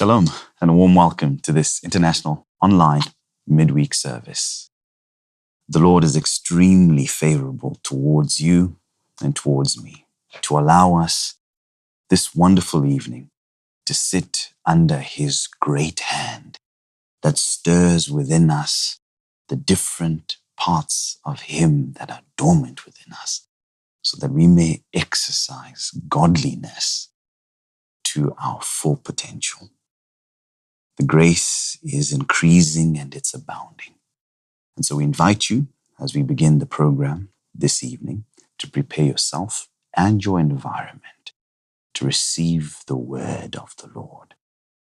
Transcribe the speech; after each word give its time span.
Shalom 0.00 0.28
and 0.62 0.70
a 0.70 0.72
warm 0.72 0.94
welcome 0.94 1.40
to 1.40 1.52
this 1.52 1.84
international 1.84 2.46
online 2.62 3.02
midweek 3.46 3.92
service. 3.92 4.70
The 5.68 5.78
Lord 5.78 6.04
is 6.04 6.16
extremely 6.16 7.04
favorable 7.04 7.78
towards 7.82 8.40
you 8.40 8.78
and 9.20 9.36
towards 9.36 9.78
me 9.84 10.06
to 10.40 10.58
allow 10.58 10.94
us 10.94 11.34
this 12.08 12.34
wonderful 12.34 12.86
evening 12.86 13.28
to 13.84 13.92
sit 13.92 14.54
under 14.64 15.00
His 15.00 15.46
great 15.46 16.00
hand 16.00 16.56
that 17.20 17.36
stirs 17.36 18.10
within 18.10 18.50
us 18.50 19.00
the 19.48 19.56
different 19.56 20.38
parts 20.56 21.18
of 21.26 21.42
Him 21.42 21.92
that 21.98 22.10
are 22.10 22.22
dormant 22.38 22.86
within 22.86 23.12
us 23.12 23.46
so 24.00 24.16
that 24.16 24.32
we 24.32 24.46
may 24.46 24.82
exercise 24.94 25.90
godliness 26.08 27.10
to 28.04 28.34
our 28.42 28.62
full 28.62 28.96
potential. 28.96 29.68
The 31.00 31.06
grace 31.06 31.78
is 31.82 32.12
increasing 32.12 32.98
and 32.98 33.14
it's 33.16 33.34
abounding. 33.34 33.96
And 34.76 34.84
so 34.86 34.96
we 34.96 35.04
invite 35.04 35.50
you 35.50 35.68
as 36.00 36.14
we 36.14 36.22
begin 36.22 36.58
the 36.58 36.66
program 36.66 37.30
this 37.54 37.84
evening 37.84 38.24
to 38.58 38.70
prepare 38.70 39.06
yourself 39.06 39.68
and 39.96 40.24
your 40.24 40.40
environment 40.40 41.32
to 41.94 42.06
receive 42.06 42.78
the 42.86 42.96
word 42.96 43.56
of 43.56 43.74
the 43.78 43.90
Lord 43.94 44.34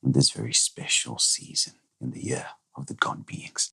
in 0.04 0.12
this 0.12 0.30
very 0.30 0.54
special 0.54 1.18
season 1.18 1.74
in 2.00 2.12
the 2.12 2.24
year 2.24 2.46
of 2.76 2.86
the 2.86 2.94
God 2.94 3.26
beings. 3.26 3.72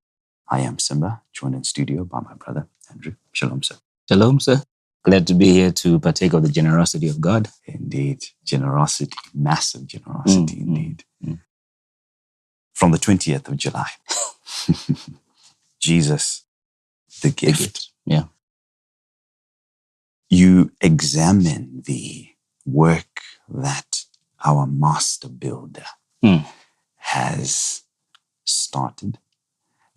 I 0.49 0.61
am 0.61 0.79
Simba, 0.79 1.23
joined 1.33 1.55
in 1.55 1.65
studio 1.65 2.05
by 2.05 2.21
my 2.21 2.35
brother 2.35 2.67
Andrew. 2.91 3.15
Shalom, 3.33 3.63
sir. 3.63 3.75
Shalom, 4.09 4.39
sir. 4.41 4.63
Glad 5.05 5.27
to 5.27 5.35
be 5.35 5.51
here 5.51 5.71
to 5.71 5.99
partake 5.99 6.33
of 6.33 6.43
the 6.43 6.49
generosity 6.51 7.09
of 7.09 7.21
God. 7.21 7.49
Indeed, 7.65 8.25
generosity, 8.45 9.17
massive 9.33 9.87
generosity, 9.87 10.57
Mm, 10.57 10.67
mm, 10.67 10.67
indeed. 10.67 11.05
From 12.73 12.91
the 12.91 12.97
20th 12.97 13.47
of 13.47 13.57
July, 13.57 13.89
Jesus, 15.79 16.43
the 17.21 17.29
The 17.29 17.35
gift. 17.35 17.59
gift. 17.59 17.89
Yeah. 18.05 18.23
You 20.29 20.71
examine 20.81 21.83
the 21.85 22.29
work 22.65 23.21
that 23.49 24.05
our 24.43 24.65
master 24.67 25.29
builder 25.29 25.85
Mm. 26.23 26.45
has 26.95 27.83
started 28.45 29.19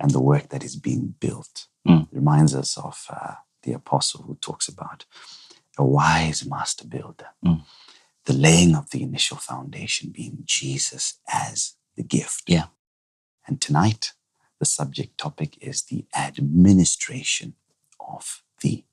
and 0.01 0.11
the 0.11 0.21
work 0.21 0.49
that 0.49 0.65
is 0.65 0.75
being 0.77 1.15
built. 1.21 1.69
Mm. 1.87 2.03
It 2.03 2.09
reminds 2.17 2.53
us 2.55 2.77
of 2.77 3.07
uh, 3.09 3.35
the 3.63 3.73
apostle 3.73 4.23
who 4.25 4.35
talks 4.41 4.69
about 4.69 5.05
a 5.79 5.85
wise 5.85 6.45
master 6.45 6.87
builder, 6.87 7.29
Mm. 7.45 7.65
the 8.25 8.33
laying 8.33 8.75
of 8.75 8.91
the 8.91 9.03
initial 9.03 9.37
foundation 9.37 10.11
being 10.11 10.39
Jesus 10.45 11.21
as 11.33 11.75
the 11.97 12.03
gift. 12.03 12.45
Yeah. 12.47 12.67
And 13.47 13.61
tonight, 13.61 14.13
the 14.59 14.67
subject 14.67 15.19
topic 15.19 15.57
is 15.61 15.83
the 15.83 16.05
administration 16.17 17.55
of 18.01 18.43
the 18.61 18.85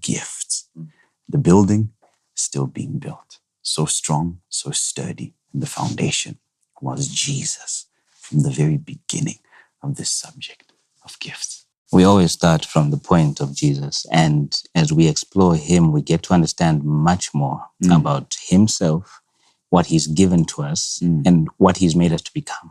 gifts. 0.00 0.68
Mm. 0.78 0.88
The 1.28 1.38
building 1.38 1.92
still 2.34 2.66
being 2.66 2.98
built, 2.98 3.38
so 3.62 3.84
strong, 3.86 4.40
so 4.48 4.70
sturdy, 4.70 5.34
and 5.52 5.62
the 5.62 5.66
foundation 5.66 6.38
was 6.80 7.08
Jesus 7.08 7.86
from 8.10 8.40
the 8.40 8.50
very 8.50 8.78
beginning 8.78 9.38
of 9.82 9.96
this 9.96 10.10
subject 10.10 10.72
of 11.04 11.18
gifts. 11.20 11.66
We 11.92 12.04
always 12.04 12.32
start 12.32 12.64
from 12.64 12.90
the 12.90 12.96
point 12.96 13.40
of 13.40 13.54
Jesus. 13.54 14.06
And 14.12 14.60
as 14.74 14.92
we 14.92 15.08
explore 15.08 15.56
him, 15.56 15.90
we 15.92 16.02
get 16.02 16.22
to 16.24 16.34
understand 16.34 16.84
much 16.84 17.34
more 17.34 17.66
Mm. 17.82 17.96
about 17.96 18.36
himself, 18.48 19.19
what 19.70 19.86
he's 19.86 20.06
given 20.06 20.44
to 20.44 20.62
us, 20.62 21.00
Mm. 21.02 21.22
and 21.26 21.48
what 21.56 21.78
he's 21.78 21.96
made 21.96 22.12
us 22.12 22.22
to 22.22 22.32
become. 22.34 22.70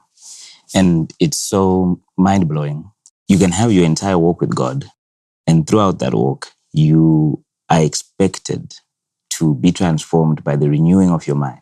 And 0.74 1.12
it's 1.20 1.38
so 1.38 2.00
mind 2.18 2.48
blowing. 2.48 2.92
You 3.28 3.38
can 3.38 3.52
have 3.52 3.72
your 3.72 3.86
entire 3.86 4.18
walk 4.18 4.42
with 4.42 4.54
God, 4.56 4.86
and 5.48 5.66
throughout 5.66 6.00
that 6.00 6.14
walk, 6.14 6.54
you 6.72 7.44
are 7.70 7.82
expected 7.82 8.76
to 9.32 9.56
be 9.56 9.72
transformed 9.72 10.44
by 10.44 10.56
the 10.56 10.70
renewing 10.70 11.12
of 11.12 11.26
your 11.26 11.36
mind. 11.36 11.62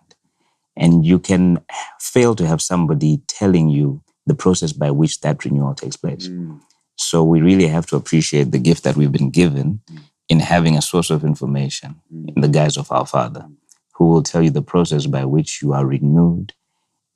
And 0.75 1.05
you 1.05 1.19
can 1.19 1.59
fail 1.99 2.35
to 2.35 2.45
have 2.45 2.61
somebody 2.61 3.21
telling 3.27 3.69
you 3.69 4.01
the 4.25 4.35
process 4.35 4.73
by 4.73 4.91
which 4.91 5.21
that 5.21 5.43
renewal 5.45 5.73
takes 5.73 5.95
place. 5.95 6.27
Mm. 6.27 6.59
So 6.97 7.23
we 7.23 7.41
really 7.41 7.67
have 7.67 7.85
to 7.87 7.95
appreciate 7.95 8.51
the 8.51 8.59
gift 8.59 8.83
that 8.83 8.95
we've 8.95 9.11
been 9.11 9.29
given 9.29 9.81
mm. 9.91 9.99
in 10.29 10.39
having 10.39 10.77
a 10.77 10.81
source 10.81 11.09
of 11.09 11.23
information 11.23 12.01
mm. 12.13 12.35
in 12.35 12.41
the 12.41 12.47
guise 12.47 12.77
of 12.77 12.91
our 12.91 13.05
Father, 13.05 13.45
who 13.97 14.09
will 14.09 14.23
tell 14.23 14.43
you 14.43 14.51
the 14.51 14.61
process 14.61 15.07
by 15.07 15.25
which 15.25 15.61
you 15.61 15.73
are 15.73 15.85
renewed. 15.85 16.53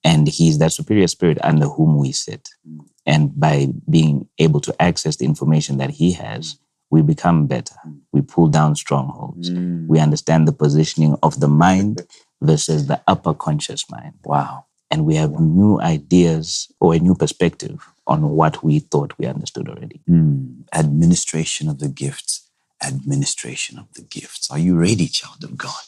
And 0.03 0.27
He's 0.27 0.57
that 0.57 0.71
superior 0.73 1.07
spirit 1.07 1.37
under 1.43 1.67
whom 1.67 1.97
we 1.97 2.11
sit. 2.11 2.49
Mm. 2.67 2.85
And 3.05 3.39
by 3.39 3.67
being 3.89 4.27
able 4.39 4.59
to 4.61 4.75
access 4.81 5.17
the 5.17 5.25
information 5.25 5.77
that 5.77 5.91
He 5.91 6.11
has, 6.13 6.55
mm. 6.55 6.57
we 6.89 7.01
become 7.03 7.45
better. 7.45 7.75
Mm. 7.87 7.99
We 8.11 8.21
pull 8.21 8.47
down 8.47 8.75
strongholds. 8.75 9.51
We 9.87 9.99
understand 9.99 10.47
the 10.47 10.53
positioning 10.53 11.17
of 11.21 11.39
the 11.39 11.47
mind 11.47 12.01
versus 12.41 12.87
the 12.87 12.99
upper 13.07 13.33
conscious 13.35 13.89
mind 13.91 14.13
Wow. 14.25 14.65
and 14.89 15.05
we 15.05 15.15
have 15.15 15.39
new 15.39 15.79
ideas 15.79 16.71
or 16.79 16.95
a 16.95 16.99
new 16.99 17.13
perspective 17.13 17.87
on 18.07 18.29
what 18.31 18.63
we 18.63 18.79
thought 18.79 19.13
we 19.19 19.27
understood 19.27 19.69
already. 19.69 20.01
Mm. 20.09 20.63
Administration 20.73 21.69
of 21.69 21.77
the 21.77 21.87
gifts. 21.89 22.49
Administration 22.83 23.77
of 23.77 23.85
the 23.93 24.01
gifts. 24.01 24.49
Are 24.49 24.57
you 24.57 24.75
ready, 24.75 25.07
child 25.07 25.43
of 25.43 25.55
God? 25.55 25.83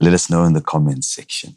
Let 0.00 0.12
us 0.14 0.28
know 0.30 0.44
in 0.44 0.52
the 0.52 0.60
comments 0.60 1.08
section 1.08 1.56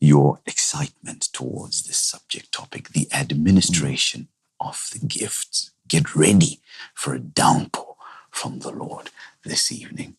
your 0.00 0.40
excitement 0.46 1.28
towards 1.32 1.84
this 1.84 1.98
subject 1.98 2.52
topic, 2.52 2.90
the 2.90 3.08
administration 3.12 4.28
of 4.60 4.88
the 4.92 5.04
gifts. 5.06 5.70
Get 5.88 6.14
ready 6.14 6.60
for 6.94 7.14
a 7.14 7.18
downpour 7.20 7.96
from 8.30 8.60
the 8.60 8.70
Lord 8.70 9.10
this 9.44 9.70
evening. 9.72 10.16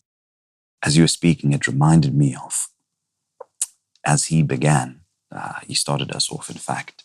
As 0.82 0.96
you 0.96 1.02
were 1.04 1.08
speaking, 1.08 1.52
it 1.52 1.66
reminded 1.66 2.14
me 2.14 2.34
of 2.36 2.68
as 4.04 4.26
he 4.26 4.42
began, 4.42 5.00
uh, 5.32 5.54
he 5.66 5.74
started 5.74 6.12
us 6.12 6.30
off, 6.30 6.48
in 6.48 6.56
fact, 6.56 7.02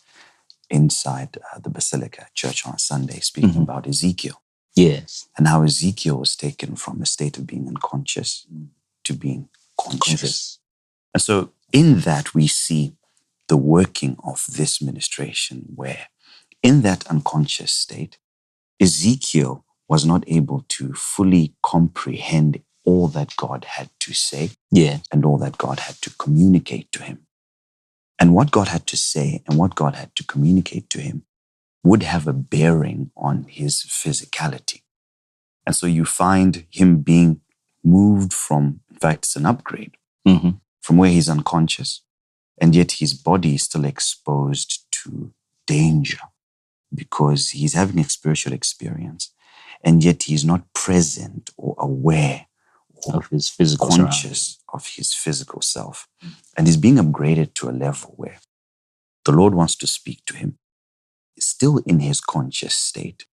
inside 0.70 1.38
uh, 1.52 1.58
the 1.58 1.70
Basilica 1.70 2.28
Church 2.34 2.64
on 2.66 2.74
a 2.74 2.78
Sunday, 2.78 3.20
speaking 3.20 3.50
Mhm. 3.54 3.62
about 3.62 3.86
Ezekiel 3.88 4.40
Yes. 4.74 5.28
and 5.36 5.48
how 5.48 5.62
Ezekiel 5.62 6.16
was 6.18 6.36
taken 6.36 6.76
from 6.76 7.02
a 7.02 7.06
state 7.06 7.36
of 7.38 7.46
being 7.46 7.66
unconscious 7.68 8.46
to 9.04 9.14
being 9.14 9.48
conscious. 9.80 10.08
Conscious. 10.08 10.58
And 11.14 11.22
so, 11.22 11.52
in 11.72 12.00
that, 12.00 12.34
we 12.34 12.46
see 12.46 12.96
the 13.48 13.56
working 13.56 14.16
of 14.24 14.44
this 14.52 14.82
ministration, 14.82 15.66
where 15.74 16.08
in 16.62 16.82
that 16.82 17.06
unconscious 17.08 17.72
state, 17.72 18.18
Ezekiel 18.80 19.64
was 19.88 20.04
not 20.06 20.24
able 20.26 20.64
to 20.68 20.92
fully 20.94 21.54
comprehend 21.62 22.62
all 22.84 23.08
that 23.08 23.34
God 23.36 23.64
had 23.66 23.90
to 24.00 24.14
say 24.14 24.50
Yeah. 24.70 24.98
and 25.12 25.24
all 25.24 25.38
that 25.38 25.58
God 25.58 25.80
had 25.80 25.96
to 26.02 26.10
communicate 26.16 26.90
to 26.92 27.02
him. 27.02 27.26
And 28.18 28.34
what 28.34 28.50
God 28.50 28.68
had 28.68 28.86
to 28.88 28.96
say 28.96 29.42
and 29.48 29.58
what 29.58 29.74
God 29.74 29.96
had 29.96 30.14
to 30.16 30.24
communicate 30.24 30.90
to 30.90 31.00
him 31.00 31.24
would 31.84 32.04
have 32.04 32.26
a 32.28 32.32
bearing 32.32 33.10
on 33.16 33.44
his 33.48 33.82
physicality. 33.82 34.82
And 35.66 35.76
so 35.76 35.86
you 35.86 36.04
find 36.04 36.66
him 36.70 37.02
being 37.02 37.40
moved 37.84 38.32
from, 38.32 38.81
fact, 39.02 39.24
it's 39.26 39.36
an 39.36 39.46
upgrade 39.46 39.96
hmm 40.26 40.50
from 40.80 40.96
where 40.96 41.10
he's 41.16 41.28
unconscious, 41.28 42.02
and 42.60 42.74
yet 42.74 42.90
his 43.02 43.14
body 43.14 43.54
is 43.54 43.62
still 43.62 43.84
exposed 43.84 44.70
to 44.90 45.32
danger 45.64 46.18
because 46.92 47.50
he's 47.50 47.74
having 47.74 48.00
a 48.00 48.04
spiritual 48.04 48.52
experience, 48.52 49.32
and 49.84 50.02
yet 50.02 50.24
he's 50.24 50.44
not 50.44 50.72
present 50.74 51.50
or 51.56 51.76
aware 51.78 52.46
or 53.04 53.16
Of 53.16 53.28
his 53.30 53.48
physical 53.48 53.88
conscious 53.88 54.58
of 54.72 54.86
his 54.96 55.14
physical 55.14 55.60
self. 55.62 56.08
And 56.56 56.66
he's 56.66 56.76
being 56.76 56.96
upgraded 56.96 57.54
to 57.54 57.68
a 57.68 57.78
level 57.86 58.14
where 58.16 58.38
the 59.24 59.32
Lord 59.32 59.54
wants 59.54 59.76
to 59.76 59.86
speak 59.86 60.24
to 60.26 60.36
him, 60.36 60.58
still 61.38 61.78
in 61.86 62.00
his 62.00 62.20
conscious 62.20 62.74
state. 62.74 63.26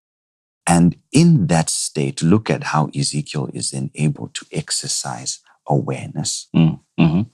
And 0.68 0.98
in 1.12 1.48
that 1.48 1.70
state, 1.70 2.22
look 2.22 2.50
at 2.50 2.66
how 2.66 2.90
Ezekiel 2.96 3.50
is 3.54 3.72
then 3.72 3.90
able 3.96 4.28
to 4.30 4.46
exercise 4.52 5.40
awareness 5.70 6.48
Mm, 6.56 6.80
mhm. 7.00 7.30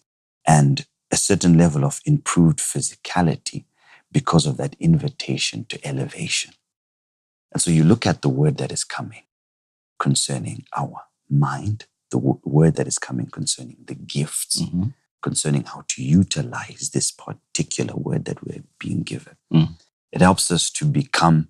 and 0.46 0.86
a 1.12 1.18
certain 1.18 1.58
level 1.58 1.84
of 1.86 2.02
improved 2.06 2.60
physicality 2.60 3.66
because 4.12 4.46
of 4.46 4.58
that 4.58 4.76
invitation 4.80 5.66
to 5.66 5.80
elevation. 5.88 6.54
And 7.54 7.62
so 7.62 7.72
you 7.72 7.84
look 7.84 8.06
at 8.06 8.22
the 8.22 8.30
word 8.30 8.58
that 8.58 8.72
is 8.72 8.84
coming 8.84 9.24
concerning 10.00 10.66
our 10.76 11.04
mind, 11.30 11.86
the 12.12 12.18
w- 12.18 12.40
word 12.44 12.76
that 12.76 12.88
is 12.88 12.98
coming 13.00 13.28
concerning 13.28 13.78
the 13.86 13.96
gifts, 13.96 14.62
Mhm. 14.62 14.94
concerning 15.22 15.64
how 15.64 15.84
to 15.88 16.04
utilize 16.04 16.90
this 16.92 17.12
particular 17.12 17.96
word 17.96 18.26
that 18.26 18.44
we're 18.46 18.64
being 18.80 19.04
given. 19.04 19.38
Mm. 19.54 19.78
It 20.12 20.22
helps 20.22 20.52
us 20.52 20.70
to 20.72 20.86
become 20.86 21.50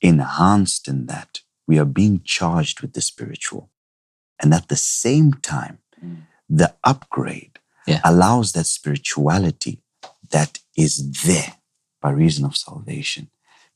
enhanced 0.00 0.88
in 0.88 1.06
that 1.06 1.40
we 1.66 1.78
are 1.78 1.84
being 1.86 2.22
charged 2.24 2.80
with 2.80 2.92
the 2.92 3.00
spiritual. 3.00 3.70
And 4.40 4.52
at 4.54 4.68
the 4.68 4.76
same 4.76 5.32
time, 5.34 5.78
mm. 6.04 6.22
the 6.48 6.74
upgrade 6.84 7.58
Yeah. 7.86 8.00
allows 8.04 8.52
that 8.52 8.66
spirituality 8.66 9.80
that 10.30 10.58
is 10.76 10.94
there 11.22 11.54
by 12.00 12.10
reason 12.10 12.44
of 12.44 12.56
salvation 12.56 13.30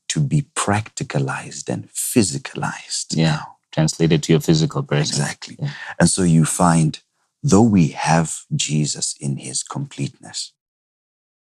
to 0.09 0.19
be 0.19 0.41
practicalized 0.55 1.69
and 1.69 1.89
physicalized 1.93 3.15
Yeah. 3.15 3.35
now. 3.37 3.57
Translated 3.71 4.21
to 4.23 4.33
your 4.33 4.41
physical 4.41 4.83
person. 4.83 5.15
Exactly. 5.21 5.55
Yeah. 5.59 5.71
And 5.99 6.09
so 6.09 6.23
you 6.23 6.43
find, 6.45 6.99
though 7.41 7.61
we 7.77 7.89
have 7.89 8.41
Jesus 8.53 9.15
in 9.19 9.37
his 9.37 9.63
completeness, 9.63 10.51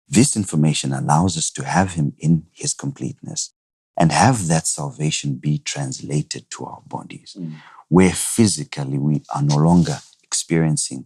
this 0.09 0.35
information 0.35 0.91
allows 0.93 1.37
us 1.37 1.49
to 1.51 1.63
have 1.63 1.93
him 1.93 2.13
in 2.17 2.47
his 2.51 2.73
completeness 2.73 3.53
and 3.97 4.11
have 4.11 4.47
that 4.47 4.67
salvation 4.67 5.35
be 5.35 5.57
translated 5.57 6.49
to 6.51 6.65
our 6.65 6.81
bodies, 6.87 7.35
Mm. 7.37 7.55
where 7.89 8.13
physically 8.13 8.97
we 8.97 9.23
are 9.33 9.41
no 9.41 9.55
longer 9.57 9.99
experiencing 10.23 11.05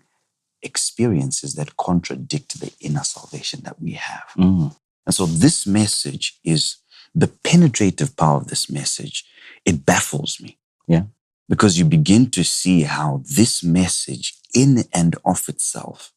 experiences 0.61 1.55
that 1.55 1.77
contradict 1.77 2.59
the 2.59 2.71
inner 2.79 3.03
salvation 3.03 3.61
that 3.63 3.81
we 3.81 3.93
have. 3.93 4.29
Mm. 4.37 4.75
And 5.05 5.15
so 5.15 5.25
this 5.25 5.65
message 5.65 6.39
is 6.43 6.77
the 7.15 7.27
penetrative 7.27 8.15
power 8.15 8.37
of 8.37 8.47
this 8.47 8.69
message. 8.69 9.25
It 9.65 9.85
baffles 9.85 10.39
me. 10.39 10.59
Yeah. 10.87 11.05
Because 11.49 11.77
you 11.79 11.85
begin 11.85 12.29
to 12.31 12.43
see 12.43 12.83
how 12.83 13.23
this 13.25 13.63
message 13.63 14.35
in 14.53 14.83
and 14.93 15.15
of 15.25 15.49
itself 15.49 16.13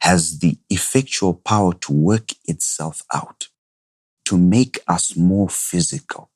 has 0.00 0.38
the 0.38 0.58
effectual 0.70 1.34
power 1.34 1.74
to 1.74 1.92
work 1.92 2.32
itself 2.46 3.02
out, 3.12 3.48
to 4.26 4.36
make 4.36 4.78
us 4.88 5.16
more 5.16 5.48
physical, 5.48 6.30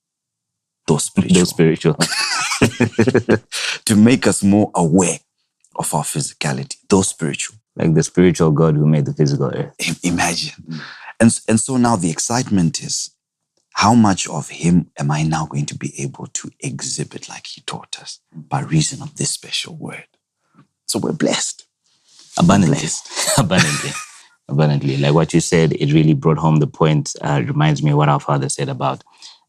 though 0.86 0.98
spiritual, 0.98 1.38
Those 1.38 1.50
spiritual. 1.50 1.94
to 3.84 3.96
make 3.96 4.26
us 4.26 4.42
more 4.42 4.70
aware 4.74 5.18
of 5.76 5.92
our 5.94 6.04
physicality, 6.04 6.76
though 6.88 7.02
spiritual. 7.02 7.56
like 7.76 7.94
the 7.94 8.02
spiritual 8.02 8.50
God 8.50 8.76
who 8.76 8.86
made 8.86 9.06
the 9.06 9.14
physical 9.14 9.46
earth. 9.54 9.74
Im- 9.78 10.12
Imagine. 10.12 10.54
Hmm. 10.68 10.78
And, 11.20 11.40
and 11.48 11.60
so 11.60 11.76
now 11.76 11.96
the 11.96 12.10
excitement 12.10 12.82
is 12.82 13.10
how 13.74 13.94
much 13.94 14.28
of 14.28 14.48
him 14.48 14.90
am 14.98 15.10
I 15.10 15.22
now 15.22 15.46
going 15.46 15.66
to 15.66 15.76
be 15.76 15.92
able 16.02 16.26
to 16.26 16.50
exhibit 16.60 17.28
like 17.28 17.46
he 17.46 17.60
taught 17.62 17.98
us 18.00 18.20
by 18.34 18.60
reason 18.62 19.00
of 19.02 19.16
this 19.16 19.30
special 19.30 19.76
word? 19.76 20.06
So 20.86 20.98
we're 20.98 21.12
blessed. 21.12 21.66
Abundantly. 22.38 22.78
Blessed. 22.78 23.38
Abundantly. 23.38 23.90
Abundantly. 24.50 24.96
Like 24.96 25.14
what 25.14 25.32
you 25.32 25.40
said, 25.40 25.72
it 25.74 25.92
really 25.92 26.14
brought 26.14 26.38
home 26.38 26.56
the 26.56 26.66
point. 26.66 27.14
Uh, 27.20 27.42
reminds 27.46 27.82
me 27.82 27.92
of 27.92 27.96
what 27.96 28.08
our 28.08 28.20
father 28.20 28.48
said 28.48 28.68
about 28.68 29.04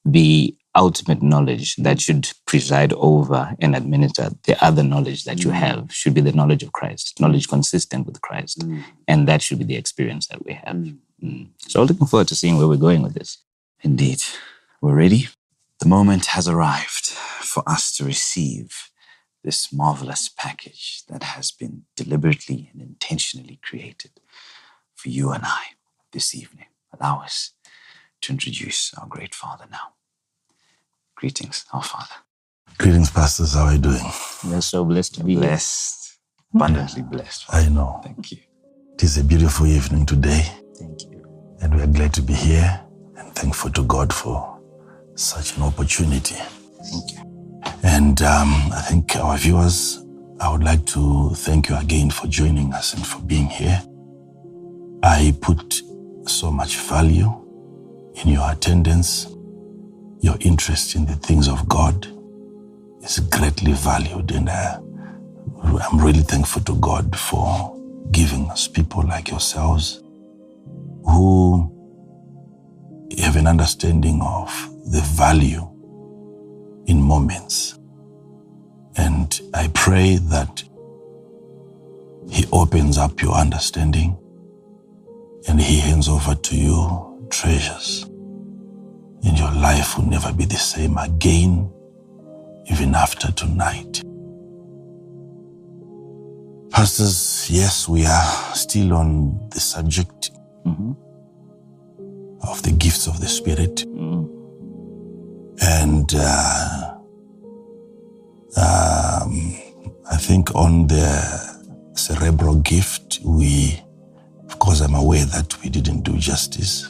the 0.06 0.56
ultimate 0.76 1.22
knowledge 1.22 1.76
that 1.78 2.00
should 2.00 2.32
preside 2.46 2.94
over 2.94 3.56
and 3.60 3.76
administer 3.76 4.30
the 4.44 4.64
other 4.64 4.84
knowledge 4.84 5.26
that 5.26 5.44
you 5.44 5.50
have 5.50 5.94
should 5.94 6.14
be 6.14 6.22
the 6.22 6.32
knowledge 6.32 6.64
of 6.64 6.72
Christ, 6.72 7.20
knowledge 7.20 7.48
consistent 7.50 8.06
with 8.06 8.22
Christ. 8.22 8.64
And 9.08 9.28
that 9.28 9.42
should 9.42 9.60
be 9.60 9.66
the 9.66 9.76
experience 9.76 10.28
that 10.28 10.46
we 10.46 10.54
have. 10.54 10.76
Mm. 11.22 11.50
So 11.68 11.84
looking 11.84 12.08
forward 12.08 12.30
to 12.30 12.36
seeing 12.36 12.58
where 12.58 12.68
we're 12.68 12.78
going 12.78 13.02
with 13.02 13.16
this. 13.16 13.40
Indeed. 13.82 14.22
We're 14.82 14.96
ready. 14.96 15.28
The 15.80 15.88
moment 15.88 16.28
has 16.28 16.48
arrived 16.48 17.08
for 17.08 17.64
us 17.68 17.96
to 17.98 18.06
receive 18.06 18.90
this 19.44 19.74
marvelous 19.74 20.30
package 20.30 21.04
that 21.10 21.24
has 21.24 21.52
been 21.52 21.84
deliberately 21.96 22.70
and 22.72 22.82
intentionally 22.82 23.60
created 23.64 24.12
for 25.02 25.10
you 25.10 25.32
and 25.32 25.44
I 25.44 25.62
this 26.12 26.36
evening. 26.36 26.68
Allow 27.00 27.22
us 27.24 27.54
to 28.22 28.32
introduce 28.34 28.94
our 29.00 29.08
great 29.08 29.34
Father 29.34 29.66
now. 29.72 29.94
Greetings, 31.16 31.66
our 31.74 31.82
Father. 31.84 32.16
Greetings, 32.78 33.10
pastors. 33.10 33.54
How 33.56 33.66
are 33.66 33.74
you 33.74 33.80
doing? 33.80 34.04
We're 34.46 34.62
so 34.62 34.86
blessed 34.86 35.16
to 35.16 35.24
be 35.24 35.34
here. 35.34 35.42
Blessed, 35.42 36.20
abundantly 36.54 37.02
blessed. 37.02 37.46
I 37.50 37.68
know. 37.70 38.00
Thank 38.04 38.32
you. 38.32 38.38
It 38.94 39.04
is 39.04 39.18
a 39.18 39.24
beautiful 39.24 39.66
evening 39.66 40.06
today, 40.06 40.44
Thank 40.78 41.02
you. 41.04 41.24
and 41.62 41.74
we 41.76 41.82
are 41.82 41.88
glad 41.88 42.14
to 42.16 42.22
be 42.22 42.34
here 42.34 42.80
and 43.18 43.34
thankful 43.34 43.72
to 43.72 43.84
God 43.84 44.14
for 44.14 44.60
such 45.16 45.58
an 45.58 45.64
opportunity. 45.64 46.36
Thank 46.36 47.12
you. 47.14 47.62
And 47.84 48.22
um, 48.22 48.54
I 48.72 48.82
think 48.88 49.16
our 49.16 49.38
viewers, 49.38 50.06
I 50.40 50.52
would 50.52 50.64
like 50.64 50.86
to 50.88 51.32
thank 51.34 51.70
you 51.70 51.78
again 51.78 52.12
for 52.12 52.28
joining 52.28 52.74
us 52.74 52.94
and 52.94 53.06
for 53.06 53.20
being 53.22 53.48
here. 53.48 53.82
I 55.04 55.36
put 55.42 55.82
so 56.26 56.52
much 56.52 56.78
value 56.78 57.34
in 58.24 58.30
your 58.30 58.52
attendance. 58.52 59.28
Your 60.20 60.36
interest 60.42 60.94
in 60.96 61.08
the 61.08 61.16
things 61.16 61.48
of 61.48 61.68
God 61.68 62.06
is 63.02 63.20
greatly 63.20 63.74
valued, 63.74 64.32
and 64.32 64.48
uh, 64.48 64.80
I'm 65.64 66.00
really 66.00 66.22
thankful 66.22 66.62
to 66.64 66.76
God 66.76 67.16
for 67.18 67.76
giving 68.12 68.48
us 68.52 68.68
people 68.68 69.02
like 69.04 69.30
yourselves 69.30 70.04
who 71.06 71.76
have 73.18 73.36
an 73.36 73.48
understanding 73.48 74.22
of 74.22 74.50
the 74.92 75.02
value 75.02 75.68
in 76.86 77.02
moments. 77.02 77.80
And 78.98 79.42
I 79.56 79.72
pray 79.74 80.18
that 80.18 80.64
He 82.30 82.46
opens 82.52 83.00
up 83.00 83.20
your 83.20 83.34
understanding 83.34 84.21
and 85.48 85.60
He 85.62 85.80
hands 85.80 86.08
over 86.08 86.36
to 86.36 86.56
you 86.56 87.28
treasures. 87.30 88.06
And 89.24 89.38
your 89.38 89.52
life 89.52 89.98
will 89.98 90.06
never 90.08 90.34
be 90.34 90.46
the 90.46 90.56
same 90.58 90.98
again, 90.98 91.72
even 92.72 92.96
after 92.96 93.32
tonight. 93.32 94.02
Pastors, 96.72 97.50
yes, 97.52 97.88
we 97.88 98.06
are 98.06 98.56
still 98.56 98.94
on 98.94 99.40
the 99.50 99.60
subject 99.60 100.32
Mhm. 100.66 100.96
of 102.44 102.62
the 102.64 102.72
gifts 102.72 103.08
of 103.08 103.20
the 103.20 103.28
Spirit. 103.28 103.86
Mm. 103.88 104.28
And 105.62 106.14
uh, 106.16 106.94
um, 108.58 109.54
I 110.10 110.18
think 110.18 110.56
on 110.56 110.88
the 110.88 111.92
cerebral 111.94 112.56
gift, 112.56 113.20
we, 113.24 113.80
of 114.52 114.60
course, 114.60 114.82
I'm 114.82 114.96
aware 114.96 115.26
that 115.26 115.62
we 115.64 115.70
didn't 115.70 116.02
do 116.02 116.18
justice 116.18 116.90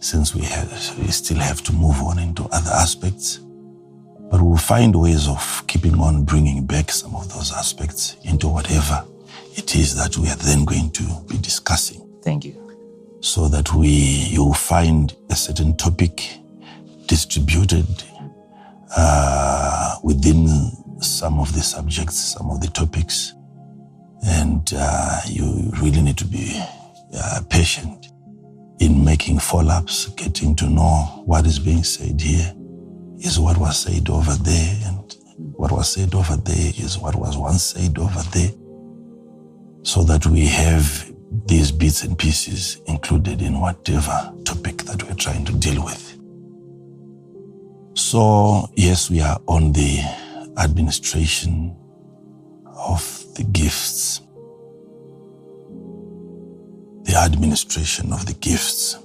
since 0.00 0.34
we, 0.34 0.42
have, 0.42 0.98
we 0.98 1.06
still 1.08 1.38
have 1.38 1.62
to 1.62 1.72
move 1.72 1.96
on 2.02 2.18
into 2.18 2.44
other 2.52 2.70
aspects. 2.70 3.38
But 4.30 4.42
we'll 4.42 4.58
find 4.58 4.94
ways 4.94 5.26
of 5.26 5.64
keeping 5.66 5.98
on 5.98 6.24
bringing 6.24 6.66
back 6.66 6.90
some 6.90 7.14
of 7.16 7.32
those 7.32 7.52
aspects 7.52 8.16
into 8.24 8.48
whatever 8.48 9.02
it 9.56 9.74
is 9.76 9.94
that 9.96 10.18
we 10.18 10.28
are 10.28 10.36
then 10.36 10.64
going 10.66 10.90
to 10.90 11.02
be 11.28 11.38
discussing 11.38 12.06
Thank 12.22 12.44
you. 12.44 13.18
so 13.20 13.48
that 13.48 13.72
we 13.72 13.88
you'll 13.88 14.52
find 14.52 15.14
a 15.30 15.36
certain 15.36 15.76
topic 15.76 16.38
distributed 17.06 17.86
uh, 18.96 19.96
within 20.02 20.48
some 21.00 21.38
of 21.38 21.54
the 21.54 21.62
subjects, 21.62 22.16
some 22.16 22.50
of 22.50 22.60
the 22.60 22.68
topics, 22.68 23.34
and 24.24 24.72
uh, 24.76 25.20
you 25.26 25.70
really 25.80 26.02
need 26.02 26.18
to 26.18 26.24
be 26.26 26.62
uh, 27.16 27.40
patient 27.50 28.08
in 28.80 29.04
making 29.04 29.38
follow-ups, 29.38 30.08
getting 30.10 30.56
to 30.56 30.68
know 30.68 31.22
what 31.26 31.46
is 31.46 31.58
being 31.58 31.84
said 31.84 32.20
here 32.20 32.52
is 33.20 33.38
what 33.38 33.56
was 33.56 33.78
said 33.78 34.08
over 34.10 34.32
there, 34.32 34.78
and 34.84 35.16
what 35.56 35.72
was 35.72 35.92
said 35.92 36.14
over 36.14 36.36
there 36.36 36.72
is 36.76 36.98
what 36.98 37.14
was 37.14 37.36
once 37.36 37.62
said 37.62 37.96
over 37.98 38.22
there, 38.32 38.50
so 39.82 40.02
that 40.02 40.26
we 40.26 40.46
have 40.46 41.12
these 41.46 41.72
bits 41.72 42.04
and 42.04 42.18
pieces 42.18 42.80
included 42.86 43.42
in 43.42 43.60
whatever 43.60 44.32
topic 44.44 44.78
that 44.82 45.02
we're 45.02 45.14
trying 45.14 45.44
to 45.44 45.52
deal 45.52 45.84
with. 45.84 46.18
So, 47.94 48.68
yes, 48.76 49.10
we 49.10 49.20
are 49.20 49.40
on 49.46 49.72
the 49.72 50.00
administration 50.58 51.76
of 52.84 53.24
the 53.34 53.44
gifts. 53.44 54.20
The 57.04 57.16
administration 57.16 58.12
of 58.12 58.26
the 58.26 58.34
gifts. 58.34 58.98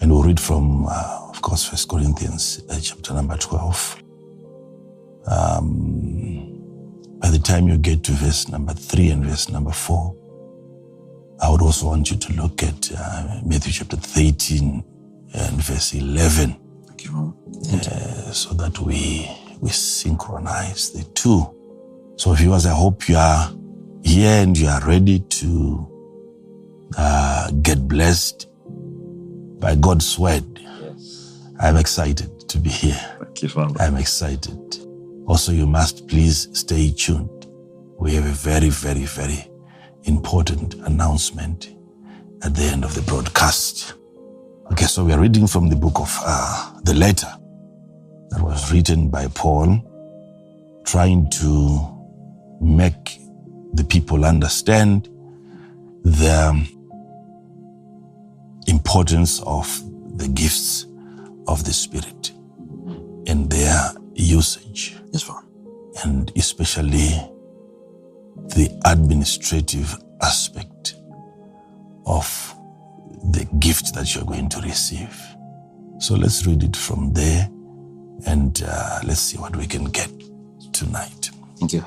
And 0.00 0.10
we'll 0.10 0.24
read 0.24 0.40
from, 0.40 0.86
uh, 0.86 1.28
of 1.28 1.40
course, 1.42 1.64
First 1.64 1.88
Corinthians 1.88 2.62
uh, 2.68 2.78
chapter 2.80 3.14
number 3.14 3.36
12. 3.36 4.02
Um, 5.26 6.48
by 7.20 7.30
the 7.30 7.38
time 7.38 7.68
you 7.68 7.78
get 7.78 8.02
to 8.04 8.12
verse 8.12 8.48
number 8.48 8.74
3 8.74 9.10
and 9.10 9.24
verse 9.24 9.48
number 9.48 9.70
4, 9.70 10.16
I 11.40 11.50
would 11.50 11.62
also 11.62 11.86
want 11.86 12.10
you 12.10 12.16
to 12.16 12.32
look 12.34 12.62
at 12.62 12.90
uh, 12.96 13.40
Matthew 13.44 13.72
chapter 13.72 13.96
13 13.96 14.84
and 15.34 15.56
verse 15.62 15.94
11 15.94 16.56
Thank 16.86 17.04
you, 17.04 17.36
uh, 17.72 18.32
so 18.32 18.54
that 18.54 18.78
we, 18.80 19.28
we 19.62 19.70
synchronize 19.70 20.90
the 20.90 21.04
two. 21.14 21.46
So, 22.16 22.34
viewers, 22.34 22.66
I 22.66 22.74
hope 22.74 23.08
you 23.08 23.16
are 23.16 23.50
here 24.02 24.42
and 24.42 24.58
you 24.58 24.66
are 24.66 24.84
ready 24.84 25.20
to 25.20 25.88
uh, 26.98 27.50
get 27.62 27.86
blessed 27.86 28.48
by 29.60 29.76
God's 29.76 30.18
word. 30.18 30.58
Yes. 30.60 31.48
I'm 31.60 31.76
excited 31.76 32.48
to 32.48 32.58
be 32.58 32.70
here. 32.70 33.00
Thank 33.20 33.42
you, 33.42 33.48
Father. 33.48 33.80
I'm 33.80 33.96
excited. 33.96 34.58
Also, 35.28 35.52
you 35.52 35.66
must 35.68 36.08
please 36.08 36.48
stay 36.58 36.90
tuned. 36.90 37.46
We 38.00 38.14
have 38.14 38.26
a 38.26 38.30
very, 38.30 38.68
very, 38.68 39.04
very 39.04 39.48
important 40.02 40.74
announcement 40.86 41.72
at 42.42 42.56
the 42.56 42.64
end 42.64 42.84
of 42.84 42.96
the 42.96 43.02
broadcast. 43.02 43.94
Okay, 44.72 44.86
so 44.86 45.04
we 45.04 45.12
are 45.12 45.20
reading 45.20 45.46
from 45.46 45.68
the 45.68 45.76
book 45.76 46.00
of 46.00 46.12
uh, 46.24 46.80
the 46.82 46.94
letter 46.94 47.32
that 48.32 48.42
was 48.42 48.72
written 48.72 49.08
by 49.08 49.26
Paul, 49.28 49.78
trying 50.84 51.28
to 51.30 51.80
make 52.60 53.18
the 53.74 53.84
people 53.84 54.24
understand 54.24 55.08
the 56.04 56.66
importance 58.66 59.40
of 59.42 59.66
the 60.18 60.28
gifts 60.28 60.86
of 61.46 61.64
the 61.64 61.72
Spirit 61.72 62.32
and 63.26 63.50
their 63.50 63.90
usage, 64.14 64.96
Yes, 65.12 65.22
Father. 65.22 65.46
and 66.04 66.32
especially 66.36 67.10
the 68.54 68.70
administrative 68.86 69.94
aspect 70.22 70.94
of 72.06 72.54
the 73.30 73.44
gift 73.58 73.94
that 73.94 74.14
you're 74.14 74.24
going 74.24 74.48
to 74.48 74.60
receive. 74.62 75.16
So 75.98 76.14
let's 76.16 76.46
read 76.46 76.62
it 76.64 76.76
from 76.76 77.12
there 77.12 77.48
and 78.26 78.62
uh, 78.66 79.00
let's 79.04 79.20
see 79.20 79.38
what 79.38 79.56
we 79.56 79.66
can 79.66 79.84
get 79.86 80.10
tonight. 80.72 81.30
Thank 81.58 81.72
you. 81.74 81.84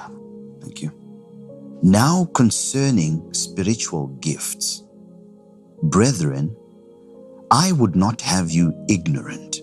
Thank 0.61 0.81
you. 0.81 0.91
Now 1.83 2.25
concerning 2.33 3.33
spiritual 3.33 4.07
gifts, 4.21 4.83
brethren, 5.83 6.55
I 7.51 7.71
would 7.73 7.95
not 7.95 8.21
have 8.21 8.51
you 8.51 8.73
ignorant. 8.89 9.57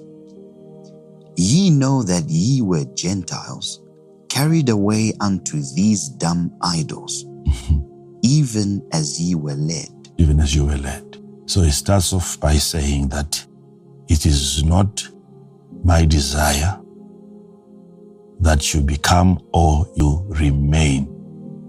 Ye 1.37 1.71
know 1.71 2.03
that 2.05 2.25
ye 2.29 2.63
were 2.63 2.85
Gentiles, 2.95 3.83
carried 4.29 4.69
away 4.69 5.15
unto 5.21 5.63
these 5.75 6.09
dumb 6.09 6.53
idols, 6.63 7.27
even 8.23 8.87
as 8.93 9.21
ye 9.21 9.35
were 9.35 9.55
led. 9.55 9.89
even 10.19 10.41
as 10.41 10.55
you 10.55 10.67
were 10.67 10.79
led. 10.79 11.19
So 11.47 11.63
he 11.63 11.71
starts 11.73 12.13
off 12.13 12.39
by 12.41 12.55
saying 12.55 13.09
that 13.09 13.45
it 14.09 14.27
is 14.27 14.63
not 14.65 15.09
my 15.85 16.05
desire 16.05 16.79
that 18.41 18.75
you 18.75 18.81
become 18.81 19.41
or 19.53 19.87
you 19.97 20.25
remain 20.29 21.09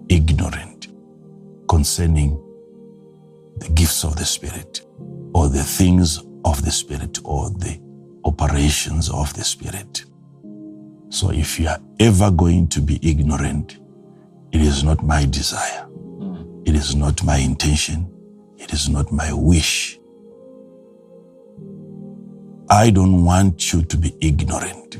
ignorant 0.09 0.87
concerning 1.67 2.39
the 3.57 3.69
gifts 3.69 4.03
of 4.03 4.15
the 4.15 4.25
Spirit 4.25 4.81
or 5.33 5.49
the 5.49 5.63
things 5.63 6.19
of 6.45 6.63
the 6.63 6.71
Spirit 6.71 7.19
or 7.23 7.49
the 7.51 7.79
operations 8.25 9.09
of 9.09 9.33
the 9.33 9.43
Spirit. 9.43 10.05
So 11.09 11.31
if 11.31 11.59
you 11.59 11.67
are 11.67 11.79
ever 11.99 12.31
going 12.31 12.67
to 12.69 12.81
be 12.81 12.99
ignorant, 13.07 13.77
it 14.51 14.61
is 14.61 14.83
not 14.83 15.03
my 15.03 15.25
desire. 15.25 15.83
Hmm. 15.85 16.61
It 16.65 16.75
is 16.75 16.95
not 16.95 17.23
my 17.23 17.37
intention. 17.37 18.11
It 18.57 18.73
is 18.73 18.89
not 18.89 19.11
my 19.11 19.31
wish. 19.33 19.99
I 22.69 22.89
don't 22.89 23.23
want 23.25 23.73
you 23.73 23.83
to 23.83 23.97
be 23.97 24.15
ignorant 24.21 24.99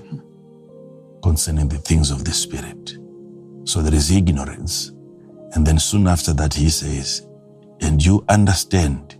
concerning 1.23 1.69
the 1.69 1.77
things 1.77 2.11
of 2.11 2.25
the 2.25 2.33
Spirit. 2.33 2.97
So 3.65 3.81
there 3.81 3.93
is 3.93 4.11
ignorance. 4.11 4.91
And 5.53 5.65
then 5.65 5.79
soon 5.79 6.07
after 6.07 6.33
that, 6.33 6.53
he 6.53 6.69
says, 6.69 7.25
and 7.81 8.03
you 8.03 8.23
understand 8.29 9.15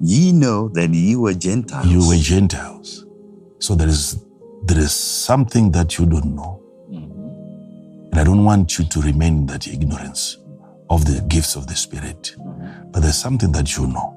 Ye 0.00 0.32
know 0.32 0.68
that 0.70 0.90
ye 0.90 1.16
were 1.16 1.34
Gentiles. 1.34 1.86
you 1.86 2.06
were 2.06 2.16
Gentiles. 2.16 3.06
So 3.58 3.74
there 3.74 3.88
is 3.88 4.22
there 4.64 4.78
is 4.78 4.92
something 4.92 5.70
that 5.72 5.98
you 5.98 6.06
don't 6.06 6.34
know. 6.34 6.60
Mm-hmm. 6.90 8.08
And 8.10 8.20
I 8.20 8.24
don't 8.24 8.44
want 8.44 8.78
you 8.78 8.84
to 8.86 9.00
remain 9.00 9.38
in 9.38 9.46
that 9.46 9.66
ignorance 9.68 10.38
of 10.90 11.04
the 11.04 11.22
gifts 11.28 11.56
of 11.56 11.66
the 11.68 11.76
Spirit. 11.76 12.34
Mm-hmm. 12.38 12.90
But 12.90 13.02
there's 13.02 13.16
something 13.16 13.52
that 13.52 13.76
you 13.76 13.86
know. 13.86 14.13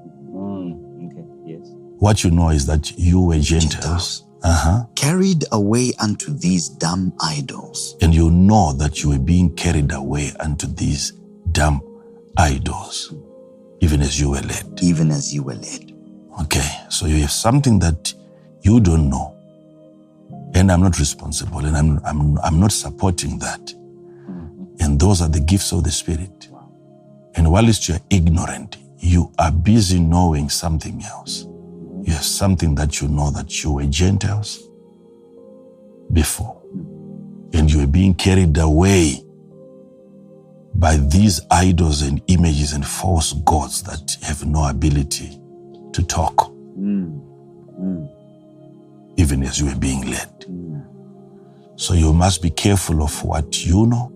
What 1.99 2.23
you 2.23 2.31
know 2.31 2.49
is 2.49 2.65
that 2.67 2.91
you 2.97 3.21
were 3.21 3.39
Gentiles. 3.39 3.73
Gentiles. 3.73 4.23
Uh-huh. 4.43 4.85
carried 4.95 5.43
away 5.51 5.91
unto 5.99 6.31
these 6.31 6.69
dumb 6.69 7.11
idols. 7.21 7.95
And 8.01 8.13
you 8.13 8.29
know 8.29 8.71
that 8.73 9.01
you 9.01 9.09
were 9.09 9.19
being 9.19 9.53
carried 9.55 9.91
away 9.91 10.31
unto 10.39 10.67
these 10.67 11.11
dumb 11.51 11.81
idols, 12.37 13.13
even 13.81 14.01
as 14.01 14.19
you 14.19 14.29
were 14.29 14.41
led. 14.41 14.79
even 14.81 15.09
as 15.09 15.33
you 15.33 15.41
were 15.41 15.55
led. 15.55 15.91
Okay, 16.43 16.69
so 16.89 17.07
you 17.07 17.19
have 17.21 17.31
something 17.31 17.79
that 17.79 18.13
you 18.61 18.79
don't 18.79 19.09
know. 19.09 19.35
And 20.53 20.71
I'm 20.71 20.81
not 20.81 20.99
responsible, 20.99 21.65
and 21.65 21.75
I'm, 21.75 21.99
I'm, 22.05 22.37
I'm 22.39 22.59
not 22.59 22.71
supporting 22.71 23.39
that. 23.39 23.73
And 24.79 24.99
those 24.99 25.21
are 25.21 25.29
the 25.29 25.39
gifts 25.39 25.71
of 25.71 25.83
the 25.83 25.91
Spirit. 25.91 26.47
And 27.35 27.51
whilst 27.51 27.89
you're 27.89 27.99
ignorant, 28.11 28.77
you 28.99 29.31
are 29.39 29.51
busy 29.51 29.99
knowing 29.99 30.49
something 30.49 31.03
else. 31.03 31.47
You 32.07 32.13
have 32.13 32.23
something 32.23 32.73
that 32.75 33.01
you 33.01 33.09
know 33.09 33.31
that 33.31 33.61
you 33.61 33.73
were 33.73 33.83
Gentiles 33.83 34.69
before. 36.13 36.57
And 37.51 37.69
you 37.69 37.79
were 37.79 37.87
being 37.87 38.13
carried 38.13 38.57
away 38.57 39.21
by 40.75 40.95
these 40.95 41.41
idols 41.51 42.03
and 42.03 42.21
images 42.27 42.71
and 42.71 42.87
false 42.87 43.33
gods 43.33 43.83
that 43.83 44.15
have 44.23 44.45
no 44.45 44.69
ability 44.69 45.37
to 45.91 46.01
talk, 46.01 46.49
mm. 46.79 47.19
Mm. 47.77 48.09
even 49.17 49.43
as 49.43 49.59
you 49.59 49.65
were 49.65 49.75
being 49.75 50.09
led. 50.09 50.29
Mm. 50.45 50.85
So 51.75 51.93
you 51.93 52.13
must 52.13 52.41
be 52.41 52.51
careful 52.51 53.03
of 53.03 53.21
what 53.21 53.65
you 53.65 53.85
know 53.85 54.13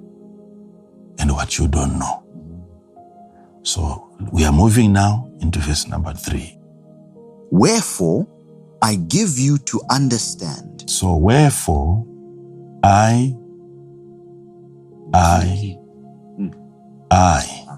and 1.19 1.29
what 1.33 1.57
you 1.57 1.67
don't 1.67 1.99
know. 1.99 2.23
So 3.63 4.07
we 4.31 4.45
are 4.45 4.53
moving 4.53 4.93
now 4.93 5.29
into 5.41 5.59
verse 5.59 5.87
number 5.87 6.13
three. 6.13 6.57
Wherefore, 7.51 8.27
I 8.81 8.95
give 8.95 9.37
you 9.37 9.57
to 9.59 9.81
understand 9.91 10.71
So 10.87 11.15
wherefore 11.15 12.05
I, 12.83 13.35
I, 15.13 15.77
I 17.11 17.77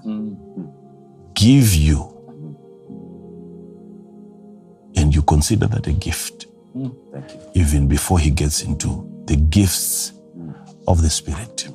give 1.34 1.74
you, 1.74 2.10
and 4.96 5.14
you 5.14 5.22
consider 5.22 5.66
that 5.68 5.86
a 5.86 5.92
gift, 5.92 6.46
Thank 6.74 7.32
you. 7.32 7.40
even 7.54 7.88
before 7.88 8.18
he 8.18 8.30
gets 8.30 8.62
into 8.62 9.08
the 9.26 9.36
gifts 9.36 10.12
of 10.88 11.02
the 11.02 11.10
Spirit 11.10 11.68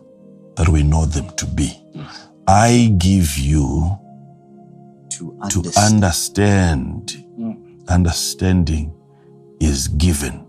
that 0.55 0.67
we 0.69 0.83
know 0.83 1.05
them 1.05 1.29
to 1.37 1.45
be. 1.45 1.71
Mm. 1.95 2.07
I 2.47 2.93
give 2.97 3.37
you 3.37 3.97
to 5.11 5.37
to 5.49 5.63
understand. 5.77 7.25
Understand. 7.89 8.69
Understanding 8.69 8.93
is 9.59 9.87
given. 9.87 10.45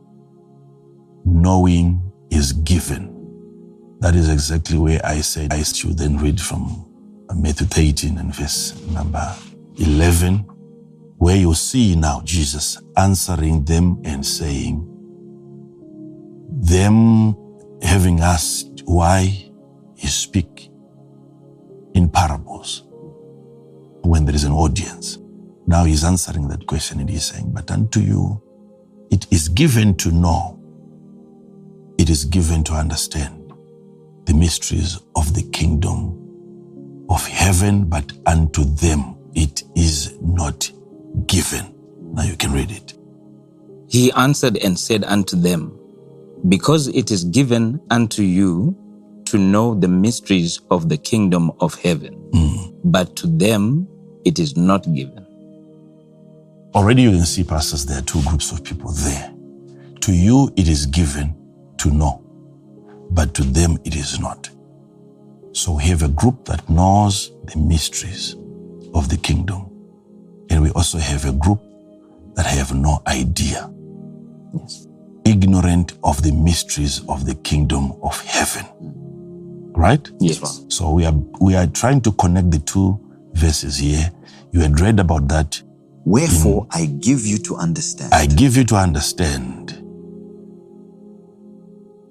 Knowing 1.25 2.01
is 2.31 2.53
given. 2.53 3.11
That 4.01 4.15
is 4.15 4.31
exactly 4.31 4.79
where 4.79 5.01
I 5.05 5.21
said 5.21 5.53
I 5.53 5.63
should 5.63 5.99
then 5.99 6.19
read 6.19 6.41
from 6.41 6.87
Matthew 7.35 7.67
13 7.67 8.19
and 8.19 8.35
verse 8.35 8.81
number 8.87 9.35
11, 9.79 10.39
where 11.19 11.37
you 11.37 11.55
see 11.55 11.95
now 11.97 12.23
Jesus 12.25 12.81
answering 12.97 13.65
them 13.65 14.01
and 14.05 14.25
saying, 14.25 14.87
them 16.63 17.37
having 17.83 18.21
asked 18.21 18.83
why 18.85 19.51
he 19.97 20.07
speak 20.07 20.71
in 21.95 22.09
parables 22.09 22.85
when 24.03 24.25
there 24.25 24.35
is 24.35 24.45
an 24.45 24.53
audience. 24.53 25.20
Now 25.71 25.85
he's 25.85 26.03
answering 26.03 26.49
that 26.49 26.67
question 26.67 26.99
and 26.99 27.09
he's 27.09 27.27
saying, 27.27 27.53
But 27.53 27.71
unto 27.71 28.01
you 28.01 28.43
it 29.13 29.29
is 29.31 29.49
given 29.49 29.97
to 29.99 30.11
know, 30.11 30.59
it 31.97 32.11
is 32.11 32.25
given 32.25 32.65
to 32.65 32.73
understand 32.73 33.53
the 34.25 34.35
mysteries 34.35 34.99
of 35.15 35.33
the 35.33 35.45
kingdom 35.51 37.07
of 37.09 37.25
heaven, 37.25 37.85
but 37.85 38.13
unto 38.27 38.65
them 38.65 39.17
it 39.37 39.63
is 39.77 40.19
not 40.21 40.69
given. 41.27 41.73
Now 42.01 42.25
you 42.25 42.35
can 42.35 42.51
read 42.51 42.73
it. 42.73 42.95
He 43.87 44.11
answered 44.15 44.57
and 44.57 44.77
said 44.77 45.05
unto 45.05 45.37
them, 45.37 45.79
Because 46.49 46.89
it 46.89 47.13
is 47.13 47.23
given 47.23 47.81
unto 47.91 48.23
you 48.23 48.77
to 49.27 49.39
know 49.39 49.77
the 49.77 49.87
mysteries 49.87 50.61
of 50.73 50.89
the 50.89 50.99
kingdom 50.99 51.53
of 51.61 51.77
heaven, 51.77 52.15
hmm. 52.35 52.73
but 52.91 53.15
to 53.15 53.29
them 53.29 53.87
it 54.25 54.41
is 54.41 54.57
not 54.57 54.93
given. 54.93 55.30
Already 56.75 57.03
you 57.03 57.13
can 57.13 57.27
see, 57.27 57.45
pastors, 57.45 57.87
there 57.87 57.99
are 57.99 58.03
two 58.03 58.23
groups 58.25 58.53
of 58.53 58.65
people 58.65 58.93
there. 58.93 59.35
To 60.03 60.13
you 60.13 60.53
it 60.57 60.69
is 60.69 60.87
given 60.87 61.35
to 61.79 61.91
know, 61.91 62.23
but 63.11 63.35
to 63.35 63.43
them 63.45 63.79
it 63.85 63.97
is 63.97 64.21
not. 64.21 64.51
So 65.53 65.75
we 65.77 65.85
have 65.85 66.03
a 66.03 66.09
group 66.09 66.45
that 66.47 66.69
knows 66.71 67.33
the 67.45 67.59
mysteries 67.59 68.37
of 68.95 69.09
the 69.09 69.17
kingdom. 69.19 69.71
And 70.51 70.63
we 70.63 70.71
also 70.71 70.99
have 70.99 71.27
a 71.27 71.33
group 71.33 71.61
that 72.35 72.47
have 72.47 72.75
no 72.75 73.03
idea, 73.07 73.71
Yes. 74.55 74.87
ignorant 75.25 75.95
of 76.05 76.23
the 76.23 76.33
mysteries 76.33 77.03
of 77.09 77.27
the 77.27 77.35
kingdom 77.37 77.93
of 78.03 78.21
heaven. 78.23 78.67
Right? 79.75 80.09
Yes. 80.21 80.65
So 80.69 80.93
we 80.93 81.07
are 81.07 81.15
we 81.41 81.55
are 81.57 81.67
trying 81.69 82.01
to 82.03 82.13
connect 82.13 82.51
the 82.53 82.61
two 82.61 82.99
verses 83.35 83.79
here 83.79 84.11
You 84.53 84.61
had 84.63 84.81
read 84.81 85.01
about 85.01 85.29
that. 85.29 85.63
Wherefore 86.05 86.67
I 86.71 86.87
give 86.87 87.27
you 87.27 87.39
to 87.39 87.57
understand. 87.57 88.13
I 88.13 88.27
give 88.27 88.57
you 88.57 88.65
to 88.65 88.77
understand. 88.77 89.77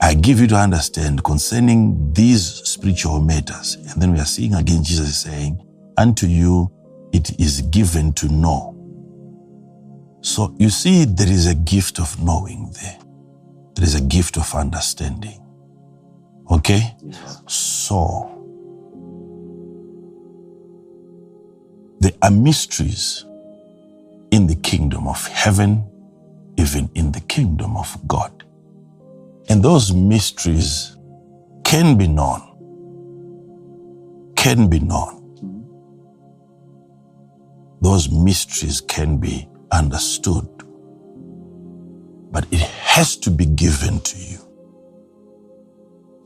I 0.02 0.14
give 0.14 0.40
you 0.40 0.48
to 0.48 0.56
understand 0.56 1.24
concerning 1.24 2.14
these 2.14 2.44
spiritual 2.44 3.20
matters. 3.20 3.76
And 3.76 4.02
then 4.02 4.14
we 4.14 4.20
are 4.20 4.26
seeing 4.26 4.54
again 4.56 4.84
Jesus 4.84 5.10
is 5.10 5.20
saying, 5.20 5.62
Unto 5.98 6.28
you 6.28 6.72
it 7.12 7.40
is 7.40 7.62
given 7.64 8.14
to 8.14 8.28
know. 8.28 8.76
So 10.22 10.56
you 10.58 10.70
see, 10.70 11.06
there 11.06 11.30
is 11.30 11.48
a 11.48 11.56
gift 11.56 12.00
of 12.00 12.22
knowing 12.24 12.72
there. 12.82 13.00
There 13.76 13.86
is 13.86 13.96
a 13.96 14.02
gift 14.02 14.38
of 14.38 14.54
understanding. 14.54 15.42
Okay? 16.52 16.96
So, 17.48 18.36
there 22.00 22.12
are 22.22 22.32
mysteries 22.32 23.26
in 24.32 24.48
the 24.48 24.56
kingdom 24.56 25.08
of 25.08 25.26
heaven, 25.28 25.86
even 26.58 26.90
in 26.96 27.12
the 27.12 27.22
kingdom 27.22 27.78
of 27.78 27.98
God. 28.08 28.44
And 29.50 29.64
those 29.64 29.94
mysteries 29.94 30.98
can 31.64 31.98
be 31.98 32.08
known, 32.08 32.42
can 34.36 34.70
be 34.70 34.80
known. 34.80 35.38
Those 37.82 38.12
mysteries 38.12 38.82
can 38.82 39.18
be 39.18 39.48
understood, 39.72 40.48
but 42.32 42.46
it 42.52 42.62
has 42.62 43.18
to 43.18 43.32
be 43.32 43.46
given 43.46 44.00
to 44.02 44.18
you. 44.18 44.40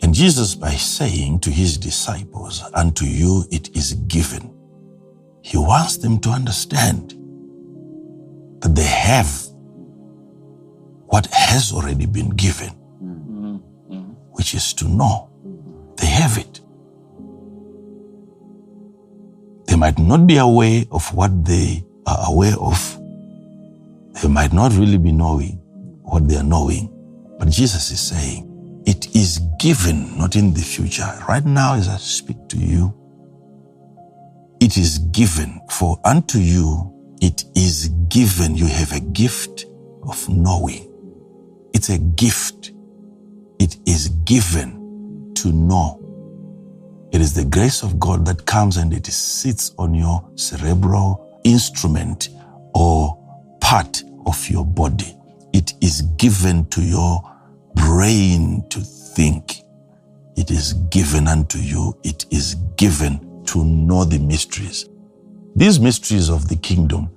And 0.01 0.13
Jesus, 0.13 0.55
by 0.55 0.71
saying 0.71 1.39
to 1.41 1.51
his 1.51 1.77
disciples, 1.77 2.63
Unto 2.73 3.05
you 3.05 3.45
it 3.51 3.75
is 3.75 3.93
given, 3.93 4.53
he 5.41 5.57
wants 5.57 5.97
them 5.97 6.19
to 6.19 6.29
understand 6.29 7.15
that 8.63 8.75
they 8.75 8.83
have 8.83 9.29
what 11.07 11.27
has 11.27 11.71
already 11.71 12.05
been 12.07 12.29
given, 12.29 12.69
which 14.31 14.55
is 14.55 14.73
to 14.73 14.87
know. 14.87 15.29
They 15.97 16.07
have 16.07 16.37
it. 16.37 16.61
They 19.67 19.75
might 19.75 19.99
not 19.99 20.25
be 20.25 20.37
aware 20.37 20.85
of 20.91 21.13
what 21.13 21.45
they 21.45 21.85
are 22.07 22.17
aware 22.27 22.55
of. 22.59 22.99
They 24.21 24.27
might 24.27 24.53
not 24.53 24.71
really 24.73 24.97
be 24.97 25.11
knowing 25.11 25.59
what 26.03 26.27
they 26.27 26.37
are 26.37 26.43
knowing. 26.43 26.89
But 27.37 27.49
Jesus 27.49 27.91
is 27.91 27.99
saying, 27.99 28.49
it 28.85 29.15
is 29.15 29.39
given, 29.59 30.17
not 30.17 30.35
in 30.35 30.53
the 30.53 30.61
future. 30.61 31.07
Right 31.27 31.45
now, 31.45 31.75
as 31.75 31.87
I 31.89 31.97
speak 31.97 32.37
to 32.49 32.57
you, 32.57 32.93
it 34.59 34.77
is 34.77 34.97
given. 34.97 35.61
For 35.69 35.99
unto 36.05 36.39
you 36.39 36.92
it 37.21 37.45
is 37.55 37.89
given. 38.09 38.55
You 38.55 38.67
have 38.67 38.91
a 38.93 38.99
gift 38.99 39.65
of 40.03 40.27
knowing. 40.29 40.89
It's 41.73 41.89
a 41.89 41.97
gift. 41.97 42.71
It 43.59 43.77
is 43.85 44.09
given 44.25 45.33
to 45.35 45.51
know. 45.51 45.99
It 47.11 47.21
is 47.21 47.33
the 47.33 47.45
grace 47.45 47.83
of 47.83 47.99
God 47.99 48.25
that 48.25 48.45
comes 48.45 48.77
and 48.77 48.93
it 48.93 49.05
sits 49.07 49.73
on 49.77 49.93
your 49.93 50.27
cerebral 50.35 51.41
instrument 51.43 52.29
or 52.73 53.17
part 53.61 54.03
of 54.25 54.49
your 54.49 54.65
body. 54.65 55.15
It 55.53 55.73
is 55.81 56.01
given 56.17 56.65
to 56.67 56.81
your 56.81 57.21
brain 57.75 58.67
to 58.69 58.79
think. 58.79 59.57
It 60.35 60.51
is 60.51 60.73
given 60.89 61.27
unto 61.27 61.59
you. 61.59 61.97
It 62.03 62.25
is 62.31 62.55
given 62.77 63.43
to 63.45 63.63
know 63.63 64.05
the 64.05 64.19
mysteries. 64.19 64.89
These 65.55 65.79
mysteries 65.79 66.29
of 66.29 66.49
the 66.49 66.55
kingdom, 66.55 67.09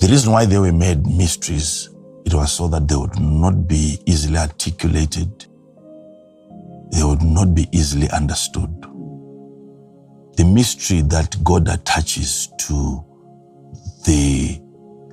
the 0.00 0.08
reason 0.08 0.32
why 0.32 0.46
they 0.46 0.58
were 0.58 0.72
made 0.72 1.06
mysteries, 1.06 1.90
it 2.24 2.34
was 2.34 2.52
so 2.52 2.66
that 2.68 2.88
they 2.88 2.96
would 2.96 3.18
not 3.20 3.68
be 3.68 4.00
easily 4.04 4.36
articulated. 4.36 5.46
They 6.92 7.04
would 7.04 7.22
not 7.22 7.54
be 7.54 7.68
easily 7.72 8.10
understood. 8.10 8.70
The 10.36 10.44
mystery 10.44 11.02
that 11.02 11.36
God 11.44 11.68
attaches 11.68 12.48
to 12.58 13.04
the 14.04 14.60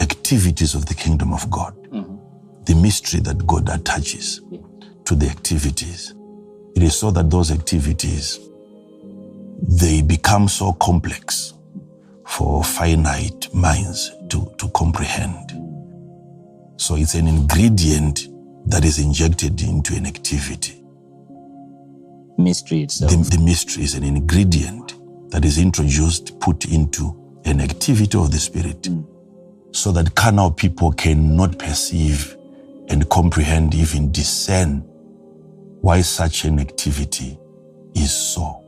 activities 0.01 0.73
of 0.73 0.87
the 0.87 0.93
kingdom 0.95 1.33
of 1.33 1.49
God, 1.51 1.75
mm-hmm. 1.89 2.63
the 2.63 2.75
mystery 2.75 3.19
that 3.21 3.45
God 3.45 3.69
attaches 3.69 4.41
to 5.05 5.15
the 5.15 5.27
activities, 5.27 6.15
it 6.75 6.83
is 6.83 6.97
so 6.97 7.11
that 7.11 7.29
those 7.29 7.51
activities 7.51 8.39
they 9.61 10.01
become 10.01 10.47
so 10.47 10.73
complex 10.73 11.54
for 12.25 12.63
finite 12.63 13.53
minds 13.53 14.11
to, 14.29 14.51
to 14.57 14.67
comprehend. 14.69 15.51
So 16.77 16.95
it's 16.95 17.15
an 17.15 17.27
ingredient 17.27 18.27
that 18.67 18.83
is 18.83 18.99
injected 18.99 19.61
into 19.61 19.95
an 19.95 20.05
activity. 20.05 20.83
Mystery 22.37 22.83
itself. 22.83 23.11
The, 23.11 23.37
the 23.37 23.43
mystery 23.43 23.83
is 23.83 23.93
an 23.93 24.03
ingredient 24.03 24.95
that 25.31 25.45
is 25.45 25.57
introduced, 25.57 26.39
put 26.39 26.65
into 26.65 27.41
an 27.45 27.61
activity 27.61 28.17
of 28.17 28.31
the 28.31 28.39
Spirit, 28.39 28.81
mm. 28.81 29.05
so 29.71 29.91
that 29.91 30.15
carnal 30.15 30.51
people 30.51 30.91
cannot 30.91 31.57
perceive 31.57 32.35
and 32.89 33.07
comprehend, 33.09 33.75
even 33.75 34.11
discern 34.11 34.79
why 35.81 36.01
such 36.01 36.45
an 36.45 36.59
activity 36.59 37.37
is 37.95 38.11
so. 38.11 38.64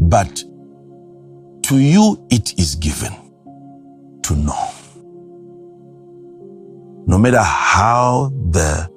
But 0.00 0.42
to 1.64 1.78
you 1.78 2.26
it 2.30 2.58
is 2.58 2.74
given 2.74 3.12
to 4.22 4.34
know. 4.34 4.70
No 7.06 7.18
matter 7.18 7.42
how 7.42 8.32
the 8.50 8.88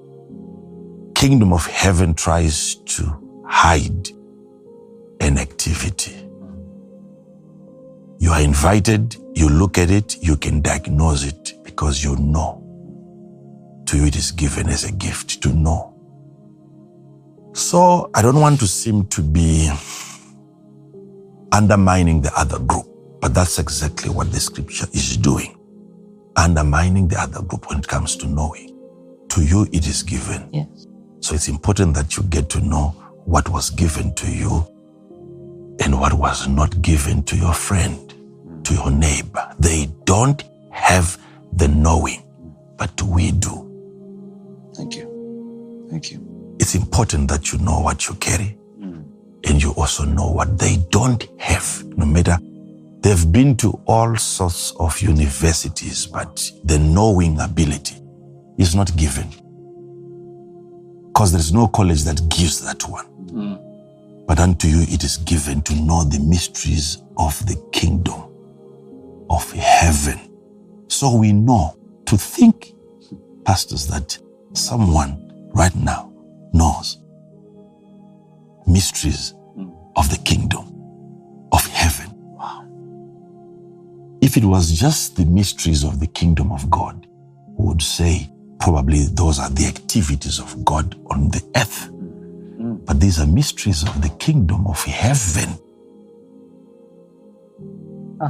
kingdom 1.14 1.52
of 1.52 1.68
heaven 1.68 2.14
tries 2.14 2.76
to 2.76 3.44
hide 3.48 4.10
an 5.20 5.38
activity, 5.38 6.16
you 8.20 8.32
are 8.32 8.42
invited, 8.42 9.18
you 9.36 9.50
look 9.50 9.78
at 9.78 9.92
it, 9.92 10.18
you 10.24 10.38
can 10.38 10.62
diagnose 10.62 11.26
it 11.26 11.54
because 11.64 12.02
you 12.02 12.16
know. 12.16 12.62
To 13.88 13.98
you 13.98 14.06
it 14.06 14.16
is 14.16 14.32
given 14.32 14.70
as 14.70 14.86
a 14.86 14.92
gift 14.94 15.42
to 15.44 15.50
know. 15.50 15.94
So 17.54 18.10
I 18.16 18.22
don't 18.22 18.40
want 18.40 18.62
to 18.62 18.68
seem 18.68 19.06
to 19.08 19.22
be 19.22 19.70
undermining 21.54 22.22
the 22.22 22.38
other 22.38 22.60
group. 22.60 22.88
But 23.22 23.34
that's 23.34 23.60
exactly 23.60 24.10
what 24.10 24.32
the 24.32 24.40
scripture 24.40 24.88
is 24.92 25.16
doing. 25.16 25.58
Undermining 26.36 27.08
the 27.08 27.22
other 27.22 27.42
group 27.42 27.70
when 27.70 27.80
it 27.80 27.88
comes 27.88 28.18
to 28.18 28.28
knowing. 28.28 28.78
To 29.30 29.44
you, 29.44 29.68
it 29.72 29.88
is 29.88 30.04
given. 30.04 30.50
Yes. 30.52 30.88
So 31.22 31.36
it's 31.36 31.48
important 31.48 31.94
that 31.96 32.18
you 32.18 32.24
get 32.24 32.50
to 32.50 32.60
know 32.60 32.88
what 33.26 33.48
was 33.48 33.70
given 33.70 34.14
to 34.16 34.30
you 34.30 34.68
and 35.80 36.00
what 36.00 36.14
was 36.14 36.48
not 36.48 36.82
given 36.82 37.24
to 37.24 37.38
your 37.38 37.54
friend, 37.54 38.14
to 38.66 38.74
your 38.74 38.92
neighbor. 38.92 39.56
They 39.60 39.88
don't 40.04 40.44
have 40.72 41.18
the 41.54 41.68
knowing, 41.70 42.24
but 42.78 43.02
we 43.04 43.32
do. 43.32 43.70
Thank 44.76 44.96
you. 44.96 45.88
Thank 45.90 46.12
you. 46.12 46.56
It's 46.60 46.76
important 46.76 47.30
that 47.30 47.54
you 47.54 47.60
know 47.60 47.80
what 47.80 48.08
you 48.08 48.16
carry 48.16 48.58
and 49.46 49.62
you 49.62 49.72
also 49.72 50.06
know 50.06 50.32
what 50.32 50.58
they 50.58 50.78
don't 50.90 51.28
have, 51.40 51.84
no 51.98 52.06
matter 52.06 52.38
they've 53.04 53.32
been 53.32 53.56
to 53.58 53.72
all 53.86 54.16
sorts 54.16 54.72
of 54.80 55.00
universities, 55.02 56.08
but 56.08 56.42
the 56.64 56.80
knowing 56.80 57.40
ability 57.40 57.98
is 58.58 58.74
not 58.74 58.96
given. 58.96 59.28
Because 61.08 61.32
there 61.32 61.40
is 61.40 61.54
no 61.54 61.68
college 61.68 62.04
that 62.04 62.28
gives 62.30 62.64
that 62.64 62.82
one. 62.88 63.06
Hmm. 63.06 64.26
But 64.26 64.40
unto 64.40 64.68
you 64.68 64.82
it 64.84 65.04
is 65.04 65.18
given 65.18 65.62
to 65.64 65.76
know 65.76 66.06
the 66.06 66.20
mysteries 66.20 67.04
of 67.18 67.38
the 67.46 67.62
kingdom 67.72 68.24
of 69.30 69.52
heaven. 69.52 70.20
So 70.88 71.16
we 71.16 71.34
know 71.34 71.76
to 72.06 72.18
think, 72.18 72.74
pastors, 73.44 73.86
that 73.88 74.18
someone 74.54 75.50
right 75.54 75.76
now 75.76 76.14
knows 76.54 77.03
mysteries 78.68 79.34
of 79.96 80.10
the 80.10 80.22
kingdom 80.24 80.66
of 81.52 81.66
heaven. 81.68 82.10
If 84.22 84.38
it 84.38 84.46
was 84.46 84.72
just 84.72 85.16
the 85.16 85.26
mysteries 85.26 85.84
of 85.84 86.00
the 86.00 86.08
kingdom 86.08 86.52
of 86.52 86.70
God, 86.70 87.08
we 87.48 87.68
would 87.68 87.82
say 87.82 88.30
probably 88.60 89.04
those 89.04 89.40
are 89.40 89.50
the 89.50 89.66
activities 89.66 90.40
of 90.40 90.64
God 90.66 90.96
on 91.08 91.30
the 91.30 91.44
earth. 91.56 91.90
But 92.86 93.00
these 93.00 93.20
are 93.20 93.28
mysteries 93.28 93.84
of 93.84 94.02
the 94.02 94.10
kingdom 94.20 94.66
of 94.68 94.84
heaven. 94.84 95.50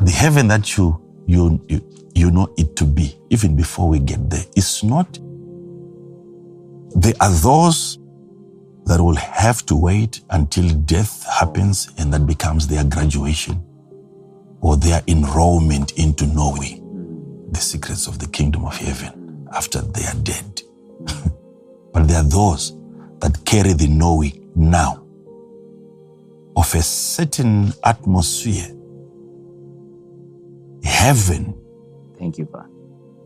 The 0.03 0.11
heaven 0.11 0.47
that 0.47 0.75
you, 0.77 0.99
you, 1.27 1.63
you, 1.67 2.09
you 2.15 2.31
know 2.31 2.53
it 2.57 2.75
to 2.77 2.85
be, 2.85 3.15
even 3.29 3.55
before 3.55 3.87
we 3.87 3.99
get 3.99 4.29
there, 4.29 4.43
is 4.55 4.83
not. 4.83 5.19
There 6.95 7.13
are 7.21 7.31
those 7.31 7.99
that 8.85 9.01
will 9.01 9.15
have 9.15 9.65
to 9.67 9.75
wait 9.75 10.21
until 10.31 10.69
death 10.69 11.25
happens 11.25 11.89
and 11.97 12.13
that 12.13 12.25
becomes 12.27 12.67
their 12.67 12.83
graduation 12.83 13.63
or 14.61 14.77
their 14.77 15.01
enrollment 15.07 15.93
into 15.97 16.25
knowing 16.27 17.47
the 17.51 17.59
secrets 17.59 18.07
of 18.07 18.19
the 18.19 18.27
kingdom 18.27 18.65
of 18.65 18.75
heaven 18.77 19.47
after 19.55 19.81
they 19.81 20.05
are 20.05 20.15
dead. 20.23 20.61
but 21.93 22.07
there 22.07 22.17
are 22.19 22.23
those 22.29 22.75
that 23.19 23.43
carry 23.45 23.73
the 23.73 23.87
knowing 23.87 24.51
now 24.55 25.05
of 26.55 26.73
a 26.75 26.81
certain 26.81 27.71
atmosphere. 27.85 28.67
Heaven, 30.83 31.55
Thank 32.19 32.37
you, 32.37 32.45
Father. 32.45 32.69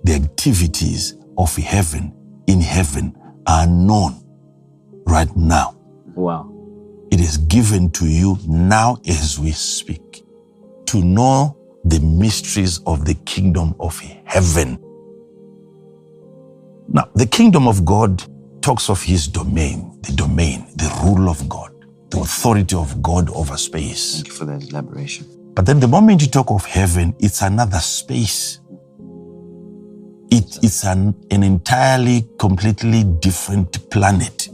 the 0.03 0.13
activities 0.13 1.15
of 1.37 1.55
heaven 1.55 2.13
in 2.47 2.61
heaven 2.61 3.15
are 3.47 3.67
known 3.67 4.23
right 5.07 5.33
now. 5.35 5.75
Wow. 6.15 6.53
It 7.11 7.19
is 7.19 7.37
given 7.37 7.89
to 7.91 8.05
you 8.05 8.37
now 8.47 8.97
as 9.07 9.39
we 9.39 9.51
speak 9.51 10.23
to 10.87 11.01
know 11.01 11.57
the 11.85 11.99
mysteries 11.99 12.81
of 12.85 13.05
the 13.05 13.13
kingdom 13.25 13.75
of 13.79 13.99
heaven. 14.25 14.83
Now, 16.89 17.09
the 17.15 17.25
kingdom 17.25 17.67
of 17.67 17.85
God 17.85 18.23
talks 18.61 18.89
of 18.89 19.01
his 19.01 19.27
domain, 19.27 19.97
the 20.01 20.11
domain, 20.13 20.67
the 20.75 20.89
rule 21.03 21.29
of 21.29 21.47
God, 21.47 21.71
the 22.09 22.19
authority 22.19 22.75
of 22.75 23.01
God 23.01 23.29
over 23.29 23.57
space. 23.57 24.15
Thank 24.15 24.27
you 24.27 24.33
for 24.33 24.45
that 24.45 24.69
elaboration. 24.69 25.25
But 25.53 25.65
then 25.65 25.79
the 25.79 25.87
moment 25.87 26.21
you 26.21 26.27
talk 26.27 26.51
of 26.51 26.65
heaven, 26.65 27.15
it's 27.19 27.41
another 27.41 27.79
space. 27.79 28.59
It, 30.29 30.59
it's 30.61 30.85
an, 30.85 31.15
an 31.31 31.43
entirely, 31.43 32.27
completely 32.37 33.03
different 33.03 33.89
planet. 33.89 34.46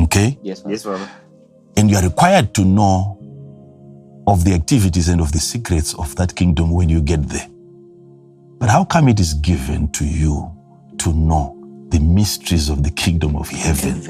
Okay? 0.00 0.38
Yes, 0.42 0.62
yes, 0.66 0.84
Father. 0.84 1.08
And 1.76 1.90
you 1.90 1.96
are 1.96 2.02
required 2.02 2.52
to 2.54 2.64
know 2.64 3.16
of 4.26 4.44
the 4.44 4.52
activities 4.54 5.08
and 5.08 5.20
of 5.20 5.32
the 5.32 5.38
secrets 5.38 5.94
of 5.94 6.14
that 6.16 6.34
kingdom 6.34 6.70
when 6.70 6.88
you 6.88 7.00
get 7.00 7.22
there. 7.28 7.48
But 8.58 8.68
how 8.68 8.84
come 8.84 9.08
it 9.08 9.20
is 9.20 9.34
given 9.34 9.90
to 9.92 10.04
you 10.04 10.50
to 10.98 11.12
know 11.12 11.56
the 11.88 11.98
mysteries 12.00 12.68
of 12.68 12.82
the 12.82 12.90
kingdom 12.90 13.36
of 13.36 13.48
heaven 13.48 14.02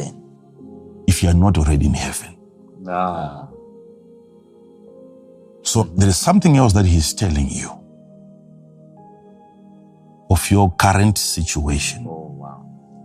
if 1.07 1.23
you 1.23 1.29
are 1.29 1.35
not 1.35 1.57
already 1.59 1.87
in 1.87 1.95
heaven? 1.95 2.37
Ah. 2.89 3.49
So 5.63 5.85
there 5.85 6.09
is 6.09 6.17
something 6.17 6.57
else 6.57 6.73
that 6.73 6.87
he's 6.87 7.13
telling 7.15 7.49
you 7.49 7.71
of 10.31 10.51
your 10.51 10.71
current 10.77 11.19
situation, 11.19 12.07
Oh, 12.09 12.11
wow. 12.11 12.30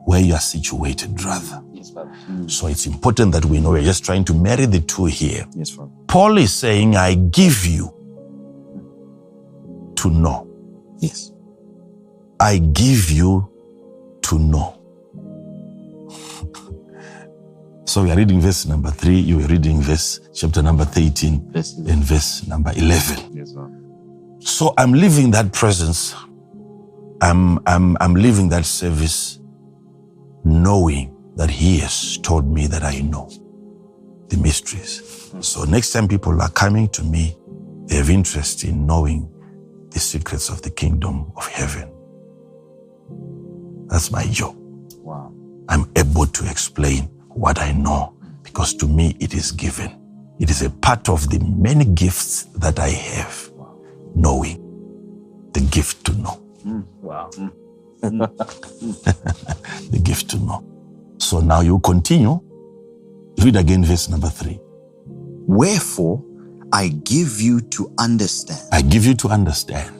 Where 0.06 0.22
you 0.22 0.34
are 0.36 0.39
situated, 0.39 1.22
rather. 1.24 1.63
Yes, 1.74 1.89
Father. 1.89 2.12
Mm. 2.30 2.50
So 2.50 2.68
it's 2.68 2.86
important 2.86 3.32
that 3.34 3.44
we 3.46 3.60
know 3.60 3.72
we're 3.72 3.84
just 3.84 4.06
trying 4.06 4.24
to 4.26 4.34
marry 4.34 4.65
the 4.68 4.80
two 4.82 5.06
here. 5.06 5.46
Yes, 5.56 5.72
Father. 5.72 5.91
Paul 6.08 6.38
is 6.38 6.54
saying, 6.54 6.96
I 6.96 7.15
give 7.15 7.65
you 7.65 7.91
to 9.98 10.10
know. 10.10 10.48
Yes. 11.00 11.32
I 12.39 12.60
give 12.60 13.10
you 13.10 13.52
to 14.24 14.38
know. 14.39 14.80
so 17.86 18.04
we 18.04 18.12
are 18.12 18.15
reading 18.18 18.39
verse 18.39 18.65
number 18.68 18.91
three, 18.91 19.18
you 19.18 19.39
are 19.39 19.48
reading 19.48 19.82
verse 19.82 20.20
chapter 20.34 20.62
number 20.62 20.86
13 20.86 21.52
Verse 21.52 21.78
and 21.78 22.04
verse 22.04 22.46
number 22.48 22.72
11. 22.76 23.36
Yes, 23.36 23.54
Father. 23.54 23.72
So 24.39 24.74
I'm 24.78 24.91
leaving 24.94 25.32
that 25.32 25.52
presence. 25.52 26.13
I'm, 27.22 27.60
I'm, 27.65 27.98
I'm 28.00 28.13
leaving 28.13 28.50
that 28.50 28.65
service 28.65 29.39
knowing 30.45 31.15
that 31.36 31.49
He 31.49 31.79
has 31.79 32.17
told 32.19 32.47
me 32.49 32.67
that 32.67 32.84
I 32.84 32.99
know 32.99 33.29
the 34.29 34.38
mysteries. 34.38 35.31
So 35.41 35.65
next 35.65 35.91
time 35.91 36.08
people 36.08 36.41
are 36.41 36.49
coming 36.51 36.88
to 36.89 37.03
me, 37.03 37.36
they 37.88 37.97
have 37.97 38.10
interest 38.10 38.63
in 38.63 38.86
knowing 38.86 39.29
the 39.89 39.99
secrets 39.99 40.49
of 40.49 40.62
the 40.62 40.69
kingdom 40.69 41.31
of 41.36 41.47
heaven. 41.47 41.91
That's 43.88 44.12
my 44.12 44.25
job. 44.25 44.55
Wow. 44.99 45.34
I'm 45.69 45.91
able 45.95 46.25
to 46.25 46.49
explain 46.49 47.03
what 47.29 47.60
I 47.60 47.71
know 47.71 48.15
because 48.43 48.73
to 48.75 48.88
me 48.88 49.15
it 49.19 49.34
is 49.34 49.51
given. 49.51 50.01
It 50.39 50.49
is 50.49 50.62
a 50.62 50.69
part 50.69 51.10
of 51.10 51.29
the 51.29 51.39
many 51.39 51.86
gifts 51.86 52.43
that 52.55 52.79
I 52.79 52.89
have, 52.89 53.51
knowing 54.15 54.62
the 55.53 55.62
gift 55.62 56.05
to 56.05 56.13
know, 56.13 56.41
mm, 56.65 56.86
Wow. 57.01 57.29
Mm. 57.34 57.51
Mm. 58.01 58.29
the 59.91 59.99
gift 59.99 60.29
to 60.31 60.38
know. 60.38 60.63
So 61.19 61.39
now 61.39 61.62
you 61.62 61.79
continue. 61.79 62.39
Read 63.43 63.55
again 63.55 63.84
verse 63.84 64.10
number 64.10 64.29
three. 64.29 64.60
Wherefore, 65.47 66.23
I 66.73 66.89
give 66.89 67.39
you 67.41 67.62
to 67.62 67.91
understand 67.99 68.62
I 68.71 68.81
give 68.81 69.05
you 69.05 69.13
to 69.15 69.29
understand. 69.29 69.91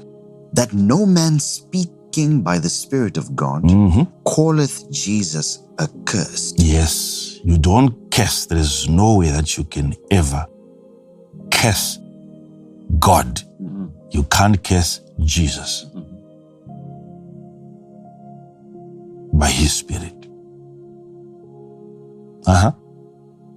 that 0.54 0.72
no 0.74 1.06
man 1.06 1.38
speaking 1.40 2.42
by 2.42 2.58
the 2.60 2.70
Spirit 2.70 3.18
of 3.18 3.36
God 3.36 3.64
Mhm. 3.64 4.08
calleth 4.24 4.90
Jesus 4.90 5.60
accursed. 5.80 6.56
Yes, 6.60 7.40
you 7.44 7.58
don't 7.58 7.94
curse. 8.10 8.46
There 8.46 8.58
is 8.60 8.88
no 8.88 9.16
way 9.18 9.32
that 9.32 9.58
you 9.58 9.66
can 9.66 9.94
ever 10.12 10.48
curse 11.52 12.00
God. 13.00 13.42
Mm-hmm. 13.62 13.86
You 14.12 14.24
can't 14.24 14.64
curse 14.64 15.02
Jesus 15.20 15.86
mm-hmm. 15.94 16.05
By 19.38 19.50
His 19.50 19.74
Spirit. 19.74 20.14
Uh 22.48 22.62
huh. 22.62 22.72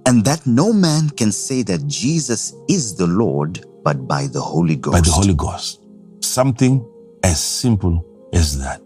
And 0.05 0.25
that 0.25 0.45
no 0.45 0.73
man 0.73 1.09
can 1.11 1.31
say 1.31 1.61
that 1.63 1.85
Jesus 1.87 2.53
is 2.67 2.95
the 2.95 3.07
Lord 3.07 3.65
but 3.83 4.07
by 4.07 4.27
the 4.27 4.41
Holy 4.41 4.75
Ghost. 4.75 4.93
By 4.93 5.01
the 5.01 5.11
Holy 5.11 5.33
Ghost. 5.33 5.81
Something 6.21 6.85
as 7.23 7.41
simple 7.41 8.05
as 8.33 8.57
that. 8.59 8.81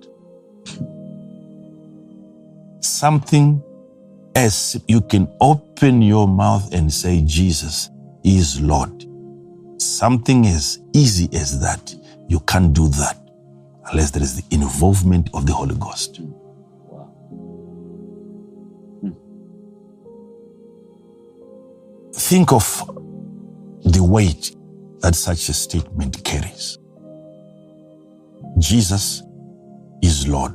Something 2.81 3.63
as 4.35 4.81
you 4.87 5.01
can 5.01 5.27
open 5.39 6.01
your 6.01 6.27
mouth 6.27 6.73
and 6.73 6.91
say, 6.91 7.21
Jesus 7.21 7.89
is 8.23 8.59
Lord. 8.59 9.05
Something 9.77 10.45
as 10.45 10.79
easy 10.93 11.29
as 11.33 11.59
that. 11.61 11.95
You 12.27 12.39
can't 12.41 12.73
do 12.73 12.87
that 12.89 13.17
unless 13.91 14.11
there 14.11 14.23
is 14.23 14.41
the 14.41 14.55
involvement 14.55 15.29
of 15.33 15.45
the 15.45 15.53
Holy 15.53 15.75
Ghost. 15.75 16.21
Think 22.15 22.51
of 22.53 22.65
the 23.83 24.03
weight 24.03 24.55
that 25.01 25.15
such 25.15 25.49
a 25.49 25.53
statement 25.53 26.23
carries. 26.23 26.77
Jesus 28.59 29.23
is 30.01 30.27
Lord. 30.27 30.53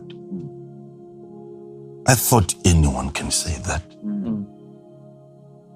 I 2.07 2.15
thought 2.15 2.55
anyone 2.65 3.11
can 3.11 3.31
say 3.31 3.59
that. 3.67 3.83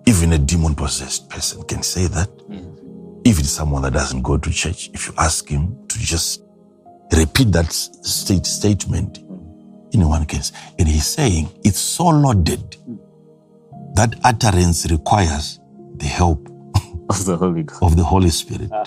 Even 0.06 0.32
a 0.32 0.38
demon 0.38 0.74
possessed 0.74 1.28
person 1.28 1.62
can 1.64 1.82
say 1.82 2.06
that. 2.06 2.30
Even 3.24 3.44
someone 3.44 3.82
that 3.82 3.92
doesn't 3.92 4.22
go 4.22 4.36
to 4.38 4.50
church, 4.50 4.90
if 4.94 5.08
you 5.08 5.14
ask 5.18 5.48
him 5.48 5.76
to 5.88 5.98
just 5.98 6.42
repeat 7.16 7.52
that 7.52 7.72
state 7.72 8.46
statement, 8.46 9.18
anyone 9.92 10.24
can. 10.26 10.42
say. 10.42 10.54
And 10.78 10.88
he's 10.88 11.06
saying 11.06 11.50
it's 11.64 11.78
so 11.78 12.06
loaded 12.06 12.76
that 13.94 14.14
utterance 14.24 14.90
requires 14.90 15.60
the 15.96 16.06
help 16.06 16.48
Of 17.08 17.24
the 17.24 17.36
Holy 17.36 17.62
Ghost. 17.62 17.82
of 17.82 17.96
the 17.96 18.04
Holy 18.04 18.30
Spirit. 18.30 18.70
Ah. 18.72 18.84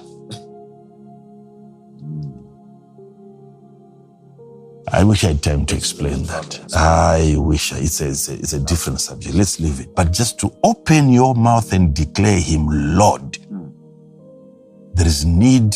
I 4.91 5.03
wish 5.03 5.23
I 5.23 5.29
had 5.29 5.41
time 5.41 5.65
to 5.65 5.75
explain 5.75 6.23
that. 6.23 6.73
I 6.75 7.35
wish 7.37 7.73
I, 7.73 7.79
it's, 7.79 8.01
a, 8.01 8.07
it's, 8.09 8.29
a, 8.29 8.33
it's 8.33 8.53
a 8.53 8.59
different 8.59 9.01
subject. 9.01 9.35
Let's 9.35 9.59
leave 9.59 9.79
it. 9.79 9.95
But 9.95 10.13
just 10.13 10.39
to 10.39 10.55
open 10.63 11.09
your 11.11 11.33
mouth 11.35 11.73
and 11.73 11.93
declare 11.93 12.39
Him 12.39 12.67
Lord, 12.69 13.35
hmm. 13.35 13.69
there 14.93 15.07
is 15.07 15.25
need 15.25 15.75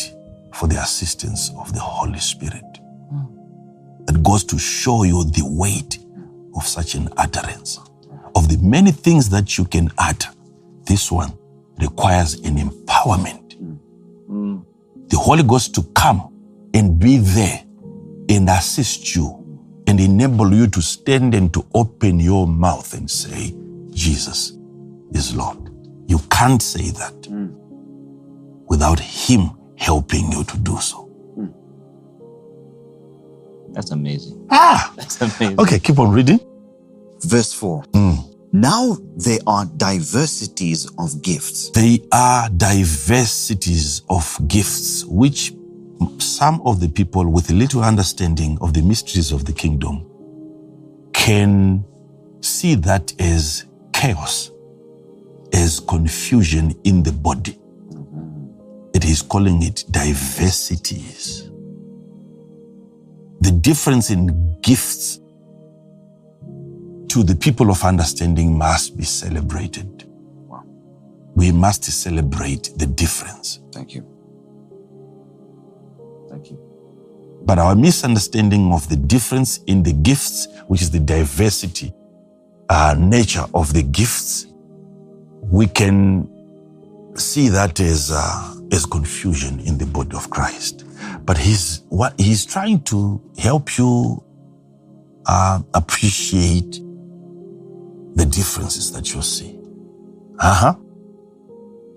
for 0.54 0.68
the 0.68 0.80
assistance 0.80 1.50
of 1.58 1.72
the 1.74 1.80
Holy 1.80 2.20
Spirit. 2.20 2.64
Hmm. 3.10 4.04
That 4.06 4.22
goes 4.22 4.44
to 4.44 4.58
show 4.58 5.02
you 5.02 5.24
the 5.24 5.42
weight 5.44 5.96
hmm. 5.96 6.54
of 6.56 6.66
such 6.66 6.94
an 6.94 7.08
utterance. 7.16 7.78
Of 8.36 8.48
the 8.48 8.58
many 8.66 8.92
things 8.92 9.28
that 9.30 9.58
you 9.58 9.64
can 9.64 9.90
utter, 9.98 10.30
this 10.90 11.12
one 11.12 11.32
requires 11.78 12.34
an 12.40 12.56
empowerment. 12.56 13.56
Mm. 13.62 13.78
Mm. 14.28 14.64
The 15.06 15.16
Holy 15.16 15.44
Ghost 15.44 15.72
to 15.76 15.84
come 15.94 16.34
and 16.74 16.98
be 16.98 17.18
there 17.18 17.62
and 18.28 18.50
assist 18.50 19.14
you 19.14 19.36
and 19.86 20.00
enable 20.00 20.52
you 20.52 20.66
to 20.66 20.82
stand 20.82 21.32
and 21.36 21.54
to 21.54 21.64
open 21.74 22.18
your 22.18 22.48
mouth 22.48 22.92
and 22.94 23.08
say, 23.08 23.54
Jesus 23.90 24.58
is 25.12 25.34
Lord. 25.34 25.70
You 26.08 26.18
can't 26.28 26.60
say 26.60 26.90
that 26.90 27.14
mm. 27.22 27.52
without 28.66 28.98
Him 28.98 29.50
helping 29.76 30.32
you 30.32 30.42
to 30.42 30.58
do 30.58 30.76
so. 30.80 31.06
That's 33.72 33.92
amazing. 33.92 34.44
Ah! 34.50 34.92
That's 34.96 35.20
amazing. 35.20 35.60
Okay, 35.60 35.78
keep 35.78 36.00
on 36.00 36.10
reading. 36.10 36.40
Verse 37.20 37.52
4. 37.52 37.84
Now 38.52 38.96
there 39.16 39.38
are 39.46 39.64
diversities 39.76 40.90
of 40.98 41.22
gifts, 41.22 41.70
They 41.70 42.00
are 42.12 42.48
diversities 42.48 44.02
of 44.10 44.38
gifts, 44.48 45.04
which 45.04 45.52
some 46.18 46.60
of 46.64 46.80
the 46.80 46.88
people 46.88 47.30
with 47.30 47.50
little 47.50 47.84
understanding 47.84 48.58
of 48.60 48.72
the 48.74 48.82
mysteries 48.82 49.30
of 49.30 49.44
the 49.44 49.52
kingdom 49.52 50.04
can 51.12 51.84
see 52.40 52.74
that 52.74 53.12
as 53.20 53.66
chaos, 53.92 54.50
as 55.52 55.78
confusion 55.78 56.74
in 56.84 57.02
the 57.04 57.12
body. 57.12 57.56
It 58.94 59.04
is 59.04 59.22
calling 59.22 59.62
it 59.62 59.84
diversities. 59.92 61.50
The 63.42 63.52
difference 63.52 64.10
in 64.10 64.60
gifts 64.60 65.20
to 67.10 67.24
the 67.24 67.34
people 67.34 67.70
of 67.70 67.82
understanding 67.82 68.56
must 68.56 68.96
be 68.96 69.02
celebrated. 69.02 70.08
We 71.34 71.50
must 71.50 71.82
celebrate 71.84 72.70
the 72.76 72.86
difference. 72.86 73.60
Thank 73.72 73.94
you. 73.94 74.06
Thank 76.28 76.50
you. 76.50 76.58
But 77.42 77.58
our 77.58 77.74
misunderstanding 77.74 78.72
of 78.72 78.88
the 78.88 78.94
difference 78.94 79.58
in 79.66 79.82
the 79.82 79.92
gifts, 79.92 80.46
which 80.68 80.82
is 80.82 80.90
the 80.92 81.00
diversity 81.00 81.92
uh, 82.68 82.94
nature 82.96 83.44
of 83.54 83.72
the 83.72 83.82
gifts, 83.82 84.46
we 85.42 85.66
can 85.66 86.30
see 87.16 87.48
that 87.48 87.80
as, 87.80 88.12
uh, 88.14 88.54
as 88.70 88.86
confusion 88.86 89.58
in 89.60 89.78
the 89.78 89.86
body 89.86 90.14
of 90.16 90.30
Christ. 90.30 90.84
But 91.24 91.38
he's, 91.38 91.82
what, 91.88 92.14
he's 92.20 92.46
trying 92.46 92.82
to 92.84 93.20
help 93.36 93.76
you 93.78 94.22
uh, 95.26 95.62
appreciate 95.74 96.80
the 98.20 98.26
differences 98.26 98.92
that 98.92 99.14
you 99.14 99.22
see. 99.22 99.58
Uh 100.38 100.54
huh. 100.62 100.74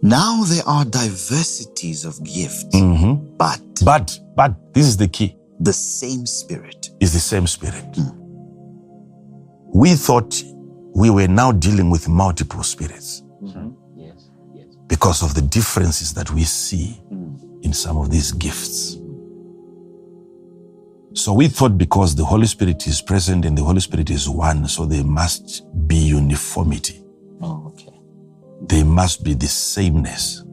Now 0.02 0.44
there 0.46 0.64
are 0.66 0.86
diversities 0.86 2.06
of 2.06 2.22
gifts, 2.24 2.64
Mm-hmm. 2.74 3.36
but 3.38 3.60
But, 3.84 4.18
but 4.36 4.74
this 4.74 4.86
is 4.88 4.96
the 4.98 5.08
key. 5.10 5.36
the 5.60 5.74
same 5.74 6.26
Spirit. 6.26 6.90
is 7.02 7.12
the 7.14 7.20
same 7.20 7.46
spirit. 7.48 7.98
We 9.74 9.96
thought 9.96 10.42
we 10.96 11.10
were 11.10 11.28
now 11.28 11.52
dealing 11.52 11.90
with 11.90 12.08
multiple 12.08 12.64
spirits 12.64 13.24
Yes, 13.98 14.30
yes. 14.56 14.68
because 14.88 15.24
of 15.24 15.34
the 15.36 15.42
differences 15.42 16.14
that 16.14 16.32
we 16.32 16.44
see 16.44 17.02
in 17.64 17.74
some 17.74 17.98
of 17.98 18.10
these 18.12 18.32
gifts. 18.32 18.98
So 21.14 21.34
we 21.34 21.48
thought 21.48 21.78
because 21.78 22.16
the 22.16 22.26
Holy 22.26 22.48
Spirit 22.48 22.88
is 22.88 23.02
present 23.02 23.46
and 23.46 23.58
the 23.58 23.64
Holy 23.64 23.82
Spirit 23.82 24.10
is 24.10 24.30
one, 24.30 24.68
so 24.68 24.86
there 24.86 25.04
must 25.04 25.64
be 25.88 25.96
uniformity. 25.98 27.04
Oh, 27.42 27.68
okay. 27.68 27.94
There 28.62 28.86
must 28.86 29.24
be 29.24 29.34
the 29.36 29.48
sameness. 29.48 30.44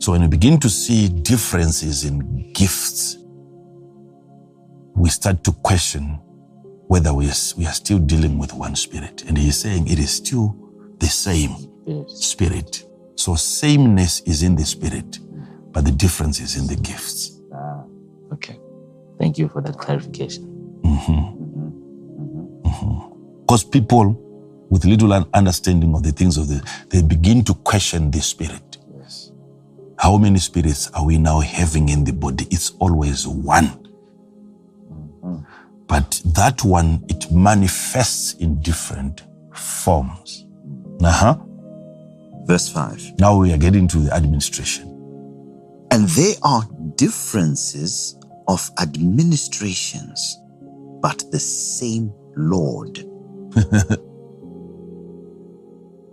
So 0.00 0.12
when 0.12 0.22
we 0.22 0.28
begin 0.28 0.58
to 0.60 0.70
see 0.70 1.08
differences 1.08 2.04
in 2.04 2.52
gifts, 2.54 3.18
we 4.96 5.10
start 5.10 5.44
to 5.44 5.52
question 5.52 6.18
whether 6.88 7.14
we 7.14 7.26
are, 7.28 7.34
we 7.56 7.66
are 7.66 7.72
still 7.72 7.98
dealing 7.98 8.38
with 8.38 8.52
one 8.54 8.76
spirit. 8.76 9.24
And 9.28 9.38
he's 9.38 9.58
saying 9.58 9.88
it 9.88 9.98
is 9.98 10.10
still 10.10 10.56
the 10.98 11.06
same 11.08 11.54
Yes. 11.86 12.10
spirit. 12.12 12.84
So 13.16 13.34
sameness 13.36 14.20
is 14.22 14.42
in 14.42 14.56
the 14.56 14.64
spirit, 14.64 15.18
but 15.72 15.84
the 15.84 15.92
difference 15.92 16.40
is 16.40 16.56
in 16.56 16.66
the 16.66 16.76
gifts. 16.82 17.40
Ah, 17.54 17.84
Okay. 18.32 18.58
Thank 19.18 19.38
you 19.38 19.48
for 19.48 19.60
that 19.62 19.78
clarification. 19.78 20.44
Mm-hmm. 20.82 21.12
Mm-hmm. 21.12 22.68
Mm-hmm. 22.68 23.40
Because 23.40 23.64
people 23.64 24.24
with 24.70 24.84
little 24.84 25.12
understanding 25.34 25.94
of 25.94 26.02
the 26.02 26.12
things 26.12 26.36
of 26.36 26.48
the, 26.48 26.62
they 26.90 27.02
begin 27.02 27.42
to 27.44 27.54
question 27.54 28.10
the 28.10 28.20
spirit. 28.20 28.78
Yes. 28.98 29.32
How 29.98 30.18
many 30.18 30.38
spirits 30.38 30.90
are 30.92 31.04
we 31.04 31.18
now 31.18 31.40
having 31.40 31.88
in 31.88 32.04
the 32.04 32.12
body? 32.12 32.46
It's 32.50 32.70
always 32.78 33.26
one. 33.26 33.84
But 35.88 36.20
that 36.26 36.62
one, 36.64 37.02
it 37.08 37.32
manifests 37.32 38.34
in 38.34 38.60
different 38.60 39.22
forms. 39.54 40.44
Uh-huh. 41.02 41.38
Verse 42.44 42.68
5. 42.68 43.18
Now 43.18 43.38
we 43.38 43.52
are 43.52 43.56
getting 43.56 43.88
to 43.88 43.98
the 43.98 44.12
administration. 44.14 44.84
And 45.90 46.06
there 46.08 46.34
are 46.42 46.62
differences 46.96 48.17
of 48.48 48.70
administrations, 48.80 50.38
but 51.00 51.22
the 51.30 51.38
same 51.38 52.12
Lord. 52.36 53.04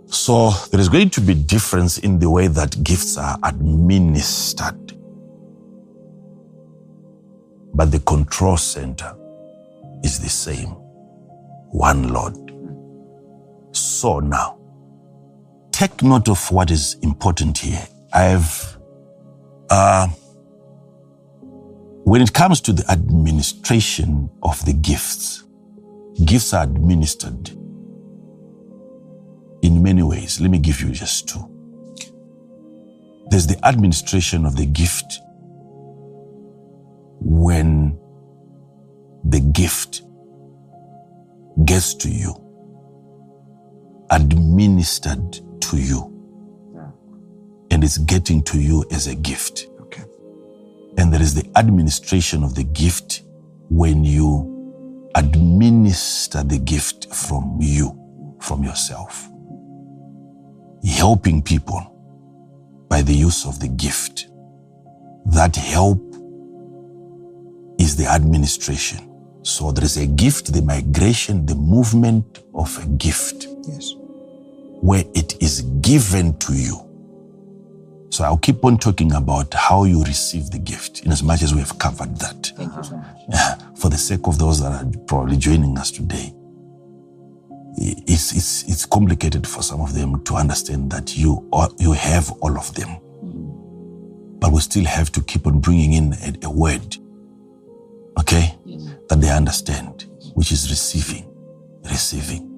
So 0.08 0.50
there 0.70 0.80
is 0.80 0.88
going 0.88 1.10
to 1.10 1.20
be 1.20 1.34
difference 1.34 1.98
in 1.98 2.18
the 2.18 2.30
way 2.30 2.46
that 2.46 2.82
gifts 2.82 3.18
are 3.18 3.38
administered. 3.42 4.92
But 7.74 7.90
the 7.90 8.00
control 8.00 8.56
center 8.56 9.14
is 10.02 10.18
the 10.20 10.28
same. 10.28 10.70
One 11.70 12.08
Lord. 12.12 12.34
So 13.72 14.20
now, 14.20 14.58
take 15.70 16.02
note 16.02 16.28
of 16.28 16.50
what 16.50 16.70
is 16.70 16.94
important 17.02 17.58
here. 17.58 17.86
I've, 18.12 18.78
uh, 19.68 20.08
when 22.06 22.22
it 22.22 22.32
comes 22.32 22.60
to 22.60 22.72
the 22.72 22.88
administration 22.88 24.30
of 24.44 24.64
the 24.64 24.72
gifts, 24.72 25.42
gifts 26.24 26.54
are 26.54 26.62
administered 26.62 27.48
in 29.62 29.82
many 29.82 30.04
ways. 30.04 30.40
Let 30.40 30.52
me 30.52 30.58
give 30.60 30.80
you 30.82 30.90
just 30.90 31.28
two. 31.28 31.40
There's 33.28 33.48
the 33.48 33.58
administration 33.66 34.46
of 34.46 34.54
the 34.54 34.66
gift 34.66 35.18
when 37.18 37.98
the 39.24 39.40
gift 39.40 40.02
gets 41.64 41.92
to 41.94 42.08
you, 42.08 42.36
administered 44.10 45.40
to 45.62 45.76
you, 45.76 46.28
and 47.72 47.82
it's 47.82 47.98
getting 47.98 48.44
to 48.44 48.60
you 48.60 48.84
as 48.92 49.08
a 49.08 49.16
gift. 49.16 49.66
And 50.98 51.12
there 51.12 51.20
is 51.22 51.34
the 51.34 51.50
administration 51.56 52.42
of 52.42 52.54
the 52.54 52.64
gift 52.64 53.22
when 53.68 54.04
you 54.04 55.10
administer 55.14 56.42
the 56.42 56.58
gift 56.58 57.14
from 57.14 57.58
you, 57.60 58.36
from 58.40 58.64
yourself. 58.64 59.28
Helping 60.84 61.42
people 61.42 61.92
by 62.88 63.02
the 63.02 63.14
use 63.14 63.44
of 63.46 63.58
the 63.60 63.68
gift. 63.68 64.28
That 65.26 65.56
help 65.56 66.00
is 67.78 67.96
the 67.96 68.06
administration. 68.06 69.12
So 69.42 69.72
there 69.72 69.84
is 69.84 69.96
a 69.96 70.06
gift, 70.06 70.52
the 70.52 70.62
migration, 70.62 71.46
the 71.46 71.54
movement 71.54 72.42
of 72.54 72.76
a 72.82 72.86
gift 72.96 73.46
Yes. 73.68 73.94
where 74.80 75.04
it 75.14 75.40
is 75.42 75.62
given 75.80 76.36
to 76.38 76.54
you. 76.54 76.85
So 78.10 78.24
I'll 78.24 78.38
keep 78.38 78.64
on 78.64 78.78
talking 78.78 79.12
about 79.12 79.52
how 79.54 79.84
you 79.84 80.02
receive 80.04 80.50
the 80.50 80.58
gift, 80.58 81.04
in 81.04 81.12
as 81.12 81.22
much 81.22 81.42
as 81.42 81.52
we 81.54 81.60
have 81.60 81.78
covered 81.78 82.16
that. 82.18 82.52
Thank 82.56 82.74
you 82.76 82.82
so 82.82 82.96
much. 82.96 83.16
Yeah, 83.28 83.56
for 83.76 83.90
the 83.90 83.98
sake 83.98 84.26
of 84.26 84.38
those 84.38 84.60
that 84.62 84.72
are 84.72 84.90
probably 85.06 85.36
joining 85.36 85.76
us 85.78 85.90
today, 85.90 86.32
it's, 87.78 88.34
it's, 88.34 88.62
it's 88.68 88.86
complicated 88.86 89.46
for 89.46 89.62
some 89.62 89.80
of 89.80 89.92
them 89.94 90.22
to 90.24 90.34
understand 90.36 90.90
that 90.92 91.16
you, 91.16 91.46
are, 91.52 91.68
you 91.78 91.92
have 91.92 92.30
all 92.40 92.56
of 92.56 92.74
them. 92.74 92.88
Mm. 93.22 94.40
But 94.40 94.52
we 94.52 94.60
still 94.60 94.84
have 94.84 95.12
to 95.12 95.22
keep 95.22 95.46
on 95.46 95.60
bringing 95.60 95.92
in 95.94 96.14
a, 96.14 96.46
a 96.46 96.50
word, 96.50 96.96
okay, 98.18 98.54
Yes. 98.64 98.94
that 99.08 99.20
they 99.20 99.30
understand, 99.30 100.06
which 100.34 100.52
is 100.52 100.70
receiving, 100.70 101.30
receiving. 101.84 102.52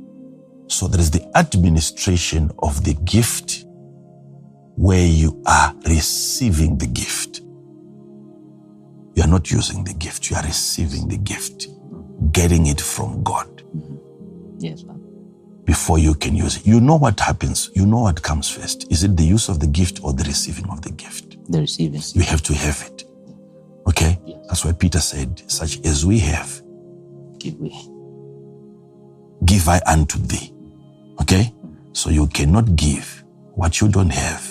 So 0.68 0.86
there 0.86 1.00
is 1.00 1.10
the 1.10 1.26
administration 1.36 2.50
of 2.60 2.84
the 2.84 2.94
gift 3.04 3.64
where 4.78 5.04
you 5.04 5.42
are 5.44 5.74
receiving 5.88 6.78
the 6.78 6.86
gift. 6.86 7.40
You 9.16 9.24
are 9.24 9.26
not 9.28 9.50
using 9.50 9.82
the 9.82 9.92
gift, 9.94 10.30
you 10.30 10.36
are 10.36 10.44
receiving 10.44 11.08
the 11.08 11.16
gift, 11.16 11.66
getting 12.30 12.66
it 12.66 12.80
from 12.80 13.24
God 13.24 13.48
mm-hmm. 13.76 13.96
Yes, 14.60 14.82
Father. 14.82 15.00
before 15.64 15.98
you 15.98 16.14
can 16.14 16.36
use 16.36 16.58
it. 16.58 16.66
You 16.66 16.80
know 16.80 16.94
what 16.94 17.18
happens, 17.18 17.70
you 17.74 17.86
know 17.86 18.02
what 18.02 18.22
comes 18.22 18.48
first. 18.48 18.86
Is 18.92 19.02
it 19.02 19.16
the 19.16 19.24
use 19.24 19.48
of 19.48 19.58
the 19.58 19.66
gift 19.66 20.04
or 20.04 20.12
the 20.12 20.22
receiving 20.22 20.70
of 20.70 20.82
the 20.82 20.92
gift? 20.92 21.36
The 21.50 21.60
receiving. 21.60 22.00
You 22.14 22.22
have 22.22 22.42
to 22.44 22.54
have 22.54 22.80
it. 22.86 23.04
Okay? 23.88 24.16
Yes. 24.24 24.38
That's 24.46 24.64
why 24.64 24.72
Peter 24.72 25.00
said, 25.00 25.42
such 25.50 25.84
as 25.84 26.06
we 26.06 26.20
have, 26.20 26.62
Give 27.38 27.58
way. 27.58 27.74
give 29.44 29.68
I 29.68 29.80
unto 29.88 30.18
thee. 30.18 30.52
Okay? 31.20 31.52
So 31.94 32.10
you 32.10 32.28
cannot 32.28 32.76
give 32.76 33.24
what 33.54 33.80
you 33.80 33.88
don't 33.88 34.10
have. 34.10 34.47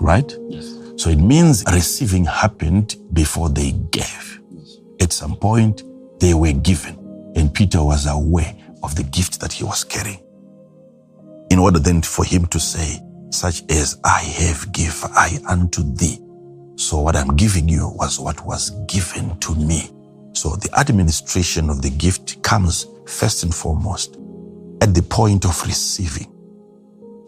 Right? 0.00 0.36
Yes. 0.48 0.74
So 0.96 1.10
it 1.10 1.18
means 1.18 1.64
receiving 1.72 2.24
happened 2.24 2.96
before 3.12 3.48
they 3.48 3.72
gave. 3.72 4.40
At 5.00 5.12
some 5.12 5.36
point, 5.36 5.82
they 6.20 6.34
were 6.34 6.52
given. 6.52 6.96
And 7.36 7.52
Peter 7.52 7.82
was 7.82 8.06
aware 8.06 8.54
of 8.82 8.96
the 8.96 9.04
gift 9.04 9.40
that 9.40 9.52
he 9.52 9.64
was 9.64 9.84
carrying. 9.84 10.22
In 11.50 11.58
order 11.58 11.78
then 11.78 12.02
for 12.02 12.24
him 12.24 12.46
to 12.46 12.60
say, 12.60 13.00
such 13.30 13.62
as 13.70 13.98
I 14.04 14.20
have 14.20 14.72
give 14.72 15.04
I 15.14 15.38
unto 15.48 15.82
thee. 15.82 16.18
So 16.76 17.00
what 17.00 17.16
I'm 17.16 17.36
giving 17.36 17.68
you 17.68 17.90
was 17.94 18.18
what 18.18 18.44
was 18.44 18.70
given 18.86 19.38
to 19.40 19.54
me. 19.54 19.90
So 20.32 20.56
the 20.56 20.70
administration 20.78 21.70
of 21.70 21.82
the 21.82 21.90
gift 21.90 22.42
comes 22.42 22.86
first 23.06 23.42
and 23.42 23.54
foremost 23.54 24.16
at 24.80 24.94
the 24.94 25.02
point 25.02 25.44
of 25.44 25.62
receiving. 25.66 26.32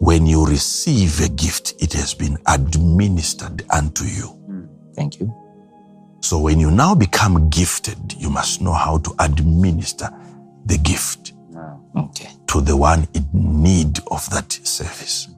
When 0.03 0.25
you 0.25 0.45
receive 0.45 1.21
a 1.21 1.29
gift, 1.29 1.75
it 1.81 1.93
has 1.93 2.13
been 2.13 2.37
administered 2.47 3.63
unto 3.69 4.03
you. 4.03 4.27
Hmm. 4.27 4.65
Thank 4.93 5.21
you. 5.21 5.33
So 6.19 6.39
when 6.39 6.59
you 6.59 6.71
now 6.71 6.93
become 6.93 7.49
gifted, 7.49 8.11
you 8.17 8.29
must 8.29 8.59
know 8.61 8.73
how 8.73 8.97
to 8.97 9.15
administer 9.19 10.09
the 10.65 10.77
gift 10.79 11.31
ah, 11.55 11.77
Okay. 11.95 12.29
to 12.47 12.59
the 12.59 12.75
one 12.75 13.07
in 13.13 13.25
need 13.33 13.99
of 14.11 14.29
that 14.31 14.51
service. 14.51 15.29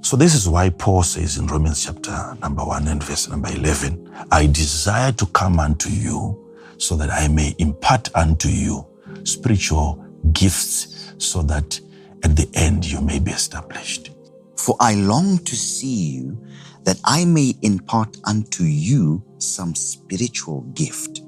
So 0.00 0.16
this 0.16 0.34
is 0.34 0.48
why 0.48 0.70
Paul 0.70 1.02
says 1.02 1.36
in 1.36 1.46
Romans 1.46 1.84
chapter 1.84 2.34
number 2.40 2.64
1 2.64 2.88
and 2.88 3.04
verse 3.04 3.28
number 3.28 3.50
11, 3.50 4.10
I 4.30 4.46
desire 4.46 5.12
to 5.12 5.26
come 5.26 5.60
unto 5.60 5.90
you 5.90 6.54
so 6.78 6.96
that 6.96 7.10
I 7.10 7.28
may 7.28 7.54
impart 7.58 8.08
unto 8.14 8.48
you 8.48 8.86
spiritual 9.24 10.02
gifts 10.32 11.12
so 11.18 11.42
that 11.42 11.78
at 12.22 12.36
the 12.36 12.48
end 12.54 12.84
you 12.84 13.00
may 13.00 13.18
be 13.18 13.30
established. 13.30 14.10
For 14.56 14.76
I 14.80 14.94
long 14.94 15.38
to 15.38 15.56
see 15.56 16.10
you, 16.10 16.46
that 16.84 17.00
I 17.04 17.24
may 17.24 17.54
impart 17.62 18.16
unto 18.24 18.64
you 18.64 19.22
some 19.38 19.74
spiritual 19.74 20.62
gift, 20.74 21.22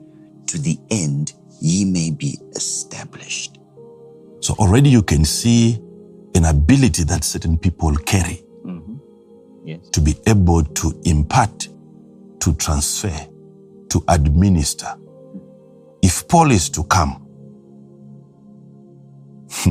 to 0.47 0.59
the 0.59 0.78
end 0.90 1.32
ye 1.61 1.84
may 1.84 2.11
be 2.11 2.38
established. 2.55 3.59
So 4.40 4.55
already 4.59 4.90
you 4.90 5.03
can 5.03 5.24
see 5.24 5.80
an 6.34 6.45
ability 6.45 7.05
that 7.05 7.24
certain 7.24 7.57
people 7.57 7.95
carry 7.97 8.42
mm-hmm. 8.64 8.97
Yes. 9.64 9.88
to 9.90 10.01
be 10.01 10.14
able 10.26 10.62
to 10.64 11.01
impart, 11.05 11.68
to 12.40 12.55
transfer, 12.55 13.14
to 13.88 14.05
administer. 14.09 14.86
Mm. 14.86 15.40
If 16.03 16.28
Paul 16.28 16.51
is 16.51 16.68
to 16.70 16.84
come, 16.84 17.12
hmm, 19.51 19.70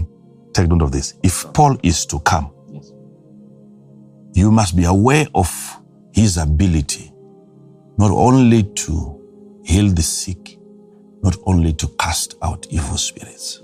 take 0.53 0.69
note 0.69 0.81
of 0.83 0.91
this. 0.91 1.15
If 1.23 1.51
Paul 1.53 1.77
is 1.83 2.05
to 2.07 2.19
come, 2.19 2.51
Yes. 2.71 2.91
you 4.33 4.51
must 4.51 4.75
be 4.75 4.85
aware 4.85 5.27
of 5.35 5.79
his 6.13 6.37
ability 6.37 7.11
not 7.97 8.11
only 8.11 8.63
to 8.63 9.21
heal 9.63 9.89
the 9.89 10.01
sick, 10.01 10.57
not 11.23 11.35
only 11.45 11.73
to 11.73 11.87
cast 11.99 12.35
out 12.41 12.65
evil 12.69 12.97
spirits, 12.97 13.61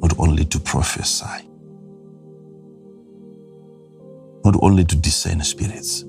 not 0.00 0.18
only 0.18 0.44
to 0.44 0.60
prophesy, 0.60 1.48
not 4.44 4.56
only 4.62 4.84
to 4.84 4.96
discern 4.96 5.40
spirits. 5.42 6.04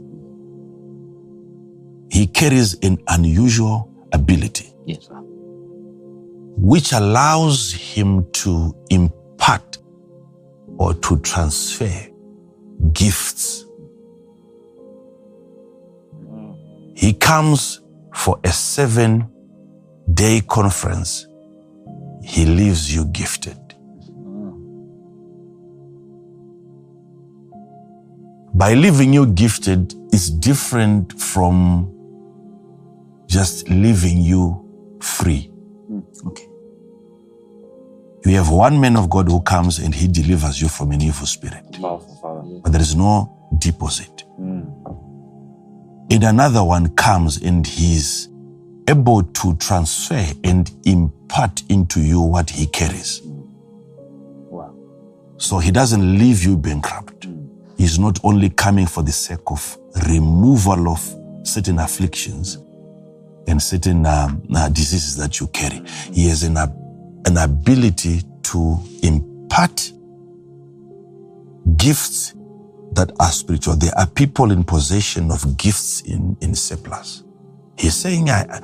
He 2.10 2.28
carries 2.28 2.76
an 2.84 3.00
unusual 3.08 3.90
ability 4.12 4.74
Yes, 4.86 5.08
sir. 5.08 5.16
which 6.58 6.92
allows 6.94 7.72
him 7.74 8.26
to 8.34 8.76
impart 8.90 9.73
or 10.78 10.94
to 10.94 11.18
transfer 11.20 12.08
gifts. 12.94 13.66
He 16.96 17.14
comes 17.14 17.82
for 18.14 18.40
a 18.44 18.52
seven 18.52 19.30
day 20.14 20.42
conference. 20.48 21.28
He 22.24 22.46
leaves 22.46 22.94
you 22.96 23.06
gifted. 23.06 23.58
By 28.56 28.76
leaving 28.76 29.14
you 29.14 29.26
gifted 29.26 29.94
is 30.14 30.30
different 30.30 31.20
from 31.20 31.90
just 33.28 33.68
leaving 33.68 34.20
you 34.22 34.98
free. 35.02 35.53
You 38.26 38.36
have 38.38 38.50
one 38.50 38.80
man 38.80 38.96
of 38.96 39.10
God 39.10 39.28
who 39.30 39.42
comes 39.42 39.80
and 39.80 39.94
he 39.94 40.08
delivers 40.08 40.62
you 40.62 40.70
from 40.70 40.92
an 40.92 41.02
evil 41.02 41.26
spirit, 41.28 41.66
but 41.82 42.72
there 42.72 42.82
is 42.82 42.96
no 42.96 43.30
deposit. 43.60 44.24
And 46.10 46.24
another 46.24 46.64
one 46.64 46.90
comes 46.96 47.42
and 47.42 47.66
he's 47.68 48.30
able 48.88 49.24
to 49.24 49.56
transfer 49.56 50.26
and 50.44 50.72
impart 50.86 51.64
into 51.70 52.02
you 52.02 52.22
what 52.22 52.50
he 52.50 52.66
carries. 52.68 53.22
Wow. 53.24 54.74
So 55.38 55.60
he 55.60 55.72
doesn't 55.72 56.18
leave 56.18 56.44
you 56.44 56.56
bankrupt. 56.58 57.28
He's 57.78 58.00
not 58.00 58.20
only 58.24 58.50
coming 58.50 58.86
for 58.86 59.04
the 59.04 59.12
sake 59.12 59.40
of 59.52 59.78
removal 60.08 60.88
of 60.90 61.16
certain 61.44 61.80
afflictions 61.80 62.58
and 63.48 63.62
certain 63.62 64.06
um, 64.06 64.44
uh, 64.56 64.70
diseases 64.70 65.18
that 65.18 65.40
you 65.40 65.48
carry. 65.48 65.82
He 66.14 66.28
has 66.30 66.44
an, 66.44 66.58
ab- 66.58 66.78
an 67.26 67.38
ability 67.38 68.22
to 68.44 68.78
impart 69.02 69.92
gifts 71.78 72.34
that 72.94 73.12
are 73.20 73.32
spiritual. 73.32 73.76
There 73.76 73.98
are 73.98 74.08
people 74.08 74.52
in 74.52 74.64
possession 74.64 75.32
of 75.32 75.58
gifts 75.58 76.02
in, 76.02 76.38
in 76.42 76.56
surplus. 76.56 77.24
He's 77.78 77.96
saying, 77.96 78.30
I, 78.30 78.62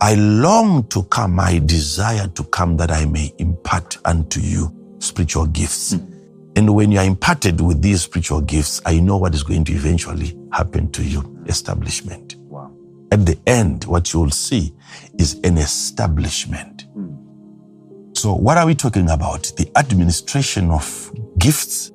I 0.00 0.14
long 0.14 0.84
to 0.88 1.04
come, 1.04 1.40
I 1.40 1.58
desire 1.58 2.28
to 2.28 2.44
come 2.44 2.76
that 2.76 2.90
I 2.90 3.06
may 3.06 3.32
impart 3.38 3.96
unto 4.04 4.40
you 4.40 4.96
spiritual 4.98 5.46
gifts. 5.46 5.94
Hmm. 5.94 6.12
And 6.54 6.74
when 6.74 6.92
you 6.92 6.98
are 6.98 7.04
imparted 7.04 7.60
with 7.62 7.80
these 7.80 8.02
spiritual 8.02 8.42
gifts, 8.42 8.82
I 8.84 9.00
know 9.00 9.16
what 9.16 9.34
is 9.34 9.42
going 9.42 9.64
to 9.64 9.72
eventually 9.72 10.36
happen 10.52 10.90
to 10.92 11.02
you 11.02 11.42
establishment. 11.46 12.36
Wow. 12.36 12.70
At 13.10 13.24
the 13.24 13.38
end, 13.46 13.84
what 13.84 14.12
you 14.12 14.20
will 14.20 14.30
see 14.30 14.74
is 15.18 15.40
an 15.44 15.56
establishment. 15.56 16.82
Hmm. 16.92 17.01
So, 18.22 18.34
what 18.34 18.56
are 18.56 18.66
we 18.66 18.76
talking 18.76 19.10
about? 19.10 19.50
The 19.56 19.68
administration 19.76 20.70
of 20.70 21.12
gifts 21.38 21.90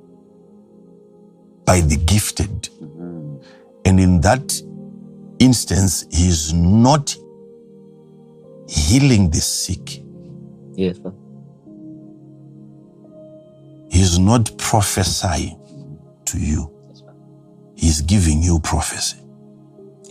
by 1.64 1.80
the 1.80 1.96
gifted. 1.96 2.64
Mm-hmm. 2.84 3.38
And 3.86 3.98
in 3.98 4.20
that 4.20 4.62
instance, 5.40 6.06
he 6.12 6.28
is 6.28 6.54
not 6.54 7.16
healing 8.68 9.30
the 9.30 9.40
sick, 9.40 10.04
Yes, 10.74 10.98
sir. 10.98 11.14
he 13.90 14.02
is 14.02 14.20
not 14.20 14.52
prophesying 14.58 15.58
to 16.26 16.38
you, 16.38 16.70
Yes, 16.90 17.04
he 17.78 17.88
is 17.88 18.02
giving 18.02 18.44
you 18.44 18.60
prophecy. 18.60 19.16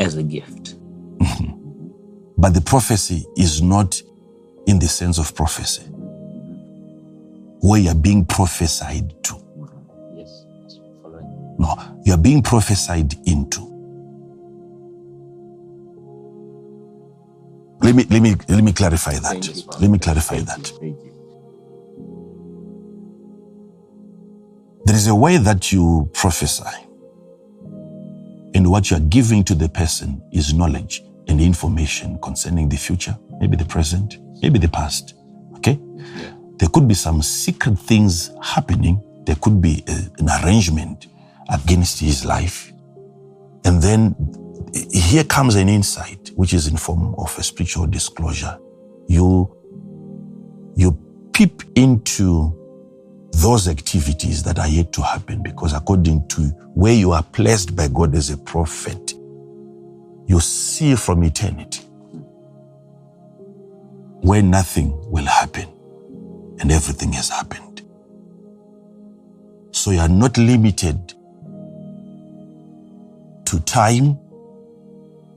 As 0.00 0.16
a 0.16 0.22
gift. 0.22 0.76
But 2.38 2.54
the 2.54 2.62
prophecy 2.62 3.26
is 3.36 3.60
not 3.60 4.00
in 4.66 4.78
the 4.78 4.88
sense 4.88 5.18
of 5.18 5.34
prophecy, 5.34 5.82
where 7.66 7.80
you 7.80 7.90
are 7.90 7.94
being 7.96 8.24
prophesied 8.24 9.12
to. 9.24 9.34
Yes. 10.16 10.46
Following. 11.02 11.56
No, 11.58 11.76
you 12.04 12.14
are 12.14 12.18
being 12.18 12.42
prophesied 12.42 13.14
into. 13.26 13.62
Let 17.82 17.94
me 17.94 18.04
let 18.10 18.22
me 18.22 18.36
let 18.48 18.64
me 18.64 18.72
clarify 18.72 19.14
that. 19.18 19.46
You, 19.46 19.62
Let 19.80 19.90
me 19.90 19.98
clarify 19.98 20.36
Thank 20.36 20.48
that. 20.48 20.70
you. 20.72 20.78
Thank 20.78 21.00
you. 21.04 21.26
There 24.86 24.96
is 24.96 25.08
a 25.08 25.14
way 25.14 25.38
that 25.38 25.72
you 25.72 26.10
prophesy. 26.14 26.64
And 28.54 28.70
what 28.70 28.90
you 28.90 28.96
are 28.98 29.00
giving 29.08 29.44
to 29.44 29.54
the 29.54 29.68
person 29.68 30.22
is 30.32 30.54
knowledge 30.54 31.02
and 31.28 31.40
information 31.40 32.18
concerning 32.22 32.68
the 32.68 32.76
future, 32.76 33.16
maybe 33.40 33.56
the 33.56 33.64
present, 33.66 34.18
maybe 34.42 34.58
the 34.58 34.68
past. 34.68 35.14
Okay? 35.56 35.78
There 36.58 36.68
could 36.70 36.88
be 36.88 36.94
some 36.94 37.22
secret 37.22 37.78
things 37.78 38.32
happening. 38.42 39.00
There 39.26 39.36
could 39.36 39.60
be 39.60 39.84
a- 39.88 40.10
an 40.20 40.30
arrangement 40.44 41.08
against 41.48 42.00
his 42.00 42.24
life. 42.24 42.72
And 43.64 43.82
then 43.82 44.16
here 44.92 45.24
comes 45.24 45.56
an 45.56 45.68
insight, 45.68 46.32
which 46.36 46.54
is 46.54 46.68
in 46.68 46.76
form 46.76 47.14
of 47.18 47.36
a 47.38 47.42
spiritual 47.42 47.86
disclosure. 47.86 48.58
You, 49.08 49.50
you 50.76 50.98
peep 51.32 51.62
into 51.76 52.54
those 53.32 53.68
activities 53.68 54.42
that 54.44 54.58
are 54.58 54.68
yet 54.68 54.92
to 54.94 55.02
happen 55.02 55.42
because 55.42 55.74
according 55.74 56.28
to 56.28 56.42
where 56.74 56.94
you 56.94 57.12
are 57.12 57.22
placed 57.24 57.76
by 57.76 57.88
God 57.88 58.14
as 58.14 58.30
a 58.30 58.38
prophet, 58.38 59.14
you 60.26 60.40
see 60.40 60.96
from 60.96 61.24
eternity 61.24 61.82
where 64.22 64.42
nothing 64.42 64.94
will 65.10 65.26
happen 65.26 65.68
and 66.60 66.72
everything 66.72 67.12
has 67.12 67.28
happened. 67.28 67.82
So 69.72 69.90
you 69.90 70.00
are 70.00 70.08
not 70.08 70.36
limited 70.38 71.14
to 73.46 73.60
time. 73.60 74.18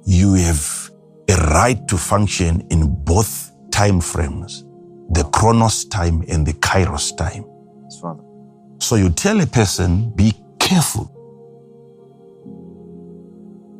You 0.05 0.33
have 0.35 0.91
a 1.29 1.35
right 1.53 1.87
to 1.87 1.97
function 1.97 2.65
in 2.69 3.03
both 3.03 3.51
time 3.71 4.01
frames 4.01 4.65
the 5.11 5.23
chronos 5.25 5.85
time 5.85 6.23
and 6.29 6.45
the 6.45 6.53
kairos 6.53 7.15
time. 7.17 7.45
Yes, 7.83 7.99
Father. 7.99 8.23
So 8.79 8.95
you 8.95 9.09
tell 9.09 9.41
a 9.41 9.45
person, 9.47 10.11
be 10.11 10.33
careful. 10.59 11.11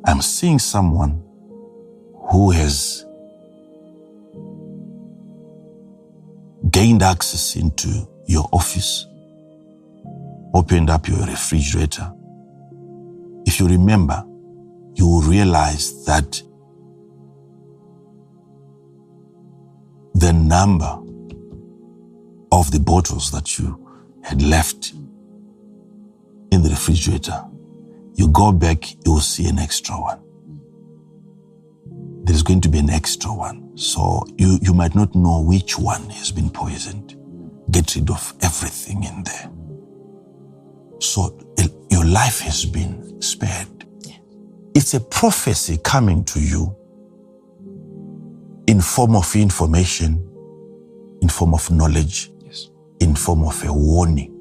I'm 0.05 0.21
seeing 0.21 0.59
someone 0.59 1.23
who 2.31 2.51
has 2.51 3.05
gained 6.79 7.03
access 7.03 7.57
into 7.57 8.07
your 8.25 8.47
office, 8.53 9.05
opened 10.53 10.89
up 10.89 11.09
your 11.09 11.19
refrigerator. 11.25 12.09
If 13.45 13.59
you 13.59 13.67
remember, 13.67 14.23
you 14.93 15.05
will 15.05 15.21
realize 15.23 16.05
that 16.05 16.41
the 20.13 20.31
number 20.31 20.97
of 22.53 22.71
the 22.71 22.79
bottles 22.79 23.29
that 23.31 23.59
you 23.59 23.85
had 24.23 24.41
left 24.41 24.93
in 26.53 26.63
the 26.63 26.69
refrigerator, 26.69 27.43
you 28.13 28.29
go 28.29 28.53
back, 28.53 28.89
you 29.05 29.11
will 29.11 29.19
see 29.19 29.49
an 29.49 29.59
extra 29.59 29.95
one. 29.99 30.21
There 32.23 32.35
is 32.35 32.43
going 32.43 32.61
to 32.61 32.69
be 32.69 32.79
an 32.79 32.89
extra 32.89 33.33
one. 33.33 33.77
So 33.77 34.25
you, 34.37 34.59
you 34.61 34.73
might 34.73 34.95
not 34.95 35.15
know 35.15 35.41
which 35.41 35.77
one 35.79 36.09
has 36.11 36.31
been 36.31 36.49
poisoned. 36.49 37.15
Get 37.71 37.95
rid 37.95 38.09
of 38.09 38.33
everything 38.41 39.03
in 39.03 39.23
there. 39.23 39.51
So 40.99 41.37
your 41.89 42.05
life 42.05 42.39
has 42.41 42.65
been 42.65 43.21
spared. 43.21 43.85
It's 44.75 44.93
a 44.93 44.99
prophecy 44.99 45.77
coming 45.83 46.23
to 46.25 46.39
you 46.39 46.75
in 48.67 48.81
form 48.81 49.15
of 49.15 49.35
information, 49.35 50.25
in 51.21 51.29
form 51.29 51.53
of 51.53 51.69
knowledge, 51.71 52.31
Yes. 52.43 52.69
in 52.99 53.15
form 53.15 53.43
of 53.43 53.63
a 53.65 53.73
warning. 53.73 54.35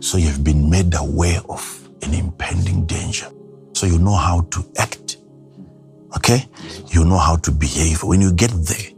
So 0.00 0.18
you've 0.18 0.44
been 0.44 0.68
made 0.68 0.94
aware 0.94 1.40
of 1.48 1.88
an 2.02 2.14
impending 2.14 2.84
danger. 2.86 3.28
So 3.74 3.86
you 3.86 3.98
know 3.98 4.14
how 4.16 4.42
to 4.42 4.64
act. 4.78 5.16
Okay? 6.16 6.48
You 6.88 7.04
know 7.04 7.18
how 7.18 7.36
to 7.36 7.50
behave. 7.50 8.02
When 8.02 8.20
you 8.20 8.32
get 8.32 8.50
there, 8.50 8.90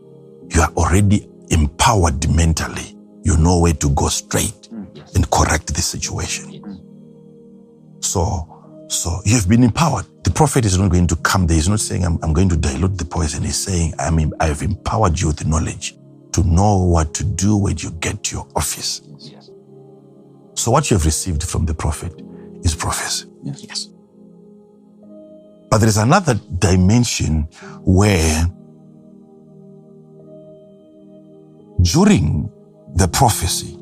you 0.50 0.60
are 0.60 0.70
already 0.76 1.28
empowered 1.50 2.28
mentally. 2.34 2.96
You 3.22 3.36
know 3.36 3.60
where 3.60 3.72
to 3.74 3.90
go 3.90 4.08
straight 4.08 4.68
mm. 4.70 5.14
and 5.14 5.30
correct 5.30 5.74
the 5.74 5.80
situation. 5.80 6.60
So, 8.00 8.86
so 8.88 9.20
you've 9.24 9.48
been 9.48 9.64
empowered. 9.64 10.06
The 10.24 10.30
prophet 10.30 10.64
is 10.64 10.78
not 10.78 10.90
going 10.90 11.06
to 11.08 11.16
come 11.16 11.46
there. 11.46 11.56
He's 11.56 11.68
not 11.68 11.80
saying, 11.80 12.04
I'm, 12.04 12.18
I'm 12.22 12.32
going 12.32 12.48
to 12.50 12.56
dilute 12.56 12.98
the 12.98 13.04
poison. 13.04 13.42
He's 13.42 13.56
saying, 13.56 13.94
I 13.98 14.10
mean, 14.10 14.32
I've 14.40 14.62
empowered 14.62 15.18
you 15.18 15.28
with 15.28 15.46
knowledge 15.46 15.94
to 16.32 16.42
know 16.42 16.78
what 16.78 17.14
to 17.14 17.24
do 17.24 17.56
when 17.56 17.76
you 17.78 17.90
get 17.92 18.22
to 18.24 18.36
your 18.36 18.48
office. 18.56 19.02
Yes. 19.18 19.50
So 20.54 20.70
what 20.70 20.90
you 20.90 20.96
have 20.96 21.04
received 21.04 21.42
from 21.42 21.66
the 21.66 21.74
prophet 21.74 22.12
is 22.62 22.74
prophecy. 22.74 23.28
Yes. 23.42 23.64
Yes. 23.64 23.88
But 25.74 25.78
there 25.78 25.88
is 25.88 25.96
another 25.96 26.34
dimension 26.60 27.48
where 27.82 28.46
during 31.82 32.48
the 32.94 33.08
prophecy, 33.08 33.76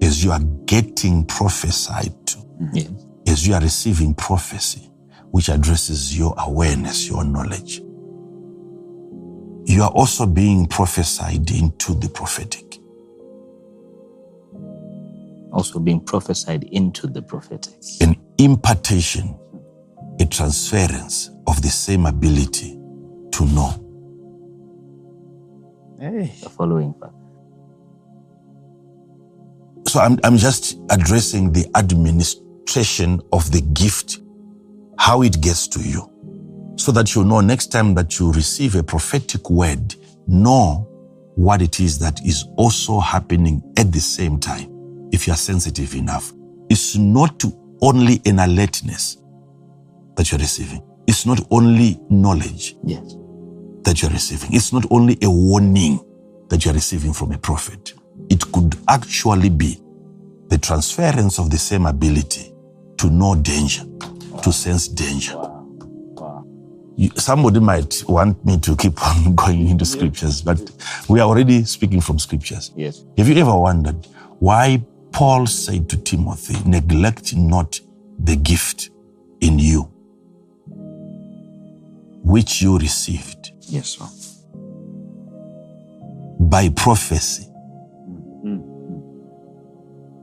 as 0.00 0.22
you 0.22 0.30
are 0.30 0.38
getting 0.66 1.24
prophesied 1.24 2.14
to, 2.28 2.38
Yes. 2.72 2.86
as 3.26 3.48
you 3.48 3.54
are 3.54 3.60
receiving 3.60 4.14
prophecy, 4.14 4.88
which 5.32 5.48
addresses 5.48 6.16
your 6.16 6.36
awareness, 6.38 7.08
your 7.08 7.24
knowledge, 7.24 7.82
you 9.66 9.82
are 9.82 9.90
also 9.90 10.26
being 10.26 10.66
prophesied 10.66 11.50
into 11.50 11.94
the 11.94 12.08
prophetic. 12.10 12.78
Also 15.52 15.80
being 15.80 15.98
prophesied 15.98 16.62
into 16.70 17.08
the 17.08 17.22
prophetic. 17.22 17.74
An 18.00 18.14
impartation, 18.38 19.36
a 20.20 20.26
transference 20.26 21.30
of 21.46 21.60
the 21.62 21.68
same 21.68 22.06
ability 22.06 22.78
to 23.32 23.44
know. 23.46 23.80
Hey. 25.98 26.32
The 26.42 26.50
following. 26.50 26.94
So 29.88 30.00
I'm, 30.00 30.18
I'm 30.24 30.36
just 30.36 30.78
addressing 30.90 31.52
the 31.52 31.66
administration 31.76 33.20
of 33.32 33.50
the 33.52 33.60
gift, 33.74 34.20
how 34.98 35.22
it 35.22 35.40
gets 35.40 35.68
to 35.68 35.80
you, 35.80 36.10
so 36.76 36.92
that 36.92 37.14
you 37.14 37.24
know 37.24 37.40
next 37.40 37.68
time 37.68 37.94
that 37.94 38.18
you 38.18 38.32
receive 38.32 38.74
a 38.76 38.82
prophetic 38.82 39.50
word, 39.50 39.94
know 40.26 40.88
what 41.36 41.62
it 41.62 41.80
is 41.80 41.98
that 41.98 42.20
is 42.24 42.46
also 42.56 43.00
happening 43.00 43.62
at 43.78 43.92
the 43.92 44.00
same 44.00 44.38
time, 44.38 45.08
if 45.12 45.26
you 45.26 45.32
are 45.32 45.36
sensitive 45.36 45.94
enough. 45.94 46.32
It's 46.70 46.96
not 46.96 47.42
only 47.82 48.20
an 48.26 48.38
alertness 48.38 49.18
that 50.16 50.30
you're 50.30 50.40
receiving. 50.40 50.82
It's 51.06 51.26
not 51.26 51.40
only 51.50 52.00
knowledge 52.10 52.76
Yes. 52.84 53.16
that 53.82 54.00
you're 54.02 54.10
receiving. 54.10 54.54
It's 54.54 54.72
not 54.72 54.86
only 54.90 55.18
a 55.22 55.30
warning 55.30 56.00
that 56.48 56.64
you're 56.64 56.74
receiving 56.74 57.12
from 57.12 57.32
a 57.32 57.38
prophet. 57.38 57.94
It 58.30 58.50
could 58.52 58.76
actually 58.88 59.50
be 59.50 59.78
the 60.48 60.58
transference 60.58 61.38
of 61.38 61.50
the 61.50 61.58
same 61.58 61.86
ability 61.86 62.54
to 62.98 63.10
know 63.10 63.34
danger, 63.34 63.84
to 64.42 64.52
sense 64.52 64.88
danger. 64.88 65.36
Wow. 65.36 66.44
You- 66.96 67.10
somebody 67.16 67.60
might 67.60 68.04
want 68.08 68.44
me 68.46 68.58
to 68.58 68.76
keep 68.76 69.02
on 69.06 69.34
going 69.44 69.68
into 69.68 69.84
scriptures, 69.84 70.40
but 70.42 70.60
we 71.08 71.20
are 71.20 71.28
already 71.28 71.64
speaking 71.64 72.00
from 72.00 72.18
scriptures. 72.18 72.72
Yes. 72.76 73.04
Have 73.18 73.28
you 73.28 73.36
ever 73.36 73.56
wondered 73.56 74.06
why 74.38 74.82
Paul 75.12 75.46
said 75.46 75.88
to 75.90 75.96
Timothy, 75.96 76.56
neglect 76.68 77.36
not 77.36 77.80
the 78.18 78.36
gift 78.36 78.90
in 79.40 79.58
you, 79.58 79.90
which 82.24 82.62
you 82.62 82.78
received 82.78 83.52
Yes, 83.68 83.98
sir. 83.98 84.06
by 86.40 86.68
prophecy? 86.70 87.48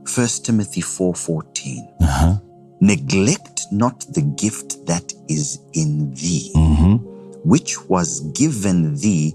First 0.06 0.44
Timothy 0.44 0.82
4:14. 0.82 1.88
Uh-huh. 2.00 2.36
Neglect 2.80 3.66
not 3.70 4.00
the 4.12 4.22
gift 4.36 4.84
that 4.86 5.12
is 5.28 5.58
in 5.72 6.12
thee, 6.14 6.50
hmm 6.54 6.96
which 7.44 7.88
was 7.88 8.20
given 8.32 8.94
thee 8.96 9.34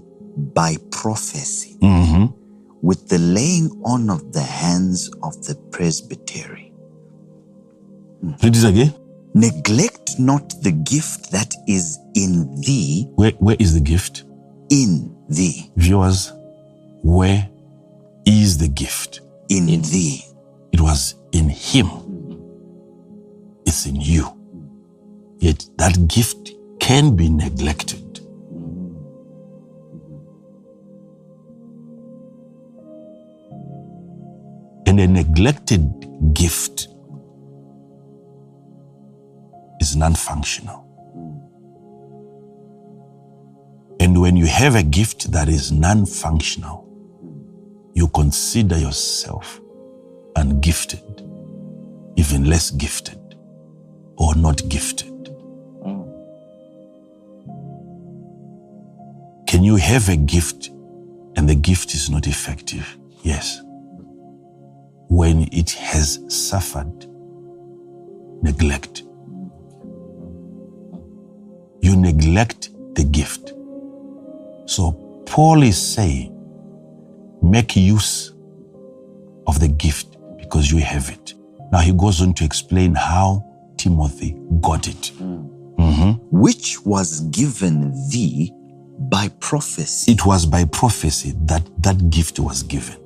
by 0.54 0.76
prophecy, 0.90 1.76
hmm 1.80 2.26
with 2.82 3.08
the 3.08 3.18
laying 3.18 3.68
on 3.84 4.08
of 4.08 4.32
the 4.32 4.42
hands 4.42 5.10
of 5.22 5.34
the 5.46 5.54
presbytery. 5.72 6.72
Read 8.42 8.56
it 8.56 8.64
again. 8.64 8.94
Neglect 9.38 10.18
not 10.18 10.52
the 10.62 10.72
gift 10.72 11.30
that 11.30 11.54
is 11.68 11.96
in 12.16 12.60
thee, 12.60 13.06
Where, 13.14 13.30
where 13.38 13.54
is 13.60 13.72
the 13.74 13.80
gift? 13.80 14.24
in 14.68 15.14
thee, 15.28 15.70
Viewers, 15.76 16.32
where 17.04 17.48
is 18.26 18.58
the 18.58 18.66
gift? 18.68 19.20
in 19.48 19.66
thee. 19.66 20.24
It 20.72 20.80
was 20.80 21.14
in 21.32 21.48
him. 21.48 21.86
It's 23.64 23.86
in 23.86 23.96
you. 23.96 24.26
Yet 25.38 25.64
that 25.78 26.08
gift 26.08 26.50
can 26.80 27.14
be 27.16 27.28
neglected. 27.30 28.20
And 34.86 34.98
a 35.00 35.06
neglected 35.06 36.34
gift 36.34 36.88
non 39.98 40.14
functional. 40.14 40.84
And 44.00 44.20
when 44.20 44.36
you 44.36 44.46
have 44.46 44.74
a 44.76 44.82
gift 44.82 45.32
that 45.32 45.48
is 45.48 45.72
non 45.72 46.06
functional, 46.06 46.86
you 47.94 48.08
consider 48.08 48.78
yourself 48.78 49.60
ungifted, 50.36 51.02
even 52.16 52.44
less 52.44 52.70
gifted, 52.70 53.18
or 54.16 54.34
not 54.36 54.68
gifted. 54.68 55.14
Can 59.48 59.64
you 59.64 59.76
have 59.76 60.08
a 60.08 60.16
gift 60.16 60.68
and 61.36 61.48
the 61.48 61.54
gift 61.54 61.94
is 61.94 62.08
not 62.08 62.26
effective? 62.26 62.96
Yes. 63.22 63.60
When 65.08 65.48
it 65.52 65.70
has 65.70 66.20
suffered 66.28 67.06
neglect, 68.42 69.02
neglect 72.28 72.70
the 72.94 73.04
gift. 73.04 73.52
So 74.66 74.92
Paul 75.26 75.62
is 75.62 75.78
saying, 75.94 76.32
make 77.42 77.76
use 77.76 78.32
of 79.46 79.58
the 79.60 79.68
gift 79.68 80.16
because 80.38 80.70
you 80.70 80.78
have 80.78 81.10
it. 81.10 81.34
Now 81.72 81.78
he 81.80 81.92
goes 81.92 82.20
on 82.22 82.34
to 82.34 82.44
explain 82.44 82.94
how 82.94 83.44
Timothy 83.76 84.36
got 84.60 84.88
it. 84.88 85.12
Mhm. 85.78 86.18
which 86.32 86.84
was 86.84 87.20
given 87.30 87.92
thee 88.10 88.52
by 88.98 89.28
prophecy. 89.40 90.10
It 90.12 90.26
was 90.26 90.44
by 90.44 90.64
prophecy 90.64 91.34
that 91.46 91.62
that 91.82 92.10
gift 92.10 92.40
was 92.40 92.62
given. 92.64 92.96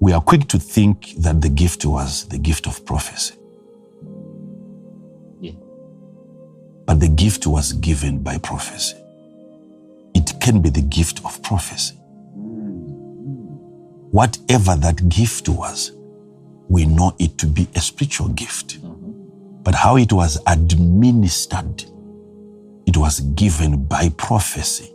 We 0.00 0.12
are 0.12 0.20
quick 0.20 0.46
to 0.48 0.58
think 0.58 1.14
that 1.18 1.40
the 1.40 1.48
gift 1.48 1.84
was 1.84 2.26
the 2.28 2.38
gift 2.38 2.66
of 2.68 2.84
prophecy. 2.84 3.34
But 6.86 7.00
the 7.00 7.08
gift 7.08 7.46
was 7.46 7.72
given 7.72 8.20
by 8.20 8.38
prophecy. 8.38 8.96
It 10.14 10.32
can 10.40 10.62
be 10.62 10.70
the 10.70 10.82
gift 10.82 11.24
of 11.24 11.42
prophecy. 11.42 11.96
Whatever 14.12 14.76
that 14.76 15.08
gift 15.08 15.48
was, 15.48 15.92
we 16.68 16.86
know 16.86 17.14
it 17.18 17.36
to 17.38 17.46
be 17.46 17.68
a 17.74 17.80
spiritual 17.80 18.28
gift. 18.28 18.78
But 19.62 19.74
how 19.74 19.96
it 19.96 20.12
was 20.12 20.38
administered, 20.46 21.84
it 22.86 22.96
was 22.96 23.20
given 23.20 23.84
by 23.84 24.08
prophecy. 24.16 24.92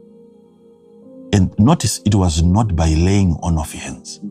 And 1.34 1.54
notice 1.60 2.02
it 2.06 2.16
was 2.16 2.42
not 2.42 2.76
by 2.76 2.90
laying 2.94 3.34
on 3.44 3.58
of 3.58 3.72
hands. 3.72 4.22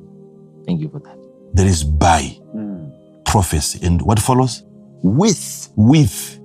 Thank 0.66 0.80
you 0.80 0.88
for 0.88 0.98
that. 1.00 1.18
There 1.54 1.66
is 1.66 1.84
by 1.84 2.38
prophecy. 3.26 3.86
And 3.86 4.00
what 4.02 4.18
follows? 4.18 4.64
With 5.02 5.68
With. 5.76 6.39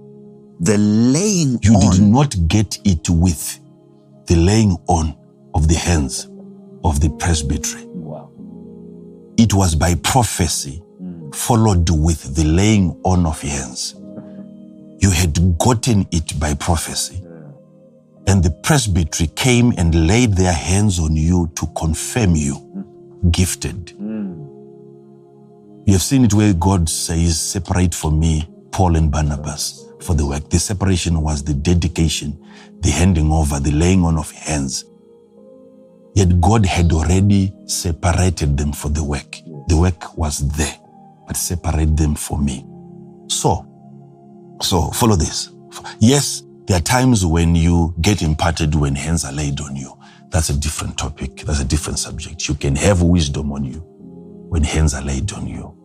The 0.59 0.77
laying 0.77 1.59
You 1.61 1.75
on. 1.75 1.91
did 1.91 2.01
not 2.01 2.35
get 2.47 2.79
it 2.85 3.09
with 3.09 3.59
the 4.27 4.35
laying 4.35 4.77
on 4.87 5.15
of 5.53 5.67
the 5.67 5.75
hands 5.75 6.29
of 6.83 6.99
the 7.01 7.09
presbytery. 7.19 7.85
Wow. 7.87 8.29
It 9.37 9.53
was 9.53 9.75
by 9.75 9.95
prophecy 9.95 10.81
mm. 11.01 11.35
followed 11.35 11.89
with 11.89 12.35
the 12.35 12.45
laying 12.45 12.99
on 13.03 13.25
of 13.25 13.41
hands. 13.41 13.95
You 14.99 15.11
had 15.11 15.57
gotten 15.57 16.07
it 16.11 16.39
by 16.39 16.53
prophecy. 16.53 17.21
And 18.27 18.43
the 18.43 18.51
presbytery 18.63 19.27
came 19.35 19.71
and 19.77 20.07
laid 20.07 20.33
their 20.33 20.53
hands 20.53 20.99
on 20.99 21.15
you 21.15 21.51
to 21.55 21.67
confirm 21.77 22.35
you 22.35 22.55
mm. 22.55 23.31
gifted. 23.31 23.87
Mm. 23.97 24.47
You 25.85 25.93
have 25.93 26.01
seen 26.01 26.25
it 26.25 26.33
where 26.33 26.53
God 26.53 26.89
says, 26.89 27.39
Separate 27.39 27.93
for 27.93 28.11
me 28.11 28.49
Paul 28.71 28.95
and 28.95 29.11
Barnabas 29.11 29.84
for 30.01 30.15
the 30.15 30.25
work. 30.25 30.49
The 30.49 30.59
separation 30.59 31.21
was 31.21 31.43
the 31.43 31.53
dedication, 31.53 32.39
the 32.81 32.91
handing 32.91 33.31
over, 33.31 33.59
the 33.59 33.71
laying 33.71 34.03
on 34.03 34.17
of 34.17 34.31
hands. 34.31 34.85
Yet 36.15 36.39
God 36.41 36.65
had 36.65 36.91
already 36.93 37.53
separated 37.65 38.57
them 38.57 38.71
for 38.73 38.89
the 38.89 39.03
work. 39.03 39.37
The 39.67 39.77
work 39.77 40.17
was 40.17 40.47
there, 40.57 40.77
but 41.27 41.37
separate 41.37 41.97
them 41.97 42.15
for 42.15 42.39
me. 42.39 42.65
So, 43.27 43.65
so 44.61 44.89
follow 44.91 45.15
this. 45.15 45.51
Yes, 45.99 46.43
there 46.67 46.77
are 46.77 46.81
times 46.81 47.25
when 47.25 47.55
you 47.55 47.93
get 48.01 48.21
imparted 48.21 48.75
when 48.75 48.95
hands 48.95 49.25
are 49.25 49.33
laid 49.33 49.59
on 49.61 49.75
you. 49.75 49.97
That's 50.29 50.49
a 50.49 50.57
different 50.57 50.97
topic. 50.97 51.37
That's 51.41 51.61
a 51.61 51.65
different 51.65 51.99
subject. 51.99 52.47
You 52.47 52.55
can 52.55 52.75
have 52.75 53.01
wisdom 53.01 53.51
on 53.51 53.65
you 53.65 53.79
when 54.49 54.63
hands 54.63 54.93
are 54.93 55.03
laid 55.03 55.31
on 55.33 55.47
you. 55.47 55.75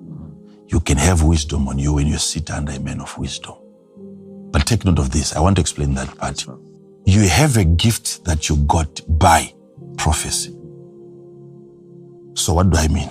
You 0.68 0.80
can 0.80 0.98
have 0.98 1.22
wisdom 1.22 1.68
on 1.68 1.78
you 1.78 1.94
when 1.94 2.06
you 2.06 2.18
sit 2.18 2.50
under 2.50 2.72
a 2.72 2.80
man 2.80 3.00
of 3.00 3.16
wisdom. 3.18 3.54
But 4.52 4.66
take 4.66 4.84
note 4.84 4.98
of 5.00 5.10
this. 5.12 5.34
I 5.36 5.40
want 5.40 5.56
to 5.56 5.60
explain 5.62 5.94
that 5.94 6.16
part. 6.18 6.46
You 7.06 7.28
have 7.28 7.56
a 7.56 7.64
gift 7.64 8.24
that 8.26 8.48
you 8.48 8.56
got 8.56 9.00
by 9.08 9.52
prophecy. 9.98 10.56
So, 12.34 12.54
what 12.54 12.70
do 12.70 12.78
I 12.78 12.88
mean? 12.88 13.10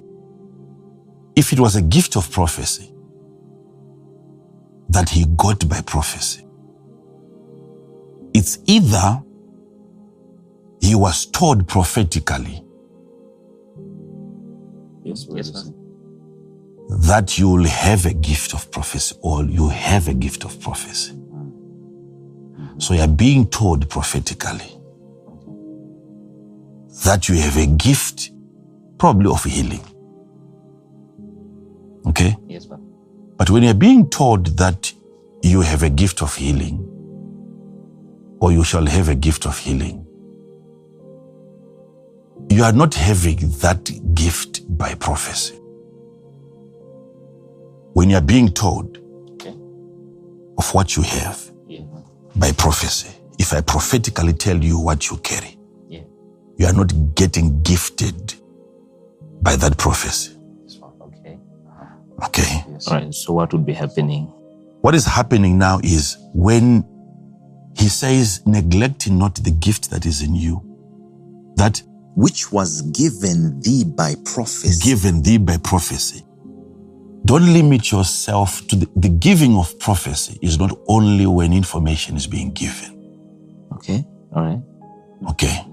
If 1.35 1.53
it 1.53 1.59
was 1.59 1.75
a 1.75 1.83
gift 1.83 2.17
of 2.17 2.31
prophecy 2.31 2.93
that 4.89 5.09
he 5.09 5.25
got 5.37 5.67
by 5.69 5.81
prophecy, 5.81 6.45
it's 8.33 8.59
either 8.67 9.23
he 10.81 10.95
was 10.95 11.27
told 11.27 11.67
prophetically 11.67 12.63
Yes, 15.03 15.27
yes, 15.31 15.51
sir. 15.53 15.63
that 16.89 17.37
you'll 17.39 17.65
have 17.65 18.05
a 18.07 18.13
gift 18.13 18.53
of 18.55 18.71
prophecy 18.71 19.15
or 19.23 19.45
you 19.45 19.69
have 19.69 20.07
a 20.09 20.15
gift 20.15 20.45
of 20.45 20.59
prophecy. 20.61 21.18
So 22.79 22.93
you're 22.95 23.07
being 23.07 23.47
told 23.49 23.89
prophetically 23.89 24.71
that 27.05 27.29
you 27.29 27.35
have 27.35 27.57
a 27.57 27.67
gift, 27.67 28.31
probably 28.97 29.31
of 29.31 29.43
healing. 29.43 29.83
Okay? 32.07 32.35
Yes, 32.47 32.67
sir. 32.67 32.79
But 33.37 33.49
when 33.49 33.63
you're 33.63 33.73
being 33.73 34.09
told 34.09 34.47
that 34.57 34.93
you 35.43 35.61
have 35.61 35.83
a 35.83 35.89
gift 35.89 36.21
of 36.21 36.35
healing, 36.35 36.99
or 38.41 38.51
you 38.51 38.63
shall 38.63 38.85
have 38.85 39.09
a 39.09 39.15
gift 39.15 39.45
of 39.45 39.57
healing, 39.57 40.05
you 42.49 42.63
are 42.63 42.73
not 42.73 42.95
having 42.95 43.37
that 43.61 43.91
gift 44.15 44.61
by 44.77 44.95
prophecy. 44.95 45.55
When 47.93 48.09
you're 48.09 48.21
being 48.21 48.49
told 48.49 48.97
Okay. 49.33 49.55
of 50.57 50.73
what 50.73 50.95
you 50.97 51.03
have. 51.03 51.51
By 52.39 52.51
prophecy, 52.53 53.09
if 53.39 53.53
I 53.53 53.61
prophetically 53.61 54.33
tell 54.33 54.57
you 54.63 54.79
what 54.79 55.09
you 55.09 55.17
carry, 55.17 55.57
Yeah. 55.89 56.01
you 56.57 56.65
are 56.67 56.73
not 56.73 56.93
getting 57.15 57.61
gifted 57.63 58.33
by 59.41 59.55
that 59.57 59.77
prophecy. 59.77 60.33
Okay. 61.01 61.39
Okay? 62.25 62.63
All 62.87 62.93
right. 62.93 63.13
So 63.13 63.33
what 63.33 63.53
would 63.53 63.65
be 63.65 63.73
happening? 63.73 64.27
What 64.81 64.95
is 64.95 65.05
happening 65.05 65.57
now 65.57 65.79
is 65.83 66.17
when 66.33 66.85
he 67.77 67.89
says, 67.89 68.41
neglecting 68.45 69.17
not 69.17 69.35
the 69.35 69.51
gift 69.51 69.89
that 69.91 70.05
is 70.05 70.21
in 70.21 70.35
you, 70.35 70.61
that 71.55 71.81
which 72.15 72.51
was 72.51 72.81
given 72.91 73.59
thee 73.61 73.83
by 73.85 74.15
prophecy. 74.25 74.83
given 74.89 75.21
thee 75.21 75.37
by 75.37 75.57
prophecy. 75.57 76.23
Don't 77.29 77.53
limit 77.53 77.91
yourself 77.91 78.67
to 78.69 78.75
the, 78.75 78.89
the 78.95 79.07
giving 79.07 79.55
of 79.55 79.77
prophecy 79.79 80.39
is 80.41 80.57
not 80.57 80.75
only 80.87 81.27
when 81.27 81.53
information 81.53 82.17
is 82.17 82.25
being 82.25 82.51
given. 82.53 83.69
Okay. 83.73 84.03
All 84.35 84.41
right. 84.41 84.59
Okay. 85.29 85.63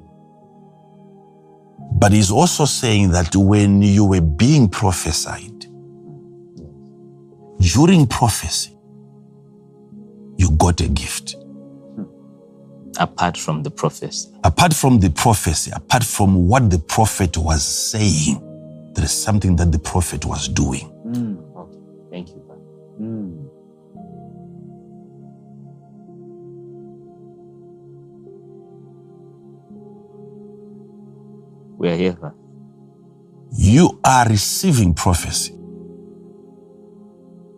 But 1.93 2.13
he's 2.13 2.31
also 2.31 2.67
saying 2.67 3.13
that 3.13 3.35
when 3.35 3.81
you 3.81 4.05
were 4.05 4.21
being 4.21 4.69
prophesied, 4.69 5.65
during 7.59 8.07
prophecy, 8.07 8.77
you 10.37 10.51
got 10.59 10.83
a 10.83 10.89
gift. 10.89 11.37
Apart 12.99 13.39
from 13.39 13.63
the 13.63 13.71
prophecy. 13.71 14.29
Apart 14.45 14.75
from 14.75 15.01
the 15.01 15.09
prophecy, 15.09 15.71
apart 15.75 16.05
from 16.05 16.49
what 16.49 16.69
the 16.69 16.81
prophet 16.81 17.39
was 17.39 17.65
saying, 17.65 18.43
there 18.93 19.07
is 19.07 19.11
something 19.11 19.57
that 19.57 19.73
the 19.73 19.79
prophet 19.79 20.27
was 20.27 20.49
doing. 20.49 20.93
Okay. 21.09 21.46
Sir. 22.99 23.05
We 31.79 31.91
are 31.91 31.97
here. 31.97 32.17
sir. 32.21 32.35
You 33.53 34.01
are 34.05 34.29
receiving 34.29 34.95
prophecy. 34.95 35.55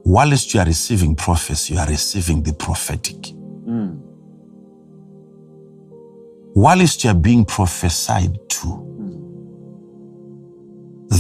Whilst 0.05 0.55
you 0.55 0.61
are 0.61 0.67
receiving 0.67 1.17
prophecy, 1.17 1.75
you 1.75 1.81
are 1.81 1.89
receiving 1.89 2.43
the 2.43 2.55
prophetic. 2.55 3.17
Mm. 3.69 4.01
Whilst 6.55 7.05
you 7.05 7.11
are 7.11 7.15
being 7.17 7.45
prophesied 7.45 8.39
to, 8.51 8.67
mm. 8.69 9.35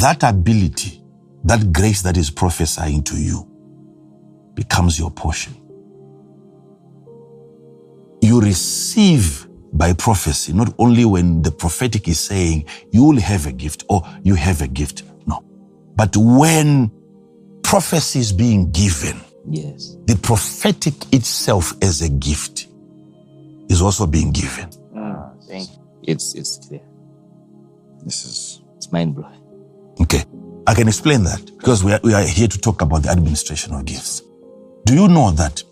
that 0.00 0.22
ability, 0.24 1.02
that 1.44 1.72
grace 1.72 2.02
that 2.02 2.16
is 2.16 2.30
prophesying 2.30 3.02
to 3.04 3.16
you 3.16 3.46
becomes 4.58 4.98
your 5.00 5.12
portion. 5.12 5.54
You 8.22 8.40
receive 8.40 9.48
by 9.72 9.94
prophecy, 9.94 10.52
not 10.52 10.74
only 10.78 11.04
when 11.06 11.42
the 11.42 11.52
prophetic 11.52 12.08
is 12.08 12.20
saying 12.20 12.66
you 12.92 13.04
will 13.04 13.20
have 13.20 13.46
a 13.46 13.52
gift 13.52 13.84
or 13.90 14.02
you 14.24 14.34
have 14.36 14.62
a 14.62 14.68
gift, 14.68 15.04
no. 15.26 15.44
But 15.96 16.16
when 16.16 16.90
prophecy 17.62 18.20
is 18.20 18.32
being 18.32 18.72
given, 18.72 19.20
Yes. 19.50 19.96
the 20.06 20.16
prophetic 20.16 20.94
itself 21.14 21.74
as 21.82 22.02
a 22.02 22.10
gift 22.10 22.68
is 23.70 23.82
also 23.82 24.06
being 24.06 24.32
given. 24.32 24.70
Ah, 24.96 25.32
thank 25.48 25.70
you. 25.70 25.82
It's 26.02 26.34
it's 26.34 26.58
clear. 26.68 26.82
This 28.04 28.24
is 28.26 28.62
It's 28.76 28.92
mind 28.92 29.14
blowing. 29.16 29.42
Okay. 30.00 30.24
I 30.66 30.74
can 30.74 30.88
explain 30.88 31.24
that 31.24 31.44
because 31.58 31.84
we 31.84 31.92
are, 31.94 32.00
we 32.04 32.14
are 32.14 32.22
here 32.24 32.48
to 32.48 32.58
talk 32.58 32.82
about 32.82 33.02
the 33.04 33.10
administration 33.10 33.74
of 33.74 33.84
gifts. 33.86 34.22
Do 34.88 34.94
you 34.94 35.06
know 35.06 35.30
that 35.32 35.62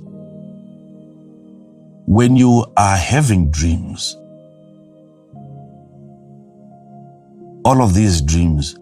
when 2.05 2.37
you 2.37 2.67
are 2.77 2.99
having 2.99 3.51
dreams, 3.51 4.14
all 7.64 7.81
of 7.81 7.95
these 7.95 8.21
dreams 8.21 8.79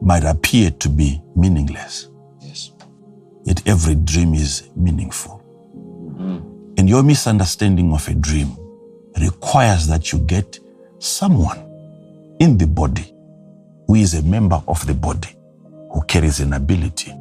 might 0.00 0.24
appear 0.24 0.70
to 0.70 0.88
be 0.88 1.20
meaningless, 1.36 2.08
yes. 2.40 2.70
yet 3.44 3.60
every 3.68 3.96
dream 3.96 4.32
is 4.32 4.70
meaningful. 4.74 5.42
Mm-hmm. 5.76 6.74
And 6.78 6.88
your 6.88 7.02
misunderstanding 7.02 7.92
of 7.92 8.08
a 8.08 8.14
dream 8.14 8.56
requires 9.20 9.88
that 9.88 10.10
you 10.10 10.20
get 10.20 10.58
someone 11.00 11.58
in 12.40 12.56
the 12.56 12.66
body 12.66 13.12
who 13.86 13.96
is 13.96 14.14
a 14.14 14.22
member 14.22 14.62
of 14.66 14.86
the 14.86 14.94
body, 14.94 15.36
who 15.92 16.00
carries 16.08 16.40
an 16.40 16.54
ability 16.54 17.12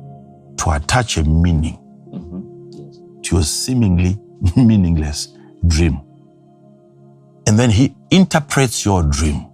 to 0.60 0.72
attach 0.72 1.18
a 1.18 1.24
meaning 1.26 1.80
Yes. 2.72 3.00
to 3.24 3.36
your 3.38 3.44
seemingly 3.44 4.20
meaningless 4.56 5.30
dream. 5.68 6.02
And 7.48 7.58
then 7.60 7.70
he 7.70 7.96
interprets 8.12 8.86
your 8.86 9.04
dream. 9.04 9.48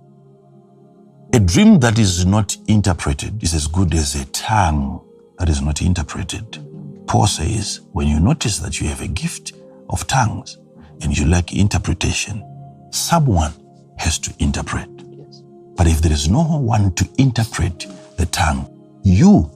A 1.33 1.39
dream 1.39 1.79
that 1.79 1.99
is 1.99 2.25
not 2.25 2.57
interpreted 2.67 3.43
is 3.43 3.53
as 3.53 3.67
good 3.67 3.93
as 3.93 4.15
a 4.15 4.25
tongue 4.27 5.01
that 5.37 5.49
is 5.49 5.61
not 5.61 5.81
interpreted. 5.81 6.59
Paul 7.07 7.27
says, 7.27 7.81
when 7.93 8.07
you 8.07 8.19
notice 8.19 8.59
that 8.59 8.81
you 8.81 8.87
have 8.87 9.01
a 9.01 9.07
gift 9.07 9.53
of 9.89 10.07
tongues 10.07 10.57
and 11.01 11.17
you 11.17 11.27
lack 11.27 11.53
interpretation, 11.53 12.43
someone 12.91 13.53
has 13.97 14.17
to 14.19 14.33
interpret. 14.39 14.89
Yes. 15.11 15.43
But 15.75 15.87
if 15.87 16.01
there 16.01 16.13
is 16.13 16.29
no 16.29 16.43
one 16.43 16.93
to 16.95 17.07
interpret 17.17 17.87
the 18.17 18.25
tongue, 18.27 18.67
you, 19.03 19.51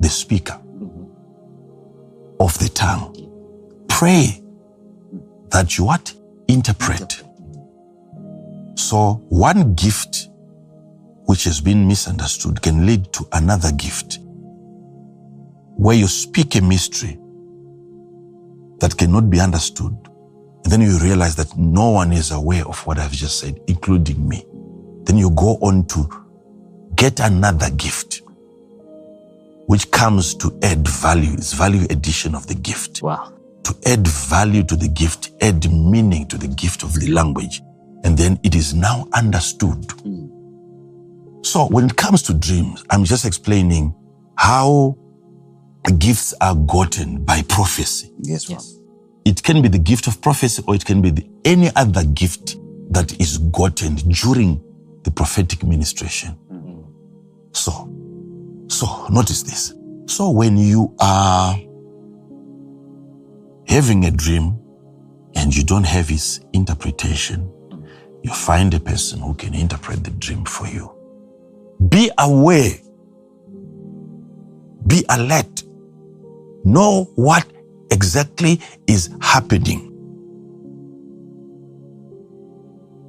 the 0.00 0.08
speaker 0.08 0.58
of 2.40 2.58
the 2.58 2.68
tongue, 2.68 3.14
pray 3.88 4.42
that 5.50 5.78
you 5.78 5.84
what? 5.84 6.14
Interpret. 6.48 7.22
So 8.76 9.24
one 9.28 9.74
gift 9.74 10.28
which 11.26 11.44
has 11.44 11.60
been 11.60 11.86
misunderstood 11.88 12.60
can 12.60 12.86
lead 12.86 13.12
to 13.14 13.26
another 13.32 13.72
gift 13.72 14.18
where 15.76 15.96
you 15.96 16.06
speak 16.06 16.54
a 16.56 16.60
mystery 16.60 17.18
that 18.80 18.96
cannot 18.96 19.30
be 19.30 19.40
understood. 19.40 19.96
And 20.64 20.72
then 20.72 20.80
you 20.82 20.98
realize 20.98 21.36
that 21.36 21.56
no 21.56 21.90
one 21.90 22.12
is 22.12 22.30
aware 22.30 22.66
of 22.66 22.86
what 22.86 22.98
I've 22.98 23.12
just 23.12 23.40
said, 23.40 23.60
including 23.66 24.26
me. 24.28 24.44
Then 25.04 25.18
you 25.18 25.30
go 25.30 25.56
on 25.60 25.86
to 25.86 26.08
get 26.94 27.20
another 27.20 27.70
gift, 27.70 28.13
which 29.66 29.90
comes 29.90 30.34
to 30.36 30.56
add 30.62 30.86
value. 30.86 31.32
It's 31.34 31.52
value 31.52 31.86
addition 31.90 32.34
of 32.34 32.46
the 32.46 32.54
gift. 32.54 33.02
Wow. 33.02 33.32
To 33.64 33.74
add 33.86 34.06
value 34.06 34.62
to 34.64 34.76
the 34.76 34.88
gift, 34.88 35.32
add 35.40 35.70
meaning 35.72 36.28
to 36.28 36.36
the 36.38 36.48
gift 36.48 36.82
of 36.82 36.94
the 36.94 37.10
language. 37.10 37.62
And 38.04 38.16
then 38.18 38.38
it 38.42 38.54
is 38.54 38.74
now 38.74 39.08
understood. 39.14 39.90
So 41.42 41.66
when 41.68 41.86
it 41.86 41.96
comes 41.96 42.22
to 42.24 42.34
dreams, 42.34 42.84
I'm 42.90 43.04
just 43.04 43.24
explaining 43.24 43.94
how 44.36 44.96
gifts 45.98 46.34
are 46.40 46.54
gotten 46.54 47.24
by 47.24 47.42
prophecy. 47.42 48.12
Yes, 48.18 48.48
Yes. 48.48 48.78
It 49.24 49.42
can 49.42 49.62
be 49.62 49.68
the 49.68 49.78
gift 49.78 50.06
of 50.06 50.20
prophecy 50.20 50.62
or 50.66 50.74
it 50.74 50.84
can 50.84 51.00
be 51.00 51.10
the, 51.10 51.26
any 51.46 51.70
other 51.76 52.04
gift 52.04 52.56
that 52.90 53.18
is 53.18 53.38
gotten 53.38 53.94
during 53.94 54.62
the 55.02 55.10
prophetic 55.10 55.62
ministration. 55.64 56.36
Mm-hmm. 56.52 56.82
So, 57.52 57.88
so 58.74 59.06
notice 59.08 59.42
this. 59.42 59.74
So 60.06 60.30
when 60.30 60.56
you 60.56 60.94
are 60.98 61.56
having 63.68 64.04
a 64.04 64.10
dream 64.10 64.58
and 65.36 65.54
you 65.54 65.62
don't 65.64 65.84
have 65.84 66.10
its 66.10 66.40
interpretation, 66.52 67.50
you 68.22 68.32
find 68.32 68.74
a 68.74 68.80
person 68.80 69.20
who 69.20 69.34
can 69.34 69.54
interpret 69.54 70.02
the 70.02 70.10
dream 70.10 70.44
for 70.44 70.66
you. 70.66 70.90
Be 71.88 72.10
aware. 72.18 72.72
Be 74.86 75.04
alert. 75.08 75.62
Know 76.64 77.04
what 77.14 77.46
exactly 77.90 78.60
is 78.86 79.14
happening. 79.20 79.90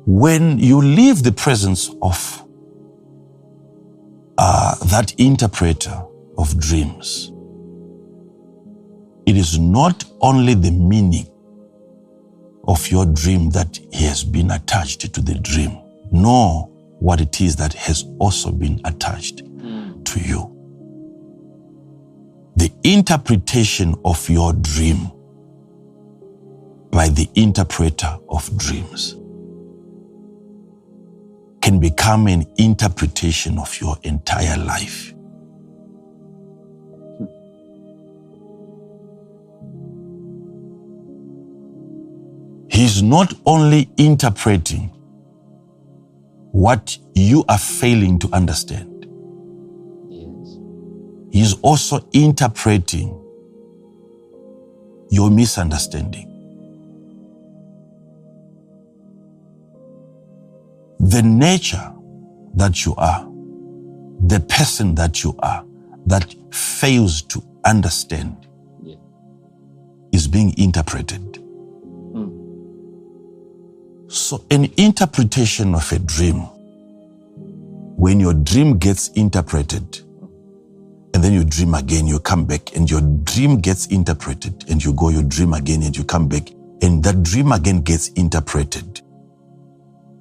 When 0.05 0.59
you 0.59 0.79
leave 0.81 1.23
the 1.23 1.31
presence 1.31 1.89
of 2.01 2.44
uh, 4.37 4.75
that 4.85 5.13
interpreter 5.19 6.03
of 6.37 6.57
dreams, 6.59 7.31
it 9.25 9.37
is 9.37 9.57
not 9.59 10.03
only 10.21 10.53
the 10.53 10.71
meaning 10.71 11.27
of 12.67 12.89
your 12.89 13.05
dream 13.05 13.49
that 13.51 13.79
has 13.93 14.23
been 14.23 14.51
attached 14.51 15.13
to 15.13 15.21
the 15.21 15.35
dream, 15.35 15.77
nor 16.11 16.67
what 16.99 17.21
it 17.21 17.41
is 17.41 17.55
that 17.55 17.73
has 17.73 18.05
also 18.19 18.51
been 18.51 18.81
attached 18.85 19.39
to 20.05 20.19
you. 20.19 20.51
The 22.57 22.71
interpretation 22.83 23.95
of 24.05 24.29
your 24.29 24.53
dream 24.53 25.11
by 26.91 27.09
the 27.09 27.29
interpreter 27.35 28.17
of 28.29 28.55
dreams 28.57 29.15
can 31.65 31.79
become 31.79 32.27
an 32.27 32.45
interpretation 32.57 33.57
of 33.57 33.81
your 33.81 33.97
entire 34.03 34.55
life. 34.59 35.15
He's 42.69 43.03
not 43.03 43.33
only 43.45 43.89
interpreting 43.97 44.91
what 46.51 46.97
you 47.15 47.45
are 47.49 47.57
failing 47.57 48.19
to 48.19 48.29
understand, 48.33 49.07
Yes. 50.09 50.57
He's 51.31 51.53
also 51.61 52.07
interpreting 52.13 53.09
your 55.09 55.31
misunderstanding. 55.31 56.34
The 60.99 61.21
nature 61.21 61.93
that 62.55 62.85
you 62.85 62.95
are, 62.97 63.27
the 64.27 64.39
person 64.41 64.95
that 64.95 65.23
you 65.23 65.35
are, 65.39 65.65
that 66.07 66.35
fails 66.51 67.21
to 67.23 67.43
understand 67.65 68.47
Yeah. 68.83 68.95
is 70.13 70.27
being 70.27 70.57
interpreted. 70.57 71.39
Hmm. 72.13 72.29
So, 74.09 74.43
an 74.51 74.71
interpretation 74.77 75.75
of 75.75 75.91
a 75.91 75.99
dream, 75.99 76.47
when 77.83 78.19
your 78.19 78.33
dream 78.33 78.77
gets 78.77 79.09
interpreted, 79.09 80.01
and 81.13 81.23
then 81.23 81.33
you 81.33 81.43
dream 81.45 81.73
again, 81.75 82.07
you 82.07 82.19
come 82.19 82.45
back, 82.45 82.75
and 82.75 82.89
your 82.89 83.01
dream 83.01 83.61
gets 83.61 83.87
interpreted, 83.87 84.65
and 84.69 84.83
you 84.83 84.93
go, 84.93 85.09
you 85.09 85.23
dream 85.23 85.53
again, 85.53 85.83
and 85.83 85.95
you 85.97 86.03
come 86.03 86.27
back, 86.27 86.51
and 86.81 87.03
that 87.03 87.23
dream 87.23 87.51
again 87.51 87.81
gets 87.81 88.09
interpreted. 88.09 88.94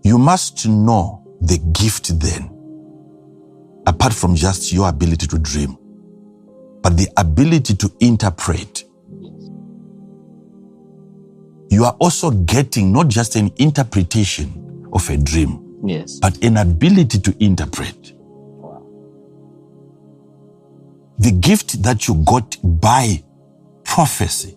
You 0.05 0.19
must 0.19 0.67
know 0.69 1.23
the 1.41 1.59
gift 1.73 2.21
then, 2.21 2.51
apart 3.87 4.13
from 4.13 4.35
just 4.35 4.73
your 4.73 4.89
ability 4.89 5.27
to 5.29 5.39
dream, 5.39 5.77
but 6.83 6.97
the 6.97 7.09
ability 7.17 7.75
to 7.77 7.91
interpret. 8.01 8.85
You 11.71 11.85
are 11.85 11.97
also 11.99 12.31
getting 12.31 12.93
not 12.93 13.09
just 13.09 13.35
an 13.37 13.51
interpretation 13.57 14.87
of 14.93 15.09
a 15.09 15.17
dream, 15.17 15.79
Yes. 15.85 16.19
but 16.21 16.43
an 16.45 16.59
ability 16.59 17.19
to 17.21 17.35
interpret. 17.43 18.13
The 21.19 21.31
gift 21.31 21.83
that 21.83 22.07
you 22.09 22.15
got 22.25 22.57
by 22.63 23.23
prophecy. 23.85 24.57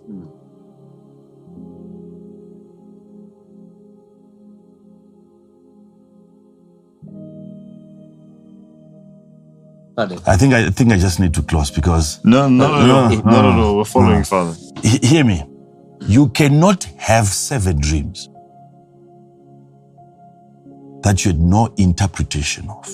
Father. 9.97 10.17
I 10.27 10.37
think 10.37 10.53
I 10.53 10.69
think 10.69 10.91
I 10.93 10.97
just 10.97 11.19
need 11.19 11.33
to 11.33 11.41
close 11.41 11.71
because 11.71 12.23
No, 12.23 12.47
no, 12.47 12.67
no, 12.67 12.85
no, 12.85 13.09
No, 13.09 13.15
no, 13.15 13.21
no, 13.31 13.41
no. 13.41 13.55
no. 13.57 13.75
We're 13.77 13.83
following, 13.85 14.23
Father. 14.23 14.55
he- 14.83 14.99
hear 15.05 15.23
me. 15.25 15.43
You 16.01 16.29
cannot 16.29 16.83
have 16.97 17.25
seven 17.25 17.79
dreams 17.81 18.29
that 21.01 21.25
you 21.25 21.31
had 21.31 21.39
no 21.41 21.73
interpretation 21.77 22.69
of. 22.69 22.87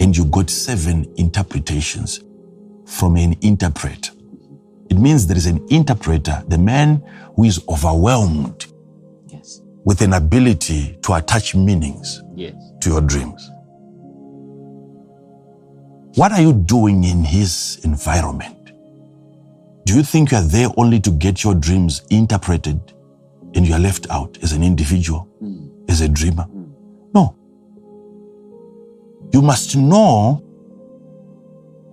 And 0.00 0.14
you 0.14 0.26
got 0.26 0.50
seven 0.50 1.06
interpretations 1.16 2.20
from 2.84 3.16
an 3.16 3.34
interpreter. 3.40 4.12
It 4.90 4.98
means 4.98 5.26
there 5.26 5.36
is 5.36 5.46
an 5.46 5.64
interpreter, 5.70 6.42
the 6.48 6.58
man 6.58 7.02
who 7.36 7.44
is 7.44 7.58
overwhelmed 7.68 8.66
Yes. 9.28 9.62
with 9.86 10.02
an 10.02 10.12
ability 10.12 10.98
to 11.04 11.14
attach 11.14 11.54
meanings 11.54 12.22
Yes. 12.36 12.54
to 12.82 12.90
your 12.90 13.00
dreams. 13.00 13.50
What 16.16 16.32
are 16.32 16.42
you 16.42 16.52
doing 16.52 17.04
in 17.04 17.22
his 17.22 17.80
environment? 17.84 18.72
Do 19.84 19.94
you 19.94 20.02
think 20.02 20.32
you 20.32 20.38
are 20.38 20.42
there 20.42 20.68
only 20.76 20.98
to 21.00 21.10
get 21.10 21.44
your 21.44 21.54
dreams 21.54 22.02
interpreted 22.10 22.80
and 23.54 23.66
you 23.66 23.74
are 23.74 23.78
left 23.78 24.10
out 24.10 24.36
as 24.42 24.52
an 24.52 24.64
individual, 24.64 25.20
hmm. 25.38 25.68
as 25.88 26.00
a 26.00 26.08
dreamer? 26.08 26.42
Hmm. 26.42 26.64
No. 27.14 27.36
You 29.32 29.40
must 29.40 29.76
know 29.76 30.42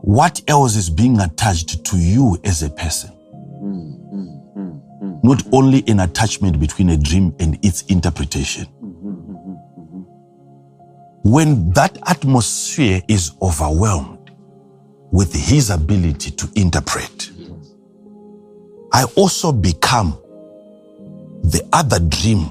what 0.01 0.41
else 0.47 0.75
is 0.75 0.89
being 0.89 1.19
attached 1.19 1.85
to 1.85 1.97
you 1.97 2.39
as 2.43 2.63
a 2.63 2.71
person. 2.71 3.11
Hmm. 3.11 3.97
Not 5.21 5.43
only 5.51 5.83
an 5.87 5.99
attachment 5.99 6.59
between 6.59 6.89
a 6.89 6.97
dream 6.97 7.35
and 7.39 7.63
its 7.63 7.83
interpretation. 7.83 8.65
When 11.27 11.69
that 11.73 11.97
atmosphere 12.07 13.01
is 13.09 13.33
overwhelmed 13.41 14.31
with 15.11 15.33
his 15.35 15.69
ability 15.69 16.31
to 16.31 16.47
interpret, 16.55 17.31
I 18.93 19.03
also 19.17 19.51
become 19.51 20.17
the 21.43 21.67
other 21.73 21.99
dream 21.99 22.49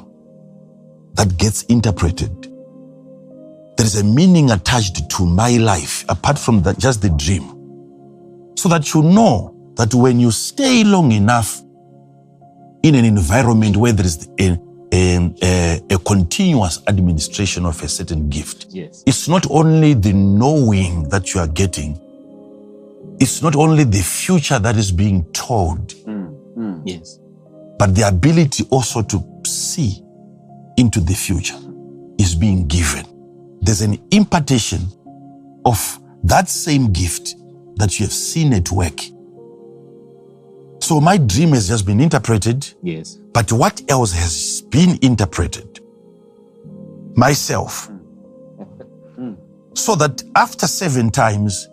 that 1.14 1.38
gets 1.38 1.62
interpreted. 1.64 2.52
There 3.78 3.86
is 3.86 3.98
a 3.98 4.04
meaning 4.04 4.50
attached 4.50 5.08
to 5.08 5.24
my 5.24 5.56
life 5.56 6.04
apart 6.10 6.38
from 6.38 6.60
that, 6.64 6.78
just 6.78 7.00
the 7.00 7.08
dream. 7.08 8.52
So 8.58 8.68
that 8.68 8.92
you 8.92 9.02
know 9.02 9.72
that 9.76 9.94
when 9.94 10.20
you 10.20 10.30
stay 10.30 10.84
long 10.84 11.12
enough 11.12 11.62
in 12.82 12.94
an 12.94 13.06
environment 13.06 13.78
where 13.78 13.92
there 13.92 14.04
is 14.04 14.28
a, 14.38 14.58
a, 14.96 15.30
a, 15.42 15.80
a 15.90 15.98
continuous 15.98 16.82
administration 16.88 17.66
of 17.66 17.82
a 17.82 17.88
certain 17.88 18.28
gift, 18.30 18.66
Yes. 18.70 19.02
it's 19.06 19.28
not 19.28 19.46
only 19.50 19.92
the 19.94 20.12
knowing 20.12 21.08
that 21.10 21.34
you 21.34 21.40
are 21.40 21.46
getting, 21.48 22.00
it's 23.20 23.42
not 23.42 23.56
only 23.56 23.84
the 23.84 24.02
future 24.02 24.58
that 24.58 24.76
is 24.76 24.90
being 24.90 25.24
told, 25.32 25.88
mm, 26.06 26.34
mm. 26.56 26.82
Yes. 26.86 27.18
but 27.78 27.94
the 27.94 28.08
ability 28.08 28.64
also 28.70 29.02
to 29.02 29.22
see 29.44 30.02
into 30.78 31.00
the 31.00 31.14
future 31.14 31.58
is 32.18 32.34
being 32.34 32.66
given. 32.66 33.04
There's 33.60 33.82
an 33.82 33.98
impartation 34.10 34.80
of 35.64 35.98
that 36.24 36.48
same 36.48 36.92
gift 36.92 37.34
that 37.76 37.98
you 37.98 38.06
have 38.06 38.12
seen 38.12 38.52
at 38.54 38.70
work. 38.70 38.98
So 40.86 41.00
my 41.00 41.16
dream 41.16 41.48
has 41.50 41.66
just 41.66 41.84
been 41.84 41.98
interpreted, 41.98 42.64
Yes. 42.80 43.16
but 43.32 43.50
what 43.50 43.82
else 43.90 44.12
has 44.12 44.62
been 44.70 44.96
interpreted? 45.02 45.80
Myself. 47.16 47.90
So 49.74 49.96
that 49.96 50.22
after 50.36 50.68
seven 50.68 51.10
times, 51.10 51.68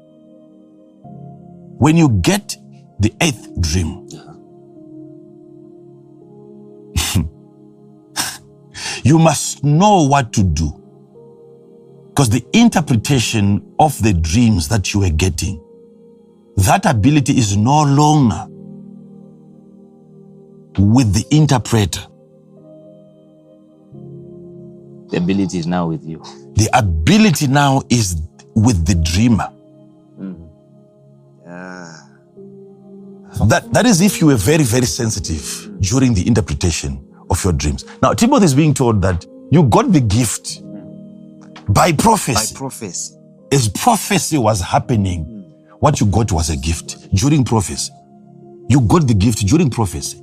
when 1.78 1.96
you 1.96 2.10
get 2.10 2.58
the 3.00 3.14
eighth 3.22 3.48
dream, 3.62 4.10
you 9.04 9.20
must 9.20 9.64
know 9.64 10.08
what 10.08 10.34
to 10.34 10.44
do. 10.44 10.74
Because 12.10 12.30
the 12.30 12.44
interpretation 12.52 13.62
of 13.80 14.02
the 14.02 14.12
dreams 14.14 14.68
that 14.70 14.92
you 14.94 15.02
were 15.02 15.10
getting, 15.12 15.64
that 16.58 16.86
ability 16.86 17.38
is 17.38 17.56
no 17.56 17.84
longer 17.84 18.48
with 20.78 21.14
the 21.14 21.26
interpreter. 21.36 22.02
The 25.10 25.18
ability 25.18 25.60
is 25.60 25.68
now 25.68 25.88
with 25.88 26.04
you. 26.04 26.24
The 26.56 26.70
ability 26.74 27.48
now 27.48 27.84
is 27.90 28.22
with 28.56 28.86
the 28.86 28.96
dreamer. 28.96 29.52
Mm-hmm. 30.20 30.46
Ah. 31.48 32.10
That, 33.48 33.72
that 33.74 33.86
is 33.86 34.02
if 34.02 34.20
you 34.22 34.28
were 34.28 34.36
very, 34.36 34.64
very 34.64 34.86
sensitive 34.86 35.70
during 35.82 36.14
the 36.14 36.26
interpretation 36.26 37.06
of 37.30 37.44
your 37.44 37.54
dreams. 37.54 37.86
Now, 38.02 38.14
Timothy 38.14 38.46
is 38.46 38.54
being 38.56 38.74
told 38.74 39.02
that 39.04 39.26
you 39.52 39.64
got 39.64 39.92
the 39.92 40.00
gift 40.02 40.62
by 41.72 41.92
prophecy. 41.92 42.54
By 42.56 42.58
prophecy. 42.58 43.16
As 43.52 43.70
prophecy 43.70 44.38
was 44.38 44.62
happening, 44.62 45.26
mm. 45.26 45.74
what 45.80 46.00
you 46.00 46.08
got 46.08 46.32
was 46.32 46.50
a 46.50 46.58
gift 46.58 47.12
during 47.14 47.44
prophecy. 47.44 47.92
You 48.68 48.82
got 48.82 49.08
the 49.08 49.14
gift 49.14 49.46
during 49.46 49.70
prophecy. 49.70 50.20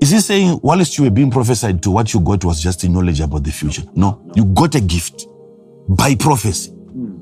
Is 0.00 0.10
he 0.10 0.20
saying, 0.20 0.60
whilst 0.62 0.96
you 0.96 1.04
were 1.04 1.10
being 1.10 1.30
prophesied 1.30 1.82
to, 1.82 1.90
what 1.90 2.12
you 2.14 2.20
got 2.20 2.44
was 2.44 2.60
just 2.60 2.80
the 2.82 2.88
knowledge 2.88 3.20
about 3.20 3.42
the 3.42 3.50
future? 3.50 3.82
No, 3.94 4.30
you 4.34 4.44
got 4.44 4.74
a 4.74 4.80
gift 4.80 5.26
by 5.88 6.14
prophecy. 6.14 6.70
Hmm. 6.70 7.16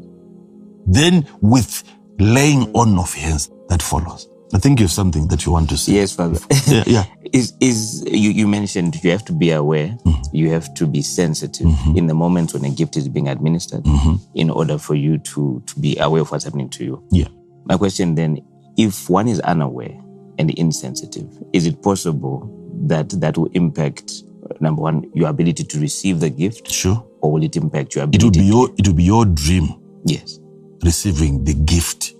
Then, 0.86 1.26
with 1.40 1.84
laying 2.18 2.70
on 2.74 2.98
of 2.98 3.12
hands, 3.14 3.50
that 3.68 3.82
follows. 3.82 4.28
I 4.54 4.58
think 4.58 4.78
you 4.78 4.84
have 4.84 4.92
something 4.92 5.26
that 5.28 5.44
you 5.44 5.52
want 5.52 5.68
to 5.70 5.76
say. 5.76 5.92
Yes, 5.94 6.14
Father. 6.14 6.38
Yeah, 6.66 6.84
yeah. 6.86 7.04
is 7.32 7.52
is 7.60 8.04
you, 8.06 8.30
you 8.30 8.46
mentioned 8.46 9.02
you 9.02 9.10
have 9.10 9.24
to 9.24 9.32
be 9.32 9.50
aware, 9.50 9.88
mm-hmm. 9.88 10.36
you 10.36 10.50
have 10.50 10.72
to 10.74 10.86
be 10.86 11.02
sensitive 11.02 11.66
mm-hmm. 11.66 11.96
in 11.96 12.06
the 12.06 12.14
moment 12.14 12.54
when 12.54 12.64
a 12.64 12.70
gift 12.70 12.96
is 12.96 13.08
being 13.08 13.28
administered 13.28 13.82
mm-hmm. 13.82 14.16
in 14.34 14.50
order 14.50 14.78
for 14.78 14.94
you 14.94 15.18
to 15.18 15.62
to 15.66 15.80
be 15.80 15.96
aware 15.98 16.22
of 16.22 16.30
what's 16.30 16.44
happening 16.44 16.70
to 16.70 16.84
you. 16.84 17.04
Yeah. 17.10 17.28
My 17.64 17.76
question 17.76 18.14
then, 18.14 18.38
if 18.76 19.10
one 19.10 19.26
is 19.26 19.40
unaware 19.40 19.98
and 20.38 20.50
insensitive, 20.50 21.28
is 21.52 21.66
it 21.66 21.82
possible 21.82 22.52
that 22.86 23.08
that 23.20 23.36
will 23.38 23.50
impact 23.54 24.22
uh, 24.44 24.54
number 24.60 24.82
one 24.82 25.10
your 25.14 25.28
ability 25.28 25.64
to 25.64 25.80
receive 25.80 26.20
the 26.20 26.30
gift, 26.30 26.70
Sure. 26.70 27.02
or 27.20 27.32
will 27.32 27.42
it 27.44 27.56
impact 27.56 27.94
your 27.94 28.04
ability 28.04 28.18
It 28.18 28.24
will 28.24 28.42
be 28.42 28.46
your 28.46 28.70
it 28.78 28.86
will 28.86 28.94
be 28.94 29.04
your 29.04 29.24
dream 29.24 29.74
yes. 30.04 30.38
receiving 30.84 31.44
the 31.44 31.54
gift 31.54 32.14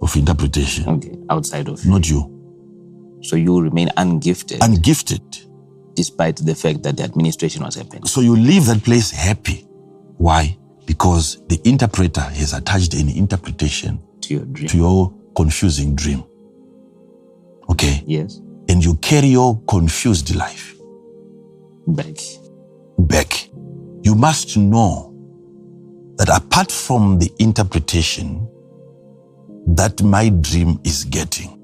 of 0.00 0.14
interpretation, 0.16 0.88
Okay. 0.88 1.16
Outside 1.28 1.68
of 1.68 1.84
not 1.86 2.08
you. 2.08 2.34
So 3.20 3.34
you 3.36 3.60
remain 3.60 3.88
ungifted 3.96 4.60
Ungifted. 4.60 5.46
despite 5.94 6.36
the 6.36 6.54
fact 6.54 6.82
that 6.84 6.96
the 6.96 7.02
administration 7.02 7.64
was 7.64 7.74
happening. 7.74 8.04
So 8.04 8.20
you 8.20 8.36
leave 8.36 8.66
that 8.66 8.82
place 8.84 9.10
happy. 9.10 9.66
Why? 10.18 10.56
Because 10.86 11.42
the 11.48 11.60
interpreter 11.64 12.20
has 12.20 12.52
attached 12.54 12.94
an 12.94 13.08
interpretation 13.08 13.98
To 14.22 14.34
your 14.34 14.44
dream. 14.44 14.68
to 14.68 14.76
your 14.78 15.12
confusing 15.34 15.94
dream. 15.96 16.22
Okay? 17.68 18.02
yes. 18.06 18.40
And 18.68 18.84
you 18.84 18.94
carry 18.96 19.28
your 19.28 19.60
confused 19.68 20.34
life 20.34 20.74
Back. 21.86 22.16
back. 22.98 23.48
You 24.02 24.14
must 24.14 24.56
know 24.56 25.14
that 26.16 26.28
apart 26.28 26.70
from 26.70 27.18
the 27.18 27.32
interpretation 27.38 28.46
that 29.68 30.02
my 30.02 30.28
dream 30.30 30.78
is 30.84 31.04
getting, 31.04 31.58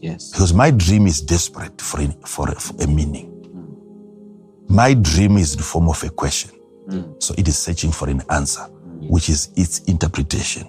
Yes. 0.00 0.30
because 0.30 0.52
my 0.54 0.70
dream 0.70 1.06
is 1.06 1.20
desperate 1.20 1.80
for 1.80 2.00
a, 2.00 2.08
for 2.26 2.48
a, 2.50 2.54
for 2.54 2.74
a 2.82 2.86
meaning. 2.86 3.30
Mm. 3.32 4.70
My 4.70 4.94
dream 4.94 5.36
is 5.36 5.52
in 5.54 5.58
the 5.58 5.64
form 5.64 5.88
of 5.88 6.02
a 6.04 6.10
question. 6.10 6.50
Mm. 6.88 7.22
So 7.22 7.34
it 7.38 7.48
is 7.48 7.56
searching 7.58 7.90
for 7.92 8.08
an 8.08 8.22
answer, 8.30 8.60
mm. 8.62 9.10
which 9.10 9.28
is 9.28 9.50
its 9.56 9.80
interpretation. 9.80 10.66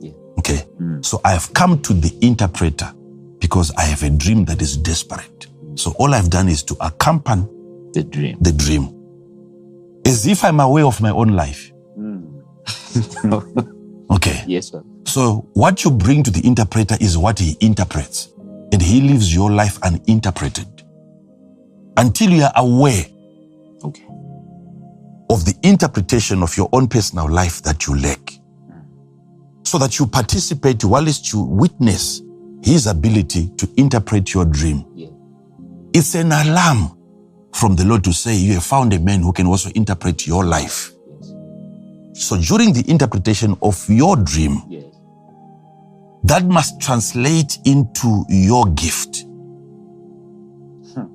Yeah. 0.00 0.12
Okay. 0.38 0.66
So 1.02 1.20
I 1.24 1.32
have 1.32 1.52
come 1.54 1.80
to 1.82 1.92
the 1.94 2.16
interpreter 2.20 2.92
because 3.40 3.72
I 3.76 3.82
have 3.82 4.02
a 4.02 4.10
dream 4.10 4.44
that 4.46 4.62
is 4.62 4.76
desperate. 4.76 5.46
So 5.76 5.92
all 5.98 6.14
I've 6.14 6.30
done 6.30 6.48
is 6.48 6.62
to 6.64 6.76
accompany 6.80 7.46
The 7.92 8.04
dream. 8.04 8.36
the 8.40 8.52
dream 8.52 8.94
as 10.06 10.26
if 10.26 10.44
I'm 10.44 10.60
aware 10.60 10.84
of 10.86 11.00
my 11.00 11.10
own 11.10 11.30
life. 11.34 11.72
Hmm. 11.96 12.40
Okay. 14.10 14.42
Yes, 14.48 14.70
sir. 14.72 14.82
So 15.06 15.48
what 15.54 15.84
you 15.84 15.90
bring 15.92 16.24
to 16.24 16.32
the 16.32 16.44
interpreter 16.44 16.96
is 17.00 17.16
what 17.16 17.38
he 17.38 17.56
interprets, 17.60 18.28
and 18.72 18.82
he 18.82 19.00
leaves 19.00 19.32
your 19.32 19.52
life 19.52 19.78
uninterpreted 19.84 20.82
until 21.96 22.30
you 22.30 22.42
are 22.42 22.52
aware 22.56 23.04
Okay. 23.84 24.04
of 25.30 25.44
the 25.44 25.54
interpretation 25.62 26.42
of 26.42 26.56
your 26.56 26.68
own 26.72 26.88
personal 26.88 27.28
life 27.30 27.62
that 27.62 27.86
you 27.86 27.96
lack. 28.00 28.32
Hmm. 28.68 28.80
So 29.64 29.78
that 29.78 29.98
you 30.00 30.06
participate 30.08 30.84
whilst 30.84 31.32
you 31.32 31.42
witness 31.44 32.20
his 32.62 32.86
ability 32.86 33.48
to 33.56 33.68
interpret 33.76 34.34
your 34.34 34.44
dream. 34.44 34.84
Yeah. 34.94 35.08
It's 35.92 36.14
an 36.14 36.32
alarm 36.32 36.96
from 37.54 37.76
the 37.76 37.84
Lord 37.84 38.04
to 38.04 38.12
say, 38.12 38.34
You 38.36 38.54
have 38.54 38.64
found 38.64 38.92
a 38.92 38.98
man 38.98 39.20
who 39.22 39.32
can 39.32 39.46
also 39.46 39.70
interpret 39.74 40.26
your 40.26 40.44
life. 40.44 40.92
So 42.12 42.38
during 42.38 42.72
the 42.72 42.84
interpretation 42.88 43.56
of 43.62 43.88
your 43.88 44.16
dream, 44.16 44.62
Yes. 44.68 44.84
that 46.24 46.44
must 46.44 46.80
translate 46.80 47.58
into 47.64 48.24
your 48.28 48.66
gift. 48.66 49.24
Hmm. 50.94 51.06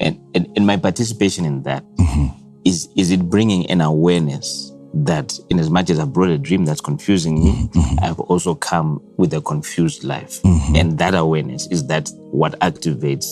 And, 0.00 0.20
and 0.34 0.48
and 0.56 0.66
my 0.66 0.76
participation 0.76 1.44
in 1.44 1.62
that 1.62 1.84
mm-hmm. 1.96 2.26
is 2.64 2.88
is 2.96 3.10
it 3.12 3.30
bringing 3.30 3.70
an 3.70 3.80
awareness 3.80 4.71
that 4.94 5.38
in 5.50 5.58
as 5.58 5.70
much 5.70 5.90
as 5.90 5.98
I've 5.98 6.12
brought 6.12 6.30
a 6.30 6.38
dream 6.38 6.64
that's 6.64 6.80
confusing 6.80 7.42
me, 7.42 7.50
mm-hmm. 7.52 7.78
Mm-hmm. 7.80 8.04
I've 8.04 8.20
also 8.20 8.54
come 8.54 9.02
with 9.16 9.32
a 9.34 9.40
confused 9.40 10.04
life. 10.04 10.42
Mm-hmm. 10.42 10.76
And 10.76 10.98
that 10.98 11.14
awareness 11.14 11.66
is 11.68 11.86
that 11.86 12.10
what 12.30 12.58
activates 12.60 13.26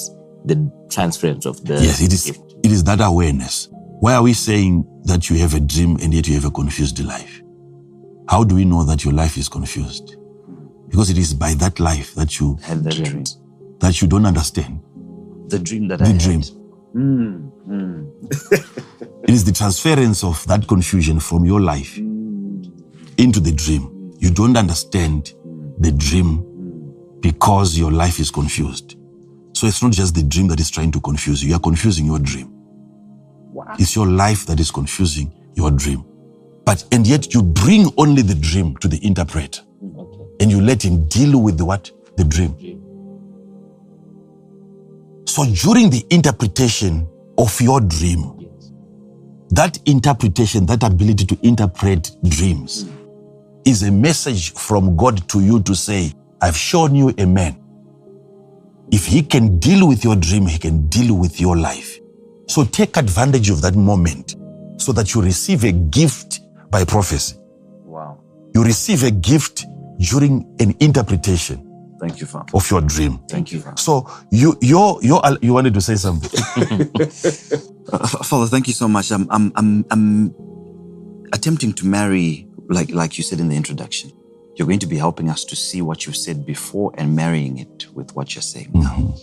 the 0.45 0.71
transference 0.91 1.45
of 1.47 1.63
the 1.65 1.75
Yes, 1.75 2.01
it 2.03 2.13
is. 2.13 2.25
gift. 2.27 2.55
It 2.65 2.73
is 2.73 2.85
that 2.85 3.01
awareness. 3.03 3.69
Why 4.01 4.15
are 4.15 4.23
we 4.23 4.33
saying 4.33 4.87
that 5.05 5.29
you 5.29 5.37
have 5.39 5.55
a 5.55 5.61
dream 5.61 5.99
and 6.03 6.15
yet 6.15 6.27
you 6.27 6.35
have 6.35 6.47
a 6.47 6.51
confused 6.51 6.99
life? 7.05 7.43
How 8.29 8.45
do 8.45 8.55
we 8.55 8.65
know 8.65 8.85
that 8.85 9.05
your 9.05 9.13
life 9.13 9.37
is 9.37 9.49
confused? 9.49 10.17
Because 10.89 11.11
it 11.11 11.19
is 11.19 11.35
by 11.35 11.55
that 11.55 11.79
life 11.79 12.15
that 12.15 12.41
you 12.41 12.57
Had 12.63 12.85
the 12.85 12.91
dream. 12.91 13.25
That 13.81 14.01
you 14.01 14.09
don't 14.09 14.25
understand 14.27 14.81
The 15.49 15.59
dream 15.59 15.89
that 15.89 15.99
the 15.99 16.05
I 16.07 16.09
had. 16.09 16.19
dream. 16.19 16.41
Mm, 16.95 17.53
mm. 17.69 18.85
It 19.31 19.35
is 19.35 19.45
the 19.45 19.53
transference 19.53 20.25
of 20.25 20.45
that 20.49 20.67
confusion 20.67 21.21
from 21.21 21.45
your 21.45 21.61
life 21.61 21.97
into 23.17 23.39
the 23.39 23.53
dream. 23.55 24.13
You 24.19 24.29
don't 24.29 24.57
understand 24.57 25.35
the 25.79 25.93
dream 25.93 26.43
because 27.21 27.79
your 27.79 27.93
life 27.93 28.19
is 28.19 28.29
confused. 28.29 28.97
So 29.53 29.69
it's 29.69 29.85
not 29.85 29.93
just 29.93 30.17
the 30.17 30.25
dream 30.25 30.49
that 30.49 30.59
is 30.59 30.69
trying 30.69 30.91
to 30.91 31.01
confuse 31.01 31.45
you. 31.45 31.51
You 31.51 31.55
are 31.55 31.61
confusing 31.61 32.07
your 32.07 32.19
dream. 32.19 32.53
It's 33.79 33.95
your 33.95 34.09
life 34.09 34.47
that 34.47 34.59
is 34.59 34.73
confusing 34.73 35.33
your 35.55 35.71
dream. 35.71 36.05
But, 36.65 36.85
and 36.91 37.07
yet 37.07 37.33
you 37.33 37.45
bring 37.45 37.89
only 37.99 38.23
the 38.23 38.35
dream 38.35 38.77
to 38.79 38.89
the 38.89 38.99
interpreter 39.07 39.61
Okay. 39.97 40.25
and 40.41 40.51
you 40.51 40.61
let 40.61 40.85
him 40.85 41.07
deal 41.07 41.41
with 41.41 41.57
the 41.57 41.65
what? 41.65 41.89
The 42.17 42.25
dream. 42.25 42.57
So 45.27 45.45
during 45.45 45.89
the 45.89 46.05
interpretation 46.11 47.07
of 47.39 47.61
your 47.61 47.81
dream. 47.81 48.40
That 49.51 49.79
interpretation, 49.87 50.67
that 50.67 50.83
ability 50.83 51.27
to 51.27 51.39
interpret 51.47 52.11
dreams 52.29 52.89
is 53.65 53.83
a 53.83 53.91
message 53.91 54.53
from 54.55 54.97
God 54.97 55.29
to 55.29 55.41
you 55.41 55.63
to 55.63 55.75
say, 55.75 56.13
I've 56.41 56.57
shown 56.57 56.95
you 56.95 57.13
a 57.19 57.27
man. 57.27 57.57
If 58.91 59.07
he 59.07 59.23
can 59.23 59.59
deal 59.59 59.87
with 59.87 60.05
your 60.05 60.17
dream, 60.17 60.47
he 60.47 60.59
can 60.59 60.89
deal 60.89 61.15
with 61.17 61.41
your 61.41 61.57
life. 61.57 61.99
So 62.47 62.65
take 62.65 62.97
advantage 62.97 63.51
of 63.51 63.61
that 63.63 63.77
moment 63.77 64.37
so 64.79 64.93
that 64.93 65.15
you 65.15 65.23
receive 65.23 65.65
a 65.65 65.73
gift 65.73 66.41
by 66.71 66.85
prophecy. 66.85 67.37
Wow. 67.85 68.19
You 68.55 68.65
receive 68.65 69.05
a 69.05 69.11
gift 69.11 69.67
during 69.99 70.45
an 70.59 70.75
interpretation 70.81 71.70
Thank 72.01 72.21
you, 72.21 72.27
Father. 72.27 72.51
of 72.55 72.71
your 72.71 72.81
dream. 72.81 73.19
Thank 73.29 73.53
you, 73.53 73.61
Father. 73.61 73.77
So 73.77 74.09
you 74.33 74.57
you 74.63 74.99
you 75.03 75.21
you 75.43 75.53
wanted 75.53 75.75
to 75.75 75.83
say 75.83 75.97
something. 75.97 76.31
Uh, 77.93 78.07
Father, 78.25 78.47
thank 78.47 78.69
you 78.69 78.75
so 78.75 78.89
much. 78.89 79.11
I'm, 79.11 79.27
I'm, 79.31 79.53
I'm, 79.57 79.85
I'm 79.91 80.35
attempting 81.33 81.73
to 81.75 81.87
marry, 81.87 82.49
like, 82.69 82.91
like 82.91 83.19
you 83.19 83.25
said 83.25 83.41
in 83.41 83.49
the 83.49 83.57
introduction. 83.57 84.13
You're 84.57 84.67
going 84.67 84.81
to 84.81 84.87
be 84.87 84.97
helping 84.99 85.31
us 85.31 85.45
to 85.47 85.57
see 85.57 85.83
what 85.83 86.07
you've 86.07 86.17
said 86.17 86.45
before 86.47 86.93
and 86.99 87.17
marrying 87.17 87.59
it 87.59 87.87
with 87.95 88.15
what 88.15 88.35
you're 88.35 88.43
saying 88.43 88.71
now. 88.75 89.15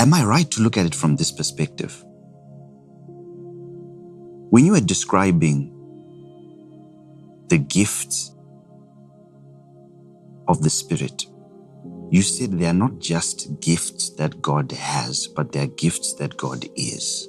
Am 0.00 0.14
I 0.14 0.24
right 0.24 0.50
to 0.52 0.62
look 0.62 0.76
at 0.76 0.86
it 0.86 0.94
from 0.94 1.16
this 1.16 1.30
perspective? 1.32 2.04
When 4.50 4.64
you 4.64 4.72
were 4.72 4.80
describing 4.80 5.74
the 7.48 7.58
gifts 7.58 8.32
of 10.48 10.62
the 10.62 10.70
Spirit, 10.70 11.26
you 12.10 12.22
said 12.22 12.52
they 12.52 12.66
are 12.66 12.72
not 12.72 12.98
just 12.98 13.60
gifts 13.60 14.10
that 14.16 14.40
God 14.40 14.72
has, 14.72 15.26
but 15.26 15.52
they 15.52 15.60
are 15.60 15.66
gifts 15.66 16.14
that 16.14 16.36
God 16.36 16.64
is. 16.74 17.28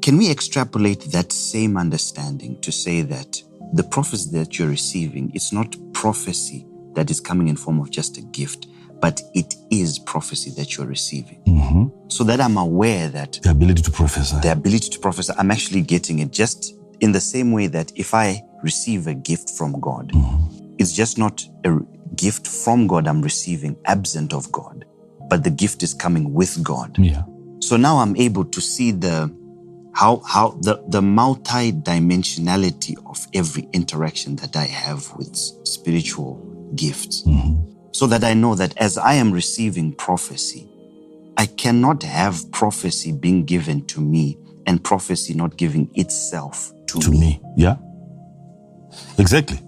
Can 0.00 0.16
we 0.16 0.30
extrapolate 0.30 1.02
that 1.12 1.30
same 1.30 1.76
understanding 1.76 2.60
to 2.62 2.72
say 2.72 3.02
that 3.02 3.40
the 3.74 3.84
prophecy 3.84 4.36
that 4.36 4.58
you're 4.58 4.68
receiving, 4.68 5.30
it's 5.34 5.52
not 5.52 5.76
prophecy 5.92 6.66
that 6.94 7.10
is 7.10 7.20
coming 7.20 7.48
in 7.48 7.56
form 7.56 7.78
of 7.78 7.90
just 7.90 8.18
a 8.18 8.22
gift, 8.22 8.66
but 9.00 9.20
it 9.34 9.54
is 9.70 9.98
prophecy 9.98 10.50
that 10.56 10.76
you're 10.76 10.86
receiving. 10.86 11.42
Mm-hmm. 11.46 12.08
So 12.08 12.24
that 12.24 12.40
I'm 12.40 12.56
aware 12.56 13.08
that 13.08 13.38
The 13.42 13.50
ability 13.50 13.82
to 13.82 13.90
prophesy. 13.90 14.36
the 14.42 14.52
ability 14.52 14.90
to 14.90 14.98
prophesy, 14.98 15.32
I'm 15.38 15.50
actually 15.50 15.82
getting 15.82 16.18
it 16.20 16.32
just 16.32 16.74
in 17.00 17.12
the 17.12 17.20
same 17.20 17.52
way 17.52 17.66
that 17.68 17.92
if 17.96 18.14
I 18.14 18.42
receive 18.62 19.06
a 19.06 19.14
gift 19.14 19.50
from 19.50 19.78
God, 19.80 20.12
mm-hmm. 20.12 20.61
It's 20.82 20.92
just 20.92 21.16
not 21.16 21.42
a 21.64 21.78
gift 22.16 22.46
from 22.46 22.86
God 22.86 23.06
I'm 23.06 23.22
receiving 23.22 23.76
absent 23.86 24.32
of 24.32 24.50
God, 24.52 24.84
but 25.28 25.44
the 25.44 25.50
gift 25.50 25.82
is 25.82 25.94
coming 25.94 26.34
with 26.34 26.62
God. 26.62 26.98
yeah. 26.98 27.22
So 27.60 27.76
now 27.76 27.98
I'm 27.98 28.16
able 28.16 28.44
to 28.44 28.60
see 28.60 28.90
the 28.90 29.32
how 29.94 30.22
how 30.26 30.58
the, 30.62 30.82
the 30.88 31.00
multi-dimensionality 31.00 32.96
of 33.08 33.26
every 33.34 33.68
interaction 33.72 34.36
that 34.36 34.56
I 34.56 34.64
have 34.64 35.12
with 35.16 35.36
spiritual 35.64 36.40
gifts. 36.74 37.22
Mm-hmm. 37.22 37.70
So 37.92 38.06
that 38.08 38.24
I 38.24 38.34
know 38.34 38.54
that 38.56 38.76
as 38.78 38.98
I 38.98 39.14
am 39.14 39.30
receiving 39.32 39.94
prophecy, 39.94 40.68
I 41.36 41.46
cannot 41.46 42.02
have 42.02 42.50
prophecy 42.50 43.12
being 43.12 43.44
given 43.44 43.86
to 43.86 44.00
me 44.00 44.38
and 44.66 44.82
prophecy 44.82 45.34
not 45.34 45.56
giving 45.56 45.88
itself 45.94 46.72
to, 46.88 46.98
to 46.98 47.10
me. 47.10 47.18
me. 47.20 47.42
Yeah. 47.56 47.76
Exactly. 49.18 49.58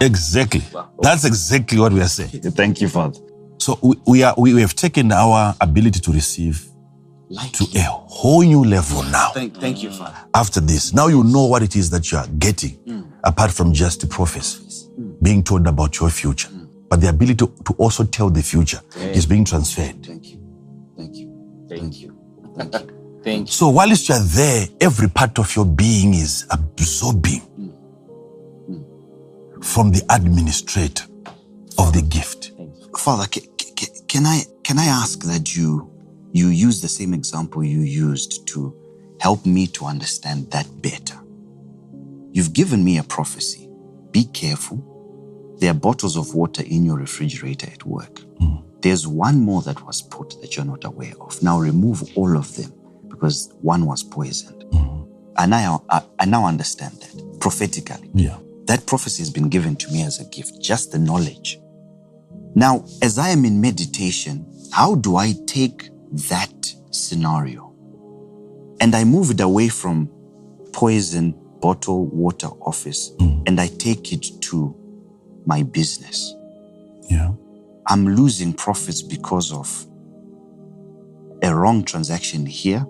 Exactly. 0.00 0.62
That's 1.00 1.24
exactly 1.24 1.78
what 1.78 1.92
we 1.92 2.00
are 2.00 2.08
saying. 2.08 2.30
Thank 2.52 2.80
you, 2.80 2.88
Father. 2.88 3.18
So 3.58 3.78
we, 3.82 3.96
we 4.06 4.22
are 4.22 4.34
we, 4.38 4.54
we 4.54 4.60
have 4.62 4.74
taken 4.74 5.12
our 5.12 5.54
ability 5.60 6.00
to 6.00 6.12
receive 6.12 6.66
Like 7.28 7.52
to 7.52 7.64
a 7.76 7.82
whole 7.82 8.42
new 8.42 8.64
level 8.64 9.02
now. 9.04 9.30
thank, 9.34 9.56
thank 9.56 9.82
you, 9.82 9.90
Father. 9.92 10.16
After 10.34 10.60
this, 10.60 10.92
now 10.94 11.08
you 11.08 11.22
know 11.22 11.44
what 11.46 11.62
it 11.62 11.76
is 11.76 11.90
that 11.90 12.10
you 12.10 12.18
are 12.18 12.26
getting, 12.38 12.76
mm. 12.84 13.06
apart 13.22 13.52
from 13.52 13.72
just 13.72 14.00
the 14.00 14.06
prophecy, 14.06 14.88
mm. 14.98 15.22
being 15.22 15.44
told 15.44 15.66
about 15.66 16.00
your 16.00 16.10
future. 16.10 16.48
Mm. 16.48 16.68
But 16.88 17.00
the 17.02 17.08
ability 17.08 17.36
to, 17.36 17.46
to 17.66 17.72
also 17.74 18.04
tell 18.04 18.30
the 18.30 18.42
future 18.42 18.80
is 18.96 19.26
being 19.26 19.44
transferred. 19.44 20.04
Thank 20.04 20.26
you. 20.26 20.40
Thank 20.96 21.16
you. 21.16 21.66
Thank 21.68 22.00
you. 22.00 22.16
Thank 22.56 22.74
you. 22.74 23.20
Thank 23.22 23.46
you. 23.46 23.52
So 23.52 23.68
whilst 23.68 24.08
you 24.08 24.14
are 24.16 24.24
there, 24.24 24.66
every 24.80 25.08
part 25.08 25.38
of 25.38 25.54
your 25.54 25.66
being 25.66 26.14
is 26.14 26.46
absorbing 26.50 27.42
from 29.62 29.90
the 29.90 30.02
administrator 30.10 31.04
of 31.78 31.92
the 31.92 32.02
gift. 32.02 32.52
Father, 32.98 33.26
ca- 33.26 33.46
ca- 33.58 33.72
ca- 33.76 34.00
can 34.08 34.26
I 34.26 34.42
can 34.62 34.78
I 34.78 34.86
ask 34.86 35.20
that 35.24 35.56
you 35.56 35.90
you 36.32 36.48
use 36.48 36.80
the 36.80 36.88
same 36.88 37.14
example 37.14 37.64
you 37.64 37.80
used 37.80 38.46
to 38.48 38.74
help 39.20 39.44
me 39.46 39.66
to 39.68 39.84
understand 39.86 40.50
that 40.50 40.66
better? 40.82 41.18
You've 42.32 42.52
given 42.52 42.84
me 42.84 42.98
a 42.98 43.02
prophecy. 43.02 43.68
Be 44.12 44.24
careful. 44.24 44.78
There 45.58 45.70
are 45.70 45.74
bottles 45.74 46.16
of 46.16 46.34
water 46.34 46.62
in 46.62 46.84
your 46.84 46.96
refrigerator 46.96 47.68
at 47.72 47.84
work. 47.84 48.20
Hmm. 48.38 48.56
There's 48.80 49.06
one 49.06 49.40
more 49.40 49.62
that 49.62 49.84
was 49.84 50.00
put 50.00 50.40
that 50.40 50.56
you're 50.56 50.64
not 50.64 50.84
aware 50.84 51.12
of. 51.20 51.42
Now 51.42 51.58
remove 51.60 52.02
all 52.16 52.36
of 52.36 52.54
them 52.56 52.72
because 53.08 53.52
one 53.60 53.84
was 53.84 54.02
poisoned. 54.02 54.64
And 55.36 55.54
I, 55.54 55.78
I, 55.88 56.02
I 56.18 56.24
now 56.26 56.44
understand 56.46 56.94
that 57.00 57.40
prophetically. 57.40 58.10
Yeah. 58.14 58.36
That 58.70 58.86
prophecy 58.86 59.20
has 59.22 59.30
been 59.30 59.48
given 59.48 59.74
to 59.74 59.90
me 59.90 60.04
as 60.04 60.20
a 60.20 60.24
gift, 60.26 60.62
just 60.62 60.92
the 60.92 60.98
knowledge. 61.00 61.60
Now, 62.54 62.84
as 63.02 63.18
I 63.18 63.30
am 63.30 63.44
in 63.44 63.60
meditation, 63.60 64.46
how 64.70 64.94
do 64.94 65.16
I 65.16 65.34
take 65.48 65.90
that 66.30 66.72
scenario 66.92 67.74
and 68.80 68.94
I 68.94 69.02
move 69.02 69.32
it 69.32 69.40
away 69.40 69.70
from 69.70 70.08
poison 70.72 71.34
bottle 71.58 72.06
water 72.06 72.46
office 72.46 73.10
hmm. 73.18 73.42
and 73.48 73.60
I 73.60 73.66
take 73.66 74.12
it 74.12 74.24
to 74.42 74.72
my 75.44 75.64
business? 75.64 76.32
Yeah. 77.08 77.32
I'm 77.88 78.14
losing 78.14 78.52
profits 78.52 79.02
because 79.02 79.52
of 79.52 79.84
a 81.42 81.52
wrong 81.52 81.82
transaction 81.82 82.46
here, 82.46 82.86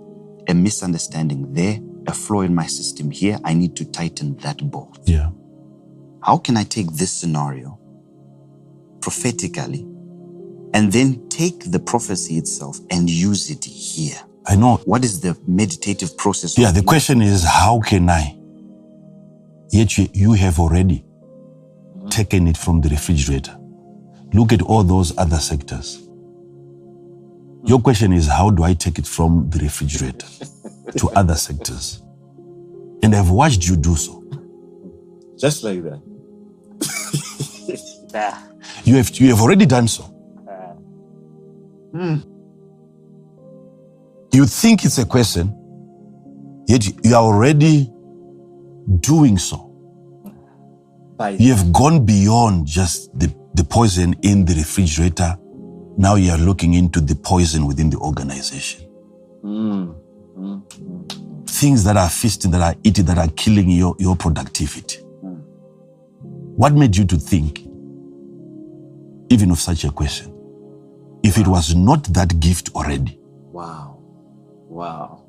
a 0.46 0.52
misunderstanding 0.52 1.54
there, 1.54 1.78
a 2.06 2.12
flaw 2.12 2.42
in 2.42 2.54
my 2.54 2.66
system 2.66 3.10
here. 3.10 3.38
I 3.44 3.54
need 3.54 3.76
to 3.76 3.86
tighten 3.86 4.36
that 4.42 4.58
bolt. 4.70 4.98
Yeah. 5.06 5.30
How 6.22 6.36
can 6.38 6.56
I 6.56 6.64
take 6.64 6.92
this 6.92 7.12
scenario 7.12 7.78
prophetically 9.00 9.86
and 10.74 10.92
then 10.92 11.28
take 11.28 11.70
the 11.70 11.78
prophecy 11.78 12.36
itself 12.36 12.78
and 12.90 13.08
use 13.08 13.50
it 13.50 13.64
here? 13.64 14.18
I 14.46 14.56
know. 14.56 14.76
What 14.84 15.04
is 15.04 15.20
the 15.20 15.38
meditative 15.46 16.16
process? 16.16 16.58
Yeah, 16.58 16.72
the 16.72 16.82
question 16.82 17.22
is 17.22 17.44
how 17.44 17.80
can 17.80 18.08
I? 18.10 18.36
Yet 19.70 19.96
you, 19.98 20.08
you 20.12 20.32
have 20.34 20.58
already 20.58 21.04
taken 22.10 22.48
it 22.48 22.56
from 22.56 22.80
the 22.80 22.88
refrigerator. 22.88 23.56
Look 24.32 24.52
at 24.52 24.62
all 24.62 24.82
those 24.82 25.16
other 25.18 25.38
sectors. 25.38 26.06
Your 27.64 27.80
question 27.80 28.12
is 28.12 28.26
how 28.26 28.50
do 28.50 28.62
I 28.64 28.74
take 28.74 28.98
it 28.98 29.06
from 29.06 29.48
the 29.50 29.58
refrigerator 29.60 30.26
to 30.98 31.10
other 31.10 31.34
sectors? 31.34 32.02
And 33.02 33.14
I've 33.14 33.30
watched 33.30 33.66
you 33.66 33.76
do 33.76 33.96
so. 33.96 34.24
Just 35.38 35.64
like 35.64 35.82
that. 35.84 36.02
You 38.84 38.96
have, 38.96 39.10
you 39.18 39.28
have 39.28 39.40
already 39.40 39.66
done 39.66 39.88
so. 39.88 40.04
Hmm. 41.92 42.16
You 44.32 44.46
think 44.46 44.84
it's 44.84 44.98
a 44.98 45.04
question, 45.04 45.52
yet 46.68 46.86
you 47.04 47.14
are 47.14 47.22
already 47.22 47.90
doing 49.00 49.38
so. 49.38 49.66
By 51.16 51.30
You 51.30 51.52
have 51.54 51.72
gone 51.72 52.04
beyond 52.04 52.66
just 52.66 53.18
the, 53.18 53.34
the 53.54 53.64
poison 53.64 54.14
in 54.22 54.44
the 54.44 54.54
refrigerator. 54.54 55.36
Now 55.98 56.14
you 56.14 56.30
are 56.30 56.38
looking 56.38 56.74
into 56.74 57.00
the 57.00 57.16
poison 57.16 57.66
within 57.66 57.90
the 57.90 57.98
organization. 57.98 58.88
Mm. 59.42 59.94
Things 61.46 61.84
that 61.84 61.96
are 61.96 62.08
feasting, 62.08 62.52
that 62.52 62.62
are 62.62 62.74
eating, 62.84 63.04
that 63.06 63.18
are 63.18 63.28
killing 63.36 63.68
your, 63.68 63.96
your 63.98 64.16
productivity. 64.16 64.98
Hmm. 64.98 65.40
What 66.56 66.72
made 66.72 66.96
you 66.96 67.04
to 67.06 67.16
think 67.16 67.69
even 69.30 69.50
of 69.50 69.58
such 69.58 69.84
a 69.84 69.90
question? 69.90 70.32
If 71.22 71.38
it 71.38 71.46
was 71.46 71.74
not 71.74 72.04
that 72.14 72.38
gift 72.40 72.70
already. 72.74 73.18
Wow. 73.52 73.98
Wow. 74.68 75.24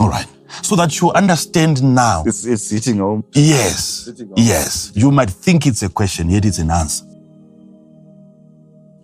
All 0.00 0.08
right. 0.08 0.26
So 0.62 0.76
that 0.76 1.00
you 1.00 1.12
understand 1.12 1.82
now. 1.82 2.22
It's, 2.26 2.44
it's 2.44 2.70
hitting 2.70 2.98
home. 2.98 3.24
Yes. 3.34 4.08
Yes. 4.36 4.92
You 4.94 5.10
might 5.10 5.30
think 5.30 5.66
it's 5.66 5.82
a 5.82 5.88
question, 5.88 6.30
yet 6.30 6.44
it's 6.44 6.58
an 6.58 6.70
answer. 6.70 7.04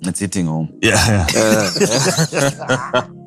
It's 0.02 0.20
hitting 0.20 0.46
home. 0.46 0.78
Yeah. 0.82 1.26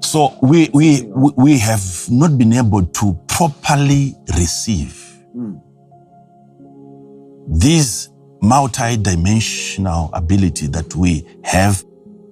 So 0.00 0.38
we, 0.40 0.70
we, 0.72 1.02
we 1.36 1.58
have 1.58 1.82
not 2.08 2.38
been 2.38 2.54
able 2.54 2.86
to 2.86 3.18
properly 3.28 4.14
receive 4.38 5.04
Mm. 5.36 5.60
this 7.46 8.08
multi-dimensional 8.40 10.10
ability 10.12 10.66
that 10.68 10.94
we 10.94 11.26
have 11.42 11.84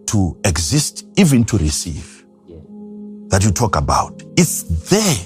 to 0.07 0.37
exist, 0.45 1.05
even 1.17 1.45
to 1.45 1.59
receive, 1.59 2.25
Yeah. 2.47 2.57
that 3.29 3.45
you 3.45 3.51
talk 3.51 3.77
about. 3.77 4.23
It's 4.37 4.63
there. 4.91 5.17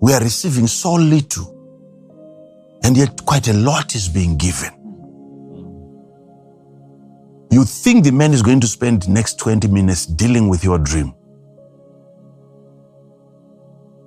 We 0.00 0.12
are 0.12 0.20
receiving 0.20 0.66
so 0.68 0.94
little, 0.94 1.52
and 2.84 2.96
yet 2.96 3.24
quite 3.24 3.48
a 3.48 3.52
lot 3.52 3.94
is 3.94 4.08
being 4.08 4.36
given. 4.36 4.70
You 7.50 7.64
think 7.64 8.04
the 8.04 8.12
man 8.12 8.32
is 8.32 8.42
going 8.42 8.60
to 8.60 8.66
spend 8.66 9.02
the 9.02 9.10
next 9.10 9.38
20 9.38 9.68
minutes 9.68 10.06
dealing 10.06 10.48
with 10.48 10.62
your 10.62 10.78
dream. 10.78 11.14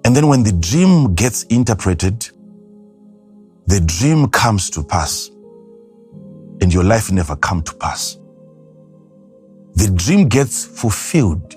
And 0.05 0.15
then 0.15 0.27
when 0.27 0.43
the 0.43 0.51
dream 0.51 1.13
gets 1.15 1.43
interpreted, 1.43 2.29
the 3.69 3.79
dream 3.81 4.27
comes 4.29 4.67
to 4.71 4.83
pass 4.83 5.29
and 6.59 6.73
your 6.73 6.83
life 6.83 7.11
never 7.11 7.35
come 7.35 7.61
to 7.61 7.75
pass. 7.75 8.17
The 9.75 9.91
dream 9.95 10.27
gets 10.27 10.65
fulfilled 10.65 11.53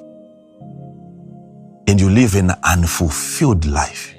and 1.89 1.99
you 1.99 2.11
live 2.11 2.35
an 2.35 2.53
unfulfilled 2.65 3.65
life 3.65 4.15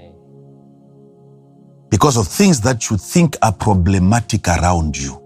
because 1.92 2.18
of 2.18 2.28
things 2.28 2.60
that 2.62 2.90
you 2.90 2.98
think 2.98 3.38
are 3.44 3.54
problematic 3.54 4.48
around 4.48 4.98
you. 4.98 5.22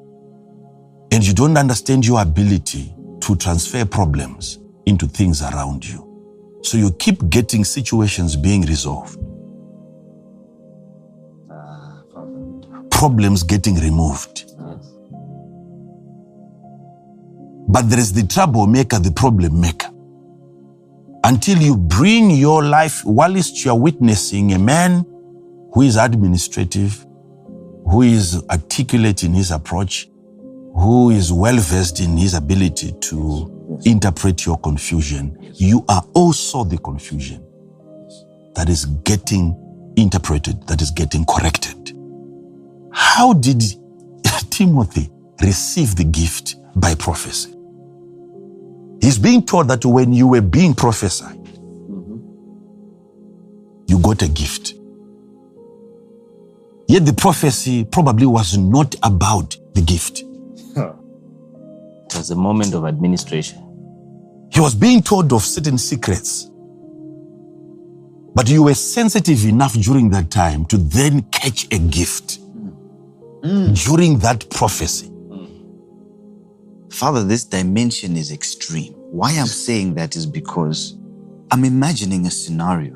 And 1.14 1.26
you 1.26 1.34
don't 1.34 1.56
understand 1.58 2.06
your 2.06 2.22
ability 2.22 2.94
to 3.22 3.38
transfer 3.38 3.86
problems 3.86 4.60
into 4.86 5.08
things 5.08 5.42
around 5.42 5.88
you. 5.88 6.60
So 6.64 6.78
you 6.78 6.92
keep 7.00 7.30
getting 7.30 7.64
situations 7.64 8.36
being 8.36 8.64
resolved, 8.64 9.18
problems 12.98 13.44
getting 13.44 13.76
removed. 13.76 14.52
But 17.68 17.84
there 17.92 18.00
is 18.00 18.12
the 18.12 18.26
troublemaker, 18.26 18.98
the 18.98 19.12
problem 19.12 19.62
maker. 19.62 19.90
Until 21.24 21.60
you 21.62 21.78
bring 21.78 22.32
your 22.32 22.64
life, 22.64 23.06
whilst 23.06 23.64
you 23.64 23.70
are 23.70 23.78
witnessing 23.78 24.54
a 24.54 24.58
man 24.58 25.06
who 25.74 25.84
is 25.84 25.96
administrative, 25.96 27.06
who 27.88 28.02
is 28.02 28.44
articulate 28.50 29.24
in 29.24 29.32
his 29.32 29.52
approach, 29.52 30.10
who 30.74 31.12
is 31.12 31.32
well 31.32 31.58
versed 31.58 32.00
in 32.00 32.18
his 32.18 32.34
ability 32.34 32.94
to 33.02 33.80
interpret 33.86 34.44
your 34.44 34.58
confusion, 34.58 35.38
you 35.54 35.86
are 35.88 36.04
also 36.16 36.64
the 36.64 36.80
confusion 36.80 37.46
that 38.56 38.70
is 38.70 38.86
getting 38.86 39.56
interpreted, 39.98 40.66
that 40.66 40.82
is 40.82 40.90
getting 40.90 41.26
corrected. 41.26 41.77
How 43.00 43.34
did 43.34 43.62
Timothy 44.50 45.12
receive 45.40 45.96
the 45.96 46.04
gift 46.04 46.56
by 46.76 46.96
prophecy? 46.96 47.54
He's 49.02 49.20
being 49.20 49.46
told 49.46 49.68
that 49.68 49.86
when 49.86 50.14
you 50.14 50.28
were 50.28 50.42
being 50.42 50.74
prophesied, 50.74 51.38
you 53.88 54.00
got 54.00 54.24
a 54.24 54.28
gift. 54.28 54.74
Yet 56.88 57.06
the 57.06 57.14
prophecy 57.14 57.84
probably 57.84 58.26
was 58.26 58.58
not 58.58 58.96
about 59.04 59.56
the 59.76 59.82
gift. 59.82 60.24
It 60.76 62.16
was 62.18 62.32
a 62.32 62.36
moment 62.36 62.74
of 62.74 62.84
administration. 62.86 63.60
He 64.52 64.60
was 64.60 64.74
being 64.74 65.04
told 65.04 65.32
of 65.34 65.44
certain 65.44 65.78
secrets. 65.78 66.50
But 68.34 68.50
you 68.50 68.64
were 68.64 68.74
sensitive 68.74 69.46
enough 69.46 69.74
during 69.74 70.10
that 70.12 70.32
time 70.32 70.66
to 70.66 70.78
then 70.78 71.22
catch 71.32 71.68
a 71.72 71.78
gift 71.78 72.40
Mm. 73.44 73.86
during 73.86 74.20
that 74.20 74.50
prophecy. 74.50 75.10
Mm. 75.10 76.94
Father, 76.94 77.24
this 77.24 77.44
dimension 77.44 78.18
is 78.18 78.32
extreme. 78.32 78.94
Why 78.94 79.32
I'm 79.32 79.48
saying 79.48 79.94
that 79.96 80.16
is 80.16 80.26
because 80.26 80.98
I'm 81.52 81.64
imagining 81.64 82.26
a 82.26 82.32
scenario 82.32 82.96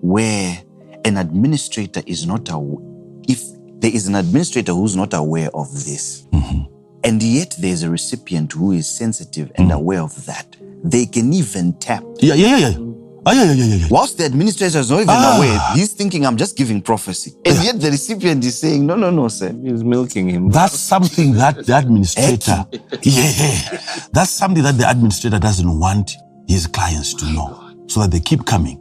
where 0.00 0.60
an 1.04 1.16
administrator 1.16 2.02
is 2.06 2.26
not 2.26 2.50
aware, 2.50 2.84
if 3.28 3.42
there 3.80 3.94
is 3.94 4.06
an 4.06 4.16
administrator 4.16 4.72
who's 4.72 4.96
not 4.96 5.14
aware 5.14 5.50
of 5.54 5.72
this, 5.72 6.26
mm-hmm. 6.32 6.62
and 7.04 7.22
yet 7.22 7.54
there's 7.58 7.82
a 7.82 7.90
recipient 7.90 8.52
who 8.52 8.72
is 8.72 8.88
sensitive 8.88 9.50
and 9.54 9.70
mm. 9.70 9.74
aware 9.74 10.02
of 10.02 10.26
that, 10.26 10.56
they 10.82 11.06
can 11.06 11.32
even 11.32 11.72
tap. 11.74 12.04
Yeah, 12.18 12.34
yeah, 12.34 12.56
yeah, 12.56 12.68
yeah. 12.68 12.93
Ah, 13.26 13.32
yeah, 13.32 13.44
yeah, 13.52 13.64
yeah, 13.64 13.74
yeah. 13.76 13.86
Whilst 13.90 14.18
the 14.18 14.26
administrator 14.26 14.78
is 14.78 14.90
not 14.90 14.96
even 15.00 15.08
Ah. 15.16 15.36
aware, 15.36 15.60
he's 15.74 15.92
thinking, 15.94 16.26
I'm 16.26 16.36
just 16.36 16.56
giving 16.56 16.82
prophecy. 16.82 17.32
And 17.46 17.62
yet 17.64 17.80
the 17.80 17.90
recipient 17.90 18.44
is 18.44 18.58
saying, 18.58 18.84
No, 18.86 18.96
no, 18.96 19.10
no, 19.10 19.28
sir. 19.28 19.54
He's 19.62 19.82
milking 19.82 20.28
him. 20.28 20.50
That's 20.50 20.78
something 20.78 21.32
that 21.34 21.64
the 21.64 21.76
administrator, 21.78 22.66
yeah, 23.02 23.32
yeah, 23.38 23.78
that's 24.12 24.30
something 24.30 24.62
that 24.62 24.76
the 24.78 24.88
administrator 24.88 25.38
doesn't 25.38 25.78
want 25.80 26.12
his 26.48 26.66
clients 26.66 27.14
to 27.14 27.24
know, 27.32 27.58
so 27.86 28.00
that 28.02 28.10
they 28.10 28.20
keep 28.20 28.44
coming. 28.44 28.78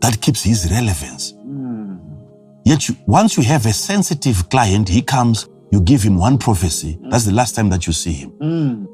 That 0.00 0.20
keeps 0.20 0.42
his 0.42 0.70
relevance. 0.70 1.34
Yet, 2.66 2.88
you, 2.88 2.96
once 3.06 3.36
you 3.36 3.42
have 3.44 3.66
a 3.66 3.72
sensitive 3.72 4.48
client, 4.48 4.88
he 4.88 5.02
comes, 5.02 5.48
you 5.70 5.80
give 5.80 6.02
him 6.02 6.16
one 6.16 6.38
prophecy. 6.38 6.98
That's 7.10 7.24
the 7.24 7.32
last 7.32 7.54
time 7.54 7.68
that 7.70 7.86
you 7.86 7.92
see 7.92 8.12
him. 8.12 8.86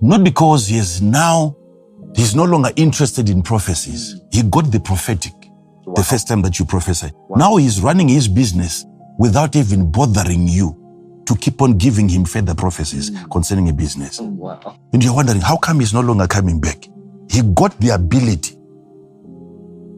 Not 0.00 0.22
because 0.24 0.66
he 0.68 0.76
is 0.78 1.00
now, 1.02 1.56
he's 2.14 2.34
no 2.34 2.44
longer 2.44 2.70
interested 2.76 3.28
in 3.28 3.42
prophecies. 3.42 4.20
He 4.30 4.42
got 4.42 4.70
the 4.70 4.80
prophetic 4.80 5.32
the 5.94 6.02
first 6.02 6.28
time 6.28 6.42
that 6.42 6.58
you 6.58 6.64
prophesy. 6.64 7.10
Now 7.36 7.56
he's 7.56 7.80
running 7.80 8.08
his 8.08 8.28
business 8.28 8.84
without 9.18 9.54
even 9.56 9.90
bothering 9.90 10.48
you 10.48 10.80
to 11.26 11.34
keep 11.36 11.62
on 11.62 11.78
giving 11.78 12.08
him 12.08 12.24
further 12.24 12.54
prophecies 12.54 13.08
hmm. 13.08 13.28
concerning 13.30 13.68
a 13.68 13.72
business. 13.72 14.18
Oh, 14.20 14.24
wow. 14.24 14.78
And 14.92 15.02
you're 15.02 15.14
wondering, 15.14 15.40
how 15.40 15.56
come 15.56 15.80
he's 15.80 15.94
no 15.94 16.00
longer 16.00 16.26
coming 16.26 16.60
back? 16.60 16.88
He 17.30 17.42
got 17.54 17.78
the 17.80 17.90
ability 17.90 18.54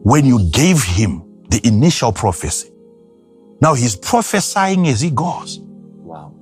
when 0.03 0.25
you 0.25 0.49
gave 0.51 0.83
him 0.83 1.23
the 1.49 1.59
initial 1.65 2.11
prophecy. 2.11 2.69
Now 3.61 3.73
he's 3.73 3.95
prophesying 3.95 4.87
as 4.87 5.01
he 5.01 5.11
goes. 5.11 5.59
Wow. 5.59 6.33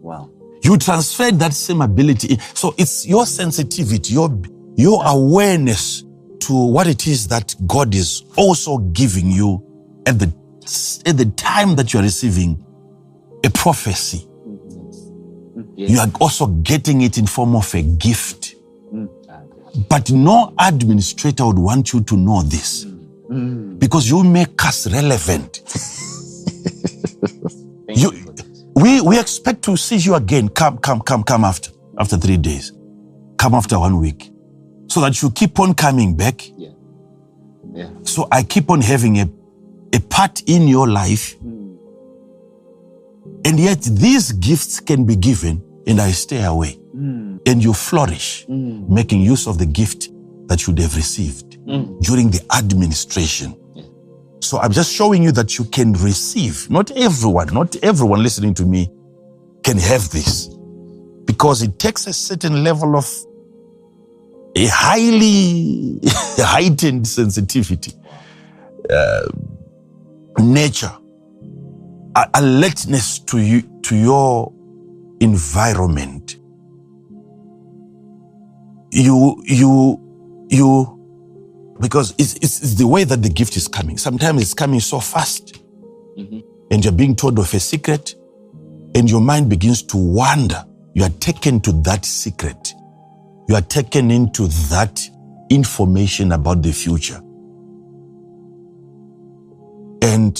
Wow. 0.00 0.29
You 0.62 0.76
transferred 0.76 1.38
that 1.38 1.54
same 1.54 1.80
ability. 1.80 2.38
So 2.54 2.74
it's 2.76 3.06
your 3.06 3.26
sensitivity, 3.26 4.14
your, 4.14 4.30
your 4.76 5.02
awareness 5.06 6.04
to 6.40 6.66
what 6.66 6.86
it 6.86 7.06
is 7.06 7.28
that 7.28 7.54
God 7.66 7.94
is 7.94 8.24
also 8.36 8.78
giving 8.78 9.30
you 9.30 9.62
at 10.06 10.18
the, 10.18 10.32
at 11.06 11.16
the 11.16 11.32
time 11.36 11.76
that 11.76 11.92
you're 11.92 12.02
receiving 12.02 12.64
a 13.44 13.50
prophecy. 13.50 14.26
Yes. 15.76 15.90
You 15.90 15.98
are 16.00 16.10
also 16.20 16.46
getting 16.46 17.02
it 17.02 17.16
in 17.18 17.26
form 17.26 17.56
of 17.56 17.74
a 17.74 17.82
gift. 17.82 18.56
But 19.88 20.10
no 20.10 20.52
administrator 20.58 21.46
would 21.46 21.58
want 21.58 21.92
you 21.92 22.00
to 22.02 22.16
know 22.16 22.42
this 22.42 22.84
mm. 22.84 23.78
because 23.78 24.10
you 24.10 24.24
make 24.24 24.62
us 24.64 24.90
relevant. 24.92 25.62
You, 27.92 28.12
you 28.12 28.22
for 28.22 28.29
this. 28.29 28.29
We, 28.80 29.00
we 29.00 29.18
expect 29.18 29.62
to 29.64 29.76
see 29.76 29.96
you 29.96 30.14
again. 30.14 30.48
Come, 30.48 30.78
come, 30.78 31.00
come, 31.00 31.22
come 31.22 31.44
after, 31.44 31.70
after 31.98 32.16
three 32.16 32.36
days. 32.36 32.72
Come 33.38 33.54
after 33.54 33.78
one 33.78 33.98
week. 33.98 34.30
So 34.88 35.00
that 35.00 35.22
you 35.22 35.30
keep 35.30 35.58
on 35.60 35.74
coming 35.74 36.16
back. 36.16 36.42
Yeah. 36.56 36.70
Yeah. 37.72 37.90
So 38.02 38.26
I 38.30 38.42
keep 38.42 38.70
on 38.70 38.80
having 38.80 39.18
a, 39.20 39.28
a 39.94 40.00
part 40.00 40.42
in 40.46 40.66
your 40.66 40.88
life. 40.88 41.34
Hmm. 41.34 41.76
And 43.44 43.58
yet 43.58 43.82
these 43.82 44.32
gifts 44.32 44.80
can 44.80 45.04
be 45.04 45.16
given 45.16 45.62
and 45.86 46.00
I 46.00 46.10
stay 46.10 46.42
away. 46.44 46.72
Hmm. 46.92 47.38
And 47.46 47.62
you 47.62 47.72
flourish, 47.72 48.44
hmm. 48.46 48.92
making 48.92 49.20
use 49.20 49.46
of 49.46 49.58
the 49.58 49.66
gift 49.66 50.08
that 50.48 50.66
you'd 50.66 50.78
have 50.80 50.96
received 50.96 51.64
during 52.00 52.30
the 52.30 52.44
administration. 52.52 53.54
So 54.40 54.58
I'm 54.58 54.72
just 54.72 54.92
showing 54.92 55.22
you 55.22 55.32
that 55.32 55.58
you 55.58 55.64
can 55.66 55.92
receive. 55.94 56.70
Not 56.70 56.90
everyone, 56.92 57.54
not 57.54 57.76
everyone 57.82 58.22
listening 58.22 58.54
to 58.54 58.64
me 58.64 58.90
can 59.62 59.78
have 59.78 60.10
this 60.10 60.48
because 61.26 61.62
it 61.62 61.78
takes 61.78 62.06
a 62.06 62.12
certain 62.12 62.64
level 62.64 62.96
of 62.96 63.08
a 64.56 64.66
highly 64.66 66.00
heightened 66.38 67.06
sensitivity, 67.06 67.92
uh, 68.90 69.28
nature, 70.38 70.92
alertness 72.34 73.18
to 73.20 73.38
you, 73.38 73.62
to 73.82 73.96
your 73.96 74.52
environment. 75.20 76.38
You, 78.92 79.42
you, 79.46 80.46
you, 80.50 80.99
because 81.80 82.14
it's, 82.18 82.34
it's, 82.34 82.62
it's 82.62 82.74
the 82.74 82.86
way 82.86 83.04
that 83.04 83.22
the 83.22 83.30
gift 83.30 83.56
is 83.56 83.68
coming. 83.68 83.98
Sometimes 83.98 84.42
it's 84.42 84.54
coming 84.54 84.80
so 84.80 85.00
fast, 85.00 85.54
mm-hmm. 86.18 86.40
and 86.70 86.84
you're 86.84 86.92
being 86.92 87.16
told 87.16 87.38
of 87.38 87.52
a 87.54 87.60
secret, 87.60 88.14
and 88.94 89.10
your 89.10 89.20
mind 89.20 89.48
begins 89.48 89.82
to 89.84 89.96
wander. 89.96 90.64
You 90.94 91.04
are 91.04 91.10
taken 91.20 91.60
to 91.60 91.72
that 91.82 92.04
secret. 92.04 92.74
you 93.50 93.56
are 93.56 93.62
taken 93.62 94.12
into 94.12 94.46
that 94.68 95.02
information 95.50 96.30
about 96.30 96.62
the 96.62 96.70
future. 96.70 97.20
And 100.02 100.38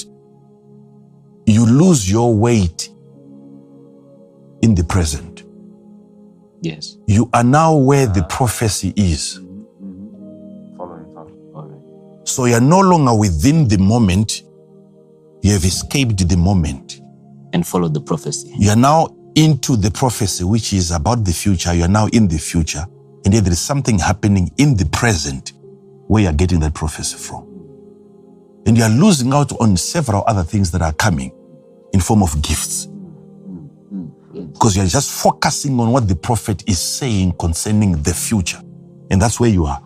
you 1.44 1.66
lose 1.66 2.08
your 2.08 2.32
weight 2.32 2.88
in 4.62 4.76
the 4.76 4.84
present. 4.84 5.42
Yes. 6.62 6.98
You 7.08 7.28
are 7.32 7.42
now 7.42 7.74
where 7.74 8.06
the 8.06 8.22
ah. 8.22 8.28
prophecy 8.28 8.92
is. 8.96 9.40
Following, 12.36 12.38
following. 12.38 12.38
All 12.38 12.38
right. 12.38 12.38
So 12.38 12.46
you're 12.46 12.60
no 12.60 12.80
longer 12.80 13.14
within 13.14 13.68
the 13.68 13.78
moment, 13.78 14.42
you 15.42 15.52
have 15.52 15.64
escaped 15.64 16.28
the 16.28 16.36
moment. 16.36 17.00
And 17.52 17.66
followed 17.66 17.94
the 17.94 18.00
prophecy. 18.02 18.52
You 18.58 18.70
are 18.70 18.76
now 18.76 19.08
into 19.36 19.76
the 19.76 19.90
prophecy, 19.90 20.44
which 20.44 20.72
is 20.74 20.92
about 20.92 21.24
the 21.24 21.32
future. 21.32 21.74
You 21.74 21.84
are 21.84 21.88
now 21.88 22.08
in 22.08 22.28
the 22.28 22.38
future. 22.38 22.86
And 23.24 23.34
yet 23.34 23.44
there 23.44 23.52
is 23.52 23.60
something 23.60 23.98
happening 23.98 24.52
in 24.58 24.76
the 24.76 24.86
present 24.86 25.52
where 26.08 26.24
you're 26.24 26.34
getting 26.34 26.60
that 26.60 26.74
prophecy 26.74 27.16
from. 27.18 27.58
And 28.66 28.78
you 28.78 28.84
are 28.84 28.90
losing 28.90 29.32
out 29.34 29.52
on 29.60 29.76
several 29.76 30.24
other 30.26 30.44
things 30.44 30.70
that 30.72 30.82
are 30.82 30.94
coming 30.94 31.32
in 31.92 32.00
form 32.00 32.22
of 32.22 32.42
gifts. 32.42 32.88
Because 34.40 34.76
you're 34.76 34.86
just 34.86 35.10
focusing 35.10 35.80
on 35.80 35.92
what 35.92 36.08
the 36.08 36.16
prophet 36.16 36.64
is 36.68 36.80
saying 36.80 37.34
concerning 37.38 38.02
the 38.02 38.14
future. 38.14 38.62
And 39.10 39.22
that's 39.22 39.40
where 39.40 39.50
you 39.50 39.66
are. 39.66 39.82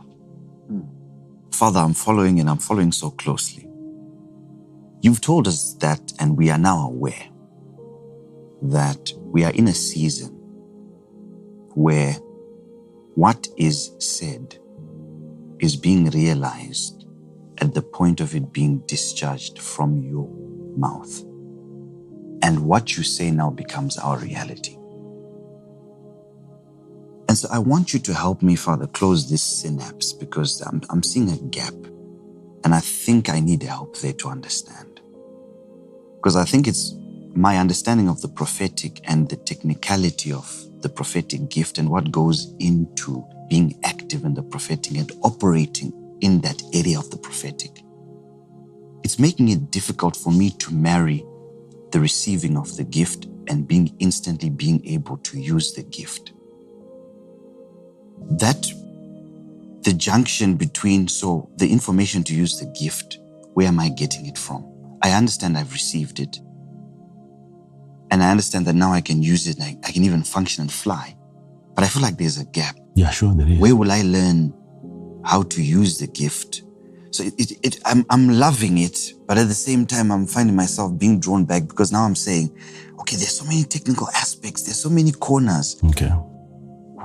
Father, 1.55 1.78
I'm 1.78 1.94
following 1.94 2.40
and 2.40 2.51
I'm 2.51 2.59
following 2.59 2.90
so 2.90 3.10
closely. 3.10 3.68
You've 5.02 5.20
told 5.20 5.47
us 5.47 5.74
that, 5.74 6.12
and 6.18 6.36
we 6.36 6.51
are 6.51 6.59
now 6.59 6.89
aware 6.89 7.28
that 8.62 9.12
we 9.18 9.44
are 9.44 9.52
in 9.52 9.68
a 9.68 9.72
season 9.72 10.31
where 11.74 12.14
what 13.14 13.47
is 13.56 13.93
said 14.01 14.59
is 15.60 15.76
being 15.76 16.10
realized 16.10 17.06
at 17.59 17.72
the 17.72 17.82
point 17.82 18.20
of 18.20 18.35
it 18.35 18.52
being 18.52 18.78
discharged 18.86 19.60
from 19.60 20.02
your 20.02 20.28
mouth. 20.76 21.20
And 22.43 22.66
what 22.66 22.97
you 22.97 23.05
say 23.05 23.31
now 23.31 23.51
becomes 23.51 23.97
our 23.97 24.18
reality. 24.18 24.76
And 27.35 27.39
so 27.40 27.48
I 27.51 27.59
want 27.59 27.93
you 27.93 27.98
to 27.98 28.15
help 28.15 28.43
me, 28.43 28.55
Father, 28.55 28.86
close 28.86 29.28
this 29.28 29.43
synapse 29.43 30.12
because 30.12 30.61
I'm, 30.61 30.81
I'm 30.89 31.02
seeing 31.02 31.32
a 31.32 31.36
gap. 31.48 31.74
And 32.62 32.73
I 32.73 32.78
think 32.78 33.28
I 33.28 33.40
need 33.40 33.65
help 33.65 33.97
there 33.97 34.12
to 34.12 34.28
understand. 34.28 35.01
Because 36.15 36.36
I 36.36 36.44
think 36.44 36.69
it's 36.69 36.94
my 37.35 37.59
understanding 37.59 38.09
of 38.09 38.20
the 38.20 38.28
prophetic 38.28 39.01
and 39.11 39.28
the 39.28 39.35
technicality 39.35 40.32
of 40.32 40.48
the 40.81 40.89
prophetic 40.89 41.48
gift 41.48 41.78
and 41.78 41.90
what 41.90 42.12
goes 42.12 42.55
into 42.61 43.27
being 43.51 43.81
active 43.82 44.24
in 44.24 44.35
the 44.35 44.44
prophetic 44.44 44.97
and 44.97 45.11
operating 45.24 45.93
in 46.20 46.40
that 46.43 46.62
area 46.73 47.01
of 47.01 47.11
the 47.11 47.19
prophetic. 47.19 47.82
It's 49.02 49.19
making 49.19 49.48
it 49.48 49.73
difficult 49.73 50.15
for 50.15 50.32
me 50.32 50.51
to 50.51 50.73
marry 50.73 51.27
the 51.90 51.98
receiving 51.98 52.56
of 52.56 52.77
the 52.77 52.85
gift 52.85 53.27
and 53.48 53.66
being 53.66 53.93
instantly 53.98 54.51
being 54.51 54.86
able 54.86 55.16
to 55.16 55.40
use 55.40 55.73
the 55.73 55.82
gift. 55.82 56.34
That 58.30 58.66
the 59.82 59.92
junction 59.92 60.56
between 60.56 61.09
so 61.09 61.48
the 61.56 61.70
information 61.70 62.24
to 62.24 62.34
use 62.34 62.59
the 62.59 62.66
gift, 62.78 63.18
where 63.52 63.68
am 63.68 63.78
I 63.78 63.90
getting 63.90 64.26
it 64.26 64.38
from? 64.38 64.70
I 65.02 65.12
understand 65.12 65.56
I've 65.59 65.72
received 65.72 66.20
it. 66.20 66.38
And 68.10 68.22
I 68.22 68.30
understand 68.30 68.66
that 68.66 68.74
now 68.74 68.92
I 68.92 69.01
can 69.01 69.22
use 69.22 69.46
it 69.46 69.60
I, 69.60 69.76
I 69.84 69.92
can 69.92 70.05
even 70.05 70.22
function 70.22 70.62
and 70.62 70.72
fly. 70.72 71.16
But 71.74 71.84
I 71.84 71.88
feel 71.88 72.02
like 72.02 72.16
there's 72.16 72.38
a 72.38 72.44
gap. 72.44 72.76
Yeah, 72.94 73.10
sure, 73.10 73.34
there 73.34 73.48
is. 73.48 73.59
Where 73.59 73.74
will 73.74 73.90
I 73.90 74.02
learn 74.02 74.55
how 75.24 75.42
to 75.42 75.62
use 75.62 75.98
the 75.98 76.06
gift? 76.06 76.62
So 77.10 77.22
it, 77.22 77.34
it, 77.38 77.59
it, 77.62 77.80
I'm, 77.84 78.05
I'm 78.10 78.28
loving 78.28 78.78
it, 78.78 78.98
but 79.26 79.38
at 79.38 79.48
the 79.48 79.55
same 79.55 79.86
time, 79.86 80.10
I'm 80.10 80.26
finding 80.26 80.56
myself 80.56 80.98
being 80.98 81.20
drawn 81.20 81.44
back 81.44 81.66
because 81.68 81.92
now 81.92 82.05
I'm 82.05 82.16
saying, 82.16 82.56
okay, 83.01 83.16
there's 83.16 83.36
so 83.36 83.44
many 83.44 83.64
technical 83.64 84.09
aspects, 84.09 84.62
there's 84.62 84.80
so 84.80 84.90
many 84.90 85.12
corners. 85.12 85.80
Okay. 85.90 86.12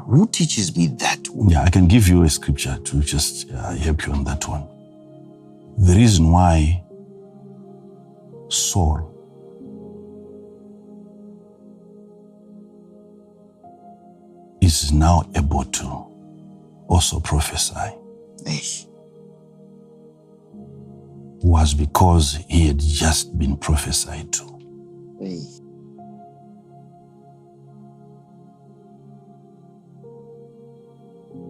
Who 0.10 0.27
teaches 0.27 0.76
me 0.76 0.88
that? 0.88 1.19
Yeah, 1.48 1.61
I 1.61 1.69
can 1.69 1.88
give 1.88 2.07
you 2.07 2.23
a 2.23 2.30
scripture 2.30 2.80
to 2.84 2.99
just 3.02 3.52
uh, 3.52 3.73
help 3.76 4.07
you 4.07 4.14
on 4.14 4.23
that 4.23 4.48
one. 4.48 4.68
The 5.77 5.94
reason 5.94 6.31
why 6.31 6.84
Saul 8.48 9.06
is 14.61 14.91
now 14.91 15.30
able 15.36 15.64
to 15.64 15.86
also 16.88 17.19
prophesy 17.19 17.76
Eish. 18.45 18.88
was 21.44 21.76
because 21.76 22.40
he 22.49 22.65
had 22.65 22.80
just 22.80 23.38
been 23.38 23.56
prophesied 23.57 24.34
to. 24.34 24.44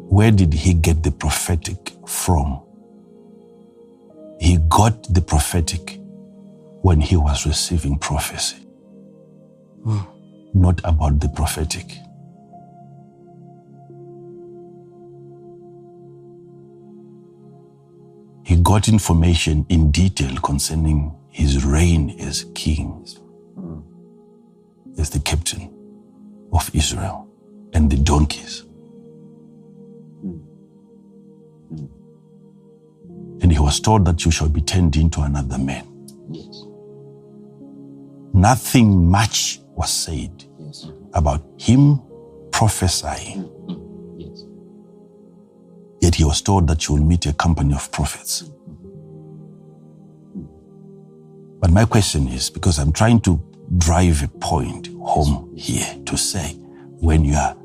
Where 0.10 0.32
did 0.32 0.54
he 0.54 0.74
get 0.74 1.04
the 1.04 1.12
prophetic 1.12 1.92
from? 2.08 2.62
He 4.40 4.58
got 4.70 5.04
the 5.14 5.22
prophetic 5.22 6.00
when 6.82 7.02
he 7.02 7.18
was 7.18 7.46
receiving 7.46 7.98
prophecy, 8.00 8.58
not 10.54 10.82
about 10.84 11.20
the 11.20 11.30
prophetic. 11.30 11.92
He 18.46 18.58
got 18.58 18.90
information 18.90 19.66
in 19.70 19.92
detail 19.92 20.36
concerning 20.38 21.16
his 21.30 21.66
reign 21.66 22.16
as 22.20 22.46
king, 22.56 23.06
as 25.00 25.12
the 25.12 25.20
captain 25.20 25.86
of 26.54 26.70
Israel 26.76 27.28
and 27.74 27.92
the 27.92 27.98
donkeys. 27.98 28.66
And 33.42 33.52
he 33.52 33.60
was 33.60 33.80
told 33.80 34.06
that 34.06 34.26
you 34.26 34.32
shall 34.32 34.50
be 34.50 34.62
turned 34.62 34.96
into 34.98 35.22
another 35.22 35.58
man. 35.60 35.88
Yes. 36.32 36.64
Nothing 38.34 39.10
much 39.10 39.62
was 39.76 39.92
said 39.92 40.46
Yes. 40.60 40.88
about 41.14 41.44
him 41.60 42.02
prophesying. 42.52 43.44
Mm, 43.44 43.68
mm, 43.68 43.78
mm. 43.78 44.16
Yes. 44.20 44.46
Yet 46.02 46.16
he 46.16 46.26
was 46.26 46.42
told 46.42 46.68
that 46.70 46.88
you 46.88 46.96
will 46.96 47.04
meet 47.04 47.26
a 47.28 47.34
company 47.34 47.74
of 47.76 47.92
prophets. 47.92 48.44
But 51.60 51.72
my 51.72 51.86
question 51.86 52.28
is 52.30 52.50
because 52.50 52.80
I'm 52.80 52.94
trying 52.94 53.22
to 53.22 53.42
drive 53.80 54.24
a 54.24 54.28
point 54.28 54.90
home 55.04 55.54
here 55.58 55.88
to 56.06 56.18
say 56.18 56.54
when 57.02 57.26
you 57.26 57.36
are 57.36 57.58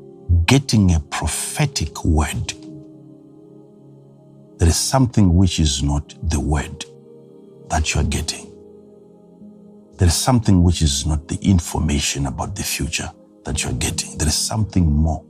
getting 0.47 0.93
a 0.95 0.99
prophetic 0.99 2.05
word, 2.05 2.53
there 4.57 4.69
is 4.69 4.77
something 4.77 5.35
which 5.35 5.59
is 5.59 5.83
not 5.83 6.15
the 6.29 6.39
word 6.39 6.85
that 7.69 7.93
you 7.93 8.01
are 8.01 8.05
getting. 8.05 8.51
There 9.97 10.07
is 10.07 10.15
something 10.15 10.63
which 10.63 10.81
is 10.81 11.05
not 11.05 11.27
the 11.27 11.37
information 11.41 12.27
about 12.27 12.55
the 12.55 12.63
future 12.63 13.11
that 13.45 13.63
you 13.63 13.69
are 13.71 13.75
getting. 13.75 14.17
There 14.17 14.27
is 14.27 14.35
something 14.35 14.91
more, 14.91 15.23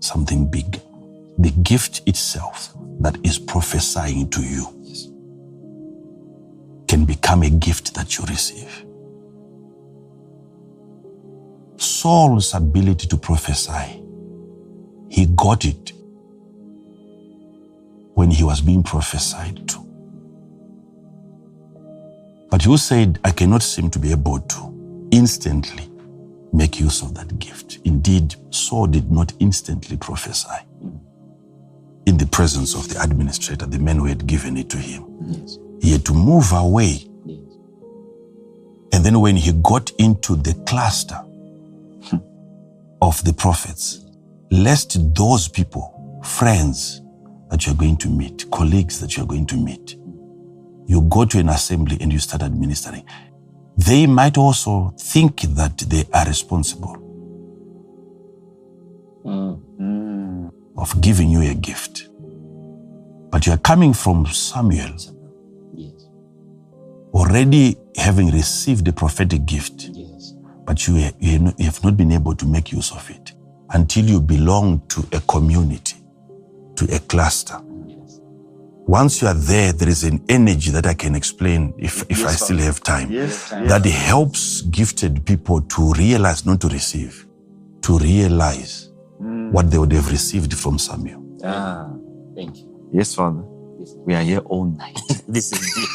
something 0.00 0.50
big. 0.50 0.80
The 1.38 1.50
gift 1.62 2.02
itself 2.06 2.74
that 3.00 3.18
is 3.24 3.38
prophesying 3.38 4.30
to 4.30 4.42
you 4.42 4.66
can 6.88 7.04
become 7.04 7.42
a 7.42 7.50
gift 7.50 7.94
that 7.94 8.18
you 8.18 8.24
receive. 8.26 8.86
Saul's 11.78 12.54
ability 12.54 13.08
to 13.08 13.16
prophesy, 13.18 14.02
he 15.10 15.26
got 15.36 15.64
it 15.64 15.91
when 18.14 18.30
he 18.30 18.44
was 18.44 18.60
being 18.60 18.82
prophesied 18.82 19.68
to. 19.68 19.78
But 22.50 22.66
you 22.66 22.76
said, 22.76 23.18
I 23.24 23.30
cannot 23.30 23.62
seem 23.62 23.90
to 23.90 23.98
be 23.98 24.10
able 24.10 24.40
to 24.40 25.08
instantly 25.10 25.90
make 26.52 26.78
use 26.78 27.02
of 27.02 27.14
that 27.14 27.38
gift. 27.38 27.78
Indeed, 27.84 28.36
Saul 28.50 28.86
did 28.86 29.10
not 29.10 29.32
instantly 29.38 29.96
prophesy 29.96 30.58
in 32.06 32.16
the 32.18 32.26
presence 32.26 32.74
of 32.74 32.88
the 32.88 33.02
administrator, 33.02 33.66
the 33.66 33.78
man 33.78 33.96
who 33.96 34.06
had 34.06 34.26
given 34.26 34.56
it 34.56 34.68
to 34.70 34.76
him. 34.76 35.06
Yes. 35.26 35.58
He 35.80 35.92
had 35.92 36.04
to 36.06 36.12
move 36.12 36.52
away. 36.52 37.06
Yes. 37.24 37.38
And 38.92 39.04
then 39.04 39.20
when 39.20 39.36
he 39.36 39.52
got 39.52 39.90
into 39.98 40.36
the 40.36 40.54
cluster 40.66 41.14
hmm. 41.14 42.18
of 43.00 43.24
the 43.24 43.32
prophets, 43.32 44.04
lest 44.50 45.14
those 45.14 45.48
people, 45.48 46.20
friends 46.22 47.01
that 47.52 47.66
you're 47.66 47.76
going 47.76 47.98
to 47.98 48.08
meet, 48.08 48.50
colleagues 48.50 48.98
that 49.00 49.16
you're 49.16 49.26
going 49.26 49.46
to 49.46 49.56
meet, 49.58 49.96
you 50.86 51.02
go 51.02 51.26
to 51.26 51.38
an 51.38 51.50
assembly 51.50 51.98
and 52.00 52.10
you 52.12 52.18
start 52.18 52.42
administering. 52.42 53.04
They 53.76 54.06
might 54.06 54.38
also 54.38 54.94
think 54.98 55.42
that 55.42 55.78
they 55.78 56.04
are 56.14 56.26
responsible. 56.26 56.96
Mm. 59.24 60.50
of 60.76 61.00
giving 61.00 61.30
you 61.30 61.42
a 61.42 61.54
gift. 61.54 62.08
But 63.30 63.46
you 63.46 63.52
are 63.52 63.58
coming 63.58 63.92
from 63.94 64.26
Samuel, 64.26 64.96
Yes. 65.74 66.08
already 67.14 67.76
having 67.96 68.30
received 68.32 68.84
the 68.86 68.92
prophetic 68.92 69.46
gift, 69.46 69.90
Yes. 69.92 70.34
but 70.66 70.88
you, 70.88 70.96
you 71.20 71.32
have 71.32 71.42
not- 71.42 71.58
you 71.60 71.66
have 71.66 71.84
not 71.84 71.96
been 71.96 72.10
able 72.10 72.34
to 72.34 72.46
make 72.46 72.72
use 72.72 72.90
of 72.90 73.08
it 73.10 73.32
until 73.70 74.04
you 74.06 74.20
belong 74.20 74.80
to 74.88 75.04
a 75.12 75.20
community, 75.20 76.01
to 76.76 76.84
a 76.94 76.98
cluster. 77.00 77.58
Once 78.86 79.22
you 79.22 79.28
are 79.28 79.34
there, 79.34 79.72
there 79.72 79.88
is 79.88 80.04
an 80.04 80.22
energy 80.28 80.70
that 80.70 80.86
I 80.86 80.94
can 80.94 81.14
explain 81.14 81.72
if, 81.78 82.04
if 82.10 82.26
I 82.26 82.32
still 82.32 82.58
have 82.58 82.82
time. 82.82 83.10
Yes. 83.10 83.50
That 83.50 83.86
helps 83.86 84.62
gifted 84.62 85.24
people 85.24 85.62
to 85.62 85.92
realize, 85.94 86.44
not 86.44 86.60
to 86.62 86.68
receive, 86.68 87.26
to 87.82 87.98
realize 87.98 88.90
what 89.52 89.70
they 89.70 89.78
would 89.78 89.92
have 89.92 90.10
received 90.10 90.54
from 90.54 90.78
Samuel. 90.78 91.22
Ah, 91.44 91.90
thank 92.34 92.58
you. 92.58 92.90
Yes, 92.92 93.14
Father. 93.14 93.44
Yes. 93.78 93.94
We 94.04 94.14
are 94.14 94.22
here 94.22 94.40
all 94.40 94.66
night. 94.66 94.98
This 95.28 95.52
is 95.52 95.74
deep. 95.74 95.90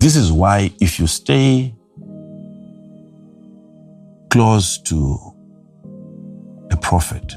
This 0.00 0.16
is 0.16 0.32
why, 0.32 0.72
if 0.80 0.98
you 1.00 1.06
stay 1.06 1.75
close 4.36 4.76
to 4.76 5.18
a 6.70 6.76
prophet, 6.76 7.36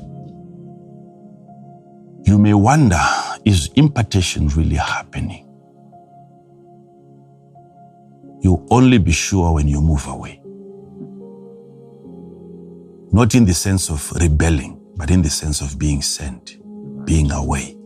you 2.26 2.38
may 2.38 2.53
wonder 2.53 2.99
is 3.45 3.69
impartation 3.77 4.49
really 4.49 4.76
happening? 4.76 5.47
You'll 8.41 8.67
only 8.69 8.97
be 8.97 9.13
sure 9.13 9.53
when 9.53 9.69
you 9.69 9.80
move 9.80 10.05
away. 10.07 10.41
Not 13.13 13.34
in 13.34 13.45
the 13.45 13.53
sense 13.53 13.89
of 13.89 14.11
rebelling, 14.19 14.77
but 14.97 15.09
in 15.09 15.21
the 15.21 15.30
sense 15.30 15.61
of 15.61 15.80
being 15.80 16.01
sent, 16.01 16.57
being 17.05 17.31
away. 17.31 17.77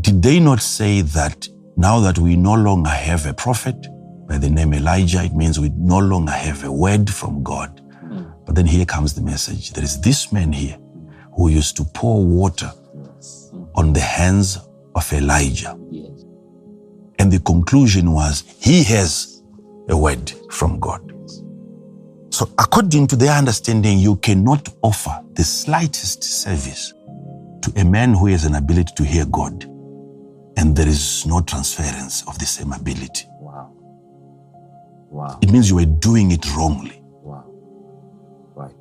Did 0.00 0.22
they 0.22 0.40
not 0.40 0.60
say 0.60 1.02
that 1.02 1.48
now 1.76 2.00
that 2.00 2.18
we 2.18 2.34
no 2.34 2.54
longer 2.54 2.90
have 2.90 3.26
a 3.26 3.32
prophet 3.32 3.76
by 4.26 4.38
the 4.38 4.50
name 4.50 4.74
Elijah, 4.74 5.24
it 5.24 5.34
means 5.34 5.58
we 5.58 5.70
no 5.70 5.98
longer 5.98 6.32
have 6.32 6.64
a 6.64 6.72
word 6.72 7.08
from 7.08 7.42
God? 7.42 7.80
But 8.44 8.54
then 8.54 8.66
here 8.66 8.84
comes 8.84 9.14
the 9.14 9.22
message. 9.22 9.72
There 9.72 9.84
is 9.84 10.00
this 10.00 10.32
man 10.32 10.52
here 10.52 10.78
who 11.36 11.48
used 11.48 11.76
to 11.76 11.84
pour 11.84 12.24
water 12.24 12.70
on 13.74 13.92
the 13.92 14.00
hands 14.00 14.58
of 14.94 15.12
Elijah. 15.12 15.76
And 17.18 17.32
the 17.32 17.40
conclusion 17.40 18.12
was 18.12 18.44
he 18.60 18.84
has 18.84 19.42
a 19.88 19.96
word 19.96 20.32
from 20.50 20.78
God. 20.78 21.12
So, 22.30 22.50
according 22.58 23.06
to 23.08 23.16
their 23.16 23.32
understanding, 23.32 23.98
you 23.98 24.16
cannot 24.16 24.68
offer 24.82 25.22
the 25.32 25.44
slightest 25.44 26.22
service 26.22 26.92
to 27.62 27.72
a 27.76 27.84
man 27.84 28.12
who 28.14 28.26
has 28.26 28.44
an 28.44 28.54
ability 28.54 28.92
to 28.96 29.04
hear 29.04 29.24
God, 29.26 29.64
and 30.56 30.76
there 30.76 30.86
is 30.88 31.24
no 31.26 31.40
transference 31.40 32.22
of 32.28 32.38
the 32.38 32.46
same 32.46 32.72
ability. 32.72 33.26
Wow. 35.16 35.28
Wow. 35.28 35.38
It 35.40 35.50
means 35.50 35.70
you 35.70 35.76
were 35.76 35.86
doing 35.86 36.30
it 36.30 36.44
wrongly. 36.54 37.00
Wow. 37.22 37.44
Right. 38.54 38.74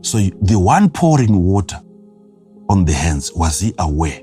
So, 0.00 0.18
the 0.18 0.58
one 0.58 0.88
pouring 0.88 1.36
water 1.44 1.78
on 2.70 2.86
the 2.86 2.94
hands, 2.94 3.30
was 3.34 3.60
he 3.60 3.74
aware 3.78 4.20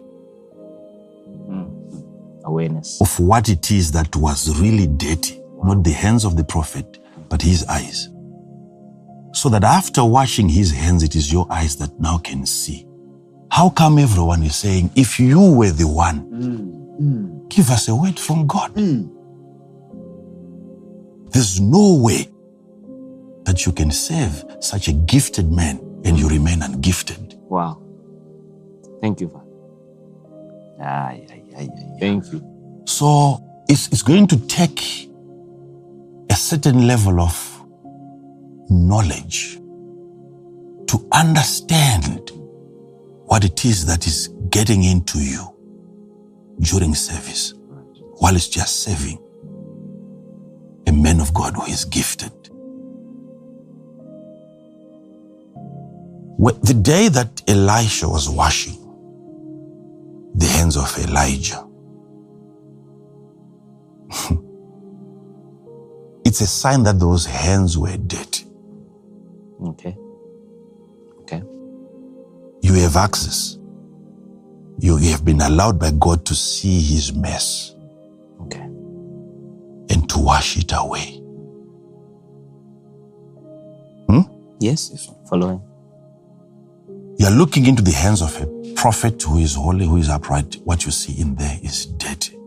mm-hmm. 1.28 2.46
Awareness. 2.46 3.00
of 3.00 3.20
what 3.20 3.50
it 3.50 3.70
is 3.70 3.91
that 3.91 4.16
was 4.16 4.60
really 4.60 4.88
dirty? 4.88 5.40
Not 5.64 5.84
the 5.84 5.91
hands 5.91 6.26
of 6.26 6.36
the 6.36 6.44
prophet, 6.44 6.98
but 7.30 7.40
his 7.41 7.64
eyes. 7.66 8.10
So 9.34 9.48
that 9.50 9.64
after 9.64 10.04
washing 10.04 10.50
his 10.50 10.72
hands, 10.72 11.04
it 11.04 11.16
is 11.16 11.32
your 11.32 11.46
eyes 11.52 11.76
that 11.76 12.00
now 12.00 12.18
can 12.18 12.48
see. 12.48 12.88
How 13.52 13.70
come 13.70 14.00
everyone 14.00 14.41
is 14.41 14.56
saying, 14.56 14.90
if 14.96 15.20
you 15.20 15.40
were 15.52 15.70
the 15.70 15.88
one, 15.88 16.26
mm. 17.00 17.50
give 17.50 17.70
us 17.70 17.88
a 17.90 17.96
word 17.96 18.20
from 18.20 18.48
God? 18.48 18.74
Mm. 18.74 19.19
There's 21.32 21.60
no 21.60 21.96
way 21.96 22.30
that 23.46 23.66
you 23.66 23.72
can 23.72 23.92
save 23.92 24.44
such 24.60 24.88
a 24.88 24.94
gifted 24.94 25.52
man 25.52 25.80
and 26.06 26.20
you 26.20 26.30
remain 26.30 26.60
ungifted. 26.62 27.36
Wow. 27.50 27.82
Thank 29.02 29.22
you, 29.22 29.30
Father. 29.30 29.46
Ay, 30.82 31.28
ay, 31.32 31.44
ay, 31.58 31.70
ay. 31.78 31.98
Thank 32.00 32.32
you. 32.32 32.44
So 32.86 33.44
it's, 33.68 33.88
it's 33.90 34.02
going 34.04 34.28
to 34.28 34.38
take 34.48 35.10
a 36.30 36.36
certain 36.36 36.88
level 36.88 37.20
of 37.22 37.64
knowledge 38.70 39.60
to 40.88 41.08
understand 41.12 42.32
what 43.26 43.44
it 43.46 43.66
is 43.66 43.86
that 43.86 44.08
is 44.08 44.30
getting 44.50 44.84
into 44.84 45.20
you 45.20 45.46
during 46.62 46.96
service 46.96 47.54
while 48.20 48.36
it's 48.36 48.50
just 48.50 48.82
serving 48.82 49.20
a 50.90 50.94
man 50.94 51.22
of 51.22 51.34
God 51.34 51.56
who 51.56 51.66
is 51.66 51.86
gifted. 51.86 52.34
The 56.64 56.74
day 56.76 57.10
that 57.10 57.44
Elisha 57.48 58.10
was 58.10 58.30
washing 58.30 58.78
the 60.36 60.45
hands 60.48 60.78
of 60.78 60.98
Elijah, 60.99 61.68
it's 66.26 66.41
a 66.41 66.48
sign 66.48 66.84
that 66.84 66.99
those 66.99 67.26
hands 67.26 67.78
were 67.78 67.98
dirty. 67.98 68.45
Okay. 69.64 69.98
Okay. 71.22 71.44
You 72.61 72.74
have 72.76 72.98
access. 72.98 73.57
You 74.80 74.98
have 74.98 75.26
been 75.26 75.41
allowed 75.41 75.80
by 75.80 75.91
God 75.91 76.26
to 76.28 76.36
see 76.36 76.82
his 76.82 77.14
mess. 77.14 77.76
And 79.90 80.10
to 80.10 80.20
wash 80.20 80.57
it 80.57 80.72
away. 80.76 81.22
Hmm? 84.07 84.22
Yes. 84.60 85.10
Following. 85.30 85.61
You 87.18 87.28
are 87.28 87.32
looking 87.32 87.66
into 87.66 87.82
the 87.82 87.91
hands 87.91 88.22
of 88.22 88.36
a 88.41 88.74
prophet 88.76 89.22
who 89.24 89.40
is 89.40 89.56
holy, 89.56 89.86
who 89.86 89.98
is 89.98 90.10
upright. 90.10 90.57
What 90.66 90.86
you 90.86 90.91
see 90.91 91.20
in 91.22 91.36
there 91.36 91.60
is 91.64 91.86
dirty. 91.86 92.38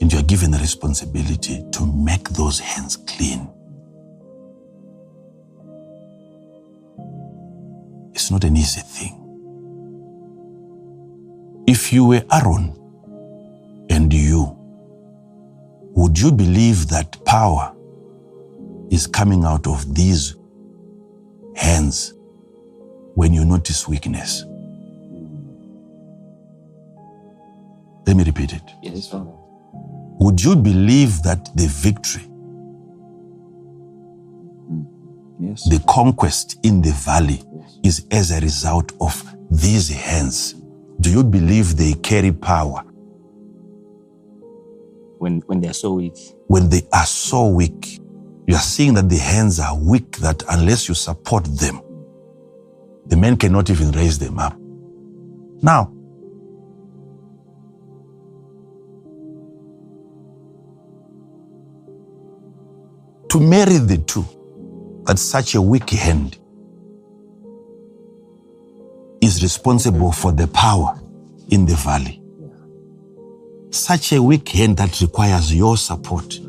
And 0.00 0.12
you 0.12 0.18
are 0.18 0.24
given 0.24 0.50
the 0.50 0.58
responsibility 0.58 1.64
to 1.72 1.86
make 1.86 2.28
those 2.30 2.60
hands 2.60 2.96
clean. 2.96 3.48
It's 8.14 8.30
not 8.30 8.44
an 8.44 8.56
easy 8.56 8.80
thing. 8.82 9.36
If 11.66 11.92
you 11.92 12.04
were 12.06 12.24
Aaron 12.32 12.76
and 13.90 14.12
you, 14.12 14.59
would 15.94 16.18
you 16.18 16.32
believe 16.32 16.88
that 16.88 17.22
power 17.24 17.74
is 18.90 19.06
coming 19.06 19.44
out 19.44 19.66
of 19.66 19.94
these 19.94 20.36
hands 21.56 22.14
when 23.14 23.32
you 23.34 23.44
notice 23.44 23.86
weakness? 23.88 24.44
Let 28.06 28.16
me 28.16 28.24
repeat 28.24 28.52
it. 28.52 28.62
Yes. 28.82 29.12
Would 29.12 30.42
you 30.42 30.56
believe 30.56 31.22
that 31.22 31.48
the 31.56 31.66
victory, 31.66 32.22
hmm. 34.68 34.82
Yes. 35.38 35.68
the 35.68 35.78
conquest 35.88 36.58
in 36.62 36.82
the 36.82 36.92
valley 36.92 37.42
is 37.84 38.06
as 38.10 38.30
a 38.30 38.40
result 38.40 38.92
of 39.00 39.22
these 39.50 39.88
hands? 39.90 40.54
Do 41.00 41.10
you 41.10 41.24
believe 41.24 41.76
they 41.76 41.94
carry 41.94 42.32
power 42.32 42.84
When 45.20 45.42
when 45.48 45.60
they're 45.60 45.74
so 45.74 45.94
weak. 45.94 46.18
when 46.48 46.70
they 46.70 46.82
are 46.94 47.06
so 47.06 47.48
weak? 47.48 48.00
You 48.48 48.56
are 48.56 48.60
seeing 48.62 48.94
that 48.94 49.08
the 49.10 49.18
hands 49.18 49.60
are 49.60 49.78
weak, 49.78 50.18
that 50.18 50.42
unless 50.50 50.88
you 50.88 50.94
support 50.96 51.44
them, 51.44 51.82
the 53.06 53.16
men 53.16 53.36
cannot 53.36 53.70
even 53.70 53.92
raise 53.92 54.18
them 54.18 54.38
up. 54.40 54.56
Now, 55.62 55.92
to 63.30 63.40
marry 63.40 63.78
the 63.78 63.98
two, 63.98 64.24
that 65.06 65.18
such 65.18 65.54
a 65.56 65.62
weak 65.62 65.90
hand 65.90 66.38
is 69.22 69.42
responsible 69.42 70.12
for 70.12 70.32
the 70.32 70.48
power 70.48 71.00
in 71.50 71.66
the 71.66 71.76
valley. 71.76 72.19
Such 73.70 74.12
a 74.12 74.22
weak 74.22 74.48
hand 74.48 74.76
that 74.78 75.00
requires 75.00 75.54
your 75.54 75.76
support. 75.76 76.40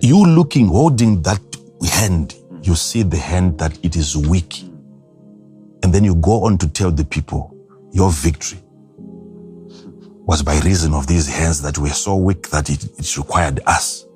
You 0.00 0.24
looking, 0.24 0.68
holding 0.68 1.22
that 1.22 1.40
hand, 1.90 2.34
you 2.62 2.74
see 2.74 3.02
the 3.02 3.18
hand 3.18 3.58
that 3.58 3.78
it 3.84 3.96
is 3.96 4.16
weak. 4.16 4.62
And 5.82 5.92
then 5.92 6.04
you 6.04 6.14
go 6.14 6.44
on 6.44 6.58
to 6.58 6.68
tell 6.68 6.90
the 6.90 7.04
people 7.04 7.54
your 7.92 8.10
victory 8.10 8.58
was 10.24 10.42
by 10.42 10.58
reason 10.60 10.94
of 10.94 11.06
these 11.06 11.28
hands 11.28 11.60
that 11.62 11.78
were 11.78 11.90
so 11.90 12.16
weak 12.16 12.48
that 12.50 12.70
it, 12.70 12.84
it 12.98 13.16
required 13.16 13.60
us. 13.66 14.06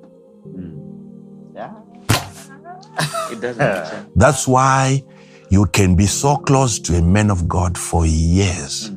It 3.31 3.41
doesn't. 3.41 4.15
That's 4.15 4.47
why 4.47 5.03
you 5.49 5.65
can 5.67 5.95
be 5.95 6.07
so 6.07 6.37
close 6.37 6.79
to 6.79 6.95
a 6.95 7.01
man 7.01 7.29
of 7.29 7.47
God 7.47 7.77
for 7.77 8.05
years. 8.05 8.91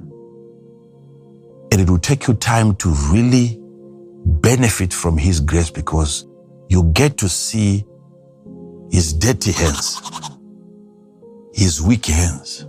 And 1.73 1.81
it 1.81 1.89
will 1.91 1.99
take 1.99 2.27
you 2.27 2.35
time 2.35 2.77
to 2.77 2.91
really 3.13 3.61
benefit 4.25 4.93
from 4.93 5.19
his 5.19 5.41
grace 5.41 5.71
because 5.71 6.27
you 6.69 6.85
get 6.93 7.17
to 7.19 7.29
see 7.29 7.85
his 8.91 9.13
dirty 9.13 9.53
hands, 9.53 10.01
his 11.55 11.81
weak 11.83 12.07
hands. 12.07 12.67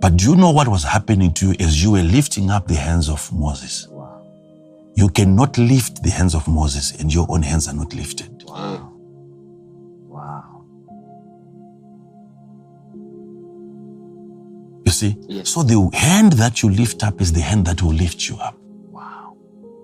But 0.00 0.16
do 0.16 0.30
you 0.30 0.36
know 0.36 0.50
what 0.50 0.68
was 0.68 0.84
happening 0.84 1.32
to 1.34 1.48
you 1.48 1.54
as 1.60 1.82
you 1.82 1.92
were 1.92 2.02
lifting 2.02 2.50
up 2.50 2.68
the 2.68 2.76
hands 2.76 3.08
of 3.08 3.32
Moses? 3.32 3.88
You 4.94 5.08
cannot 5.08 5.58
lift 5.58 6.02
the 6.02 6.10
hands 6.10 6.34
of 6.34 6.48
Moses 6.48 7.00
and 7.00 7.12
your 7.12 7.26
own 7.30 7.42
hands 7.42 7.68
are 7.68 7.74
not 7.74 7.94
lifted. 7.94 8.44
Wow. 8.46 8.87
You 14.88 14.92
see? 14.92 15.16
Yes. 15.28 15.50
So 15.50 15.62
the 15.62 15.90
hand 15.92 16.32
that 16.32 16.62
you 16.62 16.70
lift 16.70 17.04
up 17.04 17.20
is 17.20 17.30
the 17.30 17.42
hand 17.42 17.66
that 17.66 17.82
will 17.82 17.92
lift 17.92 18.26
you 18.26 18.38
up. 18.38 18.56
Wow. 18.88 19.36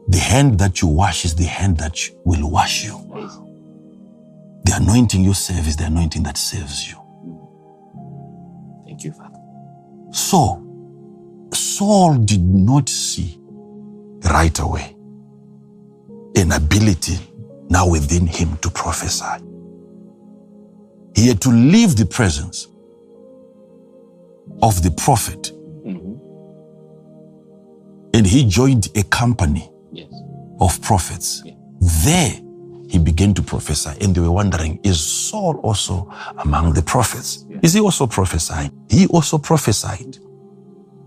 The 0.09 0.16
hand 0.16 0.59
that 0.60 0.81
you 0.81 0.89
wash 0.89 1.26
is 1.26 1.35
the 1.35 1.44
hand 1.44 1.76
that 1.76 1.98
will 2.24 2.51
wash 2.51 2.86
you. 2.86 2.97
The 4.64 4.76
anointing 4.76 5.22
you 5.22 5.35
serve 5.35 5.68
is 5.68 5.76
the 5.76 5.85
anointing 5.85 6.22
that 6.22 6.39
saves 6.39 6.89
you. 6.90 6.97
Thank 8.86 9.05
you, 9.05 9.12
Father. 9.12 9.39
So, 10.10 10.64
Saul 11.52 12.14
did 12.14 12.40
not 12.43 12.89
see 12.89 13.39
right 14.32 14.59
away 14.59 14.97
an 16.35 16.52
ability 16.52 17.18
now 17.68 17.86
within 17.90 18.26
him 18.26 18.56
to 18.62 18.70
prophesy. 18.70 19.44
He 21.14 21.28
had 21.28 21.43
to 21.43 21.51
leave 21.51 21.94
the 21.97 22.06
presence 22.06 22.68
of 24.62 24.82
the 24.82 24.90
prophet 24.93 25.52
mm-hmm. 25.86 26.14
and 28.14 28.26
he 28.26 28.44
joined 28.48 28.89
a 28.97 29.02
company 29.05 29.70
Yes. 29.93 30.12
of 30.60 30.81
prophets. 30.82 31.43
Yeah. 31.44 31.55
There 31.81 32.32
he 32.89 32.98
began 32.98 33.35
to 33.35 33.43
prophesy, 33.43 33.90
and 34.01 34.14
they 34.14 34.20
were 34.20 34.31
wondering, 34.32 34.81
is 34.85 35.01
Saul 35.01 35.59
also 35.62 36.12
among 36.39 36.74
the 36.74 36.82
prophets? 36.82 37.47
Is 37.62 37.74
he 37.74 37.81
also 37.81 38.06
prophesying? 38.06 38.72
He 38.90 39.06
also 39.09 39.39
prophesied. 39.39 40.18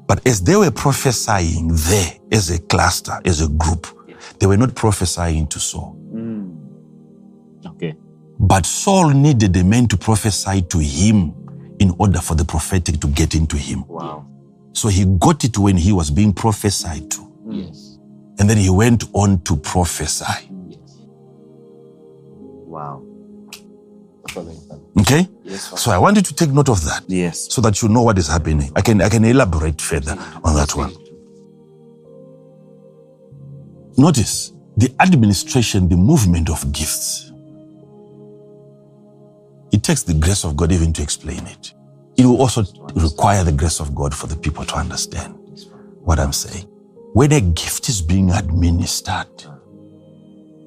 But 0.07 0.25
as 0.27 0.41
they 0.41 0.55
were 0.55 0.71
prophesying 0.71 1.69
there 1.73 2.13
as 2.31 2.49
a 2.51 2.59
cluster, 2.59 3.19
as 3.25 3.41
a 3.41 3.49
group, 3.49 3.87
they 4.39 4.47
were 4.47 4.57
not 4.57 4.75
prophesying 4.75 5.47
to 5.47 5.59
Saul. 5.59 5.97
Mm. 6.13 6.71
Okay. 7.67 7.95
But 8.39 8.65
Saul 8.65 9.11
needed 9.11 9.55
a 9.57 9.63
man 9.63 9.87
to 9.89 9.97
prophesy 9.97 10.61
to 10.63 10.79
him 10.79 11.33
in 11.79 11.93
order 11.99 12.19
for 12.19 12.35
the 12.35 12.45
prophetic 12.45 12.99
to 13.01 13.07
get 13.07 13.35
into 13.35 13.57
him. 13.57 13.85
Wow. 13.87 14.25
So 14.73 14.89
he 14.89 15.05
got 15.05 15.43
it 15.43 15.57
when 15.57 15.77
he 15.77 15.91
was 15.91 16.11
being 16.11 16.33
prophesied 16.33 17.09
to. 17.11 17.33
Yes. 17.49 17.99
And 18.39 18.49
then 18.49 18.57
he 18.57 18.69
went 18.69 19.05
on 19.13 19.41
to 19.41 19.55
prophesy. 19.57 20.49
Yes. 20.69 20.97
Wow. 22.51 23.03
Okay? 24.99 25.27
Yes. 25.43 25.79
So 25.79 25.91
I 25.91 25.97
want 25.97 26.17
you 26.17 26.21
to 26.23 26.33
take 26.35 26.51
note 26.51 26.69
of 26.69 26.83
that 26.85 27.03
Yes. 27.07 27.47
so 27.53 27.61
that 27.61 27.81
you 27.81 27.89
know 27.89 28.03
what 28.03 28.17
is 28.17 28.27
happening. 28.27 28.71
I 28.75 28.81
can, 28.81 29.01
I 29.01 29.09
can 29.09 29.25
elaborate 29.25 29.81
further 29.81 30.17
on 30.43 30.55
that 30.55 30.75
one. 30.75 30.93
Notice 33.97 34.53
the 34.77 34.93
administration, 34.99 35.89
the 35.89 35.97
movement 35.97 36.49
of 36.49 36.71
gifts. 36.71 37.26
It 39.71 39.83
takes 39.83 40.03
the 40.03 40.13
grace 40.13 40.43
of 40.43 40.55
God 40.55 40.71
even 40.71 40.93
to 40.93 41.03
explain 41.03 41.45
it. 41.47 41.73
It 42.17 42.25
will 42.25 42.41
also 42.41 42.63
require 42.95 43.43
the 43.43 43.51
grace 43.51 43.79
of 43.79 43.93
God 43.93 44.13
for 44.15 44.27
the 44.27 44.35
people 44.35 44.65
to 44.65 44.75
understand 44.75 45.35
what 46.01 46.19
I'm 46.19 46.33
saying. 46.33 46.65
When 47.13 47.31
a 47.31 47.41
gift 47.41 47.89
is 47.89 48.01
being 48.01 48.31
administered, 48.31 49.27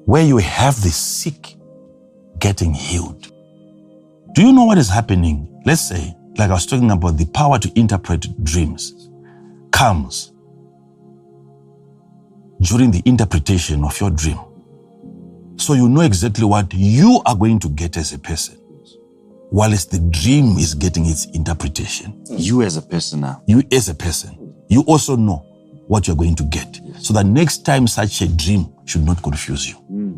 where 0.05 0.23
you 0.23 0.37
have 0.37 0.81
the 0.81 0.89
sick 0.89 1.55
getting 2.39 2.73
healed, 2.73 3.31
do 4.33 4.43
you 4.43 4.53
know 4.53 4.65
what 4.65 4.77
is 4.77 4.89
happening? 4.89 5.61
Let's 5.65 5.81
say, 5.81 6.15
like 6.37 6.49
I 6.49 6.53
was 6.53 6.65
talking 6.65 6.91
about, 6.91 7.17
the 7.17 7.25
power 7.25 7.59
to 7.59 7.71
interpret 7.79 8.43
dreams 8.43 9.09
comes 9.71 10.31
during 12.61 12.91
the 12.91 13.01
interpretation 13.05 13.83
of 13.83 13.99
your 13.99 14.11
dream. 14.11 14.39
So 15.57 15.73
you 15.73 15.89
know 15.89 16.01
exactly 16.01 16.45
what 16.45 16.73
you 16.73 17.21
are 17.25 17.35
going 17.35 17.59
to 17.59 17.69
get 17.69 17.97
as 17.97 18.13
a 18.13 18.19
person, 18.19 18.60
whilst 19.51 19.91
the 19.91 19.99
dream 19.99 20.57
is 20.57 20.73
getting 20.73 21.05
its 21.05 21.25
interpretation. 21.25 22.23
You 22.29 22.61
as 22.63 22.77
a 22.77 22.81
person 22.81 23.21
now. 23.21 23.43
You, 23.45 23.61
as 23.71 23.89
a 23.89 23.95
person, 23.95 24.53
you 24.69 24.81
also 24.87 25.15
know 25.15 25.45
what 25.87 26.07
you're 26.07 26.15
going 26.15 26.35
to 26.35 26.43
get. 26.45 26.79
So 26.99 27.13
that 27.13 27.25
next 27.25 27.65
time 27.65 27.85
such 27.87 28.21
a 28.21 28.27
dream 28.27 28.73
should 28.85 29.03
not 29.05 29.21
confuse 29.21 29.67
you. 29.67 29.75
Hmm. 29.75 30.11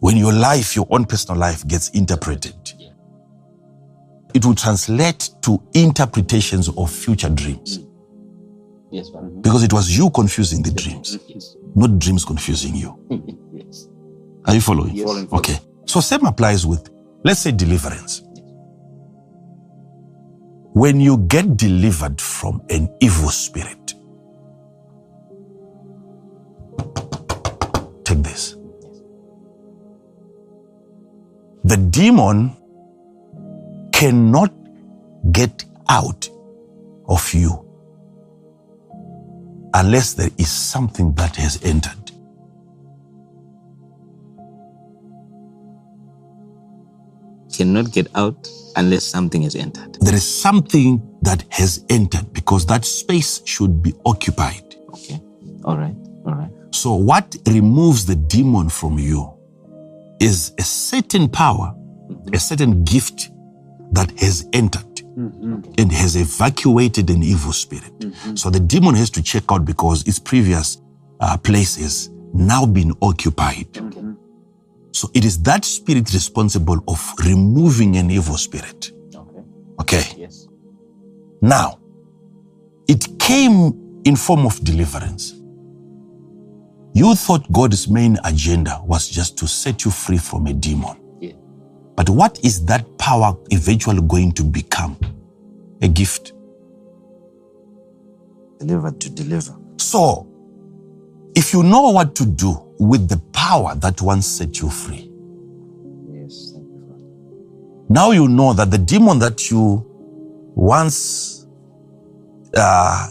When 0.00 0.16
your 0.18 0.32
life, 0.34 0.76
your 0.76 0.86
own 0.90 1.06
personal 1.06 1.40
life 1.40 1.66
gets 1.66 1.88
interpreted, 1.90 2.54
it 4.34 4.44
will 4.44 4.54
translate 4.54 5.30
to 5.42 5.62
interpretations 5.72 6.68
of 6.68 6.90
future 6.90 7.30
dreams 7.30 7.78
hmm. 7.78 7.86
Yes, 8.90 9.08
Father. 9.08 9.28
because 9.40 9.62
it 9.64 9.72
was 9.72 9.96
you 9.96 10.10
confusing 10.10 10.62
the 10.62 10.70
dreams, 10.70 11.18
Yes. 11.26 11.56
not 11.74 11.98
dreams 11.98 12.24
confusing 12.24 12.74
you. 12.76 12.98
yes. 13.52 13.88
Are 14.44 14.54
you 14.54 14.60
following? 14.60 14.94
Yes. 14.94 15.06
Following, 15.06 15.28
Okay. 15.32 15.58
So 15.86 16.00
same 16.00 16.24
applies 16.26 16.66
with, 16.66 16.88
let's 17.24 17.40
say, 17.40 17.50
deliverance. 17.52 18.22
When 20.76 21.00
you 21.00 21.18
get 21.18 21.56
delivered 21.56 22.20
from 22.20 22.62
an 22.70 22.94
evil 23.00 23.30
spirit, 23.30 23.94
take 28.04 28.22
this. 28.22 28.56
The 31.64 31.78
demon 31.78 32.56
cannot 33.92 34.52
get 35.32 35.64
out 35.88 36.28
of 37.08 37.34
you 37.34 37.80
unless 39.74 40.14
there 40.14 40.30
is 40.38 40.50
something 40.50 41.14
that 41.14 41.36
has 41.36 41.62
entered. 41.64 42.12
Cannot 47.54 47.92
get 47.92 48.08
out 48.14 48.48
unless 48.76 49.04
something 49.04 49.42
has 49.42 49.56
entered. 49.56 49.94
there 50.00 50.14
is 50.14 50.24
something 50.24 51.02
that 51.22 51.44
has 51.50 51.84
entered 51.88 52.32
because 52.32 52.66
that 52.66 52.84
space 52.84 53.42
should 53.44 53.82
be 53.82 53.92
occupied. 54.04 54.76
Okay. 54.90 55.20
All 55.64 55.76
right. 55.76 55.96
All 56.26 56.34
right. 56.34 56.50
So, 56.70 56.94
what 56.94 57.36
removes 57.46 58.06
the 58.06 58.14
demon 58.14 58.68
from 58.68 58.98
you 58.98 59.32
is 60.20 60.52
a 60.58 60.62
certain 60.62 61.28
power, 61.28 61.74
mm-hmm. 61.74 62.34
a 62.34 62.38
certain 62.38 62.84
gift 62.84 63.30
that 63.92 64.10
has 64.20 64.48
entered 64.52 64.94
mm-hmm. 65.16 65.62
and 65.78 65.92
has 65.92 66.16
evacuated 66.16 67.08
an 67.10 67.22
evil 67.22 67.52
spirit. 67.52 67.98
Mm-hmm. 67.98 68.36
So, 68.36 68.50
the 68.50 68.60
demon 68.60 68.94
has 68.94 69.10
to 69.10 69.22
check 69.22 69.44
out 69.50 69.64
because 69.64 70.06
its 70.06 70.18
previous 70.18 70.78
uh, 71.20 71.36
places 71.38 72.10
now 72.34 72.66
been 72.66 72.92
occupied. 73.00 73.66
So, 74.96 75.10
it 75.12 75.26
is 75.26 75.42
that 75.42 75.66
spirit 75.66 76.10
responsible 76.14 76.82
of 76.88 77.12
removing 77.22 77.98
an 77.98 78.10
evil 78.10 78.38
spirit. 78.38 78.92
Okay. 79.14 79.42
Okay. 79.78 80.04
Yes. 80.16 80.48
Now, 81.42 81.80
it 82.88 83.06
came 83.18 84.00
in 84.06 84.16
form 84.16 84.46
of 84.46 84.58
deliverance. 84.64 85.34
You 86.94 87.14
thought 87.14 87.52
God's 87.52 87.88
main 87.88 88.16
agenda 88.24 88.80
was 88.86 89.06
just 89.06 89.36
to 89.36 89.46
set 89.46 89.84
you 89.84 89.90
free 89.90 90.16
from 90.16 90.46
a 90.46 90.54
demon. 90.54 90.96
Yeah. 91.20 91.34
But 91.94 92.08
what 92.08 92.42
is 92.42 92.64
that 92.64 92.86
power 92.96 93.36
eventually 93.50 94.00
going 94.00 94.32
to 94.32 94.44
become? 94.44 94.96
A 95.82 95.88
gift. 95.88 96.32
Delivered 98.60 98.98
to 99.02 99.10
deliver. 99.10 99.58
So, 99.76 100.26
if 101.36 101.52
you 101.52 101.62
know 101.62 101.90
what 101.90 102.14
to 102.16 102.26
do 102.26 102.58
with 102.78 103.08
the 103.08 103.18
power 103.32 103.74
that 103.76 104.00
once 104.02 104.26
set 104.26 104.58
you 104.60 104.68
free, 104.70 105.10
Yes. 106.10 106.52
Thank 106.52 106.66
you, 106.66 106.86
Father. 106.88 107.86
now 107.88 108.10
you 108.10 108.26
know 108.28 108.52
that 108.54 108.70
the 108.70 108.78
demon 108.78 109.18
that 109.20 109.50
you 109.50 109.84
once 110.56 111.46
uh, 112.56 113.08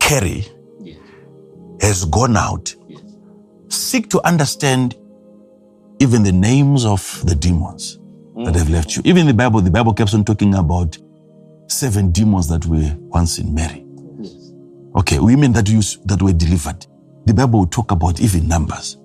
carry 0.00 0.46
Yes. 0.80 0.98
has 1.80 2.04
gone 2.06 2.36
out. 2.36 2.74
Yes. 2.88 3.02
Seek 3.68 4.08
to 4.10 4.26
understand 4.26 4.96
even 6.00 6.22
the 6.22 6.32
names 6.32 6.84
of 6.84 7.22
the 7.24 7.34
demons 7.34 7.98
that 8.44 8.54
have 8.56 8.68
left 8.70 8.96
you. 8.96 9.02
Even 9.04 9.26
the 9.26 9.34
Bible, 9.34 9.60
the 9.60 9.70
Bible 9.70 9.94
keeps 9.94 10.12
on 10.14 10.24
talking 10.24 10.54
about 10.54 10.98
seven 11.68 12.10
demons 12.10 12.48
that 12.48 12.66
were 12.66 12.94
once 12.98 13.38
in 13.38 13.54
Mary. 13.54 13.84
Yes. 14.18 14.52
Okay, 14.96 15.18
women 15.20 15.52
that 15.52 15.68
use 15.68 15.98
that 16.06 16.20
were 16.22 16.32
delivered. 16.32 16.86
The 17.26 17.34
Bible 17.34 17.60
will 17.60 17.66
talk 17.66 17.90
about 17.90 18.20
even 18.20 18.46
numbers. 18.48 18.98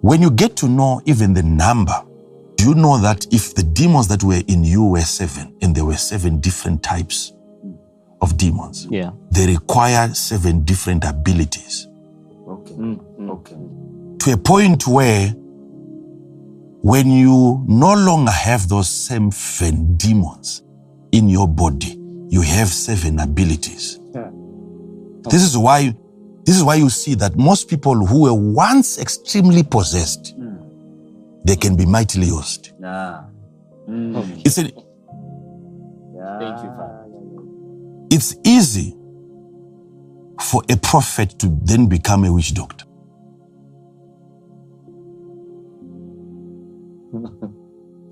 When 0.00 0.20
you 0.20 0.30
get 0.30 0.56
to 0.56 0.68
know 0.68 1.00
even 1.06 1.32
the 1.34 1.42
number, 1.42 1.94
do 2.56 2.64
you 2.68 2.74
know 2.74 2.98
that 2.98 3.26
if 3.32 3.54
the 3.54 3.62
demons 3.62 4.08
that 4.08 4.22
were 4.22 4.42
in 4.48 4.64
you 4.64 4.84
were 4.84 5.00
seven, 5.00 5.54
and 5.62 5.74
there 5.74 5.84
were 5.84 5.96
seven 5.96 6.40
different 6.40 6.82
types 6.82 7.32
of 8.20 8.36
demons, 8.36 8.86
Yeah. 8.90 9.12
they 9.30 9.46
require 9.46 10.12
seven 10.14 10.62
different 10.64 11.04
abilities 11.04 11.88
Okay. 12.48 12.74
Mm, 12.74 13.00
Okay. 13.30 13.56
to 14.18 14.32
a 14.32 14.36
point 14.36 14.86
where 14.86 15.34
when 16.82 17.10
you 17.10 17.64
no 17.66 17.94
longer 17.94 18.30
have 18.30 18.68
those 18.68 18.88
same 18.88 19.30
seven 19.30 19.96
demons 19.96 20.62
in 21.12 21.28
your 21.30 21.48
body, 21.48 21.98
you 22.28 22.42
have 22.42 22.68
seven 22.68 23.18
abilities. 23.20 23.98
Yeah. 24.14 24.30
This 25.30 25.42
is 25.42 25.56
why 25.56 25.94
this 26.44 26.56
is 26.56 26.62
why 26.64 26.76
you 26.76 26.90
see 26.90 27.14
that 27.16 27.36
most 27.36 27.68
people 27.68 28.06
who 28.06 28.22
were 28.22 28.34
once 28.34 28.98
extremely 28.98 29.62
possessed, 29.62 30.34
Mm. 30.38 30.58
they 31.44 31.56
can 31.56 31.76
be 31.76 31.86
mightily 31.86 32.26
used. 32.26 32.72
Yeah. 32.80 33.24
Mm. 33.88 34.42
It's 34.44 34.58
an, 34.58 34.66
Yeah. 36.16 36.38
Thank 36.38 36.64
you, 36.64 36.70
Father. 36.76 37.06
it's 38.10 38.36
easy 38.44 38.96
for 40.40 40.62
a 40.70 40.76
prophet 40.76 41.38
to 41.40 41.48
then 41.64 41.86
become 41.86 42.24
a 42.24 42.32
witch 42.32 42.54
doctor. 42.54 42.84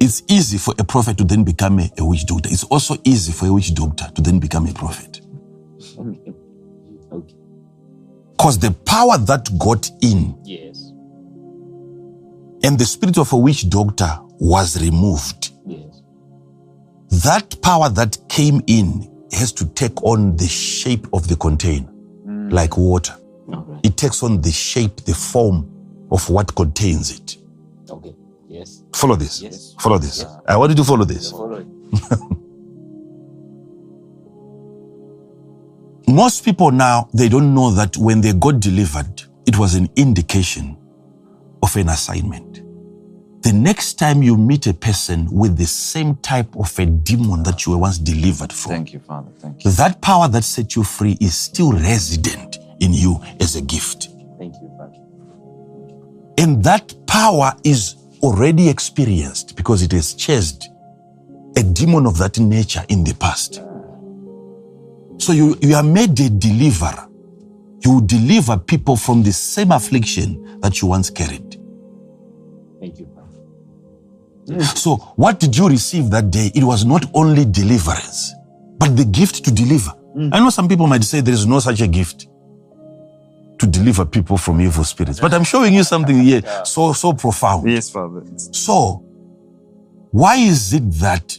It's 0.00 0.22
easy 0.28 0.58
for 0.58 0.74
a 0.78 0.84
prophet 0.84 1.16
to 1.18 1.24
then 1.24 1.44
become 1.44 1.78
a, 1.78 1.88
a 1.98 2.04
witch 2.04 2.26
doctor. 2.26 2.48
It's 2.50 2.64
also 2.64 2.96
easy 3.04 3.30
for 3.32 3.46
a 3.46 3.52
witch 3.52 3.72
doctor 3.74 4.06
to 4.14 4.20
then 4.22 4.40
become 4.40 4.66
a 4.66 4.72
prophet. 4.72 5.20
Okay. 8.42 8.48
Okay. 8.50 8.58
Because 8.58 8.58
the 8.58 8.72
power 8.84 9.18
that 9.18 9.58
got 9.58 9.90
in 10.02 10.36
Yes. 10.44 10.92
and 12.64 12.78
the 12.78 12.84
spirit 12.84 13.18
of 13.18 13.32
a 13.32 13.36
witch 13.36 13.68
doctor 13.70 14.18
was 14.40 14.80
removed, 14.82 15.52
Yes. 15.66 16.02
that 17.24 17.60
power 17.62 17.88
that 17.90 18.18
came 18.28 18.60
in 18.66 19.08
has 19.32 19.52
to 19.52 19.66
take 19.66 20.02
on 20.04 20.36
the 20.36 20.48
shape 20.48 21.06
of 21.12 21.28
the 21.28 21.36
container, 21.36 21.88
mm. 22.26 22.52
like 22.52 22.76
water. 22.76 23.14
Right. 23.46 23.80
It 23.84 23.96
takes 23.96 24.22
on 24.22 24.40
the 24.42 24.52
shape, 24.52 24.96
the 25.04 25.14
form 25.14 25.68
of 26.10 26.28
what 26.30 26.54
contains 26.54 27.10
it. 27.10 27.36
Okay. 27.90 28.14
Yes. 28.48 28.82
Follow 28.94 29.16
this. 29.16 29.40
Yes. 29.42 29.74
Follow 29.80 29.98
this. 29.98 30.24
I 30.46 30.56
want 30.56 30.70
you 30.70 30.76
to 30.76 30.84
follow 30.84 31.04
this. 31.04 31.30
Follow 31.30 31.64
Most 36.08 36.44
people 36.44 36.70
now, 36.70 37.08
they 37.14 37.28
don't 37.28 37.54
know 37.54 37.70
that 37.72 37.96
when 37.96 38.20
they 38.20 38.32
got 38.32 38.60
delivered, 38.60 39.22
it 39.46 39.58
was 39.58 39.74
an 39.74 39.88
indication 39.96 40.76
of 41.62 41.76
an 41.76 41.88
assignment. 41.88 42.60
The 43.42 43.52
next 43.52 43.94
time 43.94 44.22
you 44.22 44.36
meet 44.36 44.66
a 44.66 44.74
person 44.74 45.28
with 45.30 45.56
the 45.56 45.66
same 45.66 46.14
type 46.16 46.54
of 46.56 46.76
a 46.78 46.86
demon 46.86 47.42
that 47.42 47.66
you 47.66 47.72
were 47.72 47.78
once 47.78 47.98
delivered 47.98 48.52
from, 48.52 48.70
Thank 48.70 48.92
you, 48.92 49.00
Father. 49.00 49.30
Thank 49.38 49.64
you. 49.64 49.70
that 49.72 50.00
power 50.00 50.28
that 50.28 50.44
set 50.44 50.76
you 50.76 50.84
free 50.84 51.16
is 51.20 51.34
still 51.36 51.72
resident 51.72 52.58
in 52.80 52.92
you 52.92 53.20
as 53.40 53.56
a 53.56 53.60
gift. 53.62 54.08
Thank 54.38 54.54
you, 54.62 54.70
Father. 54.76 54.96
And 56.38 56.62
that 56.64 56.94
power 57.06 57.52
is 57.64 57.96
already 58.22 58.68
experienced 58.68 59.56
because 59.56 59.82
it 59.82 59.90
has 59.92 60.14
chased 60.14 60.68
a 61.56 61.62
demon 61.62 62.06
of 62.06 62.18
that 62.18 62.38
nature 62.38 62.84
in 62.88 63.02
the 63.02 63.14
past. 63.14 63.60
So 65.22 65.32
you, 65.32 65.56
you 65.60 65.76
are 65.76 65.84
made 65.84 66.18
a 66.18 66.28
deliverer. 66.28 67.08
You 67.84 68.02
deliver 68.02 68.56
people 68.56 68.96
from 68.96 69.22
the 69.22 69.32
same 69.32 69.70
affliction 69.70 70.58
that 70.60 70.82
you 70.82 70.88
once 70.88 71.10
carried. 71.10 71.60
Thank 72.80 72.98
you, 72.98 73.06
Father. 73.14 74.58
Mm. 74.58 74.76
So 74.76 74.96
what 75.14 75.38
did 75.38 75.56
you 75.56 75.68
receive 75.68 76.10
that 76.10 76.32
day? 76.32 76.50
It 76.56 76.64
was 76.64 76.84
not 76.84 77.04
only 77.14 77.44
deliverance, 77.44 78.34
but 78.78 78.96
the 78.96 79.04
gift 79.04 79.44
to 79.44 79.52
deliver. 79.52 79.92
Mm. 80.16 80.30
I 80.32 80.40
know 80.40 80.50
some 80.50 80.66
people 80.66 80.88
might 80.88 81.04
say 81.04 81.20
there 81.20 81.34
is 81.34 81.46
no 81.46 81.60
such 81.60 81.80
a 81.82 81.86
gift 81.86 82.26
to 83.60 83.66
deliver 83.68 84.04
people 84.04 84.36
from 84.36 84.60
evil 84.60 84.82
spirits, 84.82 85.20
but 85.20 85.32
I'm 85.32 85.44
showing 85.44 85.72
you 85.72 85.84
something 85.84 86.20
here 86.20 86.42
so, 86.64 86.92
so 86.92 87.12
profound. 87.12 87.70
Yes, 87.70 87.90
Father. 87.90 88.24
So, 88.36 89.04
why 90.10 90.34
is 90.38 90.72
it 90.72 90.90
that 90.94 91.38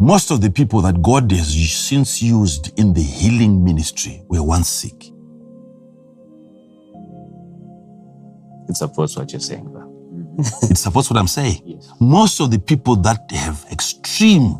most 0.00 0.30
of 0.30 0.40
the 0.40 0.50
people 0.50 0.80
that 0.80 1.02
God 1.02 1.30
has 1.30 1.54
since 1.70 2.22
used 2.22 2.72
in 2.78 2.94
the 2.94 3.02
healing 3.02 3.62
ministry 3.62 4.22
were 4.28 4.42
once 4.42 4.68
sick? 4.68 5.04
It 8.68 8.76
supports 8.76 9.16
what 9.16 9.30
you're 9.30 9.40
saying, 9.40 9.66
Father. 9.72 9.86
It 10.70 10.78
supports 10.78 11.10
what 11.10 11.18
I'm 11.18 11.28
saying. 11.28 11.60
Yes. 11.64 11.90
Most 12.00 12.40
of 12.40 12.50
the 12.50 12.58
people 12.58 12.96
that 12.96 13.30
have 13.30 13.66
extreme, 13.70 14.58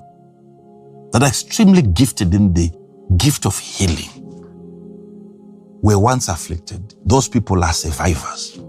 that 1.12 1.22
are 1.22 1.28
extremely 1.28 1.82
gifted 1.82 2.34
in 2.34 2.52
the 2.52 2.70
gift 3.16 3.46
of 3.46 3.58
healing, 3.58 4.10
were 5.82 5.98
once 5.98 6.28
afflicted. 6.28 6.94
Those 7.06 7.28
people 7.28 7.64
are 7.64 7.72
survivors. 7.72 8.60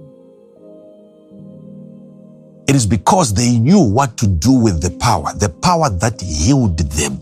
It 2.72 2.78
is 2.78 2.88
because 2.88 3.34
they 3.34 3.60
knew 3.60 3.82
what 3.82 4.18
to 4.20 4.28
do 4.28 4.54
with 4.54 4.82
the 4.82 4.92
power. 4.92 5.34
The 5.36 5.50
power 5.50 5.90
that 5.90 6.22
healed 6.22 6.80
them 6.80 7.20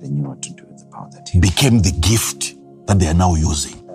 They 0.00 0.08
knew 0.10 0.28
what 0.28 0.42
to 0.42 0.50
do 0.50 0.64
with 0.66 0.78
the 0.78 0.86
power 0.86 1.10
that 1.12 1.28
he 1.28 1.40
became 1.40 1.80
the 1.82 1.92
gift 1.92 2.54
that 2.86 3.00
they 3.00 3.08
are 3.08 3.14
now 3.14 3.34
using 3.34 3.90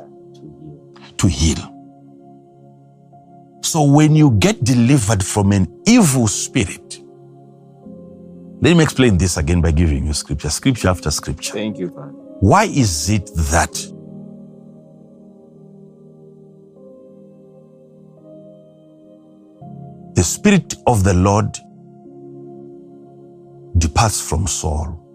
to 1.17 1.27
heal. 1.27 1.85
So 3.63 3.83
when 3.83 4.15
you 4.15 4.31
get 4.31 4.63
delivered 4.63 5.25
from 5.25 5.53
an 5.53 5.67
evil 5.87 6.27
spirit, 6.27 6.99
let 8.61 8.75
me 8.77 8.83
explain 8.83 9.17
this 9.17 9.37
again 9.37 9.61
by 9.61 9.71
giving 9.71 10.07
you 10.07 10.13
scripture, 10.13 10.49
scripture 10.49 10.89
after 10.89 11.11
scripture. 11.11 11.53
Thank 11.53 11.79
you, 11.79 11.89
Father. 11.89 12.11
Why 12.41 12.65
is 12.65 13.09
it 13.09 13.31
that 13.35 13.75
Spirit 20.39 20.75
of 20.87 21.03
the 21.03 21.13
Lord 21.13 21.57
departs 23.77 24.21
from 24.21 24.47
Saul 24.47 25.13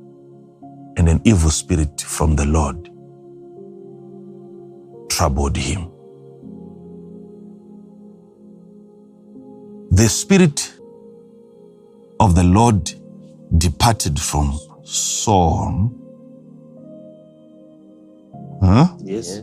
and 0.98 1.09
an 1.09 1.22
evil 1.24 1.48
spirit 1.51 2.02
from 2.02 2.36
the 2.36 2.44
Lord 2.44 2.90
troubled 5.09 5.56
him? 5.56 5.90
The 9.92 10.09
Spirit 10.09 10.74
of 12.20 12.34
the 12.34 12.44
Lord 12.44 12.92
departed 13.59 14.20
from 14.20 14.59
Saul. 14.84 15.90
Huh? 18.60 18.88
Yes. 19.02 19.40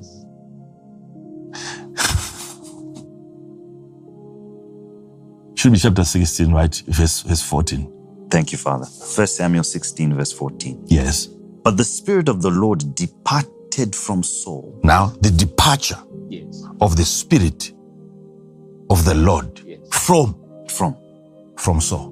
Should 5.61 5.73
be 5.73 5.77
chapter 5.77 6.03
16, 6.03 6.51
right? 6.51 6.73
Verse, 6.87 7.21
verse 7.21 7.43
14. 7.43 8.27
Thank 8.31 8.51
you, 8.51 8.57
Father. 8.57 8.85
1 8.87 9.27
Samuel 9.27 9.63
16, 9.63 10.11
verse 10.15 10.31
14. 10.33 10.85
Yes. 10.87 11.27
But 11.27 11.77
the 11.77 11.83
Spirit 11.83 12.29
of 12.29 12.41
the 12.41 12.49
Lord 12.49 12.95
departed 12.95 13.95
from 13.95 14.23
Saul. 14.23 14.79
Now, 14.83 15.13
the 15.21 15.29
departure 15.29 15.99
Yes. 16.29 16.63
of 16.81 16.97
the 16.97 17.05
Spirit 17.05 17.73
of 18.89 19.05
the 19.05 19.13
Lord 19.13 19.61
Yes. 19.63 19.81
from, 19.91 20.33
From. 20.67 20.95
from 21.57 21.79
Saul. 21.79 22.09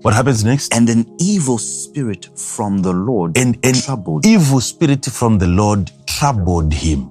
What 0.00 0.14
happens 0.14 0.42
next? 0.42 0.72
And 0.72 0.88
an 0.88 1.04
evil 1.20 1.58
spirit 1.58 2.30
from 2.38 2.78
the 2.78 2.94
Lord 2.94 3.36
And 3.36 3.58
an 3.66 3.74
troubled. 3.74 4.24
evil 4.24 4.62
spirit 4.62 5.04
from 5.04 5.36
the 5.36 5.46
Lord 5.46 5.90
troubled 6.06 6.72
him. 6.72 7.10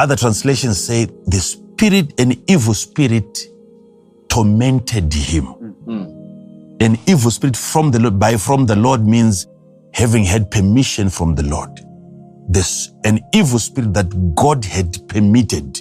Other 0.00 0.16
translations 0.16 0.82
say 0.82 1.04
the 1.26 1.38
spirit, 1.76 2.18
an 2.18 2.42
evil 2.48 2.72
spirit 2.72 3.38
tormented 4.28 5.12
him. 5.12 5.44
Mm-hmm. 5.44 6.82
An 6.82 6.98
evil 7.06 7.30
spirit 7.30 7.56
from 7.56 7.90
the 7.90 7.98
Lord, 7.98 8.18
by 8.18 8.36
from 8.36 8.64
the 8.64 8.76
Lord 8.76 9.04
means 9.06 9.46
having 9.92 10.24
had 10.24 10.50
permission 10.50 11.10
from 11.10 11.34
the 11.34 11.42
Lord. 11.42 11.70
This, 12.48 12.92
an 13.04 13.20
evil 13.34 13.58
spirit 13.58 13.92
that 13.92 14.34
God 14.34 14.64
had 14.64 15.06
permitted 15.08 15.80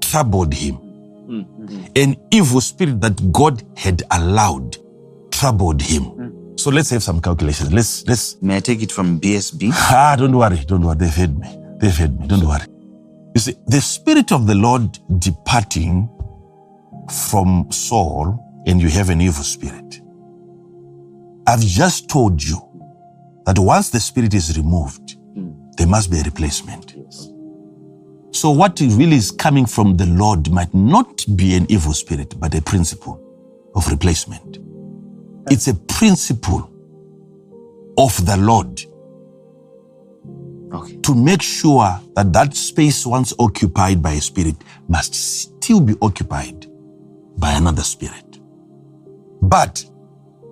troubled 0.00 0.54
him. 0.54 0.76
Mm-hmm. 0.76 1.84
An 1.96 2.16
evil 2.30 2.60
spirit 2.60 3.00
that 3.00 3.32
God 3.32 3.64
had 3.76 4.04
allowed 4.12 4.76
troubled 5.32 5.82
him. 5.82 6.04
Mm. 6.04 6.60
So 6.60 6.70
let's 6.70 6.90
have 6.90 7.02
some 7.02 7.20
calculations. 7.20 7.72
Let's 7.72 8.06
let's 8.06 8.40
May 8.40 8.56
I 8.56 8.60
take 8.60 8.82
it 8.82 8.92
from 8.92 9.20
BSB? 9.20 9.70
Ah, 9.72 10.14
don't 10.16 10.36
worry, 10.36 10.58
don't 10.64 10.82
worry. 10.82 10.96
They've 10.96 11.14
heard 11.14 11.36
me. 11.36 11.48
They've 11.80 11.96
heard 11.96 12.18
me. 12.20 12.28
Don't 12.28 12.46
worry. 12.46 12.75
You 13.36 13.40
see, 13.40 13.54
the 13.66 13.82
Spirit 13.82 14.32
of 14.32 14.46
the 14.46 14.54
Lord 14.54 14.98
departing 15.18 16.08
from 17.28 17.70
Saul, 17.70 18.42
and 18.66 18.80
you 18.80 18.88
have 18.88 19.10
an 19.10 19.20
evil 19.20 19.44
spirit. 19.44 20.00
I've 21.46 21.60
just 21.60 22.08
told 22.08 22.42
you 22.42 22.56
that 23.44 23.58
once 23.58 23.90
the 23.90 24.00
spirit 24.00 24.32
is 24.32 24.56
removed, 24.56 25.18
there 25.76 25.86
must 25.86 26.10
be 26.10 26.20
a 26.20 26.22
replacement. 26.22 26.96
So, 28.30 28.52
what 28.52 28.80
really 28.80 29.16
is 29.16 29.30
coming 29.32 29.66
from 29.66 29.98
the 29.98 30.06
Lord 30.06 30.50
might 30.50 30.72
not 30.72 31.22
be 31.36 31.56
an 31.56 31.66
evil 31.70 31.92
spirit, 31.92 32.40
but 32.40 32.54
a 32.54 32.62
principle 32.62 33.20
of 33.74 33.86
replacement. 33.88 34.60
It's 35.50 35.68
a 35.68 35.74
principle 35.74 36.70
of 37.98 38.16
the 38.24 38.38
Lord 38.38 38.82
Okay. 40.76 40.96
to 41.02 41.14
make 41.14 41.42
sure 41.42 41.88
that 42.14 42.32
that 42.32 42.54
space 42.54 43.06
once 43.06 43.34
occupied 43.38 44.02
by 44.02 44.12
a 44.12 44.20
spirit 44.20 44.56
must 44.88 45.14
still 45.14 45.80
be 45.80 45.94
occupied 46.02 46.66
by 47.38 47.52
another 47.52 47.82
spirit. 47.82 48.40
But 49.42 49.84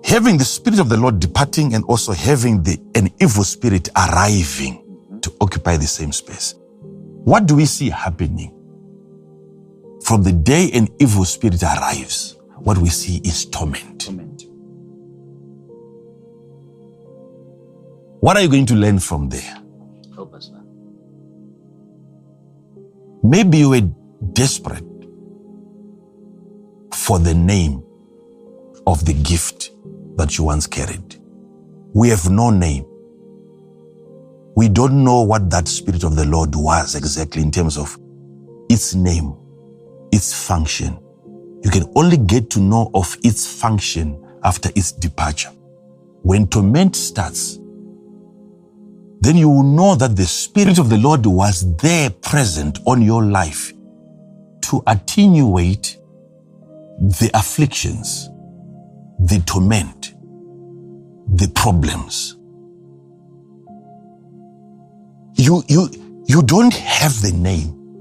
having 0.05 0.38
the 0.38 0.44
spirit 0.44 0.80
of 0.80 0.88
the 0.88 0.96
Lord 0.96 1.20
departing 1.20 1.74
and 1.74 1.84
also 1.84 2.12
having 2.12 2.62
the 2.62 2.78
an 2.94 3.10
evil 3.20 3.44
spirit 3.44 3.88
arriving 3.96 4.80
to 5.22 5.32
occupy 5.40 5.76
the 5.76 5.86
same 5.86 6.12
space. 6.12 6.55
What 7.24 7.46
do 7.46 7.56
we 7.56 7.66
see 7.66 7.90
happening? 7.90 8.52
From 10.02 10.22
the 10.22 10.32
day 10.32 10.70
an 10.72 10.88
evil 11.01 11.24
spirit 11.24 11.62
arrives, 11.62 12.36
what 12.59 12.78
we 12.78 12.90
see 12.90 13.20
is 13.24 13.46
torment. 13.46 14.02
Torment. 14.02 14.44
What 18.20 18.36
are 18.36 18.42
you 18.42 18.48
going 18.48 18.66
to 18.66 18.74
learn 18.74 18.98
from 19.01 19.28
there? 19.30 19.62
Maybe 23.24 23.56
you 23.56 23.70
were 23.70 23.80
desperate 24.34 24.84
for 26.92 27.18
the 27.18 27.32
name 27.32 27.82
of 28.86 29.06
the 29.06 29.14
gift 29.14 29.70
that 30.16 30.36
you 30.36 30.44
once 30.44 30.66
carried. 30.66 31.16
We 31.94 32.10
have 32.10 32.28
no 32.28 32.51
name. 32.51 32.84
We 34.56 34.68
don't 34.68 35.02
know 35.02 35.22
what 35.22 35.48
that 35.48 35.68
Spirit 35.68 36.05
of 36.05 36.16
the 36.16 36.26
Lord 36.26 36.55
was 36.55 36.96
exactly 36.96 37.40
in 37.40 37.51
terms 37.51 37.78
of 37.78 37.96
its 38.68 38.94
name, 38.94 39.34
its 40.12 40.46
function. 40.46 40.98
You 41.62 41.70
can 41.70 41.90
only 41.96 42.18
get 42.18 42.51
to 42.51 42.60
know 42.60 42.90
of 42.92 43.16
its 43.24 43.46
function 43.46 44.22
after 44.44 44.68
its 44.76 44.92
departure. 44.92 45.51
When 46.20 46.46
torment 46.46 46.94
starts, 46.94 47.59
then 49.24 49.36
you 49.38 49.48
will 49.48 49.64
know 49.64 49.94
that 49.96 50.16
the 50.16 50.26
Spirit 50.26 50.78
of 50.78 50.90
the 50.90 50.98
Lord 50.98 51.26
was 51.26 51.76
there 51.76 52.10
present 52.10 52.80
on 52.86 53.02
your 53.02 53.24
life 53.24 53.72
to 54.62 54.82
attenuate 54.86 55.98
the 57.01 57.30
afflictions, 57.34 58.28
the 59.20 59.42
torment, 59.46 60.14
the 61.28 61.51
problems. 61.55 62.36
You, 65.36 65.64
you, 65.68 66.24
you 66.26 66.42
don't 66.42 66.74
have 66.74 67.20
the 67.22 67.32
name 67.32 67.92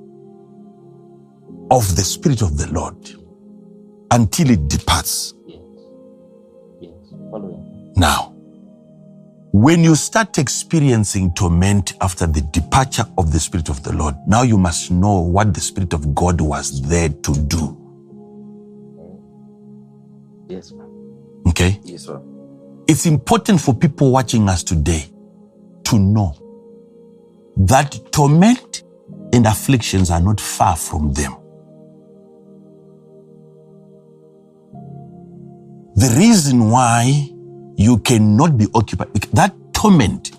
of 1.72 1.96
the 1.96 2.04
Spirit 2.04 2.42
of 2.42 2.58
the 2.58 2.68
Lord 2.74 2.98
until 4.12 4.50
it 4.52 4.68
departs. 4.68 5.34
Yes. 5.48 5.62
Yes. 6.82 6.94
Following. 7.32 7.94
Now, 7.96 8.33
when 9.54 9.84
you 9.84 9.96
start 9.96 10.40
experiencing 10.40 11.32
torment 11.36 11.94
after 12.02 12.26
the 12.26 12.42
departure 12.42 13.06
of 13.20 13.32
the 13.32 13.40
Spirit 13.40 13.70
of 13.70 13.84
the 13.84 13.94
Lord, 13.94 14.16
now 14.26 14.42
you 14.42 14.58
must 14.58 14.90
know 14.90 15.20
what 15.20 15.54
the 15.54 15.62
Spirit 15.62 15.94
of 15.94 16.16
God 16.16 16.42
was 16.42 16.82
there 16.82 17.10
to 17.10 17.34
do. 17.46 17.78
Yes, 20.50 20.72
Father. 20.72 20.90
Okay? 21.50 21.80
Yes, 21.84 22.06
sir. 22.06 22.20
It's 22.88 23.06
important 23.06 23.62
for 23.62 23.76
people 23.76 24.10
watching 24.10 24.50
us 24.50 24.64
today 24.64 25.06
to 25.84 26.00
know 26.00 26.36
that 27.56 28.12
torment 28.12 28.82
and 29.34 29.46
afflictions 29.46 30.10
are 30.10 30.20
not 30.20 30.42
far 30.42 30.76
from 30.76 31.14
them. 31.14 31.36
The 35.94 36.16
reason 36.18 36.72
why 36.72 37.30
you 37.78 37.98
cannot 38.00 38.58
be 38.58 38.68
occupied, 38.74 39.12
that 39.34 39.54
torment, 39.74 40.32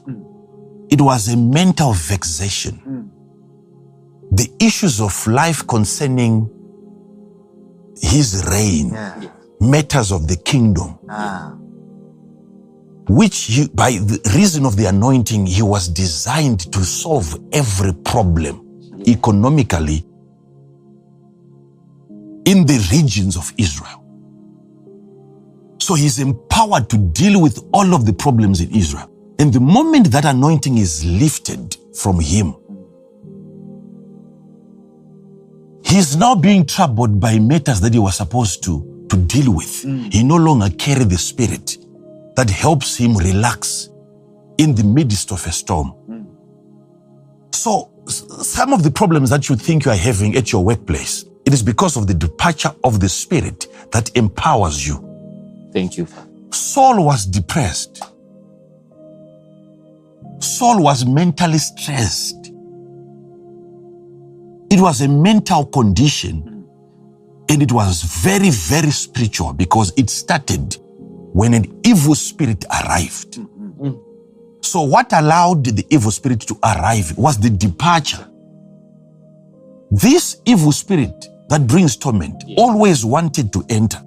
it 0.90 1.00
was 1.00 1.28
a 1.28 1.36
mental 1.36 1.92
vexation. 1.92 2.80
The 4.32 4.48
issues 4.60 5.00
of 5.00 5.26
life 5.26 5.66
concerning 5.66 6.48
his 8.00 8.44
reign, 8.50 8.90
Yeah. 8.92 9.22
matters 9.60 10.12
of 10.12 10.26
the 10.26 10.36
kingdom, 10.36 10.94
Ah. 11.08 11.54
which 13.08 13.36
he, 13.44 13.68
by 13.68 13.92
the 13.98 14.18
reason 14.34 14.64
of 14.66 14.76
the 14.76 14.86
anointing, 14.86 15.46
he 15.46 15.62
was 15.62 15.88
designed 15.88 16.60
to 16.72 16.84
solve 16.84 17.38
every 17.52 17.92
problem 17.92 18.60
economically 19.06 20.04
in 22.46 22.64
the 22.66 22.78
regions 22.92 23.36
of 23.36 23.52
Israel. 23.56 24.03
So 25.84 25.94
he's 25.94 26.18
empowered 26.18 26.88
to 26.88 26.96
deal 26.96 27.42
with 27.42 27.62
all 27.74 27.94
of 27.94 28.06
the 28.06 28.14
problems 28.14 28.62
in 28.62 28.74
Israel. 28.74 29.10
And 29.38 29.52
the 29.52 29.60
moment 29.60 30.10
that 30.12 30.24
anointing 30.24 30.78
is 30.78 31.04
lifted 31.04 31.76
from 31.94 32.20
him, 32.20 32.54
he's 35.84 36.16
now 36.16 36.36
being 36.36 36.64
troubled 36.64 37.20
by 37.20 37.38
matters 37.38 37.82
that 37.82 37.92
he 37.92 37.98
was 37.98 38.16
supposed 38.16 38.64
to, 38.64 39.06
to 39.10 39.16
deal 39.18 39.54
with. 39.54 39.82
Mm. 39.82 40.10
He 40.10 40.24
no 40.24 40.36
longer 40.36 40.70
carries 40.70 41.08
the 41.08 41.18
spirit 41.18 41.76
that 42.36 42.48
helps 42.48 42.96
him 42.96 43.14
relax 43.18 43.90
in 44.56 44.74
the 44.74 44.84
midst 44.84 45.32
of 45.32 45.46
a 45.46 45.52
storm. 45.52 45.92
Mm. 46.08 46.26
So 47.54 47.90
some 48.06 48.72
of 48.72 48.82
the 48.82 48.90
problems 48.90 49.28
that 49.28 49.50
you 49.50 49.56
think 49.56 49.84
you 49.84 49.90
are 49.90 49.96
having 49.96 50.34
at 50.34 50.50
your 50.50 50.64
workplace, 50.64 51.26
it 51.44 51.52
is 51.52 51.62
because 51.62 51.98
of 51.98 52.06
the 52.06 52.14
departure 52.14 52.74
of 52.84 53.00
the 53.00 53.08
spirit 53.10 53.66
that 53.92 54.10
empowers 54.16 54.88
you. 54.88 55.13
Thank 55.74 55.98
you. 55.98 56.06
Saul 56.50 57.04
was 57.04 57.26
depressed. 57.26 58.02
Saul 60.38 60.82
was 60.82 61.04
mentally 61.04 61.58
stressed. 61.58 62.52
It 64.70 64.80
was 64.80 65.00
a 65.02 65.08
mental 65.08 65.66
condition 65.66 66.66
and 67.48 67.62
it 67.62 67.72
was 67.72 68.02
very, 68.02 68.50
very 68.50 68.90
spiritual 68.90 69.52
because 69.52 69.92
it 69.96 70.10
started 70.10 70.76
when 71.32 71.54
an 71.54 71.80
evil 71.84 72.14
spirit 72.14 72.64
arrived. 72.70 73.40
So, 74.62 74.82
what 74.82 75.12
allowed 75.12 75.64
the 75.66 75.86
evil 75.90 76.10
spirit 76.10 76.40
to 76.42 76.58
arrive 76.64 77.16
was 77.18 77.38
the 77.38 77.50
departure. 77.50 78.26
This 79.90 80.40
evil 80.46 80.72
spirit 80.72 81.26
that 81.48 81.66
brings 81.66 81.96
torment 81.96 82.42
always 82.56 83.04
wanted 83.04 83.52
to 83.52 83.64
enter, 83.68 84.02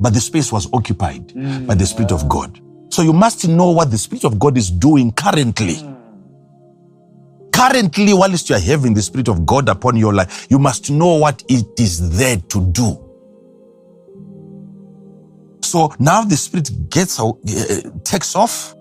but 0.00 0.12
the 0.14 0.20
space 0.20 0.52
was 0.52 0.68
occupied 0.72 1.32
by 1.66 1.74
the 1.74 1.86
Spirit 1.86 2.12
of 2.12 2.28
God. 2.28 2.60
So, 2.90 3.02
you 3.02 3.12
must 3.12 3.46
know 3.48 3.70
what 3.70 3.90
the 3.90 3.98
Spirit 3.98 4.24
of 4.24 4.38
God 4.38 4.56
is 4.56 4.70
doing 4.70 5.12
currently. 5.12 5.76
Currently, 7.52 8.12
whilst 8.14 8.48
you 8.50 8.56
are 8.56 8.60
having 8.60 8.94
the 8.94 9.02
Spirit 9.02 9.28
of 9.28 9.44
God 9.46 9.68
upon 9.68 9.96
your 9.96 10.12
life, 10.14 10.46
you 10.50 10.58
must 10.58 10.90
know 10.90 11.16
what 11.16 11.42
it 11.48 11.66
is 11.80 12.16
there 12.18 12.36
to 12.36 12.60
do. 12.72 13.02
So 15.62 15.92
now 15.98 16.22
the 16.22 16.36
Spirit 16.36 16.70
gets 16.90 17.18
out, 17.18 17.38
uh, 17.48 17.90
takes 18.04 18.36
off. 18.36 18.74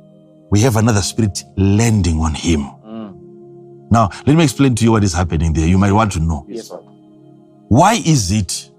We 0.52 0.60
have 0.62 0.76
another 0.76 1.02
Spirit 1.02 1.44
landing 1.58 2.20
on 2.20 2.34
him. 2.36 2.70
Now, 3.90 4.10
let 4.26 4.36
me 4.36 4.44
explain 4.44 4.76
to 4.76 4.84
you 4.84 4.92
what 4.92 5.04
is 5.04 5.14
happening 5.14 5.54
there. 5.54 5.68
You 5.68 5.78
might 5.78 5.92
want 5.92 6.12
to 6.14 6.20
know. 6.20 6.46
Yes, 6.50 6.68
sir. 6.68 6.80
Why 7.70 7.94
is 8.06 8.32
it? 8.32 8.72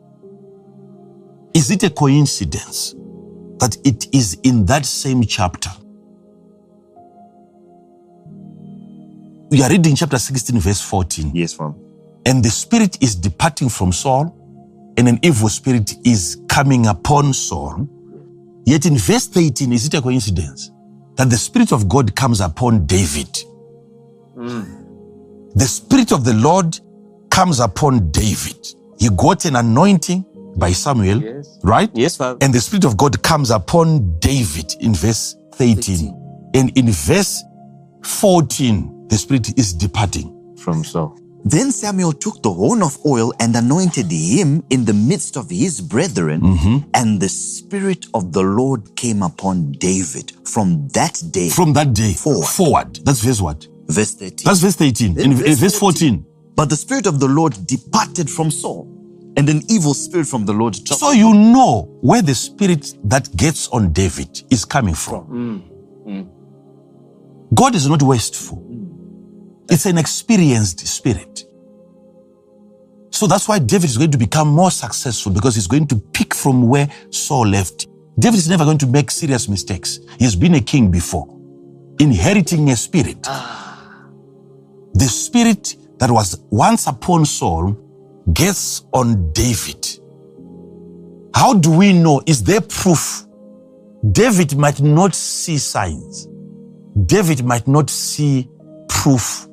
Is 1.56 1.70
it 1.70 1.82
a 1.84 1.88
coincidence 1.88 2.94
that 3.60 3.78
it 3.82 4.14
is 4.14 4.34
in 4.42 4.66
that 4.66 4.84
same 4.84 5.22
chapter? 5.22 5.70
We 9.48 9.62
are 9.62 9.70
reading 9.70 9.94
chapter 9.96 10.18
16, 10.18 10.60
verse 10.60 10.82
14. 10.82 11.30
Yes, 11.34 11.54
Father. 11.54 11.74
And 12.26 12.44
the 12.44 12.50
spirit 12.50 13.02
is 13.02 13.14
departing 13.14 13.70
from 13.70 13.90
Saul, 13.90 14.36
and 14.98 15.08
an 15.08 15.18
evil 15.22 15.48
spirit 15.48 15.94
is 16.04 16.42
coming 16.46 16.88
upon 16.88 17.32
Saul. 17.32 17.88
Yet 18.66 18.84
in 18.84 18.98
verse 18.98 19.26
13, 19.26 19.72
is 19.72 19.86
it 19.86 19.94
a 19.94 20.02
coincidence 20.02 20.70
that 21.14 21.30
the 21.30 21.38
spirit 21.38 21.72
of 21.72 21.88
God 21.88 22.14
comes 22.14 22.42
upon 22.42 22.84
David? 22.84 23.34
Hmm. 24.34 24.64
The 25.54 25.64
spirit 25.64 26.12
of 26.12 26.22
the 26.22 26.34
Lord 26.34 26.78
comes 27.30 27.60
upon 27.60 28.10
David. 28.10 28.74
He 28.98 29.08
got 29.08 29.46
an 29.46 29.56
anointing 29.56 30.26
by 30.56 30.72
Samuel, 30.72 31.22
Yes. 31.22 31.58
right? 31.62 31.90
Yes, 31.94 32.16
Father. 32.16 32.38
And 32.40 32.52
the 32.52 32.60
Spirit 32.60 32.84
of 32.84 32.96
God 32.96 33.22
comes 33.22 33.50
upon 33.50 34.18
David 34.18 34.74
in 34.80 34.94
verse 34.94 35.36
13. 35.54 36.14
And 36.54 36.76
in 36.76 36.90
verse 36.90 37.42
14, 38.04 39.08
the 39.08 39.16
Spirit 39.16 39.58
is 39.58 39.72
departing. 39.72 40.32
From 40.58 40.84
Saul. 40.84 41.18
Then 41.44 41.70
Samuel 41.70 42.12
took 42.12 42.42
the 42.42 42.52
horn 42.52 42.82
of 42.82 42.98
oil 43.06 43.32
and 43.38 43.54
anointed 43.54 44.10
him 44.10 44.64
in 44.70 44.84
the 44.84 44.92
midst 44.94 45.36
of 45.36 45.48
his 45.48 45.80
brethren, 45.80 46.40
mm-hmm. 46.40 46.90
and 46.94 47.20
the 47.20 47.28
Spirit 47.28 48.06
of 48.14 48.32
the 48.32 48.42
Lord 48.42 48.96
came 48.96 49.22
upon 49.22 49.70
David 49.72 50.32
from 50.44 50.88
that 50.88 51.22
day. 51.30 51.48
From 51.48 51.72
that 51.74 51.92
day 51.94 52.14
Forward. 52.14 52.46
forward. 52.46 52.96
That's 53.04 53.20
verse 53.22 53.40
what? 53.40 53.68
verse 53.88 54.14
13. 54.14 54.44
That's 54.44 54.60
verse 54.60 54.76
13. 54.76 55.18
In, 55.18 55.32
in 55.32 55.36
verse 55.36 55.58
verse 55.58 55.78
14. 55.78 56.24
But 56.54 56.70
the 56.70 56.76
Spirit 56.76 57.06
of 57.06 57.20
the 57.20 57.28
Lord 57.28 57.54
departed 57.66 58.30
from 58.30 58.50
Saul, 58.50 58.88
and 59.36 59.48
an 59.48 59.62
evil 59.68 59.94
spirit 59.94 60.26
from 60.26 60.46
the 60.46 60.52
Lord 60.52 60.74
troubled 60.74 61.00
So 61.00 61.10
you 61.12 61.34
know 61.34 61.82
where 62.00 62.22
the 62.22 62.34
spirit 62.34 62.94
that 63.04 63.34
gets 63.36 63.68
on 63.68 63.92
David 63.92 64.42
is 64.50 64.64
coming 64.64 64.94
from. 64.94 65.62
Mm, 66.06 66.06
mm. 66.06 67.54
God 67.54 67.74
is 67.74 67.88
not 67.88 68.02
wasteful. 68.02 68.58
Mm. 68.58 69.66
It's 69.70 69.86
an 69.86 69.98
experienced 69.98 70.86
spirit. 70.86 71.44
So 73.10 73.26
that's 73.26 73.48
why 73.48 73.58
David 73.58 73.88
is 73.88 73.96
going 73.96 74.10
to 74.10 74.18
become 74.18 74.48
more 74.48 74.70
successful 74.70 75.32
because 75.32 75.54
he's 75.54 75.66
going 75.66 75.86
to 75.88 75.96
pick 75.96 76.34
from 76.34 76.68
where 76.68 76.88
Saul 77.10 77.46
left. 77.46 77.86
David 78.18 78.38
is 78.38 78.48
never 78.48 78.64
going 78.64 78.78
to 78.78 78.86
make 78.86 79.10
serious 79.10 79.48
mistakes. 79.48 80.00
He's 80.18 80.36
been 80.36 80.54
a 80.54 80.60
king 80.60 80.90
before, 80.90 81.26
inheriting 81.98 82.70
a 82.70 82.76
spirit. 82.76 83.18
Ah. 83.26 84.06
The 84.94 85.04
spirit 85.04 85.76
that 85.98 86.10
was 86.10 86.40
once 86.50 86.86
upon 86.86 87.26
Saul 87.26 87.76
gets 88.32 88.85
on 88.93 89.32
David. 89.32 89.86
How 91.35 91.55
do 91.55 91.70
we 91.70 91.93
know? 91.93 92.23
Is 92.27 92.43
there 92.43 92.61
proof? 92.61 93.27
David 94.12 94.57
might 94.57 94.81
not 94.81 95.15
see 95.15 95.59
signs. 95.59 96.28
David 97.07 97.44
might 97.44 97.69
not 97.69 97.90
see 97.90 98.48
proof 98.89 99.47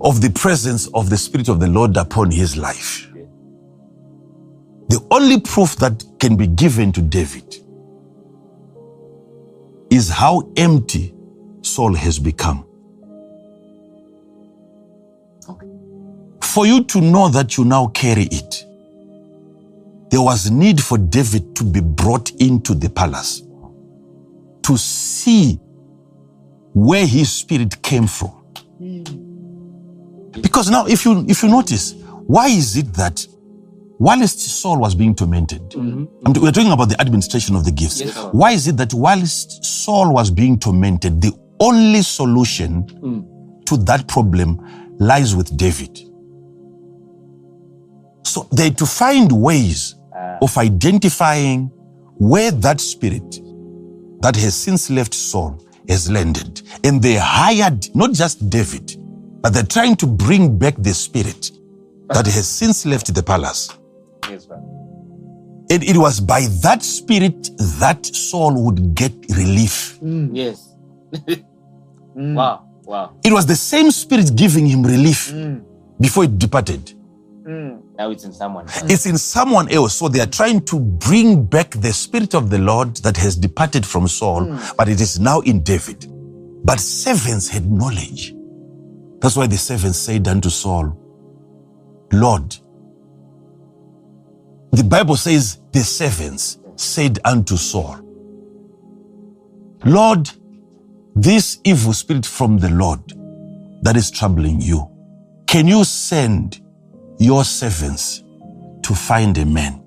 of 0.00 0.20
the 0.20 0.30
presence 0.34 0.88
of 0.94 1.10
the 1.10 1.16
Spirit 1.16 1.48
of 1.48 1.60
the 1.60 1.66
Lord 1.68 1.96
upon 1.96 2.30
his 2.30 2.56
life. 2.56 3.08
The 4.88 5.00
only 5.10 5.40
proof 5.40 5.76
that 5.76 6.04
can 6.18 6.36
be 6.36 6.46
given 6.46 6.92
to 6.92 7.02
David 7.02 7.56
is 9.90 10.08
how 10.08 10.50
empty 10.56 11.14
Saul 11.62 11.94
has 11.94 12.18
become. 12.18 12.66
For 16.42 16.66
you 16.66 16.84
to 16.84 17.00
know 17.00 17.28
that 17.28 17.56
you 17.56 17.64
now 17.64 17.88
carry 17.88 18.24
it, 18.24 18.64
there 20.10 20.20
was 20.20 20.50
need 20.50 20.82
for 20.82 20.98
David 20.98 21.54
to 21.56 21.64
be 21.64 21.80
brought 21.80 22.30
into 22.40 22.74
the 22.74 22.90
palace 22.90 23.42
to 24.62 24.76
see 24.76 25.58
where 26.74 27.06
his 27.06 27.30
spirit 27.32 27.80
came 27.82 28.06
from. 28.06 28.30
Hmm. 28.78 30.40
Because 30.40 30.70
now, 30.70 30.86
if 30.86 31.04
you 31.04 31.24
if 31.28 31.42
you 31.42 31.48
notice, 31.48 31.94
why 32.26 32.48
is 32.48 32.76
it 32.76 32.92
that 32.94 33.26
whilst 33.98 34.38
Saul 34.40 34.78
was 34.78 34.94
being 34.94 35.14
tormented, 35.14 35.60
mm-hmm. 35.70 36.04
Mm-hmm. 36.04 36.26
I'm- 36.26 36.42
we're 36.42 36.52
talking 36.52 36.72
about 36.72 36.88
the 36.88 37.00
administration 37.00 37.56
of 37.56 37.64
the 37.64 37.72
gifts. 37.72 38.00
Yes, 38.00 38.16
why 38.32 38.52
is 38.52 38.66
it 38.68 38.76
that 38.76 38.94
whilst 38.94 39.64
Saul 39.64 40.12
was 40.12 40.30
being 40.30 40.58
tormented, 40.58 41.20
the 41.20 41.32
only 41.60 42.02
solution 42.02 42.84
mm. 42.84 43.64
to 43.66 43.76
that 43.78 44.08
problem 44.08 44.60
lies 45.00 45.34
with 45.34 45.56
David? 45.56 45.98
So 48.24 48.46
they 48.52 48.64
had 48.64 48.78
to 48.78 48.86
find 48.86 49.32
ways 49.32 49.96
ah. 50.14 50.38
of 50.42 50.56
identifying 50.56 51.72
where 52.18 52.52
that 52.52 52.80
spirit 52.80 53.40
that 54.20 54.36
has 54.36 54.54
since 54.54 54.90
left 54.90 55.14
Saul 55.14 55.60
has 55.88 56.10
landed. 56.10 56.62
And 56.84 57.02
they 57.02 57.16
hired 57.16 57.92
not 57.96 58.12
just 58.12 58.48
David, 58.48 58.96
but 59.40 59.52
they're 59.52 59.64
trying 59.64 59.96
to 59.96 60.06
bring 60.06 60.56
back 60.58 60.76
the 60.78 60.94
spirit 60.94 61.50
that 62.10 62.26
has 62.26 62.46
since 62.46 62.86
left 62.86 63.12
the 63.12 63.22
palace. 63.22 63.70
Yes. 64.28 64.46
And 65.70 65.84
it 65.84 65.96
was 65.96 66.20
by 66.20 66.42
that 66.62 66.82
spirit 66.82 67.50
that 67.78 68.04
Saul 68.04 68.64
would 68.64 68.94
get 68.94 69.12
relief. 69.30 69.98
Mm, 70.00 70.30
yes. 70.32 70.74
Mm. 72.16 72.34
Wow. 72.34 72.69
Wow. 72.90 73.14
It 73.22 73.32
was 73.32 73.46
the 73.46 73.54
same 73.54 73.92
spirit 73.92 74.34
giving 74.34 74.66
him 74.66 74.82
relief 74.82 75.30
mm. 75.30 75.64
before 76.00 76.24
it 76.24 76.40
departed. 76.40 76.92
Mm. 77.44 77.80
Now 77.96 78.10
it's 78.10 78.24
in 78.24 78.32
someone. 78.32 78.66
It's 78.82 79.06
in 79.06 79.16
someone 79.16 79.70
else. 79.70 79.94
So 79.94 80.08
they 80.08 80.18
are 80.18 80.26
trying 80.26 80.64
to 80.64 80.80
bring 80.80 81.44
back 81.44 81.70
the 81.70 81.92
spirit 81.92 82.34
of 82.34 82.50
the 82.50 82.58
Lord 82.58 82.96
that 82.96 83.16
has 83.16 83.36
departed 83.36 83.86
from 83.86 84.08
Saul, 84.08 84.40
mm. 84.40 84.76
but 84.76 84.88
it 84.88 85.00
is 85.00 85.20
now 85.20 85.38
in 85.42 85.62
David. 85.62 86.08
But 86.64 86.80
servants 86.80 87.48
had 87.48 87.70
knowledge. 87.70 88.34
That's 89.20 89.36
why 89.36 89.46
the 89.46 89.56
servants 89.56 89.96
said 89.96 90.26
unto 90.26 90.50
Saul, 90.50 90.98
Lord, 92.12 92.56
the 94.72 94.82
Bible 94.82 95.14
says 95.14 95.60
the 95.70 95.84
servants 95.84 96.58
said 96.74 97.20
unto 97.24 97.56
Saul, 97.56 98.00
Lord, 99.84 100.28
this 101.22 101.60
evil 101.64 101.92
spirit 101.92 102.24
from 102.24 102.56
the 102.58 102.70
Lord 102.70 103.00
that 103.82 103.96
is 103.96 104.10
troubling 104.10 104.60
you, 104.60 104.88
can 105.46 105.66
you 105.68 105.84
send 105.84 106.60
your 107.18 107.44
servants 107.44 108.22
to 108.82 108.94
find 108.94 109.36
a 109.36 109.44
man 109.44 109.82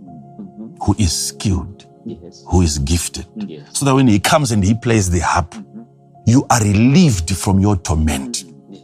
who 0.85 0.95
is 0.99 1.11
skilled, 1.29 1.87
Yes. 2.05 2.43
who 2.47 2.61
is 2.61 2.77
gifted, 2.79 3.25
Yes. 3.35 3.67
so 3.73 3.85
that 3.85 3.95
when 3.95 4.07
he 4.07 4.19
comes 4.19 4.51
and 4.51 4.63
he 4.63 4.75
plays 4.75 5.09
the 5.09 5.19
harp, 5.21 5.51
mm-hmm. 5.51 5.81
you 6.27 6.45
are 6.51 6.61
relieved 6.61 7.35
from 7.35 7.59
your 7.59 7.77
torment. 7.77 8.43
Yes. 8.69 8.83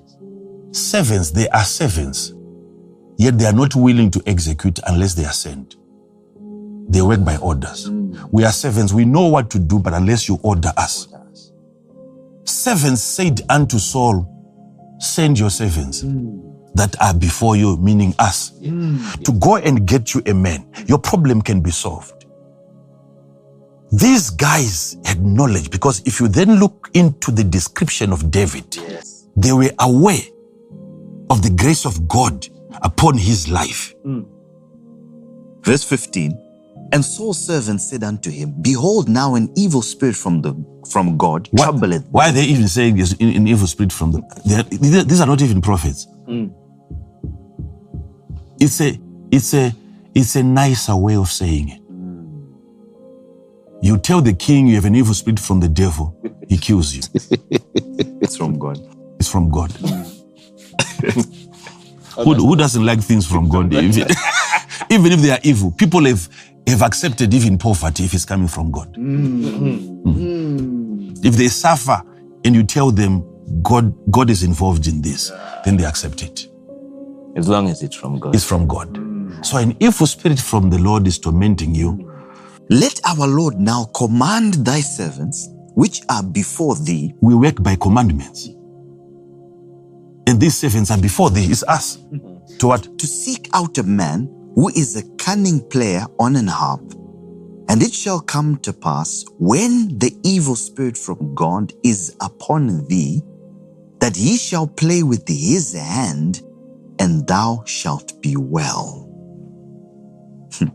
Servants, 0.71 1.29
they 1.31 1.47
are 1.49 1.63
servants, 1.63 2.33
yet 3.17 3.37
they 3.37 3.45
are 3.45 3.53
not 3.53 3.75
willing 3.75 4.09
to 4.11 4.23
execute 4.25 4.79
unless 4.87 5.13
they 5.13 5.25
are 5.25 5.33
sent. 5.33 5.75
They 6.89 7.03
work 7.03 7.23
by 7.23 7.37
orders. 7.37 7.87
Mm. 7.89 8.29
We 8.31 8.43
are 8.43 8.51
servants, 8.51 8.91
we 8.91 9.05
know 9.05 9.27
what 9.27 9.51
to 9.51 9.59
do, 9.59 9.77
but 9.77 9.93
unless 9.93 10.27
you 10.27 10.39
order 10.41 10.71
us. 10.75 11.07
Servants 12.49 13.01
said 13.03 13.41
unto 13.49 13.77
Saul, 13.79 14.25
Send 14.99 15.39
your 15.39 15.49
servants 15.49 16.01
that 16.73 16.95
are 17.01 17.13
before 17.13 17.55
you, 17.55 17.77
meaning 17.77 18.13
us, 18.19 18.51
to 18.59 19.31
go 19.39 19.55
and 19.57 19.85
get 19.87 20.13
you 20.13 20.21
a 20.25 20.33
man. 20.33 20.69
Your 20.87 20.99
problem 20.99 21.41
can 21.41 21.61
be 21.61 21.71
solved. 21.71 22.25
These 23.91 24.29
guys 24.31 24.97
had 25.05 25.23
knowledge 25.25 25.71
because 25.71 26.01
if 26.05 26.19
you 26.19 26.27
then 26.27 26.59
look 26.59 26.89
into 26.93 27.31
the 27.31 27.43
description 27.43 28.11
of 28.11 28.29
David, 28.29 28.75
Yes. 28.75 29.27
they 29.35 29.51
were 29.51 29.71
aware 29.79 30.21
of 31.29 31.41
the 31.41 31.49
grace 31.49 31.85
of 31.85 32.07
God 32.07 32.47
upon 32.81 33.17
his 33.17 33.49
life. 33.49 33.95
Mm. 34.05 34.25
Verse 35.63 35.83
15. 35.83 36.33
And 36.91 37.05
Saul's 37.05 37.45
servants 37.45 37.87
said 37.89 38.03
unto 38.03 38.31
him, 38.31 38.55
Behold, 38.61 39.07
now 39.09 39.35
an 39.35 39.51
evil 39.55 39.81
spirit 39.81 40.15
from 40.15 40.41
the 40.41 40.53
from 40.89 41.17
God 41.17 41.47
Why- 41.51 41.65
troubleth. 41.65 42.05
Why 42.09 42.29
are 42.29 42.31
they 42.31 42.45
even 42.45 42.67
saying 42.67 42.95
this 42.97 43.13
in, 43.13 43.29
in 43.29 43.47
evil 43.47 43.67
spirit 43.67 43.93
from 43.93 44.11
the? 44.11 44.19
Are, 44.57 44.63
these 44.63 45.05
these 45.05 45.21
are 45.21 45.27
not 45.27 45.41
even 45.41 45.61
prophets. 45.61 46.07
Hmm. 46.25 46.47
It's 48.59 48.81
a, 48.81 48.99
it's 49.31 49.53
a, 49.53 49.73
it's 50.13 50.35
a 50.35 50.43
nicer 50.43 50.95
way 50.95 51.15
of 51.15 51.29
saying 51.29 51.69
it. 51.69 51.81
You 53.81 53.97
tell 53.97 54.21
the 54.21 54.33
king 54.33 54.67
you 54.67 54.75
have 54.75 54.85
an 54.85 54.95
evil 54.95 55.13
spirit 55.13 55.39
from 55.39 55.61
the 55.61 55.69
devil, 55.69 56.15
he 56.47 56.57
kills 56.57 56.93
you. 56.95 57.03
It's 58.21 58.35
from 58.35 58.59
God. 58.59 58.77
It's 59.17 59.29
from 59.29 59.49
God. 59.49 59.71
Hmm. 59.71 60.01
who, 62.23 62.33
who 62.33 62.55
doesn't 62.55 62.85
like 62.85 63.01
things 63.01 63.25
from 63.25 63.47
God? 63.47 63.73
Even, 63.73 64.07
even 64.91 65.11
if 65.11 65.21
they 65.21 65.31
are 65.31 65.39
evil, 65.43 65.71
people 65.71 66.05
have, 66.05 66.27
have 66.71 66.81
accepted 66.81 67.33
even 67.33 67.57
poverty 67.57 68.05
if 68.05 68.13
it's 68.13 68.25
coming 68.25 68.47
from 68.47 68.71
God. 68.71 68.93
Mm. 68.95 70.05
If 71.25 71.35
they 71.35 71.47
suffer 71.47 72.01
and 72.43 72.55
you 72.55 72.63
tell 72.63 72.91
them 72.91 73.23
God, 73.61 73.93
God 74.11 74.29
is 74.29 74.43
involved 74.43 74.87
in 74.87 75.01
this, 75.01 75.31
then 75.65 75.77
they 75.77 75.85
accept 75.85 76.23
it. 76.23 76.47
As 77.35 77.47
long 77.47 77.69
as 77.69 77.83
it's 77.83 77.95
from 77.95 78.19
God. 78.19 78.35
It's 78.35 78.43
from 78.45 78.67
God. 78.67 78.97
So 79.45 79.57
an 79.57 79.75
evil 79.79 80.07
spirit 80.07 80.39
from 80.39 80.69
the 80.69 80.77
Lord 80.79 81.07
is 81.07 81.19
tormenting 81.19 81.73
you. 81.75 82.05
Let 82.69 82.99
our 83.05 83.27
Lord 83.27 83.59
now 83.59 83.85
command 83.95 84.53
thy 84.65 84.81
servants, 84.81 85.49
which 85.73 86.01
are 86.09 86.23
before 86.23 86.75
thee, 86.75 87.13
We 87.21 87.35
work 87.35 87.61
by 87.63 87.75
commandments. 87.75 88.49
And 90.27 90.39
these 90.39 90.57
servants 90.57 90.91
are 90.91 90.97
before 90.99 91.31
thee, 91.31 91.45
it's 91.45 91.63
us. 91.63 91.97
To 92.59 92.67
what? 92.67 92.99
to 92.99 93.07
seek 93.07 93.49
out 93.53 93.77
a 93.77 93.83
man 93.83 94.27
who 94.59 94.67
is 94.75 94.97
a 94.97 95.15
cunning 95.15 95.61
player 95.69 96.05
on 96.19 96.35
an 96.35 96.47
harp. 96.47 96.81
And 97.69 97.81
it 97.81 97.93
shall 97.93 98.19
come 98.19 98.57
to 98.57 98.73
pass 98.73 99.23
when 99.37 99.97
the 99.99 100.13
evil 100.25 100.57
spirit 100.57 100.97
from 100.97 101.33
God 101.33 101.71
is 101.81 102.13
upon 102.19 102.85
thee, 102.87 103.21
that 104.01 104.17
he 104.17 104.35
shall 104.35 104.67
play 104.67 105.01
with 105.01 105.25
his 105.29 105.73
hand, 105.73 106.41
and 106.99 107.25
thou 107.25 107.63
shalt 107.65 108.21
be 108.21 108.35
well. 108.35 109.05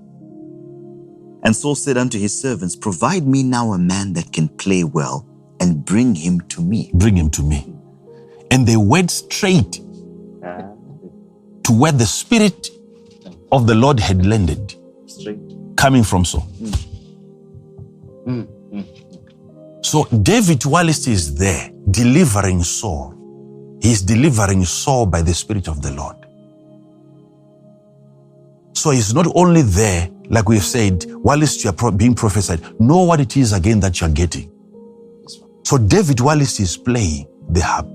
And 1.45 1.55
Saul 1.55 1.75
said 1.75 1.99
unto 1.99 2.19
his 2.19 2.33
servants, 2.41 2.75
Provide 2.75 3.27
me 3.27 3.43
now 3.43 3.75
a 3.75 3.79
man 3.79 4.15
that 4.15 4.33
can 4.33 4.49
play 4.49 4.83
well, 4.83 5.29
and 5.61 5.85
bring 5.85 6.15
him 6.15 6.41
to 6.49 6.63
me. 6.63 6.91
Bring 6.95 7.19
him 7.19 7.29
to 7.33 7.43
me. 7.43 7.71
And 8.51 8.67
they 8.67 8.79
went 8.79 9.11
straight 9.11 9.83
ah. 10.43 10.73
to 11.65 11.73
where 11.73 11.93
the 11.93 12.07
spirit 12.07 12.71
of 13.55 13.67
the 13.69 13.77
Lord 13.77 14.01
had 14.01 14.27
landed, 14.27 14.75
Straight. 15.07 15.39
coming 15.77 16.05
from 16.05 16.25
Saul. 16.27 16.49
Mm. 16.61 16.89
Mm, 18.27 18.49
mm. 18.73 18.87
So 19.87 20.05
David, 20.23 20.65
whilst 20.67 21.09
is 21.09 21.35
there 21.37 21.71
delivering 21.91 22.65
Saul, 22.65 23.15
he's 23.83 24.03
delivering 24.03 24.65
Saul 24.65 25.07
by 25.07 25.23
the 25.23 25.35
Spirit 25.35 25.69
of 25.69 25.83
the 25.83 25.93
Lord. 25.93 26.17
So 28.75 28.91
he's 28.91 29.15
not 29.15 29.27
only 29.37 29.63
there, 29.63 30.11
like 30.31 30.49
we've 30.49 30.63
said, 30.65 31.05
whilst 31.09 31.65
you're 31.65 31.73
pro- 31.75 31.93
being 31.93 32.15
prophesied, 32.15 32.61
know 32.81 33.05
what 33.05 33.21
it 33.21 33.37
is 33.37 33.53
again 33.53 33.81
that 33.81 34.01
you're 34.01 34.11
getting. 34.11 34.51
So 35.65 35.79
David, 35.79 36.21
whilst 36.21 36.59
he's 36.59 36.77
playing 36.77 37.29
the 37.51 37.63
harp, 37.63 37.89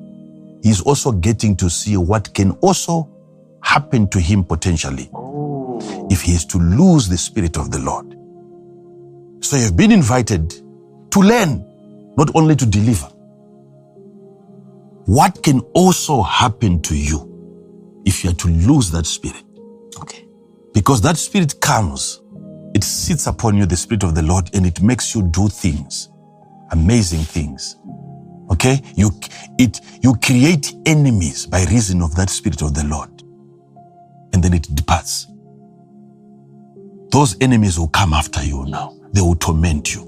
he's 0.64 0.82
also 0.82 1.12
getting 1.12 1.56
to 1.58 1.70
see 1.70 1.98
what 1.98 2.34
can 2.34 2.52
also 2.62 3.10
happen 3.64 4.08
to 4.10 4.20
him 4.20 4.44
potentially 4.44 5.10
oh. 5.14 5.29
If 6.10 6.22
he 6.22 6.34
is 6.34 6.46
to 6.46 6.58
lose 6.58 7.08
the 7.10 7.18
Spirit 7.18 7.58
of 7.58 7.72
the 7.72 7.80
Lord. 7.80 8.16
So 9.42 9.58
you've 9.58 9.78
been 9.78 9.92
invited 9.92 10.52
to 11.12 11.20
learn, 11.20 11.66
not 12.18 12.36
only 12.36 12.56
to 12.56 12.66
deliver. 12.66 13.08
What 15.06 15.42
can 15.44 15.62
also 15.74 16.22
happen 16.22 16.82
to 16.84 16.96
you 16.96 18.02
if 18.06 18.24
you 18.24 18.32
are 18.32 18.36
to 18.36 18.48
lose 18.50 18.92
that 18.92 19.08
spirit? 19.08 19.44
Okay. 20.00 20.28
Because 20.74 21.02
that 21.02 21.18
spirit 21.18 21.60
comes, 21.62 22.22
it 22.76 22.84
sits 22.84 23.28
upon 23.28 23.58
you, 23.58 23.66
the 23.66 23.78
spirit 23.78 24.04
of 24.04 24.16
the 24.16 24.22
Lord, 24.22 24.50
and 24.54 24.66
it 24.66 24.82
makes 24.84 25.16
you 25.16 25.24
do 25.24 25.50
things, 25.50 26.10
amazing 26.72 27.22
things. 27.22 27.78
Okay? 28.52 28.82
You, 28.96 29.12
it, 29.58 29.82
you 30.04 30.16
create 30.24 30.76
enemies 30.86 31.48
by 31.48 31.66
reason 31.66 32.02
of 32.04 32.16
that 32.16 32.30
spirit 32.30 32.62
of 32.62 32.76
the 32.76 32.84
Lord. 32.86 33.10
And 34.34 34.44
then 34.44 34.54
it 34.54 34.76
departs. 34.76 35.29
Those 37.12 37.36
enemies 37.42 37.80
will 37.80 37.88
come 37.88 38.14
after 38.14 38.44
you 38.44 38.66
now. 38.66 38.96
They 39.14 39.22
will 39.22 39.36
torment 39.36 39.94
you. 39.94 40.06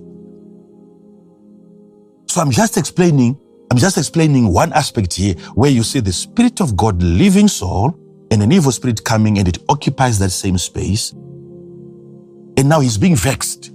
So 2.28 2.42
I'm 2.42 2.52
just 2.52 2.78
explaining, 2.78 3.38
I'm 3.72 3.78
just 3.78 3.98
explaining 3.98 4.54
one 4.54 4.72
aspect 4.74 5.14
here 5.14 5.34
where 5.56 5.72
you 5.72 5.84
see 5.84 6.00
the 6.00 6.14
Spirit 6.14 6.62
of 6.62 6.78
God 6.78 7.02
leaving 7.02 7.48
Saul 7.48 7.98
and 8.32 8.42
an 8.42 8.52
evil 8.52 8.72
spirit 8.72 9.04
coming 9.04 9.38
and 9.38 9.48
it 9.48 9.58
occupies 9.68 10.18
that 10.20 10.30
same 10.30 10.58
space. 10.58 11.12
And 11.12 12.70
now 12.70 12.80
he's 12.80 12.98
being 12.98 13.16
vexed. 13.16 13.72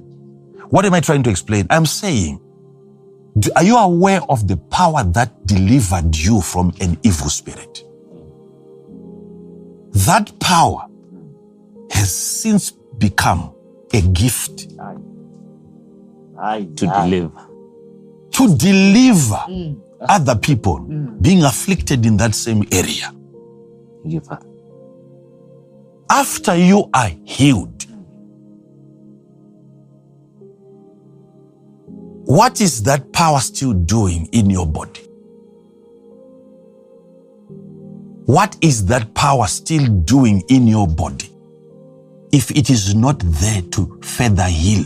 What 0.71 0.85
am 0.87 0.95
I 0.95 1.01
trying 1.01 1.23
to 1.25 1.31
explain? 1.31 1.67
I'm 1.69 1.87
saying, 1.87 2.41
are 3.55 3.63
you 3.63 3.77
aware 3.77 4.23
of 4.31 4.49
the 4.49 4.57
power 4.57 5.05
that 5.05 5.47
delivered 5.47 6.17
you 6.17 6.41
from 6.41 6.73
an 6.81 6.99
evil 7.03 7.29
spirit? 7.29 7.85
That 10.07 10.33
power 10.41 10.89
has 11.91 12.11
since 12.11 12.73
become 12.99 13.53
a 13.93 14.01
gift 14.01 14.69
Aye, 16.39 16.69
To 16.77 16.87
aye. 16.87 17.05
deliver. 17.09 17.47
to 18.33 18.57
deliver 18.57 19.41
other 20.09 20.35
people 20.37 20.79
being 21.21 21.43
afflicted 21.45 22.05
in 22.05 22.17
that 22.19 22.35
same 22.35 22.63
area. 22.71 23.13
You, 24.05 24.21
After 26.11 26.55
you 26.57 26.89
are 26.93 27.11
healed, 27.25 27.85
what 32.27 32.61
is 32.61 32.83
that 32.83 33.13
power 33.13 33.41
still 33.41 33.73
doing 33.73 34.27
in 34.33 34.51
your 34.51 34.67
body? 34.67 35.01
What 38.27 38.57
is 38.61 38.85
that 38.87 39.15
power 39.15 39.47
still 39.47 39.87
doing 39.87 40.43
in 40.49 40.67
your 40.67 40.87
body 40.89 41.31
if 42.37 42.51
it 42.51 42.69
is 42.69 42.95
not 42.95 43.19
there 43.21 43.63
to 43.63 43.99
further 44.03 44.45
heal? 44.45 44.85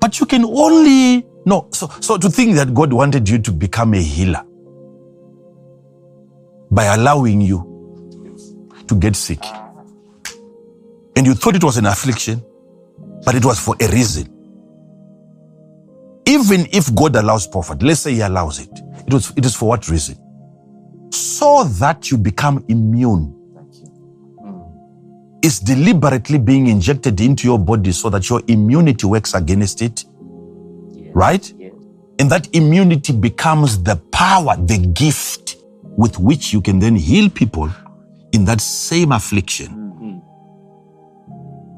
But 0.00 0.20
you 0.20 0.26
can 0.26 0.44
only 0.44 1.26
no. 1.44 1.68
So, 1.72 1.90
so 2.00 2.16
to 2.16 2.30
think 2.30 2.54
that 2.54 2.72
God 2.72 2.92
wanted 2.92 3.28
you 3.28 3.38
to 3.38 3.50
become 3.52 3.94
a 3.94 4.02
healer 4.02 4.44
by 6.70 6.84
allowing 6.84 7.40
you 7.40 7.90
to 8.86 8.94
get 8.94 9.16
sick, 9.16 9.44
and 11.16 11.26
you 11.26 11.34
thought 11.34 11.56
it 11.56 11.64
was 11.64 11.76
an 11.76 11.86
affliction, 11.86 12.42
but 13.24 13.34
it 13.34 13.44
was 13.44 13.58
for 13.58 13.74
a 13.80 13.88
reason. 13.88 14.28
Even 16.24 16.66
if 16.72 16.94
God 16.94 17.16
allows 17.16 17.48
poverty, 17.48 17.84
let's 17.84 18.00
say 18.00 18.14
He 18.14 18.20
allows 18.20 18.60
it, 18.60 18.70
it 19.06 19.12
was 19.12 19.32
it 19.36 19.44
is 19.44 19.56
for 19.56 19.68
what 19.70 19.88
reason? 19.88 20.16
So 21.12 21.64
that 21.64 22.10
you 22.12 22.16
become 22.18 22.64
immune. 22.68 23.41
It's 25.42 25.58
deliberately 25.58 26.38
being 26.38 26.68
injected 26.68 27.20
into 27.20 27.48
your 27.48 27.58
body 27.58 27.92
so 27.92 28.08
that 28.10 28.30
your 28.30 28.42
immunity 28.46 29.06
works 29.06 29.34
against 29.34 29.82
it, 29.82 30.04
right? 31.12 31.52
Yes. 31.58 31.72
And 32.18 32.30
that 32.30 32.54
immunity 32.54 33.12
becomes 33.12 33.82
the 33.82 33.96
power, 34.12 34.56
the 34.56 34.78
gift 34.78 35.56
with 35.82 36.18
which 36.18 36.52
you 36.52 36.60
can 36.60 36.78
then 36.78 36.94
heal 36.94 37.28
people 37.28 37.70
in 38.32 38.44
that 38.44 38.60
same 38.60 39.10
affliction. 39.12 39.68
Mm-hmm. 39.68 40.18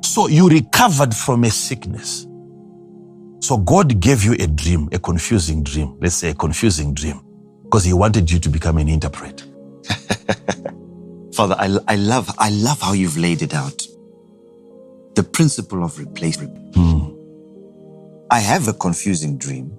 So 0.02 0.28
you 0.28 0.48
recovered 0.48 1.14
from 1.14 1.44
a 1.44 1.50
sickness. 1.50 2.26
So 3.40 3.58
God 3.58 3.98
gave 4.00 4.24
you 4.24 4.34
a 4.34 4.46
dream, 4.46 4.88
a 4.92 4.98
confusing 4.98 5.62
dream. 5.62 5.96
Let's 6.00 6.16
say 6.16 6.30
a 6.30 6.34
confusing 6.34 6.94
dream, 6.94 7.20
because 7.64 7.84
He 7.84 7.92
wanted 7.92 8.30
you 8.30 8.38
to 8.38 8.48
become 8.48 8.78
an 8.78 8.88
interpreter. 8.88 9.46
Father, 11.35 11.56
I, 11.59 11.77
I 11.89 11.97
love 11.97 12.31
I 12.39 12.51
love 12.51 12.81
how 12.81 12.93
you've 12.93 13.16
laid 13.16 13.43
it 13.43 13.55
out. 13.55 13.82
The 15.15 15.23
principle 15.23 15.85
of 15.85 15.98
replacement. 15.98 16.74
Hmm. 16.74 17.11
I 18.31 18.40
have 18.40 18.69
a 18.69 18.73
confusing 18.73 19.36
dream. 19.39 19.77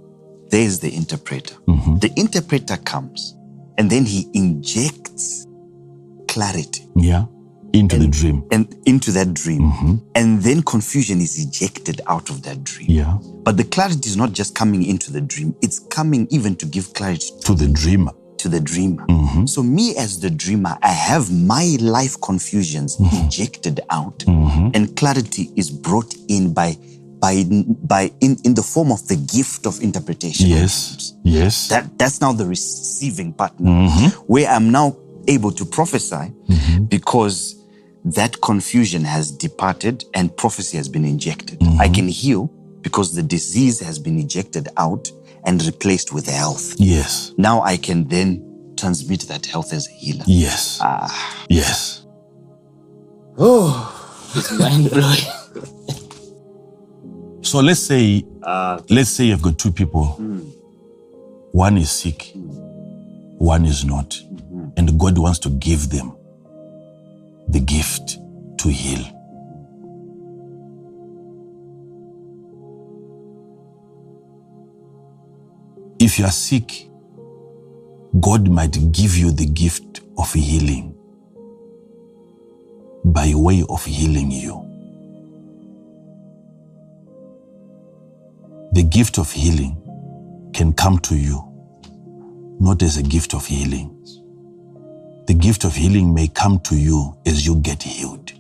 There's 0.50 0.80
the 0.80 0.94
interpreter. 0.96 1.56
Mm-hmm. 1.68 1.98
The 2.00 2.12
interpreter 2.18 2.78
comes 2.78 3.36
and 3.78 3.90
then 3.90 4.06
he 4.06 4.30
injects 4.34 5.46
clarity 6.28 6.88
Yeah. 6.96 7.26
Into 7.74 7.98
the 7.98 8.08
dream. 8.08 8.48
and 8.52 8.74
into 8.86 9.12
that 9.12 9.34
dream. 9.34 9.62
Mm-hmm. 9.64 9.96
And 10.16 10.42
then 10.42 10.62
confusion 10.64 11.20
is 11.20 11.38
ejected 11.46 12.00
out 12.08 12.30
of 12.30 12.44
that 12.44 12.64
dream. 12.64 12.90
Yeah. 12.90 13.18
But 13.44 13.58
the 13.58 13.66
clarity 13.66 14.08
is 14.10 14.16
not 14.16 14.32
just 14.32 14.56
coming 14.56 14.84
into 14.86 15.12
the 15.12 15.20
dream, 15.20 15.54
it's 15.62 15.80
coming 15.80 16.28
even 16.32 16.56
to 16.58 16.66
give 16.66 16.94
clarity 16.94 17.32
To 17.42 17.54
the 17.54 17.68
dreamer. 17.68 18.14
To 18.46 18.50
the 18.50 18.60
dreamer. 18.60 19.06
Mm-hmm. 19.08 19.48
So, 19.48 19.64
me 19.64 19.98
as 19.98 20.20
the 20.20 20.30
dreamer, 20.30 20.78
I 20.84 20.90
have 20.90 21.32
my 21.32 21.78
life 21.82 22.16
confusions 22.22 22.96
mm-hmm. 22.96 23.26
ejected 23.26 23.80
out, 23.90 24.20
mm-hmm. 24.20 24.70
and 24.76 24.96
clarity 24.96 25.50
is 25.56 25.72
brought 25.72 26.14
in 26.30 26.54
by 26.54 26.78
by 27.20 27.44
by 27.84 28.12
in, 28.22 28.38
in 28.44 28.54
the 28.54 28.62
form 28.62 28.92
of 28.92 29.08
the 29.08 29.16
gift 29.16 29.66
of 29.66 29.82
interpretation. 29.82 30.48
Yes. 30.48 31.14
Yes. 31.24 31.70
That 31.70 31.98
that's 31.98 32.22
now 32.22 32.34
the 32.34 32.46
receiving 32.46 33.34
part 33.34 33.60
now, 33.60 33.90
where 34.28 34.48
I'm 34.48 34.72
now 34.72 34.96
able 35.28 35.52
to 35.52 35.66
prophesy 35.66 36.32
because 36.88 37.56
that 38.04 38.40
confusion 38.42 39.04
has 39.04 39.32
departed 39.32 40.04
and 40.14 40.36
prophecy 40.38 40.78
has 40.78 40.88
been 40.88 41.04
injected. 41.04 41.58
I 41.80 41.90
can 41.90 42.08
heal 42.08 42.46
because 42.82 43.16
the 43.16 43.24
disease 43.24 43.80
has 43.80 43.98
been 43.98 44.20
ejected 44.20 44.68
out 44.78 45.10
and 45.46 45.64
replaced 45.66 46.14
with 46.14 46.28
health 46.28 46.76
yes. 46.78 47.34
now 47.38 47.62
I 47.62 47.78
can 47.78 48.08
then 48.08 48.74
transmit 48.78 49.22
that 49.22 49.46
health 49.46 49.74
as 49.74 49.88
a 49.88 49.92
healer. 49.92 50.24
Yes. 50.28 50.80
Ah, 50.82 51.46
Yes. 51.50 52.06
Oh, 53.38 54.32
it's 54.36 54.52
mind 54.60 54.90
blowing. 54.92 55.20
So 57.42 57.60
let's 57.60 57.80
say 57.80 58.24
Ah, 58.44 58.80
let's 58.90 59.10
say 59.10 59.26
you've 59.26 59.42
got 59.42 59.58
two 59.58 59.72
people. 59.72 60.06
One 61.52 61.78
is 61.78 61.92
sick, 61.92 62.32
one 63.38 63.66
is 63.66 63.86
not. 63.86 64.20
And 64.78 65.00
God 65.00 65.18
wants 65.18 65.40
to 65.40 65.50
give 65.50 65.90
them 65.90 66.16
the 67.48 67.60
gift 67.60 68.18
to 68.60 68.70
heal. 68.70 69.04
If 76.06 76.20
you 76.20 76.26
are 76.26 76.32
sick, 76.32 76.88
God 78.20 78.48
might 78.50 78.92
give 78.92 79.18
you 79.18 79.32
the 79.32 79.46
gift 79.48 80.02
of 80.18 80.32
healing 80.34 80.96
by 83.04 83.34
way 83.36 83.64
of 83.70 83.84
healing 83.86 84.32
you. 84.32 84.66
the 88.76 88.84
gift 88.84 89.18
of 89.18 89.32
healing 89.32 89.82
can 90.54 90.74
come 90.74 91.00
to 91.00 91.16
you 91.16 91.42
not 92.60 92.84
as 92.84 92.98
a 92.98 93.04
gift 93.04 93.34
of 93.34 93.46
healing. 93.46 93.90
The 95.28 95.34
gift 95.34 95.64
of 95.64 95.74
healing 95.76 96.14
may 96.14 96.28
come 96.28 96.60
to 96.62 96.76
you 96.76 97.18
as 97.26 97.46
you 97.46 97.56
get 97.56 97.82
healed. 97.84 98.34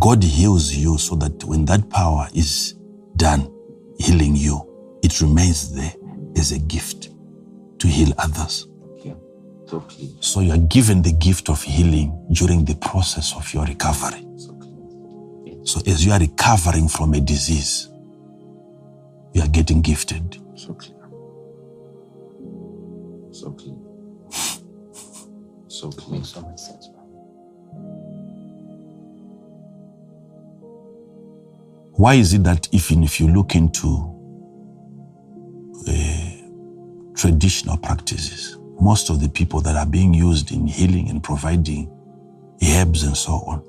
God 0.00 0.24
heals 0.24 0.72
you 0.72 0.98
so 0.98 1.14
that 1.16 1.44
when 1.44 1.64
that 1.66 1.88
power 1.90 2.28
is 2.34 2.74
done 3.16 3.52
healing 3.98 4.34
you, 4.34 4.69
it 5.02 5.20
remains 5.20 5.74
there 5.74 5.94
as 6.36 6.52
a 6.52 6.58
gift 6.58 7.10
to 7.80 7.88
heal 7.88 8.12
others. 8.18 8.66
yeah. 9.04 9.14
So 9.66 9.80
clear. 9.80 10.10
So 10.20 10.40
you 10.40 10.52
are 10.52 10.58
given 10.58 11.02
the 11.02 11.12
gift 11.12 11.48
of 11.50 11.62
healing 11.62 12.26
during 12.32 12.64
the 12.64 12.76
process 12.76 13.34
of 13.36 13.52
your 13.54 13.64
recovery. 13.66 14.26
So 14.36 14.54
clear. 14.54 15.66
So 15.66 15.80
as 15.86 16.04
you 16.06 16.12
are 16.12 16.20
recovering 16.20 16.88
from 16.88 17.14
a 17.14 17.20
disease, 17.20 17.88
you 19.34 19.42
are 19.42 19.48
getting 19.48 19.82
gifted. 19.82 20.38
So 20.56 20.74
clear. 20.74 20.98
So 23.32 23.52
clear. 23.52 23.76
So 25.68 25.90
clear. 25.90 26.18
Makes 26.18 26.30
so 26.30 26.42
much 26.42 26.58
sense, 26.60 26.88
bro. 26.88 27.20
Why 31.94 32.14
is 32.14 32.34
it 32.34 32.44
that 32.44 32.68
even 32.72 33.04
if 33.04 33.20
you 33.20 33.28
look 33.28 33.54
into 33.54 34.19
uh, 35.88 37.14
traditional 37.14 37.76
practices, 37.76 38.58
most 38.80 39.10
of 39.10 39.20
the 39.20 39.28
people 39.28 39.60
that 39.60 39.76
are 39.76 39.86
being 39.86 40.14
used 40.14 40.52
in 40.52 40.66
healing 40.66 41.08
and 41.10 41.22
providing 41.22 41.90
herbs 42.62 43.02
and 43.02 43.16
so 43.16 43.32
on, 43.46 43.62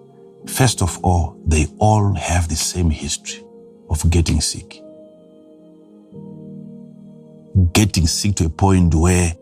first 0.47 0.81
of 0.81 0.99
all, 1.03 1.37
they 1.45 1.67
all 1.77 2.13
have 2.13 2.47
the 2.47 2.55
same 2.55 2.89
history 2.89 3.43
of 3.89 4.09
getting 4.09 4.41
sick. 4.41 4.81
Getting 7.73 8.07
sick 8.07 8.35
to 8.35 8.45
a 8.45 8.49
point 8.49 8.95
where 8.95 9.33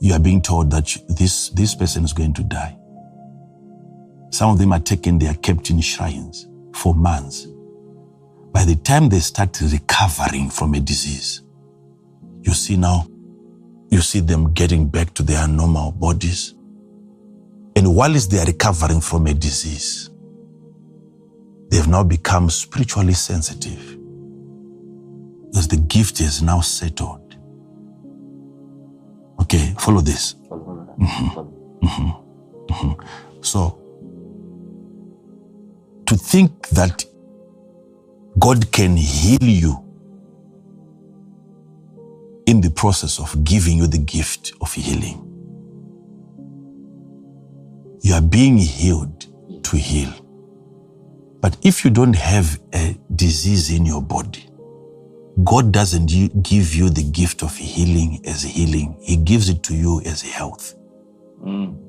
you 0.00 0.12
are 0.12 0.20
being 0.20 0.42
told 0.42 0.70
that 0.70 0.96
this, 1.08 1.48
this 1.50 1.74
person 1.74 2.04
is 2.04 2.12
going 2.12 2.34
to 2.34 2.42
die. 2.44 2.76
Some 4.30 4.50
of 4.50 4.58
them 4.58 4.72
are 4.72 4.80
taken, 4.80 5.18
they 5.18 5.28
are 5.28 5.34
kept 5.34 5.70
in 5.70 5.80
shrines 5.80 6.46
for 6.74 6.94
months. 6.94 7.46
By 8.52 8.64
the 8.64 8.76
time 8.76 9.08
they 9.08 9.20
start 9.20 9.60
recovering 9.60 10.50
from 10.50 10.74
a 10.74 10.80
disease, 10.80 11.43
you 12.44 12.54
see 12.54 12.76
now, 12.76 13.08
you 13.90 14.00
see 14.00 14.20
them 14.20 14.52
getting 14.54 14.88
back 14.88 15.14
to 15.14 15.24
their 15.24 15.48
normal 15.48 15.92
bodies. 15.92 16.54
And 17.76 17.94
whilst 17.96 18.30
they 18.30 18.40
are 18.40 18.46
recovering 18.46 19.00
from 19.00 19.26
a 19.28 19.34
disease, 19.34 20.10
they've 21.70 21.88
now 21.88 22.04
become 22.04 22.50
spiritually 22.50 23.14
sensitive 23.14 23.98
because 25.40 25.68
the 25.68 25.78
gift 25.78 26.20
is 26.20 26.42
now 26.42 26.60
settled. 26.60 27.36
Okay, 29.42 29.74
follow 29.78 30.00
this. 30.00 30.36
Follow, 30.48 30.96
follow. 30.98 32.24
Follow. 32.70 32.98
So, 33.42 33.94
to 36.06 36.16
think 36.16 36.68
that 36.70 37.04
God 38.38 38.72
can 38.72 38.96
heal 38.96 39.42
you 39.42 39.83
in 42.46 42.60
the 42.60 42.70
process 42.70 43.18
of 43.18 43.44
giving 43.44 43.78
you 43.78 43.86
the 43.86 43.98
gift 43.98 44.52
of 44.60 44.72
healing, 44.72 45.20
you 48.02 48.14
are 48.14 48.20
being 48.20 48.58
healed 48.58 49.26
to 49.64 49.76
heal. 49.76 50.12
But 51.40 51.56
if 51.62 51.84
you 51.84 51.90
don't 51.90 52.16
have 52.16 52.60
a 52.72 52.96
disease 53.14 53.70
in 53.70 53.86
your 53.86 54.02
body, 54.02 54.48
God 55.42 55.72
doesn't 55.72 56.06
give 56.42 56.74
you 56.74 56.90
the 56.90 57.02
gift 57.02 57.42
of 57.42 57.56
healing 57.56 58.20
as 58.24 58.42
healing, 58.42 58.96
He 59.02 59.16
gives 59.16 59.48
it 59.48 59.62
to 59.64 59.74
you 59.74 60.00
as 60.02 60.22
health. 60.22 60.74
Mm. 61.42 61.80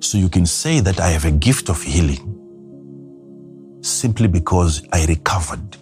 So 0.00 0.18
you 0.18 0.28
can 0.28 0.46
say 0.46 0.80
that 0.80 1.00
I 1.00 1.08
have 1.08 1.24
a 1.24 1.30
gift 1.30 1.68
of 1.68 1.82
healing 1.82 2.32
simply 3.82 4.28
because 4.28 4.86
I 4.92 5.04
recovered 5.06 5.76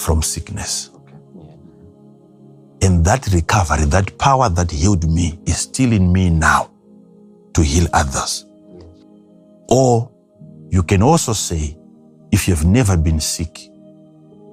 from 0.00 0.22
sickness. 0.22 0.90
Okay. 0.94 1.14
Yeah. 1.36 2.88
And 2.88 3.04
that 3.04 3.26
recovery, 3.32 3.84
that 3.86 4.16
power 4.18 4.48
that 4.48 4.70
healed 4.70 5.08
me 5.08 5.38
is 5.46 5.58
still 5.58 5.92
in 5.92 6.12
me 6.12 6.30
now 6.30 6.70
to 7.54 7.62
heal 7.62 7.86
others. 7.92 8.46
Or 9.68 10.10
you 10.70 10.82
can 10.82 11.02
also 11.02 11.32
say, 11.32 11.76
if 12.32 12.48
you've 12.48 12.64
never 12.64 12.96
been 12.96 13.20
sick, 13.20 13.60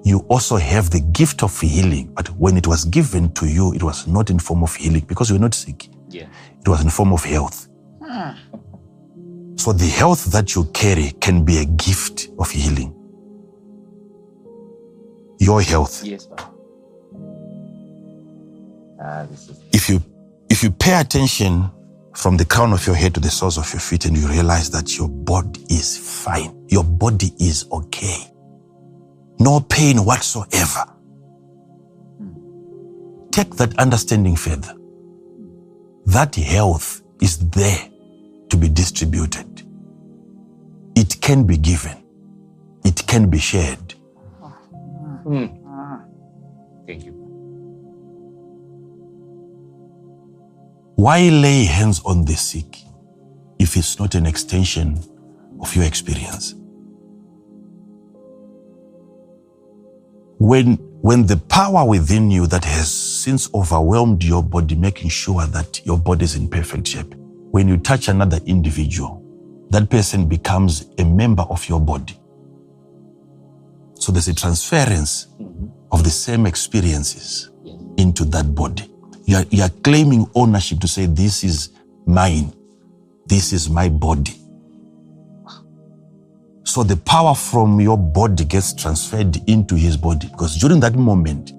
you 0.04 0.20
also 0.30 0.58
have 0.58 0.90
the 0.90 1.02
gift 1.12 1.44
of 1.44 1.60
healing. 1.60 2.12
But 2.14 2.30
when 2.38 2.58
it 2.58 2.68
was 2.68 2.86
given 2.86 3.32
to 3.34 3.48
you, 3.48 3.74
it 3.74 3.84
was 3.84 4.08
not 4.08 4.30
in 4.30 4.40
form 4.40 4.64
of 4.64 4.76
healing 4.76 5.06
because 5.08 5.30
you 5.30 5.36
were 5.36 5.42
not 5.42 5.54
sick. 5.54 5.88
Yeah. 6.10 6.28
It 6.62 6.68
was 6.68 6.82
in 6.82 6.90
form 6.90 7.14
of 7.14 7.24
health. 7.24 7.68
Hmm. 8.04 8.32
So 9.58 9.74
the 9.74 9.88
health 9.88 10.26
that 10.32 10.56
you 10.56 10.66
carry 10.74 11.12
can 11.20 11.44
be 11.44 11.58
a 11.58 11.66
gift 11.66 12.30
of 12.40 12.50
healing. 12.50 12.94
Your 15.40 15.62
health. 15.62 16.04
Yes. 16.06 16.28
Ah, 19.02 19.26
this 19.30 19.50
is 19.50 19.60
If 19.74 19.90
you 19.90 20.02
if 20.50 20.64
you 20.64 20.72
pay 20.72 21.00
attention 21.00 21.70
from 22.16 22.38
the 22.38 22.46
crown 22.46 22.74
of 22.74 22.86
your 22.88 22.96
head 22.96 23.14
to 23.16 23.20
the 23.22 23.30
soles 23.30 23.58
of 23.58 23.72
your 23.74 23.80
feet 23.82 24.06
and 24.06 24.18
you 24.18 24.28
realize 24.28 24.70
that 24.72 24.98
your 24.98 25.10
body 25.10 25.62
is 25.70 25.98
fine, 25.98 26.66
your 26.70 26.84
body 26.84 27.34
is 27.40 27.66
okay. 27.72 28.18
No 29.40 29.62
pain 29.62 30.06
whatsoever. 30.06 30.86
Take 33.32 33.56
that 33.58 33.78
understanding 33.80 34.36
further. 34.36 34.74
That 36.08 36.36
health 36.36 37.02
is 37.22 37.38
there 37.52 37.90
to 38.50 38.58
be 38.58 38.70
distributed. 38.70 39.64
It 40.96 41.22
can 41.22 41.46
be 41.46 41.58
given. 41.58 41.98
It 42.86 43.06
can 43.08 43.30
be 43.30 43.40
shared. 43.40 43.87
Thank 45.28 47.06
you. 47.06 47.12
Why 50.96 51.30
lay 51.30 51.66
hands 51.66 52.02
on 52.06 52.26
the 52.26 52.36
sick 52.36 52.80
if 53.60 53.76
it's 53.76 54.00
not 54.00 54.16
an 54.16 54.26
extension 54.26 55.00
of 55.60 55.76
your 55.76 55.86
experience? 55.86 56.56
When, 60.40 60.76
when 61.02 61.26
the 61.26 61.38
power 61.38 61.86
within 61.86 62.32
you 62.32 62.48
that 62.48 62.64
has 62.64 62.92
since 62.92 63.54
overwhelmed 63.54 64.24
your 64.24 64.44
body, 64.44 64.76
making 64.76 65.10
sure 65.10 65.46
that 65.48 65.86
your 65.86 65.98
body 65.98 66.24
is 66.26 66.36
in 66.36 66.48
perfect 66.48 66.88
shape, 66.88 67.14
when 67.52 67.68
you 67.68 67.78
touch 67.78 68.08
another 68.08 68.40
individual, 68.46 69.24
that 69.72 69.90
person 69.90 70.28
becomes 70.28 70.86
a 71.00 71.04
member 71.04 71.44
of 71.44 71.68
your 71.68 71.82
body. 71.82 72.18
So 74.08 74.14
there's 74.14 74.30
a 74.30 74.34
transference 74.34 75.28
mm-hmm. 75.38 75.68
of 75.92 76.06
the 76.06 76.10
same 76.10 76.46
experiences 76.46 77.52
Yes. 77.66 77.76
into 77.98 78.24
that 78.24 78.56
body. 78.56 78.90
You 79.26 79.36
are, 79.36 79.46
you 79.50 79.62
are 79.64 79.70
claiming 79.84 80.26
ownership 80.34 80.80
to 80.80 80.88
say, 80.88 81.08
This 81.08 81.44
is 81.44 81.72
mine, 82.06 82.54
this 83.26 83.52
is 83.52 83.70
my 83.70 83.90
body. 83.90 84.32
So 86.64 86.84
the 86.84 86.96
power 86.96 87.36
from 87.36 87.82
your 87.82 87.98
body 87.98 88.46
gets 88.46 88.74
transferred 88.74 89.42
into 89.50 89.76
his 89.76 89.98
body 89.98 90.30
because 90.30 90.56
during 90.56 90.80
that 90.80 90.96
moment, 90.96 91.52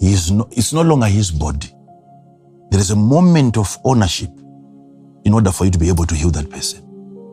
he 0.00 0.14
is 0.14 0.30
no, 0.30 0.48
it's 0.52 0.72
no 0.72 0.80
longer 0.80 1.04
his 1.06 1.30
body. 1.30 1.68
There 2.70 2.80
is 2.80 2.92
a 2.92 2.96
moment 2.96 3.58
of 3.58 3.76
ownership 3.84 4.30
in 5.26 5.34
order 5.34 5.52
for 5.52 5.66
you 5.66 5.70
to 5.70 5.78
be 5.78 5.88
able 5.88 6.06
to 6.06 6.14
heal 6.14 6.30
that 6.30 6.48
person. 6.48 6.82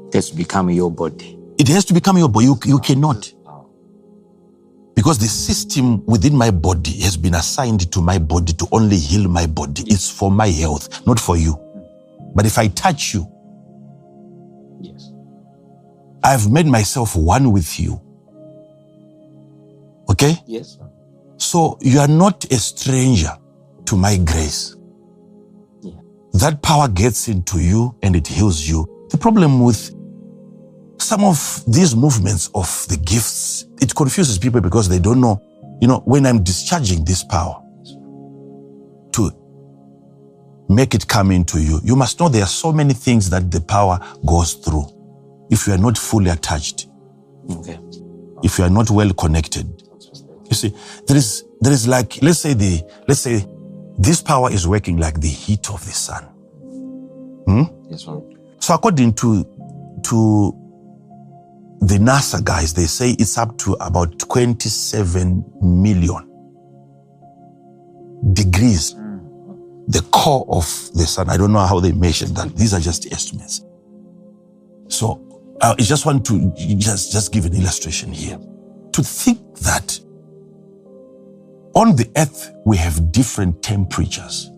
It 0.09 0.15
has 0.15 0.29
to 0.31 0.35
become 0.35 0.69
your 0.71 0.91
body. 0.91 1.39
It 1.57 1.69
has 1.69 1.85
to 1.85 1.93
become 1.93 2.17
your 2.17 2.27
body. 2.27 2.47
You, 2.47 2.59
you 2.65 2.79
cannot. 2.79 3.31
Because 4.95 5.19
the 5.19 5.27
system 5.27 6.05
within 6.05 6.35
my 6.35 6.51
body 6.51 6.99
has 7.01 7.17
been 7.17 7.35
assigned 7.35 7.91
to 7.91 8.01
my 8.01 8.19
body 8.19 8.53
to 8.53 8.67
only 8.71 8.97
heal 8.97 9.29
my 9.29 9.47
body. 9.47 9.83
It's 9.87 10.09
for 10.09 10.31
my 10.31 10.47
health, 10.47 11.05
not 11.07 11.19
for 11.19 11.37
you. 11.37 11.59
But 12.35 12.45
if 12.45 12.57
I 12.57 12.67
touch 12.69 13.13
you, 13.13 13.27
Yes. 14.81 15.11
I've 16.23 16.51
made 16.51 16.67
myself 16.67 17.15
one 17.15 17.51
with 17.51 17.79
you. 17.79 18.01
Okay? 20.09 20.37
Yes. 20.47 20.79
So 21.37 21.77
you 21.81 21.99
are 21.99 22.07
not 22.09 22.45
a 22.51 22.57
stranger 22.59 23.31
to 23.85 23.97
my 23.97 24.17
grace. 24.17 24.75
Yeah. 25.81 25.93
That 26.33 26.61
power 26.63 26.87
gets 26.89 27.27
into 27.29 27.59
you 27.59 27.95
and 28.03 28.15
it 28.15 28.27
heals 28.27 28.67
you. 28.67 28.87
The 29.11 29.17
problem 29.17 29.61
with 29.61 29.91
some 31.03 31.23
of 31.23 31.63
these 31.67 31.95
movements 31.95 32.49
of 32.55 32.67
the 32.89 32.97
gifts, 32.97 33.65
it 33.81 33.93
confuses 33.95 34.37
people 34.37 34.61
because 34.61 34.87
they 34.89 34.99
don't 34.99 35.21
know, 35.21 35.41
you 35.81 35.87
know, 35.87 36.01
when 36.05 36.25
I'm 36.25 36.43
discharging 36.43 37.03
this 37.05 37.23
power 37.23 37.61
to 39.13 39.31
make 40.69 40.95
it 40.95 41.07
come 41.07 41.31
into 41.31 41.59
you, 41.61 41.79
you 41.83 41.95
must 41.95 42.19
know 42.19 42.29
there 42.29 42.43
are 42.43 42.47
so 42.47 42.71
many 42.71 42.93
things 42.93 43.29
that 43.29 43.51
the 43.51 43.61
power 43.61 43.99
goes 44.25 44.53
through 44.53 44.85
if 45.49 45.67
you 45.67 45.73
are 45.73 45.77
not 45.77 45.97
fully 45.97 46.29
attached, 46.31 46.87
Okay. 47.51 47.79
if 48.41 48.57
you 48.57 48.63
are 48.63 48.69
not 48.69 48.89
well 48.89 49.11
connected. 49.13 49.83
You 50.49 50.55
see, 50.55 50.73
there 51.07 51.17
is 51.17 51.43
there 51.61 51.73
is 51.73 51.87
like 51.87 52.21
let's 52.21 52.39
say 52.39 52.53
the 52.53 52.81
let's 53.07 53.21
say 53.21 53.45
this 53.97 54.21
power 54.21 54.51
is 54.51 54.67
working 54.67 54.97
like 54.97 55.19
the 55.19 55.27
heat 55.27 55.69
of 55.69 55.83
the 55.85 55.91
sun. 55.91 56.23
Hmm? 57.45 57.63
yes, 57.89 58.05
one. 58.07 58.23
So 58.59 58.73
according 58.73 59.13
to 59.15 59.43
to 60.03 60.59
the 61.87 61.97
NASA 61.97 62.43
guys, 62.43 62.73
they 62.73 62.85
say 62.85 63.11
it's 63.19 63.37
up 63.37 63.57
to 63.59 63.73
about 63.81 64.17
27 64.19 65.43
million 65.61 66.29
degrees. 68.33 68.93
Hmm. 68.93 69.17
The 69.87 70.01
core 70.11 70.45
of 70.49 70.65
the 70.93 71.05
sun. 71.05 71.29
I 71.29 71.35
don't 71.35 71.51
know 71.51 71.59
how 71.59 71.81
they 71.81 71.91
measured 71.91 72.35
that. 72.35 72.55
These 72.55 72.73
are 72.73 72.79
just 72.79 73.11
estimates. 73.11 73.65
So 74.87 75.57
uh, 75.61 75.75
I 75.77 75.81
just 75.81 76.05
want 76.05 76.25
to 76.27 76.53
just, 76.77 77.11
just 77.11 77.33
give 77.33 77.45
an 77.45 77.53
illustration 77.53 78.13
here. 78.13 78.39
To 78.93 79.03
think 79.03 79.39
that 79.59 79.99
on 81.75 81.95
the 81.97 82.09
earth 82.15 82.51
we 82.65 82.77
have 82.77 83.11
different 83.11 83.61
temperatures. 83.61 84.51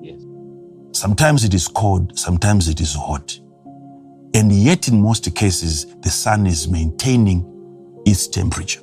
Yes. 0.00 0.22
Sometimes 0.92 1.44
it 1.44 1.54
is 1.54 1.68
cold, 1.68 2.18
sometimes 2.18 2.68
it 2.68 2.80
is 2.80 2.94
hot. 2.94 3.38
And 4.34 4.52
yet, 4.52 4.88
in 4.88 5.00
most 5.00 5.34
cases, 5.34 5.86
the 6.00 6.10
sun 6.10 6.46
is 6.46 6.68
maintaining 6.68 7.44
its 8.06 8.28
temperature. 8.28 8.80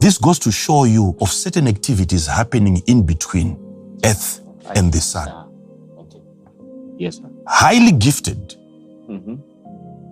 This 0.00 0.18
goes 0.18 0.38
to 0.40 0.52
show 0.52 0.84
you 0.84 1.16
of 1.20 1.30
certain 1.30 1.68
activities 1.68 2.26
happening 2.26 2.82
in 2.86 3.04
between 3.04 3.58
earth 4.04 4.40
and 4.74 4.92
the 4.92 5.00
sun. 5.00 5.28
Okay. 5.98 6.20
Yes, 6.98 7.16
sir. 7.18 7.30
Highly 7.46 7.92
gifted, 7.92 8.56
Mm-hmm. 9.08 9.36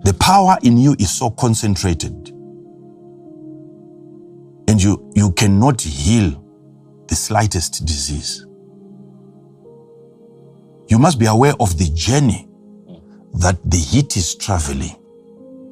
the 0.03 0.13
power 0.15 0.57
in 0.63 0.77
you 0.77 0.95
is 0.99 1.09
so 1.11 1.29
concentrated. 1.31 2.29
And 4.67 4.81
you, 4.83 5.11
you 5.15 5.31
cannot 5.31 5.81
heal 5.81 6.43
the 7.07 7.15
slightest 7.15 7.85
disease. 7.85 8.45
You 10.89 10.97
must 10.97 11.19
be 11.19 11.27
aware 11.27 11.53
of 11.59 11.77
the 11.77 11.87
journey 11.93 12.47
that 13.35 13.57
the 13.63 13.77
heat 13.77 14.17
is 14.17 14.33
traveling 14.33 14.95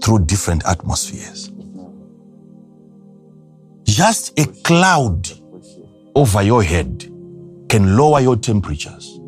through 0.02 0.26
different 0.26 0.64
atmospheres. 0.68 1.52
Just 3.84 4.38
a 4.40 4.46
cloud 4.64 5.28
over 6.16 6.44
your 6.44 6.62
head 6.62 7.12
can 7.68 7.98
lower 7.98 8.20
your 8.20 8.36
temperatures, 8.36 9.20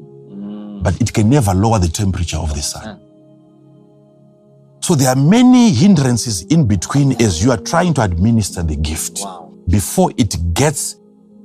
but 0.83 1.01
it 1.01 1.11
can 1.11 1.27
never 1.27 1.55
lower 1.55 1.79
the 1.79 1.87
temperature 1.87 2.37
of 2.37 2.53
the 2.53 2.61
sun. 2.61 2.99
So 4.81 4.93
there 4.93 5.09
are 5.09 5.15
many 5.15 5.71
hindrances 5.71 6.43
in 6.43 6.67
between 6.67 7.19
as 7.19 7.43
you 7.43 7.51
are 7.51 7.57
trying 7.57 7.95
to 7.95 8.03
administer 8.03 8.61
the 8.61 8.75
gift 8.75 9.21
before 9.67 10.11
it 10.17 10.53
gets 10.53 10.97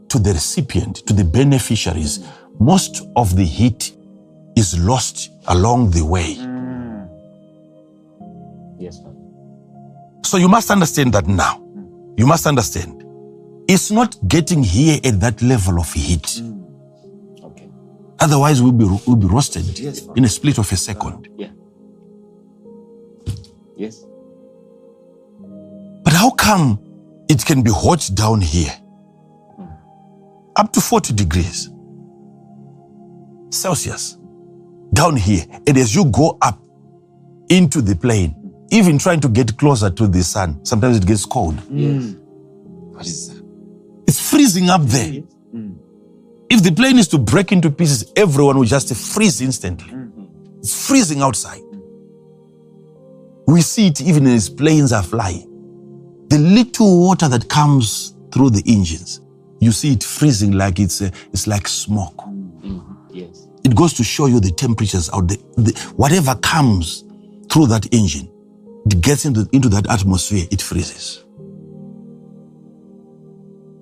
to 0.09 0.19
the 0.19 0.35
recipient, 0.35 0.97
to 1.07 1.15
the 1.15 1.25
beneficiaries. 1.25 2.27
Most 2.61 3.07
of 3.17 3.37
the 3.37 3.45
heat 3.45 3.93
is 4.57 4.79
lost 4.79 5.31
along 5.49 5.91
the 5.91 6.05
way. 6.05 6.35
Mm. 6.37 7.09
Yes, 8.79 8.97
sir. 8.99 9.13
So 10.25 10.37
you 10.39 10.49
must 10.49 10.71
understand 10.71 11.13
that 11.15 11.27
now. 11.27 11.61
You 12.17 12.27
must 12.27 12.47
understand. 12.47 13.03
It's 13.69 13.91
not 13.91 14.17
getting 14.29 14.63
here 14.63 14.99
at 15.05 15.21
that 15.21 15.41
level 15.43 15.79
of 15.81 15.93
heat. 15.93 16.23
Mm. 16.23 16.65
Okay. 17.45 17.69
Otherwise, 18.21 18.63
we'll 18.63 18.73
be, 18.73 18.85
we'll 19.07 19.17
be 19.17 19.27
roasted 19.27 19.79
Yes. 19.79 20.07
in 20.17 20.25
a 20.25 20.29
split 20.29 20.59
of 20.59 20.71
a 20.71 20.77
second. 20.77 21.29
Yeah. 21.37 21.49
Yes. 23.77 24.05
But 26.05 26.13
how 26.13 26.31
come 26.31 26.79
it 27.29 27.45
can 27.45 27.63
be 27.63 27.71
hot 27.73 28.09
down 28.15 28.41
here? 28.41 28.73
Mm. 29.59 29.77
Up 30.57 30.73
to 30.75 30.81
40 30.81 31.15
degrees 31.15 31.71
Celsius 33.51 34.19
down 34.95 35.17
here. 35.17 35.45
And 35.67 35.77
as 35.77 35.95
you 35.95 36.05
go 36.07 36.39
up 36.41 36.59
into 37.49 37.83
the 37.83 37.95
plane, 37.97 38.35
even 38.71 38.99
trying 38.99 39.21
to 39.21 39.29
get 39.29 39.57
closer 39.59 39.91
to 39.91 40.07
the 40.09 40.23
sun, 40.23 40.65
sometimes 40.65 40.97
it 40.97 41.07
gets 41.07 41.27
cold. 41.27 41.61
Yes. 41.71 42.15
What 42.93 43.07
is 43.07 43.29
that? 43.29 43.45
It's 44.07 44.31
freezing 44.31 44.71
up 44.71 44.83
there. 44.83 45.23
If 46.51 46.63
the 46.63 46.73
plane 46.73 46.99
is 46.99 47.09
to 47.09 47.19
break 47.19 47.53
into 47.53 47.71
pieces, 47.71 48.13
everyone 48.17 48.57
will 48.59 48.65
just 48.65 48.95
freeze 48.95 49.41
instantly. 49.41 49.93
It's 50.59 50.87
freezing 50.89 51.21
outside. 51.21 51.61
We 53.47 53.61
see 53.61 53.89
it 53.89 54.01
even 54.01 54.27
as 54.27 54.49
planes 54.49 54.93
are 54.93 55.03
flying. 55.03 55.51
The 56.29 56.39
little 56.39 57.01
water 57.01 57.29
that 57.29 57.49
comes 57.49 58.15
through 58.33 58.51
the 58.51 58.63
engines, 58.67 59.21
you 59.61 59.73
see 59.73 59.93
it 59.93 60.03
freezing 60.03 60.53
like 60.53 60.81
it's, 60.81 61.03
uh, 61.03 61.11
it's 61.33 61.47
like 61.47 61.69
smoke. 61.69 62.23
Yes. 63.13 63.44
It 63.65 63.75
goes 63.75 63.95
to 63.95 64.05
show 64.05 64.27
you 64.27 64.41
the 64.41 64.51
temperatures 64.51 65.09
out 65.13 65.29
there. 65.29 65.39
The, 65.57 65.73
whatever 65.97 66.35
comes 66.37 67.05
through 67.51 67.69
that 67.69 67.93
engine, 67.93 68.31
it 68.87 69.01
gets 69.01 69.25
into, 69.25 69.49
into 69.53 69.69
that 69.71 69.89
atmosphere, 69.91 70.47
it 70.51 70.61
freezes. 70.61 71.25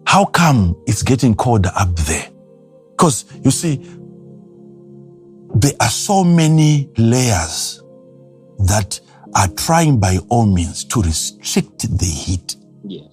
How 0.07 0.25
come 0.27 0.81
it's 0.87 1.03
getting 1.03 1.35
colder 1.35 1.73
up 1.75 1.95
there? 1.97 2.29
Because 2.91 3.25
you 3.43 3.51
see, 3.51 3.81
there 5.55 5.73
are 5.81 5.89
so 5.89 6.23
many 6.23 6.91
layers 6.97 7.83
that 8.61 9.01
are 9.35 9.49
trying 9.49 9.99
by 9.99 10.19
all 10.29 10.47
means 10.47 10.85
to 10.85 11.03
restrict 11.03 11.99
the 11.99 12.05
heat. 12.07 12.57
Yes. 12.85 13.09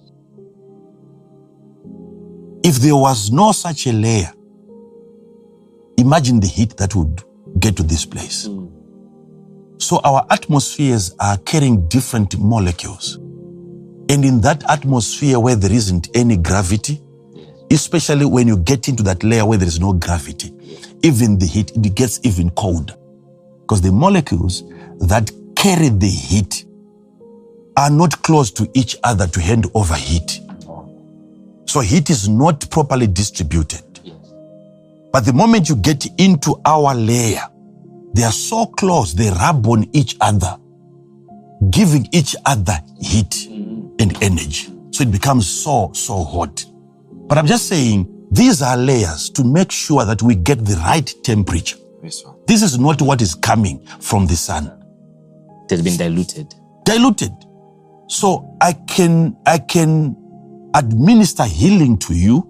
If 2.62 2.76
there 2.76 2.96
was 2.96 3.32
no 3.32 3.52
such 3.52 3.86
a 3.86 3.92
layer, 3.92 4.32
imagine 6.00 6.40
the 6.40 6.46
heat 6.46 6.76
that 6.78 6.94
would 6.94 7.22
get 7.58 7.76
to 7.76 7.82
this 7.82 8.04
place. 8.04 8.46
Hmm. 8.46 8.66
So 9.78 10.00
our 10.04 10.26
atmospheres 10.30 11.14
are 11.18 11.38
carrying 11.38 11.88
different 11.88 12.38
molecules. 12.38 13.16
And 14.08 14.24
in 14.24 14.40
that 14.42 14.62
atmosphere 14.68 15.38
where 15.38 15.56
there 15.56 15.72
isn't 15.72 16.08
any 16.14 16.36
gravity, 16.36 17.00
especially 17.70 18.26
when 18.26 18.48
you 18.48 18.58
get 18.58 18.88
into 18.88 19.02
that 19.04 19.22
layer 19.22 19.46
where 19.46 19.56
there 19.56 19.68
is 19.68 19.80
no 19.80 19.92
gravity, 19.92 20.52
even 21.02 21.38
the 21.38 21.46
heat, 21.46 21.72
it 21.76 21.94
gets 21.94 22.20
even 22.24 22.50
colder. 22.50 22.94
Because 23.62 23.80
the 23.80 23.92
molecules 23.92 24.64
that 24.98 25.30
carry 25.56 25.88
the 25.88 26.08
heat 26.08 26.66
are 27.76 27.90
not 27.90 28.20
close 28.22 28.50
to 28.50 28.68
each 28.74 28.96
other 29.04 29.26
to 29.28 29.40
hand 29.40 29.66
over 29.74 29.94
heat. 29.94 30.40
Oh. 30.66 30.88
So 31.66 31.80
heat 31.80 32.10
is 32.10 32.28
not 32.28 32.68
properly 32.70 33.06
distributed. 33.06 33.89
But 35.12 35.24
the 35.24 35.32
moment 35.32 35.68
you 35.68 35.76
get 35.76 36.06
into 36.18 36.60
our 36.64 36.94
layer, 36.94 37.42
they 38.14 38.22
are 38.22 38.32
so 38.32 38.66
close, 38.66 39.12
they 39.12 39.30
rub 39.30 39.66
on 39.66 39.88
each 39.92 40.16
other, 40.20 40.56
giving 41.70 42.08
each 42.12 42.36
other 42.46 42.78
heat 43.00 43.46
and 43.98 44.22
energy. 44.22 44.72
So 44.92 45.02
it 45.02 45.10
becomes 45.12 45.48
so, 45.48 45.92
so 45.94 46.22
hot. 46.24 46.64
But 47.26 47.38
I'm 47.38 47.46
just 47.46 47.68
saying, 47.68 48.08
these 48.32 48.62
are 48.62 48.76
layers 48.76 49.30
to 49.30 49.44
make 49.44 49.70
sure 49.72 50.04
that 50.04 50.22
we 50.22 50.34
get 50.34 50.64
the 50.64 50.76
right 50.76 51.12
temperature. 51.24 51.78
Yes, 52.02 52.22
This 52.46 52.62
is 52.62 52.78
not 52.78 53.02
what 53.02 53.20
is 53.20 53.34
coming 53.34 53.84
from 54.00 54.26
the 54.26 54.36
sun. 54.36 54.66
It 55.64 55.70
has 55.70 55.82
been 55.82 55.96
diluted. 55.96 56.54
Diluted. 56.84 57.32
So 58.08 58.56
I 58.60 58.72
can, 58.72 59.36
I 59.46 59.58
can 59.58 60.16
administer 60.74 61.44
healing 61.44 61.98
to 61.98 62.14
you. 62.14 62.46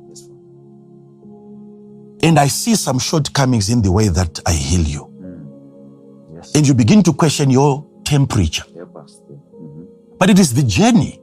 And 2.22 2.38
I 2.38 2.48
see 2.48 2.74
some 2.74 2.98
shortcomings 2.98 3.70
in 3.70 3.82
the 3.82 3.90
way 3.90 4.08
that 4.08 4.40
I 4.46 4.52
heal 4.52 4.82
you. 4.82 5.06
Mm. 5.20 6.36
Yes. 6.36 6.54
and 6.54 6.66
you 6.66 6.74
begin 6.74 7.02
to 7.04 7.12
question 7.12 7.50
your 7.50 7.86
temperature. 8.04 8.64
There. 8.74 8.86
Mm-hmm. 8.86 9.84
But 10.18 10.30
it 10.30 10.38
is 10.38 10.52
the 10.54 10.62
journey. 10.62 11.20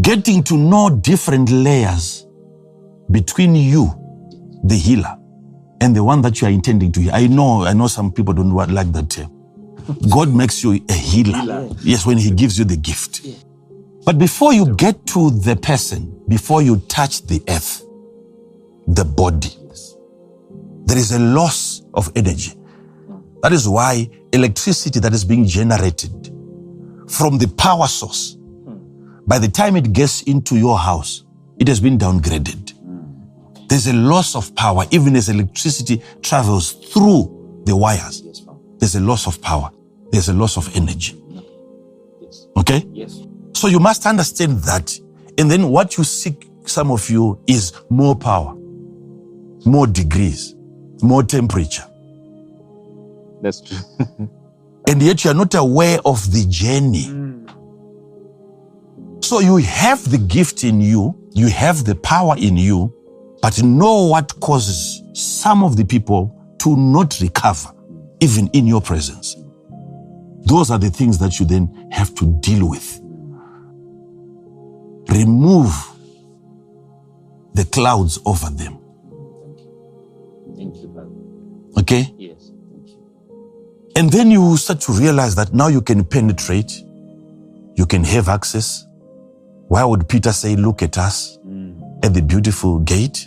Getting 0.00 0.42
to 0.44 0.56
know 0.56 0.90
different 0.90 1.50
layers 1.50 2.26
between 3.10 3.54
you, 3.54 3.90
the 4.64 4.76
healer, 4.76 5.16
and 5.80 5.94
the 5.94 6.04
one 6.04 6.22
that 6.22 6.40
you 6.40 6.48
are 6.48 6.50
intending 6.50 6.92
to 6.92 7.00
heal. 7.00 7.14
I 7.14 7.26
know, 7.26 7.64
I 7.64 7.72
know 7.72 7.86
some 7.86 8.12
people 8.12 8.34
don't 8.34 8.50
like 8.50 8.92
that 8.92 9.10
term. 9.10 9.32
God 10.10 10.34
makes 10.34 10.62
you 10.62 10.84
a 10.88 10.92
healer. 10.92 11.68
Yes, 11.82 12.04
when 12.06 12.18
He 12.18 12.30
gives 12.30 12.58
you 12.58 12.64
the 12.64 12.76
gift. 12.76 13.26
But 14.04 14.18
before 14.18 14.52
you 14.52 14.74
get 14.74 15.06
to 15.06 15.30
the 15.30 15.56
person, 15.56 16.22
before 16.28 16.62
you 16.62 16.76
touch 16.88 17.22
the 17.22 17.42
earth, 17.48 17.82
the 18.86 19.04
body, 19.04 19.50
there 20.86 20.98
is 20.98 21.12
a 21.12 21.18
loss 21.18 21.82
of 21.94 22.10
energy. 22.16 22.52
That 23.42 23.52
is 23.52 23.68
why 23.68 24.08
electricity 24.32 25.00
that 25.00 25.12
is 25.12 25.24
being 25.24 25.44
generated 25.46 26.32
from 27.08 27.38
the 27.38 27.48
power 27.56 27.86
source, 27.86 28.36
by 29.26 29.38
the 29.38 29.48
time 29.48 29.76
it 29.76 29.92
gets 29.92 30.22
into 30.22 30.56
your 30.56 30.78
house, 30.78 31.24
it 31.58 31.68
has 31.68 31.80
been 31.80 31.98
downgraded. 31.98 32.72
There's 33.68 33.88
a 33.88 33.92
loss 33.92 34.36
of 34.36 34.54
power, 34.54 34.84
even 34.90 35.16
as 35.16 35.28
electricity 35.28 36.02
travels 36.22 36.72
through 36.72 37.62
the 37.64 37.76
wires. 37.76 38.22
There's 38.78 38.94
a 38.94 39.00
loss 39.00 39.26
of 39.26 39.40
power. 39.42 39.70
There's 40.12 40.28
a 40.28 40.32
loss 40.32 40.56
of 40.56 40.74
energy. 40.76 41.20
Okay? 42.56 42.84
Yes. 42.92 43.20
So 43.54 43.68
you 43.68 43.80
must 43.80 44.06
understand 44.06 44.60
that. 44.60 44.98
And 45.38 45.50
then 45.50 45.68
what 45.68 45.98
you 45.98 46.04
seek, 46.04 46.48
some 46.64 46.90
of 46.90 47.10
you, 47.10 47.40
is 47.46 47.72
more 47.90 48.14
power, 48.14 48.55
more 49.66 49.86
degrees, 49.86 50.54
more 51.02 51.22
temperature. 51.22 51.84
That's 53.42 53.60
true. 53.60 53.78
and 54.88 55.02
yet 55.02 55.24
you 55.24 55.30
are 55.30 55.34
not 55.34 55.54
aware 55.54 55.98
of 56.04 56.32
the 56.32 56.46
journey. 56.48 57.06
Mm. 57.06 57.52
So 59.24 59.40
you 59.40 59.56
have 59.58 60.10
the 60.10 60.18
gift 60.18 60.64
in 60.64 60.80
you, 60.80 61.14
you 61.32 61.48
have 61.48 61.84
the 61.84 61.96
power 61.96 62.36
in 62.38 62.56
you, 62.56 62.94
but 63.42 63.62
know 63.62 64.06
what 64.06 64.38
causes 64.40 65.02
some 65.12 65.62
of 65.62 65.76
the 65.76 65.84
people 65.84 66.28
to 66.28 66.46
to 66.66 66.76
not 66.76 67.20
recover, 67.20 67.70
even 68.18 68.48
in 68.48 68.66
your 68.66 68.80
presence. 68.80 69.36
Those 70.46 70.68
are 70.72 70.80
the 70.80 70.90
things 70.90 71.16
that 71.18 71.38
you 71.38 71.46
then 71.46 71.88
have 71.92 72.12
to 72.16 72.26
deal 72.40 72.68
with. 72.68 73.00
Remove 75.10 75.72
the 77.54 77.64
clouds 77.66 78.18
over 78.26 78.50
them. 78.50 78.80
Thank 81.76 81.90
you, 81.90 82.04
Father. 82.04 82.10
Okay? 82.10 82.14
Yes. 82.18 82.50
And 83.96 84.10
then 84.10 84.30
you 84.30 84.56
start 84.56 84.80
to 84.82 84.92
realize 84.92 85.34
that 85.36 85.52
now 85.54 85.68
you 85.68 85.80
can 85.80 86.04
penetrate, 86.04 86.72
you 87.76 87.86
can 87.86 88.04
have 88.04 88.28
access. 88.28 88.86
Why 89.68 89.84
would 89.84 90.08
Peter 90.08 90.32
say, 90.32 90.56
Look 90.56 90.82
at 90.82 90.98
us 90.98 91.38
at 92.02 92.14
the 92.14 92.22
beautiful 92.22 92.78
gate? 92.80 93.26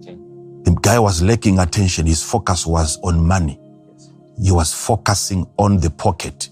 Okay. 0.00 0.16
The 0.64 0.76
guy 0.80 0.98
was 0.98 1.22
lacking 1.22 1.58
attention. 1.58 2.06
His 2.06 2.22
focus 2.22 2.66
was 2.66 2.98
on 3.02 3.26
money. 3.26 3.58
He 4.42 4.52
was 4.52 4.74
focusing 4.74 5.46
on 5.58 5.78
the 5.80 5.90
pocket, 5.90 6.50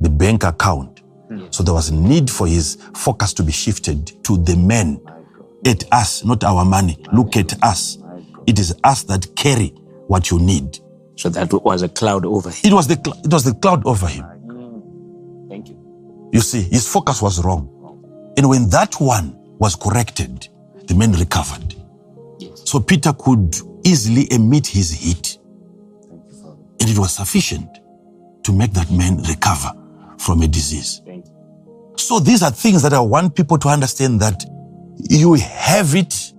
the 0.00 0.10
bank 0.10 0.44
account. 0.44 1.02
So 1.50 1.62
there 1.62 1.72
was 1.72 1.88
a 1.88 1.94
need 1.94 2.28
for 2.30 2.46
his 2.46 2.76
focus 2.94 3.32
to 3.34 3.42
be 3.42 3.52
shifted 3.52 4.22
to 4.24 4.36
the 4.36 4.56
men. 4.56 5.00
At 5.64 5.84
us, 5.92 6.24
not 6.24 6.42
our 6.44 6.64
money. 6.64 6.98
Look 7.12 7.36
at 7.36 7.62
us. 7.62 7.96
It 8.46 8.58
is 8.58 8.74
us 8.84 9.04
that 9.04 9.34
carry 9.36 9.72
what 10.08 10.30
you 10.30 10.38
need. 10.38 10.78
So 11.16 11.28
that 11.30 11.52
was 11.52 11.82
a 11.82 11.88
cloud 11.88 12.24
over 12.26 12.50
him. 12.50 12.60
It 12.64 12.72
was 12.72 12.86
the 12.88 12.96
cl- 12.96 13.20
it 13.24 13.32
was 13.32 13.44
the 13.44 13.54
cloud 13.54 13.86
over 13.86 14.06
him. 14.06 14.24
Mm. 14.24 15.48
Thank 15.48 15.68
you. 15.68 16.30
You 16.32 16.40
see, 16.40 16.62
his 16.62 16.88
focus 16.88 17.20
was 17.22 17.44
wrong. 17.44 17.68
And 18.36 18.48
when 18.48 18.68
that 18.70 18.94
one 19.00 19.36
was 19.58 19.76
corrected, 19.76 20.48
the 20.86 20.94
man 20.94 21.12
recovered. 21.12 21.74
Yes. 22.38 22.62
So 22.64 22.80
Peter 22.80 23.12
could 23.12 23.56
easily 23.84 24.26
emit 24.32 24.66
his 24.66 24.90
heat, 24.92 25.38
you, 26.10 26.24
and 26.80 26.90
it 26.90 26.98
was 26.98 27.12
sufficient 27.14 27.68
to 28.44 28.52
make 28.52 28.72
that 28.72 28.90
man 28.90 29.18
recover 29.24 29.72
from 30.18 30.42
a 30.42 30.48
disease. 30.48 31.02
Thank 31.04 31.26
you. 31.26 31.94
So 31.96 32.18
these 32.20 32.42
are 32.42 32.50
things 32.50 32.82
that 32.82 32.92
I 32.94 33.00
want 33.00 33.34
people 33.36 33.58
to 33.58 33.68
understand 33.68 34.20
that 34.20 34.44
you 35.10 35.34
have 35.34 35.94
it, 35.94 36.32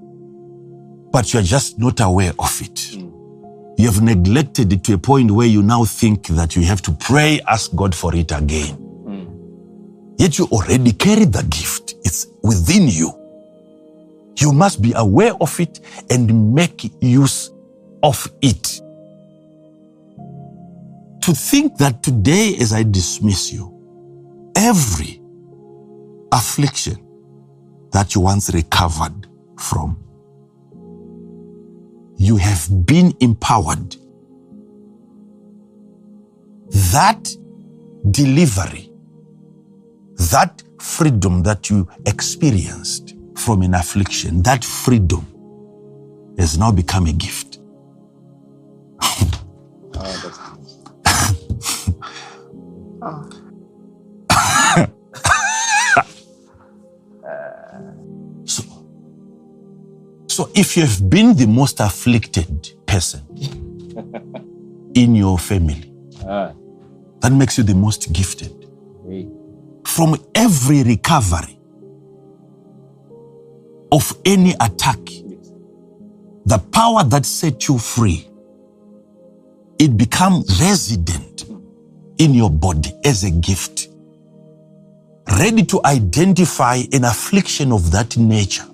but 1.11 1.33
you're 1.33 1.43
just 1.43 1.79
not 1.79 1.99
aware 2.01 2.33
of 2.39 2.61
it. 2.61 2.82
You 3.83 3.91
have 3.91 4.01
neglected 4.01 4.71
it 4.71 4.85
to 4.85 4.93
a 4.93 4.97
point 4.97 5.29
where 5.29 5.45
you 5.45 5.61
now 5.61 5.83
think 5.83 6.27
that 6.27 6.55
you 6.55 6.63
have 6.63 6.81
to 6.83 6.93
pray, 6.93 7.41
ask 7.49 7.75
God 7.75 7.93
for 7.93 8.15
it 8.15 8.31
again. 8.31 8.75
Hmm. 8.75 10.15
Yet 10.17 10.37
you 10.37 10.45
already 10.45 10.93
carry 10.93 11.25
the 11.25 11.43
gift. 11.49 11.95
It's 12.05 12.27
within 12.41 12.87
you. 12.87 13.11
You 14.39 14.53
must 14.53 14.81
be 14.81 14.93
aware 14.95 15.33
of 15.41 15.59
it 15.59 15.81
and 16.09 16.55
make 16.55 16.93
use 17.01 17.51
of 18.01 18.25
it. 18.41 18.79
To 21.23 21.33
think 21.33 21.75
that 21.79 22.01
today, 22.03 22.55
as 22.61 22.71
I 22.71 22.83
dismiss 22.83 23.51
you, 23.51 23.69
every 24.55 25.21
affliction 26.31 27.05
that 27.91 28.15
you 28.15 28.21
once 28.21 28.49
recovered 28.53 29.27
from, 29.59 30.01
you 32.17 32.37
have 32.37 32.85
been 32.85 33.13
empowered. 33.19 33.95
That 36.91 37.29
delivery, 38.11 38.91
that 40.31 40.63
freedom 40.79 41.43
that 41.43 41.69
you 41.69 41.87
experienced 42.05 43.15
from 43.35 43.61
an 43.61 43.73
affliction, 43.73 44.41
that 44.43 44.63
freedom 44.63 45.25
has 46.37 46.57
now 46.57 46.71
become 46.71 47.07
a 47.07 47.13
gift. 47.13 47.59
Oh, 53.05 53.29
so 60.33 60.49
if 60.55 60.75
you 60.75 60.83
have 60.83 61.09
been 61.09 61.35
the 61.35 61.45
most 61.45 61.79
afflicted 61.79 62.71
person 62.87 63.21
in 64.95 65.15
your 65.15 65.37
family, 65.37 65.91
Ah. 66.27 66.51
that 67.21 67.31
makes 67.31 67.57
you 67.57 67.63
the 67.63 67.75
most 67.75 68.11
gifted. 68.11 68.53
Hey. 69.07 69.27
From 69.85 70.15
every 70.33 70.81
recovery 70.83 71.59
of 73.91 74.13
any 74.25 74.53
attack, 74.59 74.99
Yes. 75.09 75.51
the 76.45 76.57
power 76.71 77.03
that 77.03 77.25
set 77.25 77.67
you 77.67 77.77
free, 77.77 78.27
it 79.77 79.95
becomes 79.97 80.59
resident 80.61 81.45
in 82.17 82.33
your 82.33 82.49
body 82.49 82.91
as 83.05 83.23
a 83.23 83.29
gift, 83.31 83.89
ready 85.39 85.63
to 85.65 85.79
identify 85.85 86.77
an 86.91 87.03
affliction 87.05 87.71
of 87.71 87.91
that 87.91 88.17
nature. 88.17 88.65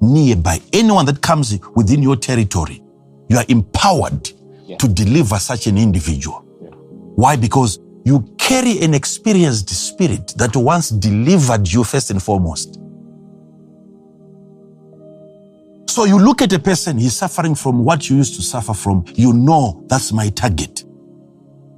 Nearby. 0.00 0.60
Anyone 0.72 1.06
that 1.06 1.20
comes 1.22 1.58
within 1.74 2.02
your 2.02 2.16
territory, 2.16 2.82
you 3.28 3.36
are 3.36 3.44
empowered 3.48 4.30
Yeah. 4.66 4.76
to 4.78 4.88
deliver 4.88 5.38
such 5.38 5.66
an 5.66 5.78
individual. 5.78 6.44
Yeah. 6.62 6.70
Why? 7.16 7.36
Because 7.36 7.78
you 8.04 8.20
carry 8.38 8.80
an 8.82 8.94
experienced 8.94 9.68
spirit 9.70 10.34
that 10.38 10.56
once 10.56 10.90
delivered 10.90 11.70
you 11.70 11.84
first 11.84 12.10
and 12.10 12.22
foremost. 12.22 12.78
So 15.88 16.04
you 16.04 16.18
look 16.18 16.42
at 16.42 16.52
a 16.52 16.58
person, 16.58 16.98
he's 16.98 17.16
suffering 17.16 17.54
from 17.54 17.84
what 17.84 18.08
you 18.08 18.16
used 18.16 18.36
to 18.36 18.42
suffer 18.42 18.72
from. 18.74 19.04
You 19.14 19.32
know 19.32 19.82
that's 19.88 20.12
my 20.12 20.28
target. 20.30 20.84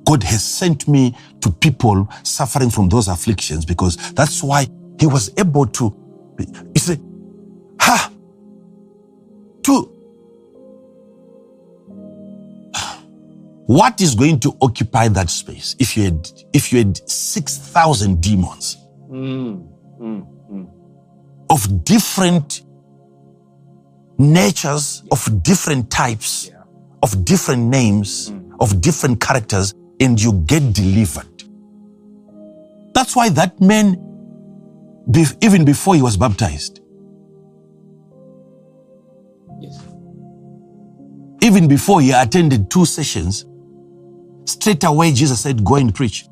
God 0.04 0.22
has 0.24 0.42
sent 0.42 0.88
me 0.88 1.16
to 1.40 1.50
people 1.50 2.08
suffering 2.22 2.70
from 2.70 2.88
those 2.88 3.08
afflictions 3.08 3.64
because 3.64 3.96
that's 4.12 4.42
why 4.42 4.66
he 4.98 5.06
was 5.06 5.30
able 5.38 5.66
to. 5.66 5.94
He 6.74 6.78
said, 6.80 7.00
Ha! 7.80 8.09
To. 9.70 9.88
What 13.66 14.00
is 14.00 14.16
going 14.16 14.40
to 14.40 14.56
occupy 14.60 15.06
that 15.08 15.30
space 15.30 15.76
if 15.78 15.96
you 15.96 16.04
had 16.04 16.28
if 16.52 16.72
you 16.72 16.78
had 16.78 17.08
six 17.08 17.56
thousand 17.56 18.20
demons 18.20 18.76
Mm. 19.10 19.66
Mm. 20.00 20.26
Mm. 20.52 20.66
of 21.50 21.84
different 21.84 22.62
natures, 24.18 25.02
of 25.12 25.42
different 25.42 25.90
types, 25.90 26.48
Yeah. 26.48 26.62
of 27.02 27.24
different 27.24 27.62
names, 27.64 28.32
of 28.60 28.80
different 28.80 29.20
characters, 29.20 29.72
and 30.00 30.20
you 30.20 30.32
get 30.46 30.72
delivered. 30.72 31.44
That's 32.94 33.14
why 33.16 33.28
that 33.30 33.60
man, 33.60 33.96
even 35.42 35.64
before 35.64 35.94
he 35.94 36.02
was 36.02 36.16
baptized, 36.16 36.79
even 41.42 41.68
before 41.68 42.00
he 42.00 42.12
attended 42.12 42.70
two 42.70 42.84
sessions, 42.84 43.46
straight 44.44 44.84
away 44.84 45.12
Jesus 45.12 45.40
said, 45.40 45.64
Go 45.64 45.76
and 45.76 45.94
preach. 45.94 46.26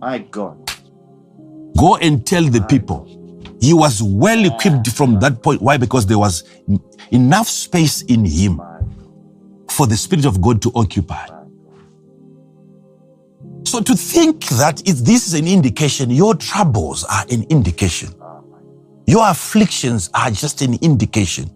My 0.00 0.18
God. 0.18 0.70
Go 1.78 1.96
and 1.96 2.26
tell 2.26 2.44
the 2.44 2.62
people. 2.62 3.06
He 3.60 3.72
was 3.74 4.02
well 4.02 4.44
equipped 4.44 4.88
from 4.90 5.18
that 5.20 5.42
point. 5.42 5.62
Why? 5.62 5.76
Because 5.76 6.06
there 6.06 6.18
was 6.18 6.44
enough 7.10 7.48
space 7.48 8.02
in 8.02 8.24
him 8.24 8.60
for 9.70 9.86
the 9.86 9.96
Spirit 9.96 10.24
of 10.26 10.40
God 10.40 10.62
to 10.62 10.72
occupy. 10.74 11.26
So 13.64 13.80
to 13.80 13.94
think 13.96 14.46
that 14.50 14.80
if 14.88 14.98
this 14.98 15.26
is 15.26 15.34
an 15.34 15.46
indication, 15.48 16.10
your 16.10 16.34
troubles 16.34 17.04
are 17.04 17.24
an 17.30 17.44
indication. 17.50 18.14
Your 19.06 19.28
afflictions 19.28 20.10
are 20.14 20.30
just 20.30 20.62
an 20.62 20.74
indication 20.82 21.50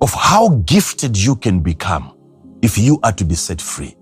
of 0.00 0.12
how 0.14 0.48
gifted 0.66 1.16
you 1.16 1.36
can 1.36 1.60
become 1.60 2.16
if 2.62 2.78
you 2.78 2.98
are 3.02 3.12
to 3.12 3.24
be 3.24 3.34
set 3.34 3.60
free. 3.60 3.96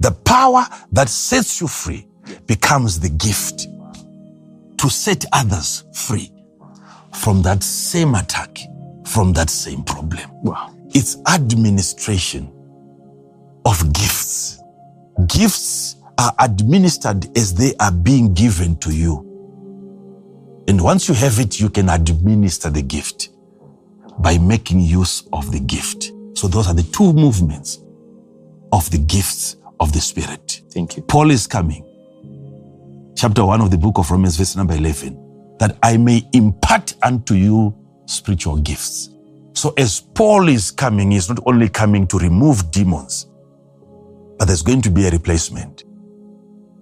The 0.00 0.10
power 0.10 0.64
that 0.92 1.08
sets 1.08 1.60
you 1.60 1.68
free 1.68 2.06
becomes 2.46 3.00
the 3.00 3.08
gift 3.08 3.66
to 4.78 4.90
set 4.90 5.24
others 5.32 5.84
free 5.92 6.32
from 7.14 7.42
that 7.42 7.62
same 7.62 8.14
attack, 8.14 8.58
from 9.06 9.32
that 9.34 9.50
same 9.50 9.82
problem. 9.84 10.28
Wow. 10.42 10.74
It's 10.88 11.16
administration 11.32 12.52
of 13.64 13.92
gifts. 13.92 14.60
Gifts 15.26 15.96
are 16.18 16.32
administered 16.38 17.36
as 17.36 17.54
they 17.54 17.74
are 17.80 17.92
being 17.92 18.34
given 18.34 18.76
to 18.76 18.94
you. 18.94 19.30
And 20.68 20.80
once 20.80 21.08
you 21.08 21.14
have 21.14 21.38
it, 21.40 21.60
you 21.60 21.68
can 21.68 21.88
administer 21.88 22.70
the 22.70 22.82
gift 22.82 23.30
by 24.18 24.38
making 24.38 24.80
use 24.80 25.24
of 25.32 25.50
the 25.52 25.60
gift. 25.60 26.12
So 26.34 26.48
those 26.48 26.68
are 26.68 26.74
the 26.74 26.82
two 26.84 27.12
movements 27.12 27.82
of 28.72 28.90
the 28.90 28.98
gifts 28.98 29.56
of 29.80 29.92
the 29.92 30.00
Spirit. 30.00 30.62
Thank 30.70 30.96
you. 30.96 31.02
Paul 31.02 31.30
is 31.30 31.46
coming. 31.46 31.84
Chapter 33.16 33.44
1 33.44 33.60
of 33.60 33.70
the 33.70 33.78
book 33.78 33.98
of 33.98 34.10
Romans, 34.10 34.36
verse 34.36 34.56
number 34.56 34.74
11, 34.74 35.56
that 35.58 35.76
I 35.82 35.96
may 35.96 36.22
impart 36.32 36.94
unto 37.02 37.34
you 37.34 37.74
spiritual 38.06 38.58
gifts. 38.58 39.10
So 39.54 39.64
So 39.64 39.72
as 39.78 39.98
Paul 39.98 40.50
is 40.50 40.70
coming, 40.70 41.12
he's 41.12 41.30
not 41.30 41.40
only 41.46 41.70
coming 41.70 42.06
to 42.08 42.18
remove 42.18 42.70
demons, 42.70 43.28
but 44.38 44.44
there's 44.44 44.60
going 44.60 44.82
to 44.82 44.90
be 44.90 45.06
a 45.06 45.10
replacement. 45.10 45.84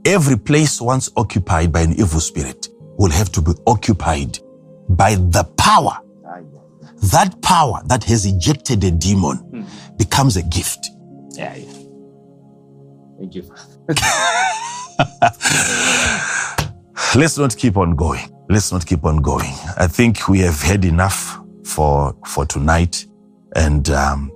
Every 0.04 0.36
place 0.36 0.80
once 0.80 1.08
occupied 1.16 1.70
by 1.70 1.82
an 1.82 1.92
evil 1.92 2.18
spirit 2.18 2.70
will 2.98 3.12
have 3.12 3.30
to 3.32 3.40
be 3.40 3.52
occupied 3.68 4.40
by 4.88 5.14
the 5.14 5.44
power. 5.56 5.96
That 7.10 7.40
power 7.42 7.80
that 7.86 8.04
has 8.04 8.26
ejected 8.26 8.84
a 8.84 8.90
demon 8.90 9.66
becomes 9.96 10.36
a 10.36 10.42
gift. 10.42 10.90
Yeah, 11.30 11.54
yeah. 11.56 11.72
Thank 13.18 13.34
you, 13.34 13.42
Let's 17.14 17.36
not 17.38 17.56
keep 17.56 17.76
on 17.76 17.96
going. 17.96 18.28
Let's 18.48 18.72
not 18.72 18.86
keep 18.86 19.04
on 19.04 19.18
going. 19.18 19.52
I 19.76 19.86
think 19.86 20.28
we 20.28 20.40
have 20.40 20.60
had 20.60 20.84
enough 20.84 21.40
for 21.64 22.14
for 22.26 22.46
tonight, 22.46 23.06
and 23.56 23.88
um, 23.90 24.30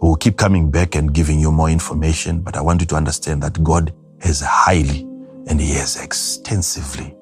we'll 0.00 0.16
keep 0.16 0.36
coming 0.36 0.70
back 0.70 0.94
and 0.94 1.12
giving 1.12 1.40
you 1.40 1.50
more 1.50 1.68
information. 1.68 2.40
But 2.40 2.56
I 2.56 2.60
want 2.60 2.80
you 2.80 2.86
to 2.88 2.96
understand 2.96 3.42
that 3.42 3.62
God 3.62 3.92
has 4.20 4.40
highly 4.40 5.00
and 5.48 5.60
He 5.60 5.74
has 5.74 6.02
extensively 6.02 7.14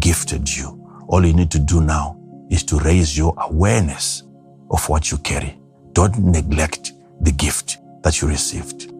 gifted 0.00 0.54
you. 0.54 0.82
All 1.08 1.24
you 1.24 1.32
need 1.32 1.50
to 1.52 1.58
do 1.58 1.80
now 1.80 2.15
is 2.50 2.62
to 2.64 2.78
raise 2.80 3.16
your 3.16 3.34
awareness 3.38 4.24
of 4.70 4.88
what 4.88 5.10
you 5.10 5.18
carry. 5.18 5.58
Don't 5.92 6.18
neglect 6.18 6.92
the 7.20 7.32
gift 7.32 7.78
that 8.02 8.20
you 8.22 8.28
received 8.28 8.92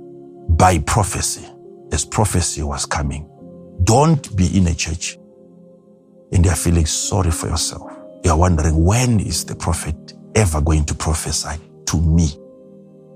by 0.59 0.78
prophecy, 0.81 1.47
as 1.93 2.05
prophecy 2.05 2.62
was 2.62 2.86
coming. 2.86 3.28
Don't 3.85 4.35
be 4.36 4.56
in 4.56 4.66
a 4.68 4.74
church 4.74 5.18
and 6.32 6.44
you're 6.44 6.55
feeling 6.56 6.86
sorry 6.86 7.31
for 7.31 7.48
yourself. 7.48 7.93
You're 8.24 8.36
wondering, 8.36 8.85
when 8.85 9.20
is 9.20 9.44
the 9.44 9.55
prophet 9.55 10.14
ever 10.35 10.60
going 10.60 10.85
to 10.86 10.94
prophesy 10.94 11.59
to 11.86 12.01
me? 12.01 12.28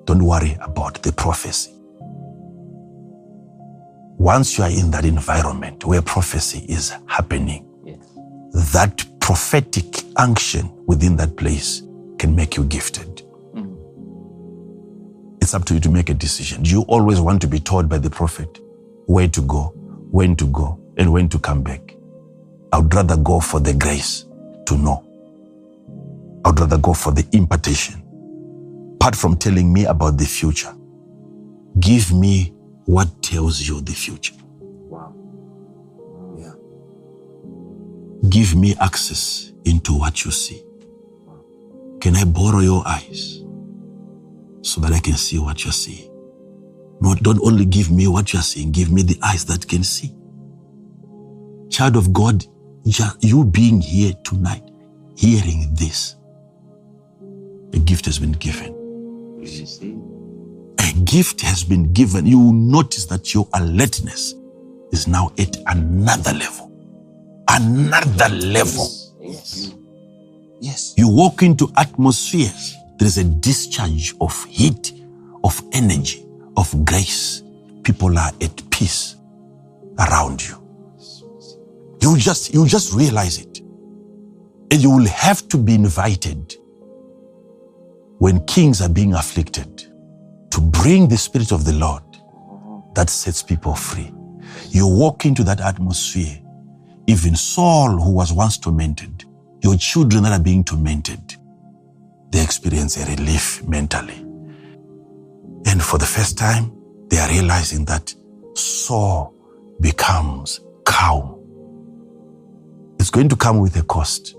Don't 0.07 0.25
worry 0.25 0.57
about 0.63 1.03
the 1.03 1.13
prophecy. 1.13 1.73
Once 4.19 4.59
you 4.59 4.65
are 4.65 4.71
in 4.71 4.91
that 4.93 5.05
environment 5.05 5.85
where 5.85 6.03
prophecy 6.03 6.65
is 6.69 6.95
happening, 7.07 7.67
Yes. 7.85 7.99
that 8.73 9.05
prophetic 9.21 10.05
unction 10.17 10.71
within 10.87 11.17
that 11.17 11.37
place 11.37 11.83
can 12.19 12.35
make 12.35 12.57
you 12.57 12.65
gifted. 12.65 13.23
Hmm. 13.55 13.75
It's 15.41 15.55
up 15.55 15.65
to 15.67 15.75
you 15.75 15.81
to 15.81 15.91
make 15.91 16.11
a 16.11 16.15
decision. 16.15 16.63
Do 16.63 16.71
you 16.71 16.83
always 16.83 17.21
want 17.21 17.41
to 17.43 17.47
be 17.47 17.61
told 17.61 17.89
by 17.89 17.99
the 17.99 18.11
prophet 18.11 18.59
where 19.07 19.29
to 19.29 19.43
go, 19.43 19.73
when 20.11 20.37
to 20.37 20.47
go, 20.49 20.81
and 20.97 21.13
when 21.13 21.29
to 21.31 21.39
come 21.39 21.63
back? 21.63 21.95
I 22.73 22.79
would 22.79 22.95
rather 22.95 23.17
go 23.17 23.41
for 23.41 23.61
the 23.61 23.75
grace 23.75 24.27
to 24.67 24.77
know. 24.77 25.05
I 26.45 26.51
would 26.51 26.61
rather 26.61 26.79
go 26.79 26.95
for 26.95 27.13
the 27.13 27.27
impartation. 27.33 28.03
Apart 28.97 29.17
from 29.17 29.37
telling 29.37 29.73
me 29.73 29.85
about 29.87 30.19
the 30.19 30.27
future, 30.27 30.75
give 31.81 32.13
me 32.13 32.53
what 32.87 33.23
tells 33.23 33.67
you 33.67 33.81
the 33.81 33.93
future. 33.93 34.35
Give 38.31 38.55
me 38.55 38.75
access 38.81 39.53
into 39.65 39.93
what 39.93 40.25
you 40.25 40.31
see. 40.31 40.63
Can 42.01 42.17
I 42.17 42.25
borrow 42.25 42.61
your 42.61 42.87
eyes 42.87 43.43
so 44.63 44.81
that 44.81 44.93
I 44.93 45.01
can 45.01 45.15
see 45.15 45.39
what 45.39 45.65
you're 45.65 45.73
seeing? 45.73 46.11
No, 47.01 47.15
don't 47.17 47.41
only 47.43 47.65
give 47.65 47.91
me 47.91 48.07
what 48.07 48.33
you're 48.33 48.43
seeing, 48.43 48.71
give 48.71 48.91
me 48.93 49.03
the 49.03 49.19
eyes 49.23 49.45
that 49.47 49.67
can 49.67 49.83
see. 49.83 50.15
Child 51.71 51.97
of 51.97 52.13
God, 52.13 52.47
you 53.21 53.45
being 53.45 53.81
here 53.81 54.13
tonight, 54.25 54.63
hearing 55.17 55.75
this, 55.75 56.17
a 57.73 57.79
gift 57.79 58.05
has 58.07 58.19
been 58.19 58.33
given. 58.33 58.75
You 59.41 59.67
see? 59.67 59.99
A 60.79 60.93
gift 61.05 61.41
has 61.41 61.65
been 61.65 61.93
given. 61.93 62.27
You 62.27 62.39
will 62.39 62.53
notice 62.53 63.07
that 63.07 63.35
your 63.35 63.49
alertness 63.55 64.35
is 64.93 65.09
now 65.09 65.33
at 65.39 65.57
another 65.67 66.33
level. 66.33 66.70
Another 67.51 68.29
level. 68.35 68.89
Yes. 69.21 69.75
Yes. 70.61 70.95
You 70.99 71.09
walk 71.09 71.43
into 71.43 71.73
atmospheres, 71.77 72.77
there 72.99 73.09
is 73.09 73.19
a 73.19 73.25
discharge 73.25 74.15
of 74.21 74.45
heat, 74.47 74.93
of 75.45 75.63
energy, 75.73 76.27
of 76.57 76.85
grace. 76.85 77.43
People 77.85 78.19
are 78.19 78.33
at 78.43 78.71
peace 78.71 79.17
around 79.99 80.47
you. 80.47 80.57
You 82.03 82.17
just 82.19 82.55
you 82.55 82.67
just 82.67 82.95
realize 82.95 83.39
it. 83.39 83.61
And 84.73 84.83
you 84.83 84.91
will 84.91 85.09
have 85.09 85.49
to 85.49 85.59
be 85.59 85.75
invited 85.75 86.57
when 88.19 88.45
kings 88.47 88.83
are 88.83 88.89
being 88.91 89.15
afflicted 89.15 89.87
to 90.51 90.61
bring 90.61 91.09
the 91.09 91.19
spirit 91.19 91.53
of 91.53 91.65
the 91.65 91.75
Lord 91.75 92.03
that 92.95 93.11
sets 93.11 93.43
people 93.43 93.75
free. 93.75 94.13
You 94.71 94.89
walk 94.89 95.27
into 95.27 95.45
that 95.45 95.61
atmosphere. 95.61 96.40
Even 97.11 97.35
Saul, 97.35 97.99
who 98.01 98.13
was 98.13 98.33
once 98.33 98.57
tormented, 98.57 99.25
your 99.65 99.77
children 99.77 100.23
that 100.23 100.31
are 100.31 100.43
being 100.43 100.63
tormented, 100.63 101.35
they 102.31 102.41
experience 102.41 102.97
a 102.99 103.11
relief 103.17 103.65
mentally. 103.65 104.15
And 105.67 105.83
for 105.83 105.99
the 105.99 106.07
first 106.07 106.39
time, 106.39 106.71
they 107.09 107.19
are 107.19 107.29
realizing 107.29 107.85
that 107.87 108.15
Saul 108.55 109.35
becomes 109.81 110.61
calm. 110.85 111.37
It's 113.01 113.11
going 113.11 113.29
to 113.29 113.35
come 113.35 113.59
with 113.59 113.75
a 113.77 113.83
cost. 113.83 114.37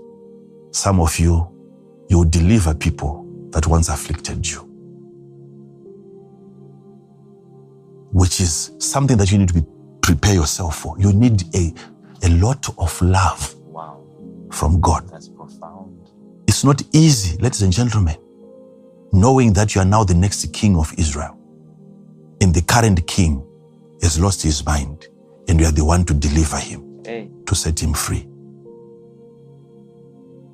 Some 0.70 0.98
of 0.98 1.18
you, 1.18 1.46
you 2.08 2.24
deliver 2.24 2.74
people 2.74 3.26
that 3.50 3.66
once 3.66 3.90
afflicted 3.90 4.48
you, 4.48 4.60
which 8.12 8.40
is 8.40 8.72
something 8.78 9.18
that 9.18 9.30
you 9.30 9.36
need 9.36 9.50
to 9.50 9.66
prepare 10.00 10.32
yourself 10.32 10.78
for. 10.78 10.98
You 10.98 11.12
need 11.12 11.42
a, 11.54 11.74
a 12.24 12.28
lot 12.30 12.68
of 12.78 13.02
love 13.02 13.54
Wow. 13.66 14.02
from 14.50 14.80
God. 14.80 15.08
That's 15.10 15.28
profound. 15.28 16.10
It's 16.48 16.64
not 16.64 16.82
easy, 16.92 17.38
ladies 17.38 17.62
and 17.62 17.72
gentlemen, 17.72 18.16
knowing 19.12 19.52
that 19.54 19.74
you 19.74 19.80
are 19.82 19.86
now 19.86 20.04
the 20.04 20.14
next 20.14 20.52
king 20.52 20.76
of 20.76 20.92
Israel. 20.98 21.36
And 22.40 22.54
the 22.54 22.62
current 22.62 23.06
king 23.06 23.42
has 24.02 24.20
lost 24.20 24.42
his 24.42 24.64
mind, 24.66 25.08
and 25.48 25.60
you 25.60 25.66
are 25.66 25.72
the 25.72 25.84
one 25.84 26.04
to 26.06 26.14
deliver 26.14 26.58
him, 26.58 27.02
Hey. 27.04 27.30
to 27.46 27.54
set 27.54 27.80
him 27.82 27.94
free. 27.94 28.28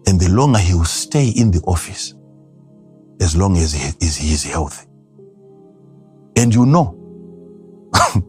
And 0.07 0.21
the 0.21 0.29
longer 0.31 0.59
he 0.59 0.75
will 0.75 0.85
stay 0.87 1.29
in 1.31 1.51
the 1.51 1.61
office, 1.63 2.15
as 3.21 3.37
long 3.37 3.57
as 3.57 3.73
he 3.73 3.93
is, 4.07 4.17
he 4.17 4.33
is 4.33 4.45
healthy. 4.45 4.87
And 6.37 6.55
you 6.55 6.67
know, 6.67 6.97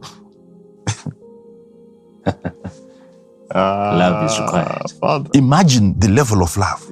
Love 3.54 4.24
is 4.26 4.32
ah, 4.38 4.44
required. 4.44 4.90
Father. 5.00 5.30
imagine 5.34 5.98
the 5.98 6.08
level 6.08 6.42
of 6.42 6.56
love. 6.56 6.86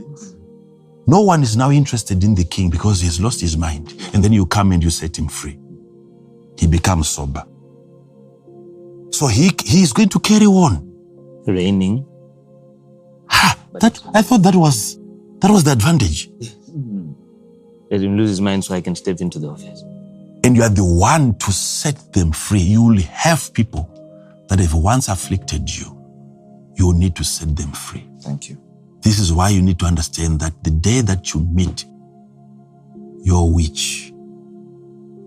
No 1.06 1.22
one 1.22 1.42
is 1.42 1.56
now 1.56 1.70
interested 1.70 2.22
in 2.22 2.34
the 2.34 2.44
king 2.44 2.68
because 2.68 3.00
he 3.00 3.06
has 3.06 3.20
lost 3.20 3.40
his 3.40 3.56
mind. 3.56 3.94
And 4.12 4.22
then 4.22 4.32
you 4.32 4.44
come 4.44 4.72
and 4.72 4.82
you 4.82 4.90
set 4.90 5.18
him 5.18 5.28
free. 5.28 5.58
He 6.58 6.66
becomes 6.66 7.08
sober. 7.08 7.44
So 9.10 9.26
he, 9.28 9.50
he 9.64 9.82
is 9.82 9.92
going 9.92 10.10
to 10.10 10.20
carry 10.20 10.44
on. 10.44 10.84
Reigning. 11.46 12.04
Ha! 13.30 13.56
That, 13.80 13.98
I 14.12 14.20
thought 14.20 14.42
that 14.42 14.54
was, 14.54 14.98
that 15.38 15.50
was 15.50 15.64
the 15.64 15.72
advantage. 15.72 16.28
Hmm. 16.28 17.12
Let 17.90 18.02
him 18.02 18.18
lose 18.18 18.28
his 18.28 18.40
mind 18.42 18.64
so 18.64 18.74
I 18.74 18.82
can 18.82 18.94
step 18.94 19.20
into 19.22 19.38
the 19.38 19.48
office. 19.48 19.82
And 20.44 20.56
you 20.56 20.62
are 20.62 20.68
the 20.68 20.84
one 20.84 21.38
to 21.38 21.52
set 21.52 22.12
them 22.12 22.32
free. 22.32 22.60
You 22.60 22.82
will 22.82 23.00
have 23.00 23.54
people 23.54 23.88
that 24.48 24.58
have 24.58 24.74
once 24.74 25.08
afflicted 25.08 25.74
you. 25.74 25.97
You 26.78 26.94
need 26.94 27.16
to 27.16 27.24
set 27.24 27.56
them 27.56 27.72
free. 27.72 28.08
Thank 28.22 28.50
you. 28.50 28.58
This 29.02 29.20
is 29.20 29.32
why 29.32 29.50
you 29.50 29.62
need 29.62 29.80
to 29.80 29.86
understand 29.86 30.40
that 30.40 30.64
the 30.64 30.72
day 30.72 31.02
that 31.02 31.34
you 31.34 31.42
meet 31.42 31.86
your 33.22 33.52
witch, 33.52 34.12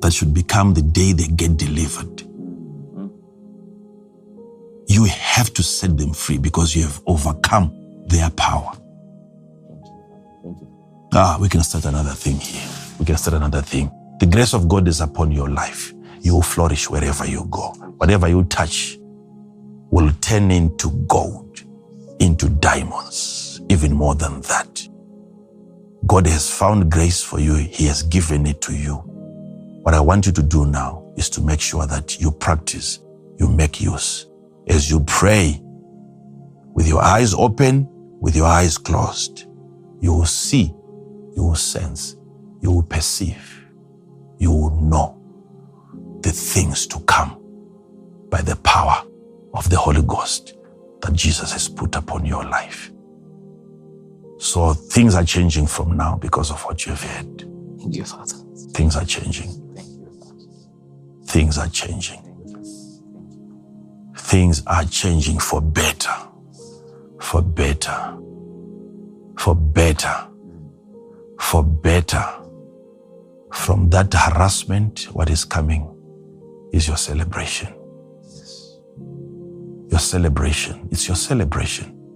that 0.01 0.13
should 0.13 0.33
become 0.33 0.73
the 0.73 0.83
day 0.83 1.13
they 1.13 1.27
get 1.27 1.57
delivered. 1.57 2.23
You 4.87 5.05
have 5.05 5.53
to 5.55 5.63
set 5.63 5.97
them 5.97 6.13
free 6.13 6.37
because 6.39 6.75
you 6.75 6.83
have 6.83 7.01
overcome 7.07 7.73
their 8.07 8.29
power. 8.31 8.73
Thank 10.43 10.61
you. 10.61 10.67
Ah, 11.13 11.37
we 11.41 11.49
can 11.49 11.63
start 11.63 11.85
another 11.85 12.11
thing 12.11 12.39
here. 12.39 12.67
We 12.99 13.05
can 13.05 13.17
start 13.17 13.35
another 13.35 13.61
thing. 13.63 13.91
The 14.19 14.27
grace 14.27 14.53
of 14.53 14.69
God 14.69 14.87
is 14.87 15.01
upon 15.01 15.31
your 15.31 15.49
life. 15.49 15.93
You 16.21 16.35
will 16.35 16.43
flourish 16.43 16.89
wherever 16.89 17.27
you 17.27 17.45
go. 17.51 17.73
Whatever 17.97 18.29
you 18.29 18.45
touch 18.45 18.97
will 19.91 20.09
turn 20.21 20.49
into 20.51 20.89
gold, 21.07 21.63
into 22.19 22.49
diamonds, 22.49 23.61
even 23.69 23.93
more 23.93 24.15
than 24.15 24.41
that. 24.41 24.87
God 26.07 26.25
has 26.27 26.49
found 26.49 26.89
grace 26.89 27.21
for 27.21 27.39
you. 27.39 27.55
He 27.55 27.85
has 27.85 28.01
given 28.03 28.45
it 28.45 28.61
to 28.61 28.73
you. 28.73 28.95
What 29.83 29.93
I 29.93 29.99
want 29.99 30.25
you 30.25 30.31
to 30.31 30.41
do 30.41 30.65
now 30.65 31.03
is 31.17 31.29
to 31.31 31.41
make 31.41 31.59
sure 31.59 31.85
that 31.85 32.19
you 32.19 32.31
practice, 32.31 32.99
you 33.37 33.49
make 33.49 33.81
use. 33.81 34.27
As 34.67 34.89
you 34.89 35.01
pray 35.01 35.61
with 36.73 36.87
your 36.87 37.01
eyes 37.01 37.33
open, 37.33 37.87
with 38.21 38.35
your 38.35 38.45
eyes 38.45 38.77
closed, 38.77 39.45
you 39.99 40.13
will 40.13 40.25
see, 40.25 40.73
you 41.35 41.43
will 41.43 41.55
sense, 41.55 42.15
you 42.61 42.71
will 42.71 42.83
perceive, 42.83 43.65
you 44.37 44.51
will 44.51 44.81
know 44.81 45.17
the 46.21 46.31
things 46.31 46.87
to 46.87 46.99
come 47.01 47.37
by 48.29 48.41
the 48.41 48.55
power 48.57 49.03
of 49.53 49.69
the 49.69 49.77
Holy 49.77 50.01
Ghost 50.03 50.55
that 51.01 51.13
Jesus 51.13 51.51
has 51.51 51.67
put 51.69 51.95
upon 51.95 52.25
your 52.25 52.43
life. 52.45 52.91
So 54.39 54.73
things 54.73 55.15
are 55.15 55.23
changing 55.23 55.67
from 55.67 55.97
now 55.97 56.15
because 56.17 56.51
of 56.51 56.61
what 56.63 56.85
you 56.85 56.93
have 56.93 57.03
heard. 57.03 57.47
Thank 57.79 57.95
you, 57.95 58.05
Father. 58.05 58.35
Things 58.73 58.95
are 58.95 59.05
changing. 59.05 59.49
Thank 59.75 59.87
you, 59.87 60.11
Father. 60.19 61.25
Things 61.25 61.57
are 61.57 61.67
changing. 61.67 62.21
Things 64.17 64.63
are 64.67 64.85
changing 64.85 65.39
for 65.39 65.61
better. 65.61 66.15
For 67.19 67.41
better. 67.41 68.17
For 69.37 69.55
better. 69.55 70.27
For 71.39 71.63
better. 71.63 72.25
From 73.53 73.89
that 73.89 74.13
harassment, 74.13 75.07
what 75.13 75.29
is 75.29 75.45
coming 75.45 75.87
is 76.71 76.87
your 76.87 76.97
celebration. 76.97 77.73
Your 79.91 80.01
celebration. 80.01 80.89
It's 80.91 81.07
your 81.07 81.17
celebration. 81.17 82.09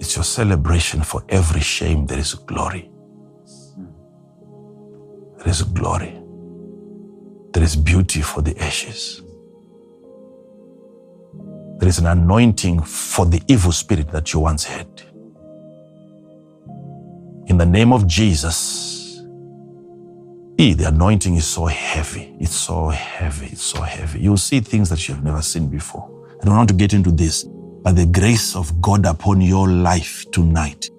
It's 0.00 0.16
your 0.16 0.24
celebration 0.24 1.02
for 1.02 1.24
every 1.28 1.60
shame. 1.60 2.06
There 2.06 2.18
is 2.18 2.34
glory. 2.34 2.90
There 5.38 5.48
is 5.48 5.62
glory. 5.62 6.20
There 7.52 7.62
is 7.62 7.76
beauty 7.76 8.22
for 8.22 8.42
the 8.42 8.58
ashes. 8.62 9.22
There 11.78 11.88
is 11.88 11.98
an 11.98 12.06
anointing 12.06 12.82
for 12.82 13.26
the 13.26 13.42
evil 13.48 13.72
spirit 13.72 14.10
that 14.12 14.32
you 14.32 14.40
once 14.40 14.64
had. 14.64 14.88
In 17.46 17.58
the 17.58 17.66
name 17.66 17.92
of 17.92 18.06
Jesus, 18.06 18.99
eh, 20.60 20.74
the 20.74 20.88
anointing 20.88 21.36
is 21.36 21.46
so 21.46 21.66
heavy. 21.66 22.36
It's 22.38 22.54
so 22.54 22.88
heavy. 22.88 23.46
It's 23.46 23.62
so 23.62 23.80
heavy. 23.80 24.20
You'll 24.20 24.36
see 24.36 24.60
things 24.60 24.90
that 24.90 25.08
you 25.08 25.14
have 25.14 25.24
never 25.24 25.42
seen 25.42 25.68
before. 25.68 26.08
I 26.40 26.44
don't 26.44 26.56
want 26.56 26.68
to 26.68 26.74
get 26.74 26.92
into 26.92 27.10
this, 27.10 27.44
but 27.82 27.96
the 27.96 28.06
grace 28.06 28.54
of 28.54 28.80
God 28.82 29.06
upon 29.06 29.40
your 29.40 29.68
life 29.68 30.24
tonight 30.32 30.90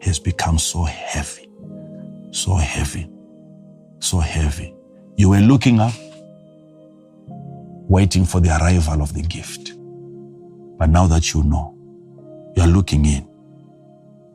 has 0.00 0.18
become 0.18 0.58
so 0.58 0.84
heavy. 0.84 1.48
So 2.30 2.54
heavy. 2.54 3.10
So 4.00 4.18
heavy. 4.18 4.74
You 5.16 5.30
were 5.30 5.40
looking 5.40 5.78
up, 5.78 5.92
waiting 7.88 8.24
for 8.24 8.40
the 8.40 8.50
arrival 8.50 9.02
of 9.02 9.12
the 9.12 9.22
gift. 9.22 9.74
But 10.78 10.88
now 10.88 11.06
that 11.06 11.34
you 11.34 11.42
know, 11.42 11.76
you 12.56 12.62
are 12.62 12.68
looking 12.68 13.04
in 13.04 13.28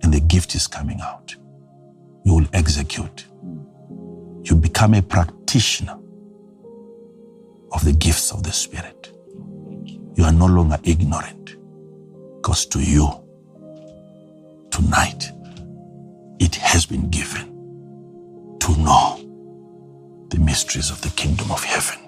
and 0.04 0.14
the 0.14 0.22
gift 0.22 0.56
is 0.56 0.68
coming 0.68 1.02
out. 1.02 1.36
You 2.24 2.36
will 2.36 2.48
execute. 2.54 3.27
You 4.49 4.56
become 4.56 4.94
a 4.94 5.02
practitioner 5.02 5.98
of 7.74 7.84
the 7.84 7.91
gifts 7.91 8.32
of 8.32 8.44
the 8.44 8.52
Spirit. 8.52 9.11
You 10.15 10.24
are 10.24 10.32
no 10.32 10.45
longer 10.45 10.80
ignorant 10.84 11.57
because 12.38 12.65
to 12.68 12.80
you, 12.80 13.10
tonight, 14.72 15.32
it 16.40 16.56
has 16.56 16.86
been 16.86 17.10
given 17.10 18.57
to 18.61 18.78
know 18.78 19.19
the 20.30 20.40
mysteries 20.40 20.91
of 20.91 21.02
the 21.02 21.10
kingdom 21.10 21.52
of 21.52 21.61
heaven. 21.64 21.99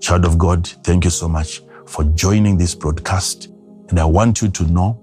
Child 0.00 0.24
of 0.24 0.36
God, 0.36 0.66
thank 0.82 1.04
you 1.04 1.10
so 1.10 1.28
much 1.28 1.62
for 1.86 2.02
joining 2.04 2.58
this 2.58 2.74
broadcast. 2.74 3.48
And 3.88 4.00
I 4.00 4.04
want 4.04 4.42
you 4.42 4.48
to 4.48 4.64
know 4.64 5.00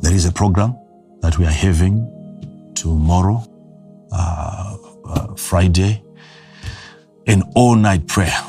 there 0.00 0.12
is 0.12 0.26
a 0.26 0.32
program 0.32 0.76
that 1.20 1.38
we 1.38 1.46
are 1.46 1.58
having 1.66 2.10
tomorrow, 2.74 3.42
uh, 4.12 4.63
Friday, 5.36 6.02
an 7.26 7.42
all 7.54 7.74
night 7.74 8.06
prayer. 8.06 8.40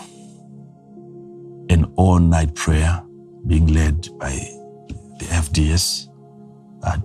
An 1.70 1.92
all 1.96 2.20
night 2.20 2.54
prayer 2.56 3.04
being 3.48 3.68
led 3.68 4.08
by 4.20 4.32
the 5.20 5.26
FDS. 5.26 6.10
Uh, 6.84 6.98